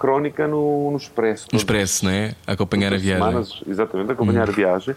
crónica 0.00 0.48
no, 0.48 0.90
no 0.90 0.96
Expresso. 0.96 1.46
No 1.52 1.56
Expresso, 1.56 2.04
não 2.04 2.10
é? 2.10 2.34
A 2.46 2.52
acompanhar 2.52 2.92
a 2.92 2.96
viagem. 2.98 3.24
Semanas, 3.24 3.62
exatamente, 3.68 4.10
acompanhar 4.12 4.48
a 4.48 4.52
viagem. 4.52 4.94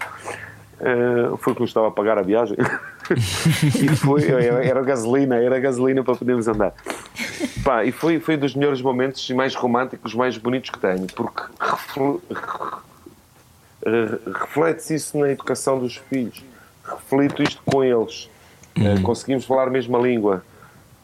Eh, 0.82 1.30
foi 1.40 1.54
que 1.54 1.62
nos 1.62 1.70
estava 1.70 1.88
a 1.90 1.92
pagar 1.92 2.18
a 2.18 2.22
viagem. 2.24 2.58
e 3.82 3.88
foi, 3.96 4.24
era, 4.30 4.82
gasolina, 4.82 5.36
era 5.36 5.60
gasolina 5.60 6.04
para 6.04 6.16
podermos 6.16 6.48
andar. 6.48 6.74
Pá, 7.64 7.86
e 7.86 7.92
foi, 7.92 8.20
foi 8.20 8.36
dos 8.36 8.56
melhores 8.56 8.82
momentos 8.82 9.30
e 9.30 9.34
mais 9.34 9.54
românticos, 9.54 10.14
mais 10.16 10.38
bonitos 10.38 10.72
que 10.72 10.80
tenho, 10.80 11.06
porque 11.16 11.44
refle- 11.60 12.20
re- 13.86 14.20
reflete-se 14.40 14.96
isso 14.96 15.18
na 15.20 15.30
educação 15.32 15.80
dos 15.80 15.98
filhos. 15.98 16.44
Reflito 16.84 17.44
isto 17.44 17.62
com 17.66 17.84
eles. 17.84 18.30
Eh, 18.78 19.02
conseguimos 19.02 19.46
falar 19.46 19.68
a 19.68 19.72
mesma 19.72 19.98
língua. 20.00 20.44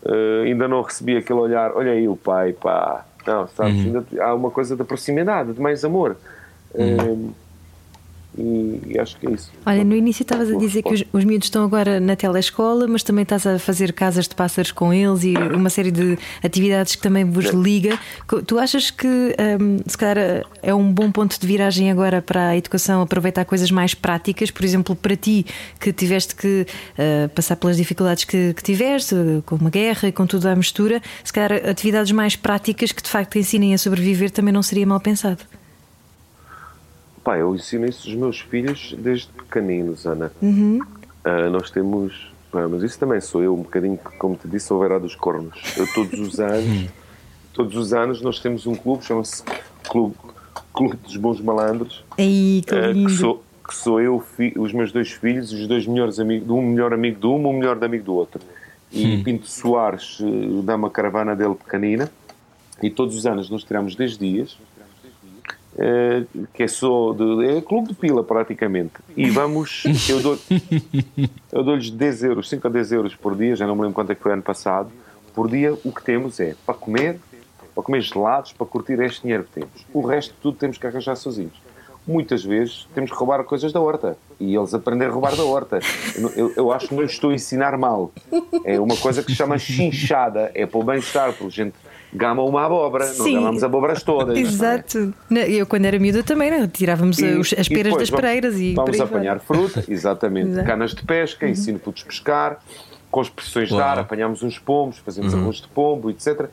Eh, 0.06 0.44
ainda 0.46 0.68
não 0.68 0.82
recebi 0.82 1.18
aquele 1.18 1.40
olhar, 1.40 1.72
olha 1.76 1.92
aí 1.92 2.08
o 2.08 2.16
pai, 2.16 2.54
pá. 2.54 3.06
Não, 3.26 3.48
sabes, 3.50 3.86
ainda 3.86 4.04
há 4.20 4.34
uma 4.34 4.50
coisa 4.50 4.76
de 4.76 4.84
proximidade, 4.84 5.54
de 5.54 5.62
mais 5.62 5.86
amor. 5.86 6.18
Eh, 6.74 7.16
e, 8.38 8.82
e 8.88 9.00
acho 9.00 9.18
que 9.18 9.28
é 9.28 9.32
isso. 9.32 9.52
Olha, 9.66 9.84
no 9.84 9.96
início 9.96 10.24
estavas 10.24 10.50
a 10.50 10.58
dizer 10.58 10.84
que 10.84 10.94
os, 10.94 11.04
os 11.12 11.24
miúdos 11.26 11.48
estão 11.48 11.64
agora 11.64 12.00
na 12.00 12.16
telescola, 12.16 12.88
mas 12.88 13.04
também 13.04 13.24
estás 13.24 13.46
a 13.46 13.60
fazer 13.60 13.92
casas 13.94 14.28
de 14.28 14.36
pássaros 14.36 14.72
com 14.72 14.94
eles 14.94 15.24
e 15.24 15.34
uma 15.36 15.70
série 15.70 15.92
de 15.92 16.18
atividades 16.44 16.96
que 16.96 17.02
também 17.02 17.26
vos 17.26 17.48
liga. 17.48 18.00
Tu 18.46 18.58
achas 18.58 18.90
que 18.90 19.08
hum, 19.08 19.80
se 19.86 19.98
calhar 19.98 20.46
é 20.62 20.74
um 20.74 20.92
bom 20.92 21.12
ponto 21.12 21.40
de 21.40 21.46
viragem 21.46 21.92
agora 21.92 22.22
para 22.22 22.50
a 22.50 22.58
educação 22.58 23.02
aproveitar 23.02 23.44
coisas 23.46 23.70
mais 23.70 23.94
práticas? 23.94 24.50
Por 24.50 24.64
exemplo, 24.64 24.96
para 24.96 25.16
ti 25.16 25.46
que 25.80 25.92
tiveste 25.92 26.36
que 26.36 26.66
eh, 26.98 27.28
passar 27.30 27.56
pelas 27.58 27.78
dificuldades 27.78 28.24
que, 28.24 28.54
que 28.54 28.64
tiveste, 28.64 29.14
eh, 29.16 29.42
com 29.46 29.56
uma 29.56 29.70
guerra 29.70 30.08
e 30.08 30.12
com 30.12 30.26
tudo 30.26 30.48
à 30.48 30.56
mistura, 30.56 31.02
se 31.24 31.34
calhar 31.34 31.70
atividades 31.70 32.12
mais 32.12 32.36
práticas 32.36 32.92
que 32.92 33.04
de 33.04 33.10
facto 33.10 33.32
te 33.32 33.40
ensinem 33.40 33.74
a 33.74 33.78
sobreviver 33.78 34.32
também 34.32 34.54
não 34.54 34.64
seria 34.64 34.86
mal 34.86 35.00
pensado. 35.00 35.61
Pá, 37.24 37.38
eu 37.38 37.54
ensino 37.56 37.86
isso 37.86 38.08
aos 38.10 38.18
meus 38.18 38.40
filhos 38.40 38.96
desde 38.98 39.28
pequeninos, 39.28 40.06
Ana. 40.06 40.32
Ah, 41.24 41.50
nós 41.50 41.70
temos. 41.70 42.32
pá, 42.52 42.68
mas 42.68 42.82
isso 42.84 42.98
também 43.00 43.22
sou 43.22 43.44
eu, 43.44 43.54
um 43.54 43.62
bocadinho, 43.62 43.98
que, 43.98 44.18
como 44.18 44.36
te 44.36 44.48
disse, 44.48 44.72
houverá 44.74 44.98
dos 44.98 45.16
cornos. 45.16 45.60
Eu 45.78 45.86
todos 45.94 46.20
os 46.20 46.40
anos, 46.42 46.90
todos 47.54 47.76
os 47.78 47.94
anos 47.94 48.22
nós 48.22 48.40
temos 48.40 48.66
um 48.66 48.74
clube, 48.76 49.04
chama-se 49.06 49.44
Clube, 49.88 50.16
clube 50.74 50.96
dos 50.98 51.16
Bons 51.18 51.40
Malandros, 51.42 52.04
Aí, 52.18 52.62
que 52.66 52.74
ah, 52.74 52.88
lindo! 52.92 53.10
que, 53.10 53.16
sou, 53.18 53.44
que 53.68 53.76
sou 53.76 54.02
eu, 54.02 54.20
fi- 54.20 54.54
os 54.58 54.74
meus 54.74 54.92
dois 54.92 55.12
filhos, 55.12 55.52
os 55.54 55.68
dois 55.68 55.86
melhores 55.86 56.20
amigos, 56.20 56.50
um 56.50 56.62
melhor 56.62 56.94
amigo 56.94 57.20
de 57.20 57.28
um, 57.28 57.48
um 57.48 57.54
melhor 57.54 57.84
amigo 57.84 58.04
do 58.06 58.14
outro. 58.16 58.42
E 58.92 59.24
Pinto 59.24 59.48
Soares 59.48 60.18
eh, 60.22 60.62
dá 60.64 60.76
uma 60.76 60.90
caravana 60.90 61.34
dele 61.36 61.56
pequenina, 61.56 62.12
e 62.84 62.90
todos 62.90 63.16
os 63.16 63.26
anos 63.26 63.50
nós 63.50 63.64
tiramos 63.64 63.96
10 63.96 64.18
dias, 64.18 64.58
eh, 65.84 66.26
que 66.54 66.62
é 66.62 66.68
só 66.68 67.12
de, 67.12 67.58
é 67.58 67.62
clube 67.62 67.88
de 67.88 67.96
pila 67.96 68.24
praticamente. 68.24 68.94
E 69.18 69.32
vamos 69.32 69.84
eu 70.08 70.22
dou 70.22 70.38
eu 71.52 71.64
dou-lhes 71.64 71.90
10 71.90 72.24
euros 72.24 72.50
5 72.50 72.68
a 72.68 72.70
10 72.70 72.92
euros 72.92 73.16
por 73.16 73.36
dia 73.36 73.56
já 73.56 73.66
não 73.66 73.76
me 73.76 73.82
lembro 73.82 73.96
quanto 73.96 74.12
é 74.12 74.16
que 74.16 74.22
foi 74.22 74.32
ano 74.32 74.44
passado. 74.44 74.92
Por 75.34 75.50
dia 75.50 75.74
o 75.84 75.92
que 75.92 76.04
temos 76.04 76.40
é 76.40 76.56
para 76.68 76.76
comer 76.76 77.20
para 77.74 77.84
comer 77.84 78.02
gelados 78.02 78.54
para 78.54 78.68
curtir 78.68 79.00
este 79.00 79.24
dinheiro 79.24 79.44
que 79.44 79.60
temos. 79.60 79.88
O 79.92 80.06
resto 80.06 80.36
tudo 80.40 80.56
temos 80.56 80.78
que 80.78 80.86
arranjar 80.86 81.16
sozinhos. 81.16 81.60
Muitas 82.06 82.44
vezes 82.44 82.88
temos 82.94 83.10
que 83.10 83.18
roubar 83.18 83.44
coisas 83.44 83.74
da 83.74 83.80
horta. 83.80 84.16
E 84.40 84.56
eles 84.56 84.76
aprendem 84.76 85.08
a 85.08 85.12
roubar 85.12 85.36
da 85.36 85.44
horta. 85.44 85.80
Eu, 86.36 86.54
eu, 86.56 86.72
acho 86.72 86.90
que 86.90 86.96
não 86.96 87.04
estou 87.04 87.32
a 87.32 87.34
ensinar 87.34 87.76
mal. 87.78 88.12
É 88.66 88.80
uma 88.80 88.98
coisa 88.98 89.24
que 89.24 89.32
se 89.32 89.38
chama 89.38 89.58
chinchada. 89.58 90.52
É 90.54 90.66
para 90.66 90.80
o 90.80 90.84
bem-estar 90.84 91.32
porque 91.34 91.46
a 91.46 91.50
gente 91.66 91.76
gama 92.14 92.44
uma 92.44 92.66
abóbora 92.66 93.08
não 93.08 93.26
Sim. 93.26 93.36
gamamos 93.36 93.64
abóboras 93.64 94.04
todas 94.04 94.28
não 94.28 94.36
é? 94.36 94.40
Exato. 94.40 95.14
Não, 95.30 95.42
Eu, 95.42 95.66
quando 95.66 95.86
era 95.86 95.98
miúda, 96.00 96.24
também 96.24 96.52
não, 96.52 96.68
tirávamos 96.68 97.18
E- 97.20 97.26
os- 97.38 97.54
as 97.58 97.68
peras 97.68 97.94
depois 97.94 98.10
das 98.10 98.20
pereiras 98.20 98.56
e. 98.60 98.74
Vamos, 98.74 98.90
por 98.90 98.94
aí 98.94 98.98
vamos 99.00 99.12
apanhar 99.16 99.40
fruta, 99.40 99.84
exatamente. 99.92 100.48
Exato. 100.50 100.60
Uhum. 100.62 100.66
Canas 100.68 100.92
de 100.96 101.04
pesca, 101.04 101.48
ensino 101.48 101.80
putos 101.80 102.04
pescar, 102.04 102.60
com 103.10 103.22
expressões 103.22 103.68
de 103.70 103.74
Uau. 103.76 103.84
ar, 103.84 104.00
apanhamos 104.00 104.42
uns 104.44 104.58
pombos, 104.60 104.98
fazemos 105.00 105.34
arroz 105.34 105.58
de 105.58 105.68
pombo, 105.68 106.10
etc. 106.10 106.48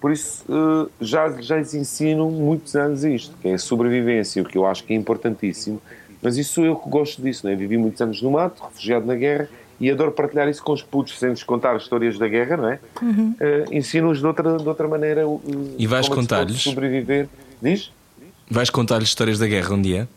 Por 0.00 0.12
isso, 0.12 0.44
eh, 0.48 0.88
já, 1.00 1.30
já 1.40 1.56
lhes 1.56 1.72
ensino 1.74 2.28
muitos 2.30 2.76
anos 2.76 3.04
isto, 3.04 3.34
que 3.40 3.48
é 3.48 3.54
a 3.54 3.58
sobrevivência, 3.58 4.42
o 4.42 4.44
que 4.44 4.58
eu 4.58 4.66
acho 4.66 4.84
que 4.84 4.92
é 4.92 4.96
importantíssimo. 4.96 5.80
Mas 6.20 6.36
isso 6.36 6.64
eu 6.64 6.76
que 6.76 6.88
gosto 6.88 7.20
disso, 7.22 7.46
né? 7.46 7.54
Vivi 7.54 7.76
muitos 7.78 8.00
anos 8.02 8.20
no 8.22 8.30
mato, 8.32 8.62
refugiado 8.64 9.06
na 9.06 9.14
guerra, 9.14 9.48
e 9.80 9.90
adoro 9.90 10.12
partilhar 10.12 10.48
isso 10.48 10.62
com 10.62 10.72
os 10.72 10.82
putos, 10.82 11.18
sem 11.18 11.30
lhes 11.30 11.42
contar 11.42 11.76
histórias 11.76 12.18
da 12.18 12.28
guerra, 12.28 12.56
não 12.56 12.68
é? 12.68 12.78
Uhum. 13.02 13.34
Eh, 13.40 13.64
Ensino-os 13.72 14.18
de 14.20 14.26
outra, 14.26 14.56
de 14.56 14.68
outra 14.68 14.86
maneira. 14.88 15.22
eh, 15.22 15.24
E 15.78 15.86
vais 15.86 16.06
como 16.08 16.20
é 16.20 16.22
que 16.22 16.22
se 16.22 16.28
pode 16.28 16.40
contar-lhes? 16.46 16.62
Sobreviver. 16.62 17.28
Diz? 17.60 17.90
Vais 18.50 18.70
contar-lhes 18.70 19.08
histórias 19.08 19.38
da 19.38 19.46
guerra 19.46 19.74
um 19.74 19.82
dia? 19.82 20.08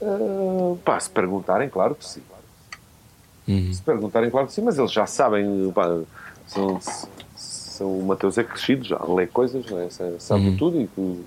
Uh, 0.00 0.78
pá, 0.84 1.00
se 1.00 1.10
perguntarem, 1.10 1.68
claro 1.68 1.94
que 1.94 2.04
sim. 2.04 2.20
Uhum. 3.48 3.72
Se 3.72 3.82
perguntarem, 3.82 4.30
claro 4.30 4.46
que 4.46 4.52
sim, 4.52 4.62
mas 4.62 4.78
eles 4.78 4.92
já 4.92 5.06
sabem. 5.06 5.70
Pá, 5.72 5.98
são, 6.46 6.78
são, 7.36 7.98
o 7.98 8.04
Mateus 8.06 8.36
é 8.38 8.44
crescido, 8.44 8.84
já 8.84 8.98
lê 9.04 9.26
coisas, 9.26 9.64
não 9.70 9.80
é? 9.80 9.88
Sa- 9.90 10.18
sabe 10.18 10.48
Uhum. 10.48 10.56
tudo. 10.56 10.80
E 10.80 11.24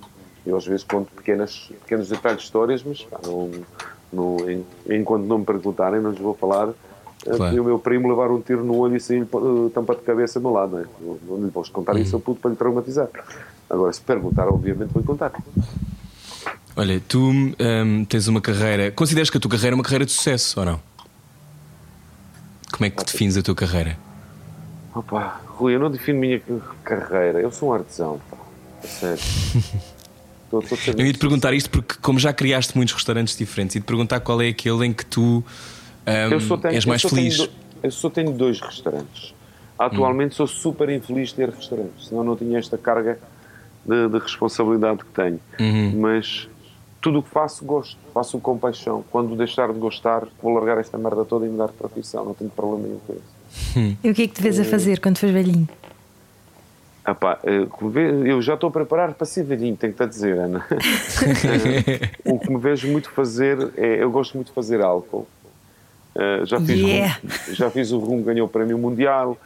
eu 0.49 0.55
às 0.57 0.66
vezes 0.66 0.84
conto 0.84 1.12
pequenas, 1.14 1.70
pequenos 1.82 2.10
detalhes 2.10 2.39
de 2.39 2.43
histórias, 2.45 2.84
mas 2.84 3.01
pá, 3.03 3.20
não, 3.26 3.51
não, 4.14 4.49
en- 4.49 4.66
enquanto 4.89 5.24
não 5.26 5.39
me 5.39 5.45
perguntarem, 5.45 5.99
não 6.01 6.12
lhes 6.12 6.20
vou 6.20 6.34
falar. 6.36 6.70
Uh, 7.26 7.36
Claro. 7.36 7.55
E 7.55 7.59
o 7.59 7.63
meu 7.65 7.78
primo 7.80 8.07
levar 8.09 8.32
um 8.32 8.39
tiro 8.41 8.63
no 8.63 8.78
olho 8.78 8.95
e 8.95 8.99
sair 8.99 9.24
uh, 9.24 9.70
tampa 9.74 9.93
de 9.95 10.01
cabeça 10.01 10.39
meu 10.39 10.51
lado, 10.51 10.72
não 10.74 10.80
é? 10.80 10.86
Não- 11.01 11.38
Não 11.38 11.45
lhe 11.45 11.51
posso 11.51 11.72
contar 11.72 11.93
Uhum. 11.95 12.01
isso 12.01 12.15
ao 12.15 12.22
puto 12.22 12.39
para 12.41 12.51
lhe 12.51 12.55
traumatizar. 12.57 13.07
Agora, 13.70 13.91
se 13.93 14.01
perguntar, 14.01 14.47
obviamente 14.47 14.91
vou 14.93 15.03
contar. 15.03 15.32
Olha, 16.76 17.01
tu 17.07 17.30
hum, 17.30 18.05
tens 18.07 18.28
uma 18.28 18.39
carreira. 18.39 18.89
Consideras 18.91 19.30
que 19.30 19.38
a 19.38 19.39
tua 19.39 19.51
carreira 19.51 19.74
é 19.74 19.76
uma 19.76 19.84
carreira 19.84 20.05
de 20.05 20.11
sucesso 20.13 20.59
ou 20.61 20.65
não? 20.65 20.80
Como 22.72 22.86
é 22.86 22.89
que 22.89 23.03
defines 23.03 23.36
a 23.36 23.41
tua 23.41 23.55
carreira? 23.55 23.97
Opa, 24.95 25.41
Rui, 25.47 25.76
eu 25.76 25.80
não 25.80 25.91
defino 25.91 26.20
minha 26.20 26.41
carreira. 26.84 27.41
Eu 27.41 27.51
sou 27.51 27.70
um 27.70 27.74
artesão, 27.74 28.20
pá. 28.32 28.38
A 28.84 28.88
sério. 28.88 29.20
Estou- 30.51 30.61
estou 30.63 30.93
Eu 30.97 31.05
ia 31.05 31.13
te 31.13 31.20
perguntar 31.20 31.53
isto 31.53 31.70
porque, 31.70 31.93
como 32.01 32.17
já 32.17 32.34
criaste 32.34 32.76
muitos 32.76 32.95
restaurantes 32.95 33.38
diferentes, 33.38 33.76
e 33.76 33.80
te 33.80 33.84
perguntar 33.84 34.20
qual 34.22 34.41
é 34.41 34.47
aquele 34.47 34.84
em 34.88 34.91
que 34.93 35.05
tu 35.05 35.43
hum, 36.10 36.32
Eu 36.32 36.39
só 36.41 36.57
tenho, 36.57 36.74
és 36.76 36.84
eu 36.84 36.89
mais 36.89 37.01
só 37.01 37.10
tenho 37.10 37.22
feliz. 37.32 37.38
do- 37.38 37.49
eu 37.84 37.91
só 37.91 38.10
tenho 38.10 38.32
dois 38.32 38.60
restaurantes. 38.60 39.34
Atualmente 39.78 40.36
sou 40.36 40.45
super 40.47 40.89
infeliz 40.89 41.30
de 41.30 41.36
ter 41.36 41.49
restaurantes, 41.49 42.07
senão 42.07 42.24
não 42.24 42.36
tinha 42.36 42.60
esta 42.60 42.78
carga 42.78 43.18
de, 43.86 44.10
de 44.10 44.18
responsabilidade 44.20 44.99
que 44.99 45.12
tenho. 45.12 45.39
Uhum. 45.60 45.93
Mas 46.01 46.49
tudo 47.01 47.20
o 47.20 47.24
que 47.24 47.30
faço, 47.30 47.64
gosto. 47.64 47.97
Faço 48.14 48.38
com 48.39 48.57
paixão. 48.57 49.05
Quando 49.10 49.34
deixar 49.38 49.72
de 49.72 49.80
gostar, 49.80 50.28
vou 50.43 50.53
largar 50.53 50.78
esta 50.80 50.97
merda 50.97 51.24
toda 51.24 51.45
e 51.45 51.49
mudar 51.49 51.68
de 51.68 51.74
profissão. 51.74 52.26
Não 52.26 52.34
tenho 52.34 52.49
problema 52.49 52.84
nenhum 52.88 52.99
com 53.07 53.14
isso. 53.14 53.97
E 54.03 54.10
o 54.10 54.14
que 54.14 54.24
é 54.24 54.28
que 54.28 54.34
te 54.34 54.41
vês 54.41 54.60
a 54.60 54.66
fazer 54.66 54.99
quando 54.99 55.18
fores 55.18 55.34
velhinho? 55.34 55.68
Ah 57.05 57.16
pá, 57.16 57.39
eh, 57.43 57.66
eu 58.26 58.41
já 58.41 58.53
estou 58.55 58.68
a 58.68 58.72
preparar 58.72 59.14
para 59.14 59.26
ser 59.26 59.43
velhinho, 59.43 59.76
tenho-te 59.78 60.03
a 60.03 60.05
dizer, 60.05 60.38
Ana. 60.38 60.66
Eh, 60.70 62.10
o 62.26 62.38
que 62.38 62.51
me 62.51 62.60
vejo 62.60 62.88
muito 62.91 63.10
fazer 63.12 63.72
é. 63.78 64.03
Eu 64.03 64.12
gosto 64.12 64.36
muito 64.36 64.47
de 64.47 64.53
fazer 64.53 64.82
álcool. 64.82 65.26
Eh, 66.16 66.41
já, 66.45 66.60
fiz 66.60 66.80
Yeah. 66.80 67.20
rum, 67.24 67.53
já 67.53 67.70
fiz 67.70 67.91
o 67.91 67.99
rum, 67.99 68.22
ganhou 68.22 68.47
o 68.47 68.49
prémio 68.49 68.78
mundial. 68.78 69.38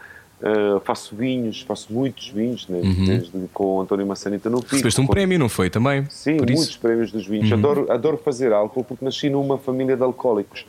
Eh, 0.41 0.79
faço 0.83 1.15
vinhos, 1.15 1.61
faço 1.61 1.91
muitos 1.93 2.27
vinhos, 2.29 2.67
né? 2.67 2.81
desde 3.05 3.31
com 3.53 3.77
o 3.77 3.81
António 3.81 4.05
Massanita 4.05 4.49
no 4.49 4.57
Pico. 4.57 4.71
Uhum. 4.71 4.77
Recebeste 4.77 5.01
um 5.01 5.05
com- 5.07 5.13
prémio, 5.13 5.39
não 5.39 5.47
foi? 5.47 5.69
Também? 5.69 6.05
Sim, 6.09 6.35
Por 6.37 6.47
muitos 6.47 6.65
isso. 6.65 6.73
Uhum. 6.75 6.81
prémios 6.81 7.11
dos 7.11 7.25
vinhos. 7.25 7.51
Adoro, 7.53 7.89
adoro 7.91 8.17
fazer 8.17 8.51
álcool 8.51 8.83
porque 8.83 9.05
nasci 9.05 9.29
numa 9.29 9.57
família 9.57 9.95
de 9.95 10.03
alcoólicos 10.03 10.65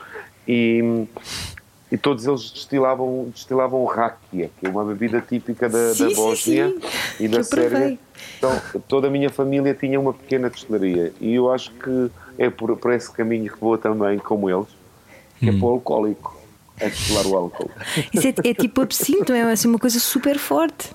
e, 0.47 1.05
e 1.91 1.97
todos 1.97 2.25
eles 2.27 2.51
destilavam, 2.53 3.29
destilavam 3.35 3.85
rakia, 3.85 4.49
que 4.61 4.67
é 4.67 4.69
uma 4.71 4.85
bebida 4.85 5.21
típica 5.21 5.69
da, 5.69 5.93
Sim, 5.93 6.05
da 6.05 6.11
sim, 6.11 6.17
Bósnia 6.17 6.69
sim. 7.17 7.25
e 7.25 7.29
da 7.29 7.39
Eu 7.39 7.45
provei. 7.45 7.71
Sérvia. 7.71 7.99
Então, 8.39 8.61
toda 8.87 9.09
a 9.09 9.11
minha 9.11 9.31
família 9.31 9.75
tinha 9.75 9.99
uma 9.99 10.13
pequena 10.13 10.49
destilaria 10.51 11.13
e 11.21 11.35
eu 11.35 11.51
acho 11.53 11.73
que 11.73 12.11
é 12.39 12.49
por, 12.49 12.77
por 12.77 12.93
esse 12.93 13.11
caminho 13.11 13.51
que 13.53 13.59
vou 13.61 13.77
também, 13.77 14.19
como 14.19 14.49
eles, 14.49 14.69
que 15.39 15.47
Hum. 15.51 15.55
é 15.57 15.59
para 15.59 15.67
o 15.67 15.71
alcoólico, 15.71 16.37
a 16.81 16.85
destilar 16.87 17.27
o 17.27 17.37
álcool. 17.37 17.71
Isso 18.13 18.27
é, 18.29 18.35
é 18.51 18.55
tipo 18.55 18.81
absinto, 18.81 19.33
é 19.33 19.43
assim, 19.43 19.69
uma 19.69 19.79
coisa 19.79 19.99
super 20.01 20.39
forte. 20.39 20.91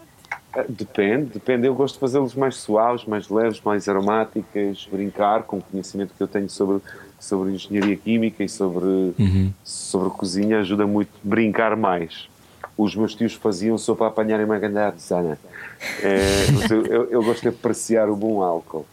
Ah, 0.53 0.66
Depende, 0.68 1.26
depende. 1.34 1.68
Eu 1.68 1.76
gosto 1.76 1.95
de 1.95 1.99
fazê-los 1.99 2.34
mais 2.36 2.56
suaves, 2.56 3.06
mais 3.06 3.30
leves, 3.30 3.61
mais 3.64 3.88
aromáticas, 3.88 4.88
brincar 4.91 5.44
com 5.44 5.57
o 5.57 5.61
conhecimento 5.61 6.14
que 6.18 6.22
eu 6.24 6.28
tenho 6.28 6.49
sobre, 6.49 6.82
sobre 7.20 7.52
engenharia 7.53 7.95
química 7.95 8.44
e 8.44 8.49
sobre, 8.49 9.14
sobre 9.64 10.10
cozinha, 10.10 10.60
ajuda 10.60 10.88
muito 10.88 11.10
a 11.24 11.28
brincar 11.28 11.76
mais. 11.76 12.28
Os 12.76 12.95
meus 12.95 13.14
tios 13.14 13.34
faziam 13.34 13.78
só 13.78 13.94
para 13.94 14.07
apanharem 14.07 14.45
uma 14.45 14.57
grande 14.57 14.80
artesana. 14.80 15.38
É, 16.02 16.45
eu, 16.90 17.06
eu 17.11 17.24
gosto 17.24 17.41
de 17.41 17.49
apreciar 17.49 18.10
o 18.10 18.16
bom 18.16 18.41
álcool. 18.41 18.86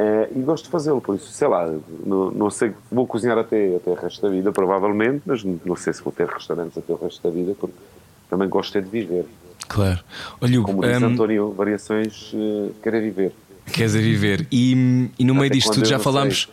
É, 0.00 0.28
e 0.36 0.38
gosto 0.42 0.66
de 0.66 0.70
fazê-lo, 0.70 1.00
por 1.00 1.16
isso, 1.16 1.26
sei 1.32 1.48
lá, 1.48 1.66
não, 2.06 2.30
não 2.30 2.50
sei, 2.50 2.72
vou 2.88 3.04
cozinhar 3.04 3.36
até, 3.36 3.74
até 3.74 3.90
o 3.90 3.94
resto 3.94 4.22
da 4.22 4.28
vida, 4.28 4.52
provavelmente, 4.52 5.22
mas 5.26 5.42
não 5.42 5.74
sei 5.74 5.92
se 5.92 6.00
vou 6.04 6.12
ter 6.12 6.28
restaurantes 6.28 6.78
até 6.78 6.92
o 6.92 6.96
resto 6.96 7.20
da 7.20 7.34
vida, 7.34 7.52
porque 7.58 7.74
também 8.30 8.48
gosto 8.48 8.78
é 8.78 8.80
de 8.80 8.88
viver. 8.88 9.26
Claro. 9.66 9.98
Olha, 10.40 10.60
Como 10.62 10.82
diz 10.82 11.02
hum, 11.02 11.06
António, 11.06 11.52
variações 11.52 12.32
uh, 12.32 12.72
querer 12.80 13.00
viver. 13.00 13.32
queres 13.72 13.96
a 13.96 13.98
viver. 13.98 14.46
E, 14.52 15.10
e 15.18 15.24
no 15.24 15.34
meio 15.34 15.46
Até 15.46 15.54
disto 15.56 15.70
quando 15.70 15.74
tudo 15.78 15.88
já 15.88 15.98
falámos. 15.98 16.48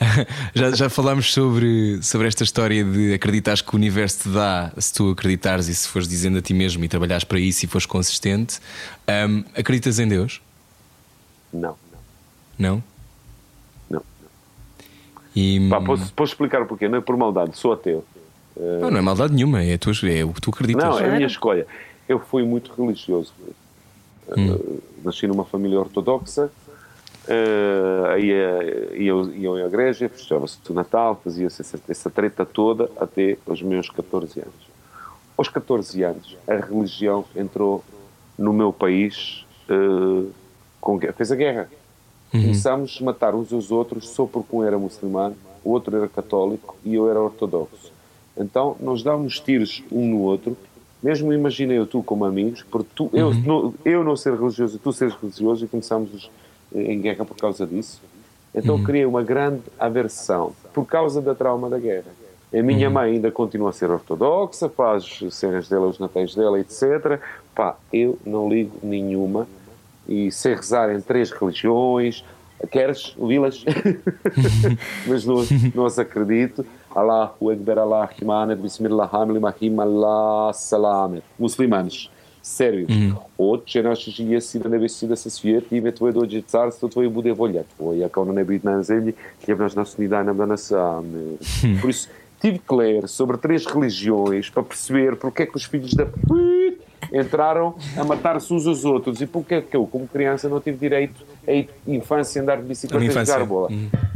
já, 0.52 0.70
já 0.72 0.90
falámos 0.90 1.32
sobre, 1.32 2.02
sobre 2.02 2.26
esta 2.26 2.42
história 2.42 2.82
de 2.82 3.14
acreditares 3.14 3.62
que 3.62 3.72
o 3.72 3.76
universo 3.76 4.24
te 4.24 4.28
dá 4.30 4.72
se 4.76 4.92
tu 4.92 5.10
acreditares 5.10 5.68
e 5.68 5.74
se 5.74 5.86
fores 5.86 6.08
dizendo 6.08 6.38
a 6.38 6.42
ti 6.42 6.52
mesmo 6.52 6.84
e 6.84 6.88
trabalhares 6.88 7.22
para 7.22 7.38
isso 7.38 7.64
e 7.64 7.68
fores 7.68 7.86
consistente. 7.86 8.58
Um, 9.08 9.44
acreditas 9.54 10.00
em 10.00 10.08
Deus? 10.08 10.42
Não, 11.52 11.76
Não? 12.58 12.82
não. 13.88 14.02
E, 15.34 15.68
Pá, 15.68 15.80
posso, 15.80 16.12
posso 16.12 16.32
explicar 16.32 16.62
o 16.62 16.66
porquê? 16.66 16.88
Não 16.88 16.98
é 16.98 17.00
por 17.00 17.16
maldade, 17.16 17.56
sou 17.56 17.72
ateu. 17.72 18.04
não, 18.56 18.90
não 18.90 18.98
é 18.98 19.02
maldade 19.02 19.34
nenhuma, 19.34 19.62
é, 19.62 19.74
a 19.74 19.78
tua, 19.78 19.92
é 20.10 20.24
o 20.24 20.32
que 20.32 20.40
tu 20.40 20.50
acreditas. 20.50 20.84
Não, 20.84 20.98
é 20.98 21.08
a 21.08 21.14
minha 21.14 21.26
escolha. 21.26 21.66
Eu 22.08 22.18
fui 22.18 22.42
muito 22.42 22.72
religioso. 22.72 23.32
Uh, 24.28 24.82
nasci 25.02 25.26
numa 25.26 25.44
família 25.44 25.78
ortodoxa, 25.78 26.50
uh, 27.28 28.18
ia, 28.18 28.94
ia, 28.94 29.12
ia 29.36 29.64
à 29.64 29.66
igreja, 29.66 30.08
festejava-se 30.08 30.58
o 30.68 30.74
Natal, 30.74 31.18
fazia-se 31.24 31.62
essa, 31.62 31.80
essa 31.88 32.10
treta 32.10 32.44
toda 32.44 32.90
até 33.00 33.38
os 33.46 33.62
meus 33.62 33.88
14 33.88 34.40
anos. 34.40 34.68
Aos 35.36 35.48
14 35.48 36.02
anos, 36.02 36.36
a 36.46 36.56
religião 36.56 37.24
entrou 37.34 37.82
no 38.36 38.52
meu 38.52 38.72
país, 38.72 39.46
uh, 39.70 40.30
com, 40.80 40.98
fez 41.16 41.32
a 41.32 41.36
guerra. 41.36 41.70
Começámos 42.30 42.98
a 43.00 43.04
matar 43.04 43.34
uns 43.34 43.52
aos 43.52 43.70
outros 43.70 44.08
só 44.08 44.26
porque 44.26 44.54
um 44.54 44.62
era 44.62 44.78
muçulmano, 44.78 45.36
o 45.64 45.70
outro 45.70 45.96
era 45.96 46.08
católico 46.08 46.76
e 46.84 46.94
eu 46.94 47.10
era 47.10 47.20
ortodoxo. 47.20 47.92
Então, 48.36 48.76
nós 48.80 49.02
dávamos 49.02 49.40
tiros 49.40 49.82
um 49.90 50.06
no 50.06 50.20
outro, 50.20 50.56
mesmo 51.02 51.32
imaginei 51.32 51.78
eu 51.78 51.86
tu 51.86 52.02
como 52.02 52.24
amigos, 52.24 52.64
porque 52.70 52.88
tu, 52.94 53.10
eu, 53.12 53.32
não, 53.34 53.74
eu 53.84 54.04
não 54.04 54.16
ser 54.16 54.34
religioso 54.34 54.76
e 54.76 54.78
tu 54.78 54.92
seres 54.92 55.14
religioso, 55.14 55.64
e 55.64 55.68
começámos 55.68 56.30
em 56.74 57.00
guerra 57.00 57.24
por 57.24 57.36
causa 57.36 57.66
disso. 57.66 58.00
Então, 58.54 58.82
criei 58.82 59.04
uma 59.04 59.22
grande 59.22 59.62
aversão 59.78 60.52
por 60.72 60.84
causa 60.84 61.20
da 61.20 61.34
trauma 61.34 61.68
da 61.68 61.78
guerra. 61.78 62.10
A 62.52 62.62
minha 62.62 62.88
mãe 62.88 63.12
ainda 63.12 63.30
continua 63.30 63.70
a 63.70 63.72
ser 63.72 63.90
ortodoxa, 63.90 64.68
faz 64.68 65.20
cenas 65.30 65.68
dela, 65.68 65.86
os 65.86 65.98
natais 65.98 66.34
dela, 66.34 66.58
etc. 66.58 67.20
Pá, 67.54 67.76
eu 67.92 68.18
não 68.24 68.48
ligo 68.48 68.72
nenhuma 68.82 69.46
e 70.07 70.31
sei 70.31 70.55
rezar 70.55 70.93
em 70.93 71.01
três 71.01 71.31
religiões. 71.31 72.23
Queres 72.71 73.13
ouvi-las? 73.17 73.63
Mas 75.05 75.25
não, 75.25 75.43
não 75.75 75.85
as 75.85 75.99
acredito. 75.99 76.65
Allahu 76.95 77.49
Akbar, 77.49 77.79
Allah 77.79 78.05
Rahman, 78.05 78.55
Bismillahirrahmanirrahim, 78.55 79.79
Allah 79.79 80.53
Salam. 80.53 81.21
Muçulmanos. 81.37 82.09
Sério. 82.41 82.87
Отче 83.37 83.83
наш, 83.83 84.19
єси 84.19 84.59
на 84.59 84.69
небесі 84.69 85.07
да 85.07 85.15
се 85.15 85.29
світ, 85.29 85.63
ім'я 85.71 85.91
Твоє 85.91 86.13
дойде 86.13 86.41
царство 86.41 86.89
Твоє 86.89 87.09
буде 87.09 87.33
воля 87.33 87.63
Твоя, 87.77 87.99
яка 87.99 88.23
на 88.23 88.33
небі 88.33 88.55
і 88.55 88.59
на 88.63 88.83
землі, 88.83 89.13
хліб 89.45 89.59
наш 89.59 89.75
насущний 89.75 90.07
дай 90.07 90.23
нам 90.23 90.37
да 90.37 90.45
нас. 90.45 90.71
Amém. 90.71 91.37
Por 91.81 91.89
isso, 91.89 92.09
tive 92.41 92.59
que 92.59 92.75
ler 92.75 93.07
sobre 93.07 93.37
três 93.37 93.65
religiões 93.65 94.49
para 94.49 94.63
perceber 94.63 95.15
porque 95.15 95.43
é 95.43 95.45
que 95.45 95.55
os 95.55 95.63
filhos 95.63 95.93
da 95.93 96.05
p... 96.05 96.56
entraram 97.12 97.74
a 97.96 98.04
matar-se 98.04 98.52
uns 98.52 98.66
aos 98.66 98.84
outros 98.84 99.20
e 99.20 99.26
porque 99.26 99.54
é 99.54 99.60
que 99.60 99.76
eu, 99.76 99.86
como 99.86 100.06
criança, 100.06 100.48
não 100.48 100.60
tive 100.60 100.76
direito 100.76 101.24
a 101.46 101.90
infância 101.90 102.40
a 102.40 102.42
andar 102.42 102.56
de 102.56 102.64
bicicleta 102.64 103.04
e 103.04 103.10
jogar 103.10 103.44
bola. 103.44 103.68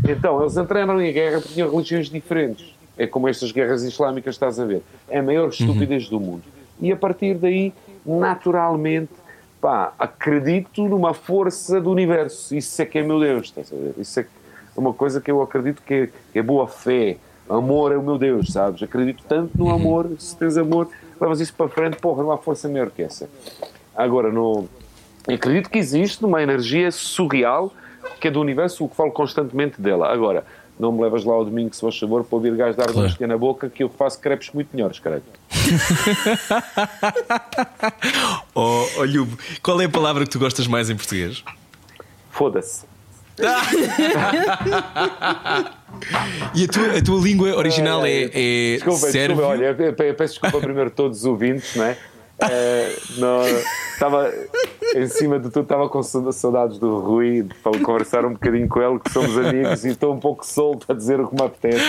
Então, 0.09 0.41
eles 0.41 0.57
entraram 0.57 1.01
em 1.01 1.13
guerra 1.13 1.41
porque 1.41 1.55
tinham 1.55 1.71
religiões 1.71 2.09
diferentes. 2.09 2.75
É 2.97 3.07
como 3.07 3.29
estas 3.29 3.53
guerras 3.53 3.83
islâmicas, 3.83 4.35
estás 4.35 4.61
a 4.61 4.65
ver. 4.65 4.83
É 5.09 5.19
a 5.19 5.23
maior 5.23 5.49
estupidez 5.49 6.09
do 6.09 6.21
mundo. 6.21 6.43
E 6.81 6.93
a 6.93 6.97
partir 6.97 7.35
daí, 7.35 7.73
naturalmente, 8.05 9.13
pá, 9.61 9.93
acredito 9.99 10.87
numa 10.89 11.15
força 11.15 11.81
do 11.81 11.91
universo. 11.91 12.55
Isso 12.55 12.83
é 12.83 12.85
que 12.85 12.99
é 12.99 13.03
meu 13.03 13.21
Deus, 13.21 13.45
estás 13.45 13.73
a 13.73 13.77
ver? 13.77 13.95
Isso 13.99 14.21
é 14.21 14.27
uma 14.77 14.93
coisa 14.93 15.21
que 15.21 15.31
eu 15.31 15.41
acredito 15.41 15.81
que 15.83 15.95
é, 15.95 16.09
que 16.33 16.39
é 16.39 16.43
boa 16.43 16.67
fé. 16.67 17.17
Amor 17.49 17.93
é 17.93 17.97
o 17.97 18.03
meu 18.03 18.19
Deus, 18.19 18.53
sabes? 18.53 18.83
Acredito 18.83 19.23
tanto 19.29 19.57
no 19.57 19.71
amor. 19.71 20.11
Se 20.19 20.37
tens 20.37 20.57
amor, 20.57 20.89
levas 21.23 21.41
isso 21.41 21.55
para 21.55 21.69
frente, 21.69 21.97
porra, 21.97 22.23
não 22.23 22.33
há 22.33 22.39
força 22.39 22.69
maior 22.69 22.91
que 22.91 23.03
essa. 23.03 23.29
Agora, 23.95 24.31
no, 24.31 24.69
acredito 25.29 25.71
que 25.71 25.79
existe 25.79 26.25
uma 26.25 26.43
energia 26.43 26.91
surreal 26.91 27.73
que 28.21 28.29
é 28.29 28.31
do 28.31 28.41
universo, 28.41 28.85
o 28.85 28.89
que 28.89 28.97
falo 28.97 29.11
constantemente 29.11 29.81
dela. 29.81 30.13
Agora, 30.13 30.45
não 30.79 30.93
me 30.93 31.03
levas 31.03 31.25
lá 31.25 31.35
ao 31.35 31.45
domingo, 31.45 31.75
se 31.75 31.81
faz 31.81 31.99
favor, 31.99 32.25
para 32.25 32.37
ouvir 32.37 32.55
gás 32.57 32.77
dar 32.77 32.91
uma 32.91 33.09
Claro. 33.09 33.27
na 33.27 33.39
boca, 33.39 33.69
que 33.69 33.83
eu 33.83 33.89
faço 33.89 34.19
crepes 34.21 34.51
muito 34.53 34.69
melhores, 34.75 34.99
caralho. 34.99 35.23
Oh, 38.55 38.85
oh 38.99 39.05
Lhubo, 39.05 39.37
qual 39.63 39.81
é 39.81 39.87
a 39.87 39.89
palavra 39.89 40.25
que 40.25 40.31
tu 40.31 40.39
gostas 40.39 40.67
mais 40.67 40.91
em 40.91 40.97
português? 40.97 41.43
Foda-se. 42.31 42.85
E 46.55 46.65
a 46.65 46.69
tua, 46.69 46.99
a 46.99 47.03
tua 47.03 47.21
língua 47.23 47.55
original 47.57 48.05
é, 48.05 48.25
é 48.33 48.75
Desculpa, 48.75 48.99
sérvio? 49.11 49.37
desculpa, 49.37 49.47
olha, 49.47 49.77
eu 49.79 49.95
pe- 49.95 50.13
peço 50.15 50.35
desculpa 50.35 50.59
primeiro 50.59 50.89
a 50.89 50.93
todos 50.93 51.19
os 51.19 51.25
ouvintes, 51.25 51.77
não 51.77 51.85
é? 51.85 51.97
Não, 53.19 53.41
Estava 53.93 54.33
em 54.97 55.07
cima 55.07 55.39
de 55.39 55.45
tudo, 55.49 55.63
estava 55.63 55.89
com 55.89 56.03
sa- 56.03 56.33
saudades 56.33 56.77
do 56.79 56.99
Rui 56.99 57.47
para 57.63 57.79
conversar 57.79 58.25
um 58.25 58.33
bocadinho 58.33 58.67
com 58.69 58.83
ele, 58.83 58.99
que 58.99 59.13
somos 59.13 59.39
amigos, 59.39 59.85
e 59.85 59.91
estou 59.91 60.13
um 60.13 60.19
pouco 60.19 60.45
solto 60.45 60.91
a 60.91 60.95
dizer 60.95 61.21
o 61.21 61.29
que 61.29 61.35
me 61.37 61.43
apetece. 61.43 61.85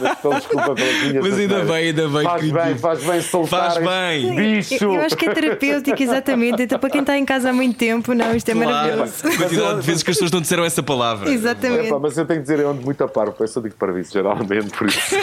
Mas 0.00 0.18
então, 0.18 0.30
desculpa 0.32 0.74
pelas 0.74 1.02
minhas 1.02 1.22
Mas 1.28 1.38
ainda 1.38 1.64
bem, 1.64 1.74
ainda 1.88 2.08
bem 2.08 2.22
Faz 2.22 2.40
que- 2.42 2.52
bem, 2.52 2.78
faz 2.78 3.04
bem 3.04 3.20
soltar. 3.20 3.72
Faz 3.74 3.84
bem. 3.86 4.34
Bicho! 4.34 4.82
Eu, 4.82 4.94
eu 4.94 5.00
acho 5.02 5.14
que 5.16 5.28
é 5.28 5.34
terapêutico, 5.34 6.02
exatamente. 6.02 6.62
Então, 6.62 6.78
para 6.78 6.88
quem 6.88 7.00
está 7.02 7.18
em 7.18 7.24
casa 7.26 7.50
há 7.50 7.52
muito 7.52 7.76
tempo, 7.76 8.14
não, 8.14 8.34
isto 8.34 8.48
é 8.48 8.54
Claro, 8.54 8.70
maravilhoso. 8.70 9.26
a 9.26 9.36
quantidade 9.36 9.80
de 9.80 9.86
vezes 9.86 10.02
que 10.02 10.10
as 10.10 10.16
pessoas 10.16 10.30
não 10.30 10.40
disseram 10.40 10.64
essa 10.64 10.82
palavra. 10.82 11.28
Exatamente. 11.30 11.88
Epá, 11.88 11.98
mas 11.98 12.16
eu 12.16 12.24
tenho 12.24 12.38
que 12.40 12.44
dizer, 12.48 12.60
eu 12.60 12.70
ando 12.70 12.80
muito 12.82 13.04
a 13.04 13.08
par, 13.08 13.30
por 13.32 13.44
isso 13.44 13.58
eu 13.58 13.62
digo 13.64 13.74
para 13.74 14.00
isso, 14.00 14.12
geralmente, 14.12 14.70
por 14.70 14.86
isso. 14.88 15.00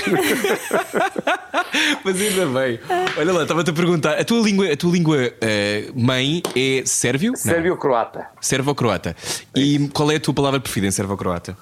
Mas 2.03 2.21
ainda 2.21 2.45
bem. 2.47 2.79
Olha 3.17 3.33
lá, 3.33 3.41
estava-te 3.43 3.69
a 3.69 3.73
perguntar: 3.73 4.13
a 4.19 4.23
tua 4.23 4.41
língua, 4.41 4.74
a 4.75 4.77
tua 4.77 4.91
língua 4.91 5.17
eh, 5.41 5.89
mãe 5.95 6.43
é 6.55 6.83
sérvio? 6.85 7.31
Não. 7.31 7.37
Sérvio-croata. 7.37 8.27
Servo-croata. 8.41 9.15
E 9.55 9.89
qual 9.93 10.11
é 10.11 10.15
a 10.15 10.19
tua 10.19 10.33
palavra 10.33 10.59
preferida 10.59 10.87
em 10.87 10.91
servo-croata? 10.91 11.57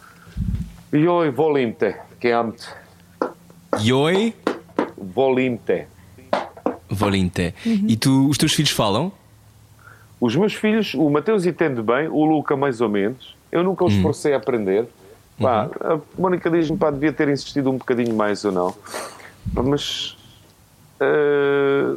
Joj, 0.92 1.30
volim-te, 1.32 1.96
que 2.20 2.30
amo-te. 2.32 2.68
Joj 3.80 4.34
Volim-te. 4.98 5.88
volinte. 6.90 7.54
E 7.66 7.96
tu, 7.98 8.30
os 8.30 8.38
teus 8.38 8.54
filhos 8.54 8.72
falam? 8.72 9.12
Os 10.20 10.36
meus 10.36 10.54
filhos, 10.54 10.94
o 10.94 11.10
Mateus 11.10 11.46
entende 11.46 11.82
bem, 11.82 12.08
o 12.08 12.24
Luca 12.26 12.56
mais 12.56 12.80
ou 12.82 12.90
menos. 12.90 13.36
Eu 13.52 13.64
nunca 13.64 13.84
os 13.86 13.94
forcei 13.98 14.34
a 14.34 14.38
aprender. 14.38 14.86
Pá, 15.40 15.70
A 15.82 16.00
Mónica 16.18 16.50
diz-me, 16.50 16.78
pá, 16.78 16.90
devia 16.92 17.12
ter 17.12 17.28
insistido 17.28 17.70
um 17.70 17.78
bocadinho 17.78 18.16
mais 18.16 18.46
ou 18.46 18.52
não. 18.52 18.76
Mas... 19.54 20.16
eh, 21.00 21.96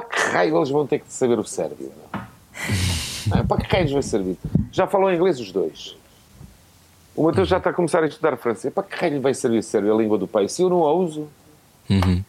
para 0.00 0.08
que 0.08 0.20
raio 0.30 0.56
eles 0.56 0.70
vão 0.70 0.86
ter 0.86 1.00
que 1.00 1.12
saber 1.12 1.38
o 1.38 1.44
sérvio? 1.44 1.90
não? 2.12 2.20
Ah, 3.30 3.44
para 3.44 3.62
que 3.62 3.70
raio 3.70 3.82
eles 3.82 3.92
vai 3.92 4.02
servir? 4.02 4.36
Já 4.72 4.86
falam 4.86 5.12
inglês 5.12 5.38
os 5.40 5.52
dois. 5.52 5.96
O 7.14 7.24
Mateus 7.24 7.48
já 7.48 7.58
está 7.58 7.70
a 7.70 7.72
começar 7.72 8.02
a 8.02 8.06
estudar 8.06 8.36
francês. 8.36 8.72
Para 8.72 8.84
que 8.84 8.96
raio 8.96 9.14
lhe 9.14 9.20
vai 9.20 9.34
servir 9.34 9.58
o 9.58 9.62
sérvio, 9.62 9.92
a 9.92 9.96
língua 9.96 10.16
do 10.16 10.28
pai? 10.28 10.48
Se 10.48 10.62
eu 10.62 10.70
não 10.70 10.84
a 10.84 10.92
uso, 10.92 11.28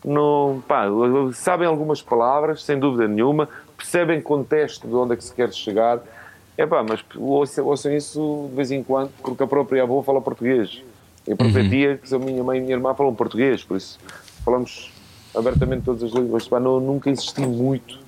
não, 0.04 0.64
pá, 0.68 0.86
sabem 1.34 1.68
algumas 1.68 2.02
palavras, 2.02 2.64
sem 2.64 2.80
dúvida 2.80 3.08
nenhuma, 3.08 3.48
percebem 3.78 4.22
contexto 4.22 4.88
de 4.88 4.96
onde 4.96 5.14
é 5.14 5.16
que 5.16 5.24
se 5.24 5.34
quer 5.34 5.54
chegar. 5.54 6.00
É 6.58 6.66
pá, 6.66 6.84
mas 6.84 7.04
ouçam, 7.16 7.66
ouçam 7.66 7.96
isso 7.96 8.48
de 8.50 8.56
vez 8.56 8.72
em 8.72 8.84
quando, 8.84 9.12
porque 9.22 9.44
a 9.44 9.48
própria 9.48 9.84
avó 9.84 10.02
fala 10.02 10.22
português. 10.22 10.82
E 11.28 11.34
a 11.34 11.36
própria 11.36 11.68
tia, 11.70 11.98
que 11.98 12.14
a 12.14 12.20
minha 12.20 12.44
mãe 12.44 12.58
e 12.58 12.62
minha 12.62 12.74
irmã 12.74 12.94
falam 12.94 13.14
português, 13.14 13.64
por 13.64 13.78
isso 13.78 14.00
falamos 14.44 14.92
abertamente 15.36 15.84
todas 15.84 16.04
as 16.04 16.12
línguas. 16.12 16.48
Pá, 16.48 16.60
não, 16.60 16.80
nunca 16.80 17.10
insisti 17.10 17.42
muito 17.42 18.00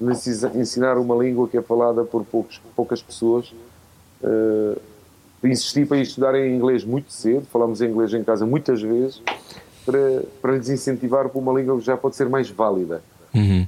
nesse 0.00 0.30
ensinar 0.56 0.96
uma 0.96 1.14
língua 1.16 1.48
que 1.48 1.56
é 1.56 1.62
falada 1.62 2.04
por 2.04 2.24
poucos, 2.24 2.60
poucas 2.76 3.02
pessoas. 3.02 3.52
Eh, 4.22 4.78
insisti 5.44 5.84
para 5.84 5.98
estudar 5.98 6.34
em 6.34 6.54
inglês 6.54 6.84
muito 6.84 7.12
cedo, 7.12 7.46
falamos 7.50 7.80
em 7.80 7.90
inglês 7.90 8.12
em 8.12 8.22
casa 8.22 8.44
muitas 8.44 8.82
vezes, 8.82 9.22
para, 9.84 10.22
para 10.40 10.52
lhes 10.56 10.68
incentivar 10.68 11.28
para 11.28 11.40
uma 11.40 11.52
língua 11.58 11.78
que 11.78 11.84
já 11.84 11.96
pode 11.96 12.16
ser 12.16 12.28
mais 12.28 12.50
válida. 12.50 13.02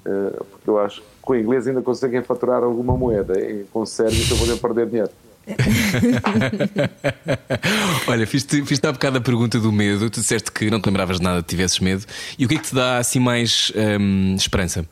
Eh, 0.04 0.42
porque 0.50 0.70
eu 0.70 0.78
acho 0.78 1.00
que 1.00 1.06
com 1.22 1.32
o 1.32 1.36
inglês 1.36 1.66
ainda 1.66 1.82
conseguem 1.82 2.22
faturar 2.22 2.62
alguma 2.62 2.96
moeda, 2.96 3.34
com 3.72 3.84
sérvio 3.84 4.20
estão 4.22 4.36
a 4.36 4.40
poder 4.40 4.60
perder 4.60 4.86
dinheiro. 4.86 5.10
Olha, 8.06 8.26
fiz-te 8.26 8.64
fiz 8.64 8.82
há 8.84 8.92
bocado 8.92 9.18
a 9.18 9.20
pergunta 9.20 9.58
do 9.58 9.72
medo. 9.72 10.10
Tu 10.10 10.20
disseste 10.20 10.52
que 10.52 10.70
não 10.70 10.80
te 10.80 10.86
lembravas 10.86 11.18
de 11.18 11.22
nada, 11.22 11.42
tivesses 11.42 11.80
medo. 11.80 12.04
E 12.38 12.44
o 12.44 12.48
que 12.48 12.54
é 12.54 12.58
que 12.58 12.68
te 12.68 12.74
dá 12.74 12.98
assim 12.98 13.18
mais 13.18 13.72
hum, 14.00 14.34
esperança? 14.36 14.84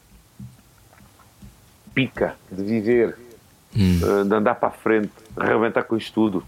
Pica 1.94 2.34
de 2.50 2.62
viver, 2.62 3.16
eh, 3.74 4.24
de 4.24 4.34
andar 4.34 4.54
para 4.54 4.68
a 4.68 4.72
frente, 4.72 5.10
arrebentar 5.36 5.82
com 5.82 5.96
isto 5.96 6.12
tudo, 6.12 6.44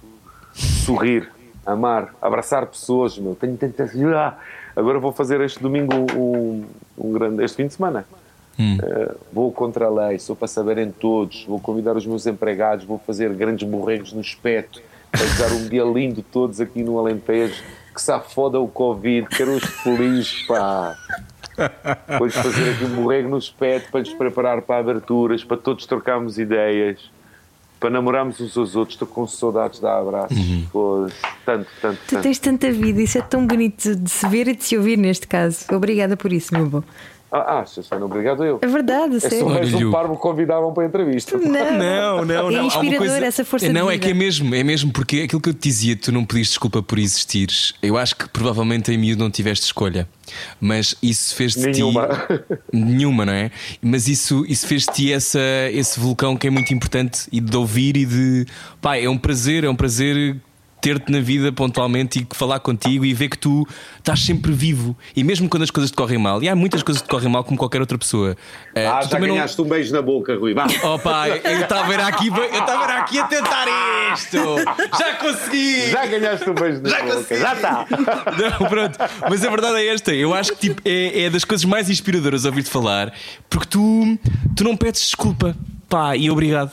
sorrir, 0.55 1.28
amar, 1.66 2.14
abraçar 2.20 2.66
pessoas. 2.66 3.18
Meu. 3.18 3.35
Tenho 3.35 3.56
tantas. 3.56 3.90
Ah! 4.14 4.39
Agora 4.77 4.98
vou 4.98 5.12
fazer 5.12 5.40
este 5.40 5.60
domingo 5.60 5.94
um, 6.16 6.64
um 6.97 7.12
grande. 7.12 7.44
este 7.44 7.56
fim 7.56 7.66
de 7.66 7.74
semana. 7.74 8.05
Uh, 8.60 9.16
vou 9.32 9.50
contra 9.50 9.86
a 9.86 9.90
lei, 9.90 10.18
sou 10.18 10.36
para 10.36 10.48
saberem 10.48 10.90
todos, 10.90 11.44
vou 11.46 11.58
convidar 11.58 11.96
os 11.96 12.06
meus 12.06 12.26
empregados, 12.26 12.84
vou 12.84 12.98
fazer 12.98 13.32
grandes 13.34 13.66
borregos 13.68 14.12
no 14.12 14.20
espeto, 14.20 14.82
a 15.12 15.16
desejar 15.16 15.52
um 15.52 15.68
dia 15.68 15.84
lindo 15.84 16.22
todos 16.22 16.60
aqui 16.60 16.82
no 16.82 16.98
Alentejo, 16.98 17.62
que 17.94 18.00
se 18.02 18.12
afoda 18.12 18.60
o 18.60 18.68
Covid, 18.68 19.26
quero 19.28 19.52
os 19.52 19.64
felizes, 19.64 20.42
pá. 20.46 20.94
Depois 22.08 22.34
fazer 22.34 22.70
aqui 22.74 22.84
um 22.84 23.02
borrego 23.02 23.28
no 23.28 23.38
espeto 23.38 23.90
para 23.90 24.00
lhes 24.00 24.12
preparar 24.14 24.62
para 24.62 24.78
aberturas, 24.78 25.44
para 25.44 25.56
todos 25.56 25.84
trocarmos 25.86 26.38
ideias, 26.38 26.98
para 27.78 27.90
namorarmos 27.90 28.40
uns 28.40 28.56
aos 28.56 28.76
outros. 28.76 28.94
Estou 28.94 29.08
com 29.08 29.26
saudades 29.26 29.76
de 29.76 29.82
dar 29.82 29.98
abraços. 29.98 30.38
Foda-se. 30.70 31.16
Tanto, 31.44 31.66
tanto, 31.82 31.98
Tu 32.06 32.10
tanto. 32.10 32.22
tens 32.22 32.38
tanta 32.38 32.70
vida, 32.72 33.02
isso 33.02 33.18
é 33.18 33.22
tão 33.22 33.46
bonito 33.46 33.94
de 33.96 34.10
se 34.10 34.26
ver 34.28 34.48
e 34.48 34.54
de 34.54 34.64
se 34.64 34.76
ouvir 34.76 34.96
neste 34.96 35.26
caso. 35.26 35.64
Obrigada 35.72 36.16
por 36.16 36.32
isso, 36.32 36.54
meu 36.54 36.66
bom. 36.66 36.82
Ah, 37.32 37.61
achas, 37.61 37.86
Ana? 37.93 38.07
Obrigado 38.07 38.44
eu. 38.44 38.59
É 38.61 38.66
verdade, 38.66 39.16
É 39.16 39.20
só 39.20 39.28
sério. 39.28 39.48
mais 39.48 39.73
Olha, 39.73 39.89
um 39.89 39.93
parvo 39.93 40.16
que 40.16 40.23
convidavam 40.23 40.74
para 40.74 40.82
a 40.82 40.86
entrevista. 40.86 41.39
Não, 41.39 41.48
Não, 41.48 42.24
não, 42.24 42.24
É 42.24 42.24
não. 42.24 42.48
Uma 42.48 42.62
inspirador 42.65 43.23
essa 43.23 43.44
força 43.44 43.66
de 43.69 43.73
Não, 43.73 43.89
é 43.89 43.93
vida. 43.93 44.05
que 44.07 44.11
é 44.11 44.15
mesmo, 44.15 44.52
é 44.55 44.65
mesmo, 44.65 44.93
porque 44.93 45.20
aquilo 45.20 45.40
que 45.40 45.48
eu 45.48 45.55
te 45.55 45.61
dizia, 45.69 45.94
tu 45.97 46.11
não 46.11 46.24
pediste 46.24 46.55
desculpa 46.55 46.82
por 46.82 46.98
existires. 46.98 47.73
Eu 47.81 47.97
acho 47.97 48.16
que 48.16 48.28
provavelmente 48.28 48.90
em 48.93 48.98
miúdo 48.98 49.23
não 49.23 49.31
tiveste 49.31 49.65
escolha. 49.66 50.09
Mas 50.61 50.94
isso 51.02 51.35
fez 51.35 51.55
de 51.55 51.66
Nenhuma. 51.66 52.09
ti. 52.09 52.57
Nenhuma, 52.73 53.24
não 53.27 53.32
é? 53.32 53.51
Mas 53.81 54.09
isso, 54.09 54.44
isso 54.48 54.66
fez 54.66 54.86
de 54.86 54.93
ti 54.93 55.12
essa, 55.12 55.39
esse 55.73 55.98
vulcão 56.01 56.36
que 56.36 56.47
é 56.47 56.51
muito 56.51 56.73
importante 56.74 57.28
e 57.32 57.40
de 57.40 57.57
ouvir 57.57 57.97
e 57.97 58.05
de. 58.05 58.47
Pá, 58.81 58.97
é 58.97 59.09
um 59.09 59.19
prazer, 59.19 59.65
é 59.65 59.70
um 59.70 59.74
prazer 59.77 60.36
ter-te 60.81 61.11
na 61.12 61.20
vida 61.20 61.52
pontualmente 61.52 62.20
e 62.20 62.35
falar 62.35 62.61
contigo 62.61 63.05
e 63.05 63.12
ver 63.15 63.28
que 63.28 63.39
tu 63.39 63.66
estás 63.98 64.20
sempre 64.20 64.52
vivo. 64.52 64.97
E 65.15 65.23
mesmo 65.24 65.48
quando 65.48 65.62
as 65.65 65.70
coisas 65.70 65.90
te 65.90 65.97
correm 65.97 66.19
mal, 66.19 66.43
e 66.43 66.48
há 66.48 66.57
muitas 66.57 66.82
coisas 66.82 67.02
que 67.02 67.09
te 67.09 67.11
correm 67.11 67.28
mal 67.31 67.44
como 67.44 67.59
qualquer 67.59 67.81
outra 67.81 67.97
pessoa. 67.98 68.36
eh, 68.74 68.86
Ah, 68.86 68.98
tu 68.98 69.05
já 69.05 69.09
também 69.11 69.28
não- 69.28 69.36
ganhaste 69.36 69.61
um 69.61 69.65
beijo 69.65 69.93
na 69.93 70.02
boca, 70.02 70.35
Rui. 70.36 70.55
Vá. 70.55 70.66
Oh 70.85 70.98
pai, 70.98 71.40
eu 71.44 71.61
estava 71.61 71.94
aqui, 72.07 72.28
eu 72.28 72.44
estava 72.61 72.85
aqui 72.94 73.19
a 73.19 73.24
tentar 73.27 73.66
isto. 74.15 74.39
Já 74.98 75.15
consegui. 75.16 75.90
Já 75.90 76.07
ganhaste 76.07 76.51
um 76.51 76.55
beijo 76.55 76.81
na 76.82 76.89
Já 76.89 77.02
boca. 77.02 77.15
consegui. 77.16 77.40
Já 77.40 77.55
está. 77.55 77.86
Não, 77.90 78.69
pronto. 78.69 78.98
Mas 79.28 79.44
a 79.44 79.51
verdade 79.51 79.77
é 79.77 79.86
esta. 79.94 80.15
Eu 80.15 80.35
acho 80.35 80.52
que 80.55 80.69
tipo, 80.69 80.82
é, 80.85 81.23
é 81.24 81.31
das 81.31 81.44
coisas 81.44 81.65
mais 81.65 81.89
inspiradoras 81.90 82.44
ouvir-te 82.44 82.70
falar, 82.70 83.12
porque 83.48 83.66
tu, 83.69 84.19
tu 84.57 84.65
não 84.65 84.77
pedes 84.77 85.01
desculpa. 85.02 85.55
Pá, 85.89 86.16
e 86.16 86.31
obrigado. 86.31 86.70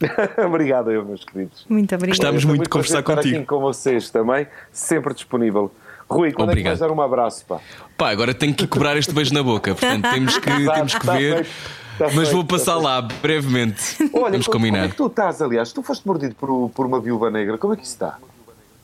Obrigado 0.46 0.90
eu, 0.90 1.04
meus 1.04 1.24
queridos. 1.24 1.64
Muito 1.68 1.92
Eu 1.94 2.08
estou 2.08 2.32
muito 2.32 2.62
de 2.64 2.68
conversar 2.68 3.02
contigo. 3.02 3.36
aqui 3.36 3.46
com 3.46 3.60
vocês 3.60 4.10
também, 4.10 4.46
sempre 4.72 5.14
disponível. 5.14 5.72
Rui, 6.08 6.32
quando 6.32 6.50
Obrigado. 6.50 6.72
é 6.72 6.74
que 6.76 6.78
vais 6.80 6.90
dar 6.90 6.90
um 6.94 7.00
abraço, 7.00 7.44
pá? 7.46 7.60
Pá, 7.96 8.10
agora 8.10 8.34
tenho 8.34 8.52
que 8.54 8.66
cobrar 8.66 8.96
este 8.96 9.12
beijo 9.14 9.32
na 9.32 9.42
boca. 9.42 9.74
Portanto, 9.74 10.10
temos 10.10 10.36
que, 10.38 10.64
Tá- 10.66 10.72
temos 10.74 10.94
que 10.94 11.06
tá 11.06 11.12
ver. 11.16 11.34
feito, 11.44 11.50
tá 11.98 12.04
Mas 12.06 12.14
feito, 12.14 12.30
vou 12.32 12.44
tá 12.44 12.48
passar 12.54 12.72
feito. 12.74 12.84
lá 12.84 13.00
brevemente. 13.02 13.96
Olha, 14.12 14.32
Vamos 14.32 14.46
como, 14.46 14.58
como 14.58 14.66
combinar. 14.66 14.84
é 14.84 14.88
que 14.88 14.96
tu 14.96 15.06
estás, 15.06 15.40
aliás? 15.40 15.72
Tu 15.72 15.82
foste 15.82 16.06
mordido 16.06 16.34
por, 16.34 16.68
por 16.70 16.84
uma 16.84 17.00
viúva 17.00 17.30
negra, 17.30 17.56
como 17.56 17.72
é 17.72 17.76
que 17.76 17.84
isso 17.84 17.92
está? 17.92 18.18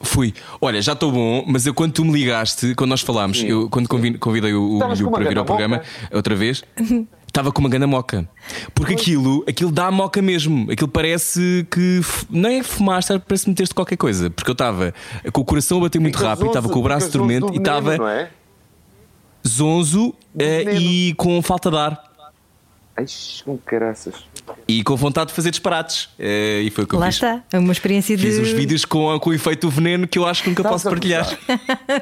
Fui. 0.02 0.32
Olha, 0.62 0.80
já 0.80 0.94
estou 0.94 1.12
bom, 1.12 1.44
mas 1.46 1.66
eu 1.66 1.74
quando 1.74 1.92
tu 1.92 2.02
me 2.06 2.12
ligaste, 2.12 2.74
quando 2.74 2.88
nós 2.88 3.02
falámos, 3.02 3.38
Sim, 3.40 3.48
eu 3.48 3.68
quando 3.68 3.86
convi- 3.86 4.16
convidei 4.16 4.54
o, 4.54 4.62
o 4.62 4.72
Estavas 4.76 4.98
Bilho 4.98 5.10
com 5.10 5.14
uma 5.16 5.20
para 5.20 5.28
vir 5.28 5.38
ao 5.38 5.44
ganda 5.44 5.56
programa 5.68 5.82
outra 6.10 6.34
vez, 6.34 6.64
estava 7.30 7.52
com 7.52 7.60
uma 7.60 7.68
ganda 7.68 7.86
moca. 7.86 8.28
Porque 8.74 8.94
aquilo, 8.94 9.44
aquilo 9.48 9.70
dá 9.70 9.90
moca 9.90 10.20
mesmo. 10.20 10.70
Aquilo 10.70 10.88
parece 10.88 11.66
que 11.70 12.00
não 12.28 12.50
é 12.50 12.62
fumaste, 12.62 13.18
parece 13.26 13.48
meteste 13.48 13.74
qualquer 13.74 13.96
coisa. 13.96 14.28
Porque 14.30 14.50
eu 14.50 14.54
estava 14.54 14.92
com 15.32 15.40
o 15.40 15.44
coração 15.44 15.78
a 15.78 15.82
bater 15.82 15.98
muito 16.00 16.18
Fica 16.18 16.28
rápido, 16.28 16.48
estava 16.48 16.68
com 16.68 16.78
o 16.78 16.82
braço 16.82 17.10
dormente 17.10 17.46
do 17.46 17.54
e 17.54 17.58
estava 17.58 17.96
Não 17.96 18.08
é? 18.08 18.30
zonzo 19.46 20.14
veneno. 20.34 20.80
e 20.80 21.14
com 21.14 21.40
falta 21.40 21.70
de 21.70 21.76
ar. 21.76 22.10
Ai, 22.96 23.06
com 23.44 23.56
caraças. 23.58 24.14
E 24.68 24.82
com 24.82 24.96
vontade 24.96 25.28
de 25.28 25.34
fazer 25.34 25.50
disparates. 25.50 26.08
Eh, 26.18 26.62
e 26.64 26.70
foi 26.70 26.84
o 26.84 26.86
que 26.86 26.94
eu 26.94 26.98
Lá 26.98 27.06
fiz. 27.06 27.16
está, 27.16 27.40
é 27.52 27.58
uma 27.58 27.72
experiência 27.72 28.16
de. 28.16 28.22
Fiz 28.26 28.38
os 28.38 28.50
vídeos 28.52 28.84
com, 28.84 29.18
com 29.18 29.30
o 29.30 29.34
efeito 29.34 29.66
do 29.66 29.70
veneno 29.70 30.06
que 30.06 30.18
eu 30.18 30.26
acho 30.26 30.42
que 30.42 30.48
nunca 30.50 30.62
Estás 30.62 30.82
posso 30.82 30.90
partilhar. 30.90 31.26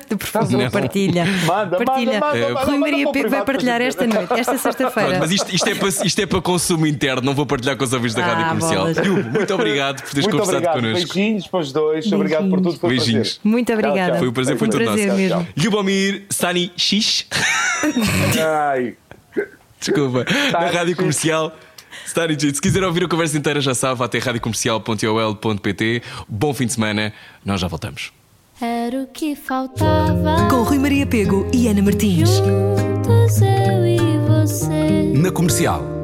Por 0.08 0.26
favor, 0.26 0.58
Não. 0.64 0.70
partilha. 0.70 1.24
Manda, 1.46 1.76
partilha. 1.84 2.12
manda, 2.20 2.26
manda, 2.26 2.38
Eh, 2.38 2.52
manda, 2.52 2.64
Rui 2.66 2.78
Maria 2.78 3.02
para 3.04 3.10
o 3.10 3.12
Pego 3.12 3.28
vai 3.30 3.44
partilhar 3.44 3.80
esta 3.80 4.06
noite, 4.06 4.32
esta 4.34 4.58
sexta-feira. 4.58 5.18
Mas 5.18 5.30
isto, 5.32 5.54
isto 5.54 5.68
é 5.68 5.74
para, 5.74 5.88
isto 5.88 6.18
é 6.20 6.26
para 6.26 6.40
consumo 6.42 6.86
interno, 6.86 7.22
não 7.22 7.34
vou 7.34 7.46
partilhar 7.46 7.76
com 7.76 7.84
os 7.84 7.92
ouvintes 7.92 8.14
da 8.14 8.24
Ah, 8.24 8.34
Rádio 8.34 8.48
Comercial. 8.60 8.88
Hugo, 9.12 9.30
muito 9.30 9.54
obrigado 9.54 10.02
por 10.02 10.10
teres 10.10 10.26
Muito 10.26 10.30
conversado 10.38 10.56
obrigado. 10.56 10.74
connosco. 10.94 11.14
Beijinhos 11.14 11.46
para 11.46 11.60
os 11.60 11.72
dois. 11.72 12.12
Obrigado 12.12 12.48
por 12.50 12.60
tudo. 12.60 12.78
Foi 12.78 12.88
um 12.88 12.90
Beijinhos. 12.92 13.28
prazer. 13.38 13.40
Muito 13.44 13.72
obrigada. 13.72 14.10
tchau. 14.12 14.18
Foi 14.18 14.28
um 14.28 14.32
prazer, 14.32 14.56
foi 14.58 14.68
Um 14.68 14.70
todo 14.70 14.84
prazer 14.84 15.06
nosso. 15.08 15.18
mesmo. 15.18 15.48
Lubomir 15.56 16.22
Stani 16.30 16.72
X, 16.76 17.26
Ai. 18.38 18.94
desculpa, 19.80 20.24
na 20.52 20.66
Rádio. 20.70 20.96
Comercial. 20.96 21.52
Stani 22.08 22.34
X. 22.34 22.56
Se 22.56 22.62
quiser 22.62 22.82
ouvir 22.84 23.04
a 23.04 23.08
conversa 23.08 23.36
inteira, 23.36 23.60
já 23.60 23.74
sabe, 23.74 23.98
vá 23.98 24.06
até 24.06 24.18
radiocomercial.ol.pt. 24.18 26.02
Bom 26.28 26.54
fim 26.54 26.66
de 26.66 26.72
semana, 26.72 27.12
nós 27.44 27.60
já 27.60 27.68
voltamos. 27.68 28.12
Era 28.60 29.02
o 29.02 29.06
que 29.06 29.36
faltava. 29.36 30.48
Com 30.50 30.62
Rui 30.62 30.78
Maria 30.78 31.06
Pego 31.06 31.48
e 31.52 31.68
Ana 31.68 31.82
Martins. 31.82 32.28
Juntos 32.30 33.40
eu 33.40 33.86
e 33.86 33.98
você. 34.26 35.12
Na 35.14 35.30
comercial. 35.30 35.97